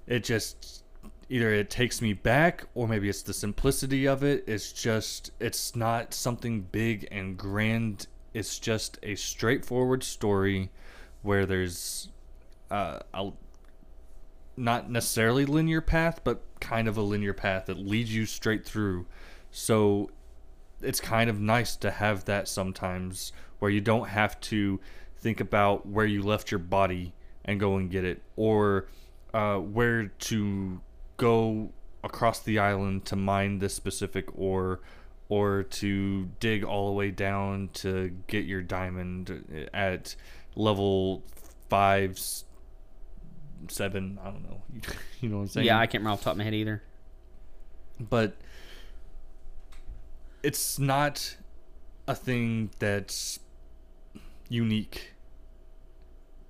it 0.06 0.24
just 0.24 0.82
either 1.28 1.52
it 1.52 1.68
takes 1.68 2.00
me 2.00 2.14
back 2.14 2.64
or 2.74 2.88
maybe 2.88 3.08
it's 3.08 3.22
the 3.22 3.32
simplicity 3.34 4.06
of 4.06 4.24
it 4.24 4.42
it's 4.46 4.72
just 4.72 5.30
it's 5.38 5.76
not 5.76 6.14
something 6.14 6.62
big 6.62 7.06
and 7.10 7.36
grand 7.36 8.06
it's 8.32 8.58
just 8.58 8.98
a 9.02 9.14
straightforward 9.14 10.02
story 10.02 10.70
where 11.28 11.44
there's 11.44 12.08
uh, 12.70 13.00
a 13.12 13.30
not 14.56 14.90
necessarily 14.90 15.44
linear 15.44 15.82
path 15.82 16.24
but 16.24 16.42
kind 16.58 16.88
of 16.88 16.96
a 16.96 17.02
linear 17.02 17.34
path 17.34 17.66
that 17.66 17.76
leads 17.76 18.14
you 18.14 18.24
straight 18.24 18.64
through. 18.64 19.04
So 19.50 20.10
it's 20.80 21.00
kind 21.00 21.28
of 21.28 21.38
nice 21.38 21.76
to 21.76 21.90
have 21.90 22.24
that 22.24 22.48
sometimes 22.48 23.32
where 23.58 23.70
you 23.70 23.82
don't 23.82 24.08
have 24.08 24.40
to 24.40 24.80
think 25.18 25.38
about 25.38 25.86
where 25.86 26.06
you 26.06 26.22
left 26.22 26.50
your 26.50 26.60
body 26.60 27.12
and 27.44 27.60
go 27.60 27.76
and 27.76 27.90
get 27.90 28.04
it 28.04 28.22
or 28.34 28.88
uh, 29.34 29.56
where 29.56 30.06
to 30.06 30.80
go 31.18 31.70
across 32.02 32.40
the 32.40 32.58
island 32.58 33.04
to 33.04 33.16
mine 33.16 33.58
this 33.58 33.74
specific 33.74 34.26
ore 34.34 34.80
or 35.28 35.62
to 35.64 36.30
dig 36.40 36.64
all 36.64 36.86
the 36.86 36.94
way 36.94 37.10
down 37.10 37.68
to 37.74 38.16
get 38.28 38.46
your 38.46 38.62
diamond 38.62 39.68
at 39.74 40.16
level 40.58 41.22
five 41.70 42.18
seven 43.68 44.18
i 44.22 44.26
don't 44.30 44.42
know 44.42 44.60
you 45.20 45.28
know 45.30 45.36
what 45.36 45.42
i'm 45.42 45.48
saying 45.48 45.66
Yeah, 45.66 45.78
I 45.78 45.86
can't 45.86 46.00
remember 46.02 46.12
off 46.14 46.20
the 46.20 46.24
top 46.24 46.32
of 46.32 46.38
my 46.38 46.44
head 46.44 46.54
either. 46.54 46.82
but 47.98 48.36
it's 50.42 50.78
not 50.78 51.36
a 52.06 52.14
thing 52.14 52.70
that's 52.78 53.40
unique. 54.48 55.14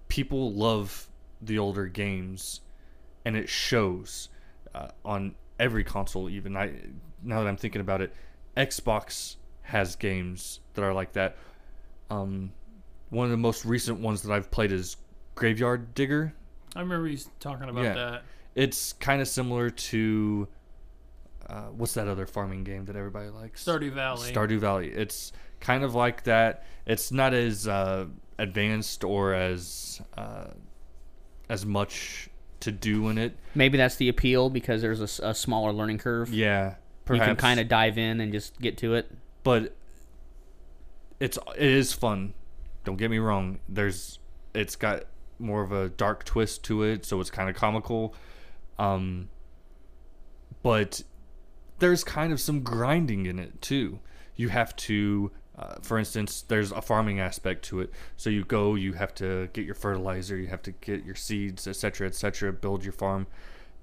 People 0.08 0.52
love 0.52 1.08
the 1.40 1.58
older 1.58 1.86
games, 1.86 2.60
and 3.24 3.34
it 3.36 3.48
shows 3.48 4.28
uh, 4.74 4.88
on 5.04 5.34
every 5.58 5.84
console. 5.84 6.28
Even 6.28 6.56
I, 6.56 6.72
now 7.22 7.42
that 7.42 7.48
I'm 7.48 7.56
thinking 7.56 7.80
about 7.80 8.02
it, 8.02 8.14
Xbox 8.56 9.36
has 9.62 9.96
games 9.96 10.60
that 10.74 10.82
are 10.84 10.92
like 10.92 11.12
that. 11.14 11.36
Um, 12.10 12.52
one 13.10 13.24
of 13.24 13.30
the 13.30 13.36
most 13.36 13.64
recent 13.64 14.00
ones 14.00 14.22
that 14.22 14.32
I've 14.32 14.50
played 14.50 14.72
is 14.72 14.96
Graveyard 15.34 15.94
Digger. 15.94 16.32
I 16.76 16.80
remember 16.80 17.08
you 17.08 17.18
talking 17.40 17.68
about 17.68 17.84
Yeah. 17.84 17.94
that. 17.94 18.22
It's 18.54 18.92
kind 18.94 19.20
of 19.22 19.28
similar 19.28 19.70
to 19.70 20.48
uh, 21.48 21.62
what's 21.68 21.94
that 21.94 22.08
other 22.08 22.26
farming 22.26 22.64
game 22.64 22.84
that 22.86 22.96
everybody 22.96 23.28
likes? 23.30 23.64
Stardew 23.64 23.92
Valley. 23.92 24.30
Stardew 24.32 24.58
Valley. 24.58 24.90
It's 24.90 25.32
kind 25.60 25.82
of 25.82 25.94
like 25.94 26.24
that. 26.24 26.64
It's 26.84 27.10
not 27.10 27.32
as 27.32 27.66
uh, 27.66 28.06
advanced 28.38 29.02
or 29.04 29.32
as 29.32 30.02
uh, 30.16 30.48
as 31.48 31.64
much 31.64 32.28
to 32.60 32.70
do 32.72 33.08
in 33.08 33.16
it. 33.16 33.34
Maybe 33.54 33.78
that's 33.78 33.96
the 33.96 34.08
appeal 34.10 34.50
because 34.50 34.82
there's 34.82 35.00
a 35.20 35.32
smaller 35.34 35.72
learning 35.72 35.98
curve. 35.98 36.28
Yeah, 36.34 36.74
you 37.08 37.16
can 37.18 37.36
kind 37.36 37.60
of 37.60 37.68
dive 37.68 37.96
in 37.96 38.20
and 38.20 38.30
just 38.32 38.60
get 38.60 38.76
to 38.78 38.94
it. 38.94 39.10
but 39.44 39.74
it's 41.20 41.38
it 41.56 41.62
is 41.70 41.92
fun. 41.92 42.34
Don't 42.84 42.96
get 42.96 43.10
me 43.10 43.18
wrong. 43.18 43.58
There's 43.68 44.18
it's 44.54 44.76
got 44.76 45.04
more 45.38 45.62
of 45.62 45.72
a 45.72 45.88
dark 45.88 46.24
twist 46.24 46.64
to 46.64 46.82
it, 46.82 47.04
so 47.04 47.20
it's 47.20 47.30
kind 47.30 47.48
of 47.48 47.54
comical. 47.56 48.14
Um, 48.78 49.28
but 50.62 51.02
there's 51.78 52.04
kind 52.04 52.32
of 52.32 52.40
some 52.40 52.60
grinding 52.62 53.26
in 53.26 53.38
it 53.38 53.60
too. 53.60 54.00
you 54.36 54.48
have 54.48 54.74
to 54.76 55.30
uh, 55.58 55.74
for 55.82 55.98
instance 55.98 56.42
there's 56.42 56.70
a 56.70 56.80
farming 56.80 57.18
aspect 57.18 57.64
to 57.64 57.80
it 57.80 57.90
so 58.16 58.30
you 58.30 58.44
go 58.44 58.74
you 58.76 58.92
have 58.92 59.12
to 59.14 59.48
get 59.52 59.64
your 59.64 59.74
fertilizer 59.74 60.36
you 60.36 60.46
have 60.46 60.62
to 60.62 60.70
get 60.72 61.04
your 61.04 61.16
seeds 61.16 61.66
etc 61.66 62.06
etc 62.06 62.52
build 62.52 62.84
your 62.84 62.92
farm 62.92 63.26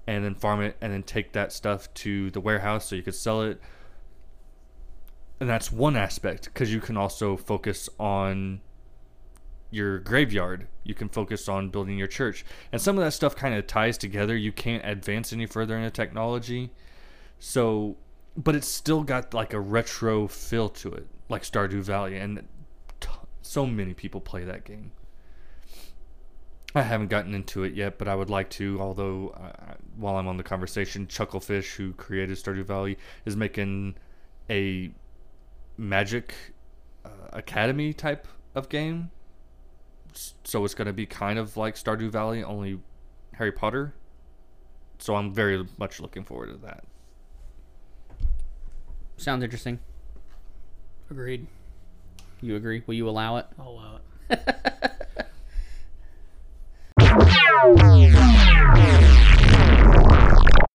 and 0.06 0.24
then 0.24 0.34
farm 0.34 0.62
it 0.62 0.76
and 0.80 0.92
then 0.92 1.02
take 1.02 1.32
that 1.32 1.52
stuff 1.52 1.92
to 1.92 2.30
the 2.30 2.40
warehouse 2.40 2.86
so 2.86 2.96
you 2.96 3.02
could 3.02 3.14
sell 3.14 3.42
it 3.42 3.60
and 5.38 5.48
that's 5.48 5.70
one 5.70 5.96
aspect 5.96 6.44
because 6.46 6.72
you 6.72 6.80
can 6.80 6.96
also 6.96 7.36
focus 7.36 7.90
on 7.98 8.60
your 9.70 9.98
graveyard 9.98 10.68
you 10.86 10.94
can 10.94 11.08
focus 11.08 11.48
on 11.48 11.68
building 11.70 11.98
your 11.98 12.06
church. 12.06 12.44
And 12.70 12.80
some 12.80 12.96
of 12.96 13.04
that 13.04 13.10
stuff 13.10 13.34
kind 13.34 13.54
of 13.54 13.66
ties 13.66 13.98
together. 13.98 14.36
You 14.36 14.52
can't 14.52 14.86
advance 14.86 15.32
any 15.32 15.46
further 15.46 15.76
in 15.76 15.82
the 15.82 15.90
technology. 15.90 16.70
So 17.38 17.96
but 18.36 18.54
it's 18.54 18.68
still 18.68 19.02
got 19.02 19.34
like 19.34 19.52
a 19.52 19.60
retro 19.60 20.28
feel 20.28 20.68
to 20.68 20.92
it 20.92 21.06
like 21.28 21.42
stardew 21.42 21.80
valley 21.80 22.16
and 22.16 22.46
t- 23.00 23.08
so 23.42 23.66
many 23.66 23.94
people 23.94 24.20
play 24.20 24.44
that 24.44 24.64
game. 24.64 24.92
I 26.74 26.82
haven't 26.82 27.08
gotten 27.08 27.34
into 27.34 27.64
it 27.64 27.72
yet 27.72 27.96
but 27.96 28.06
i 28.06 28.14
would 28.14 28.28
like 28.28 28.50
to 28.50 28.78
although 28.78 29.28
uh, 29.30 29.74
while 29.96 30.16
i'm 30.16 30.28
on 30.28 30.36
the 30.36 30.42
conversation 30.42 31.06
chucklefish 31.06 31.74
who 31.76 31.94
created 31.94 32.36
stardew 32.36 32.66
valley 32.66 32.98
is 33.24 33.34
making 33.34 33.94
a 34.50 34.90
magic 35.78 36.34
uh, 37.06 37.08
academy 37.32 37.94
type 37.94 38.28
of 38.54 38.68
game 38.68 39.10
so 40.44 40.64
it's 40.64 40.74
going 40.74 40.86
to 40.86 40.92
be 40.92 41.06
kind 41.06 41.38
of 41.38 41.56
like 41.56 41.74
stardew 41.74 42.10
valley 42.10 42.42
only 42.42 42.80
harry 43.34 43.52
potter 43.52 43.94
so 44.98 45.14
i'm 45.14 45.32
very 45.32 45.66
much 45.78 46.00
looking 46.00 46.24
forward 46.24 46.48
to 46.48 46.56
that 46.56 46.84
Sounds 49.18 49.42
interesting. 49.42 49.78
Agreed. 51.10 51.46
You 52.42 52.56
agree? 52.56 52.82
Will 52.86 52.94
you 52.94 53.08
allow 53.08 53.38
it? 53.38 53.46
I'll 53.58 53.70
allow 53.70 54.00
it. 54.30 54.40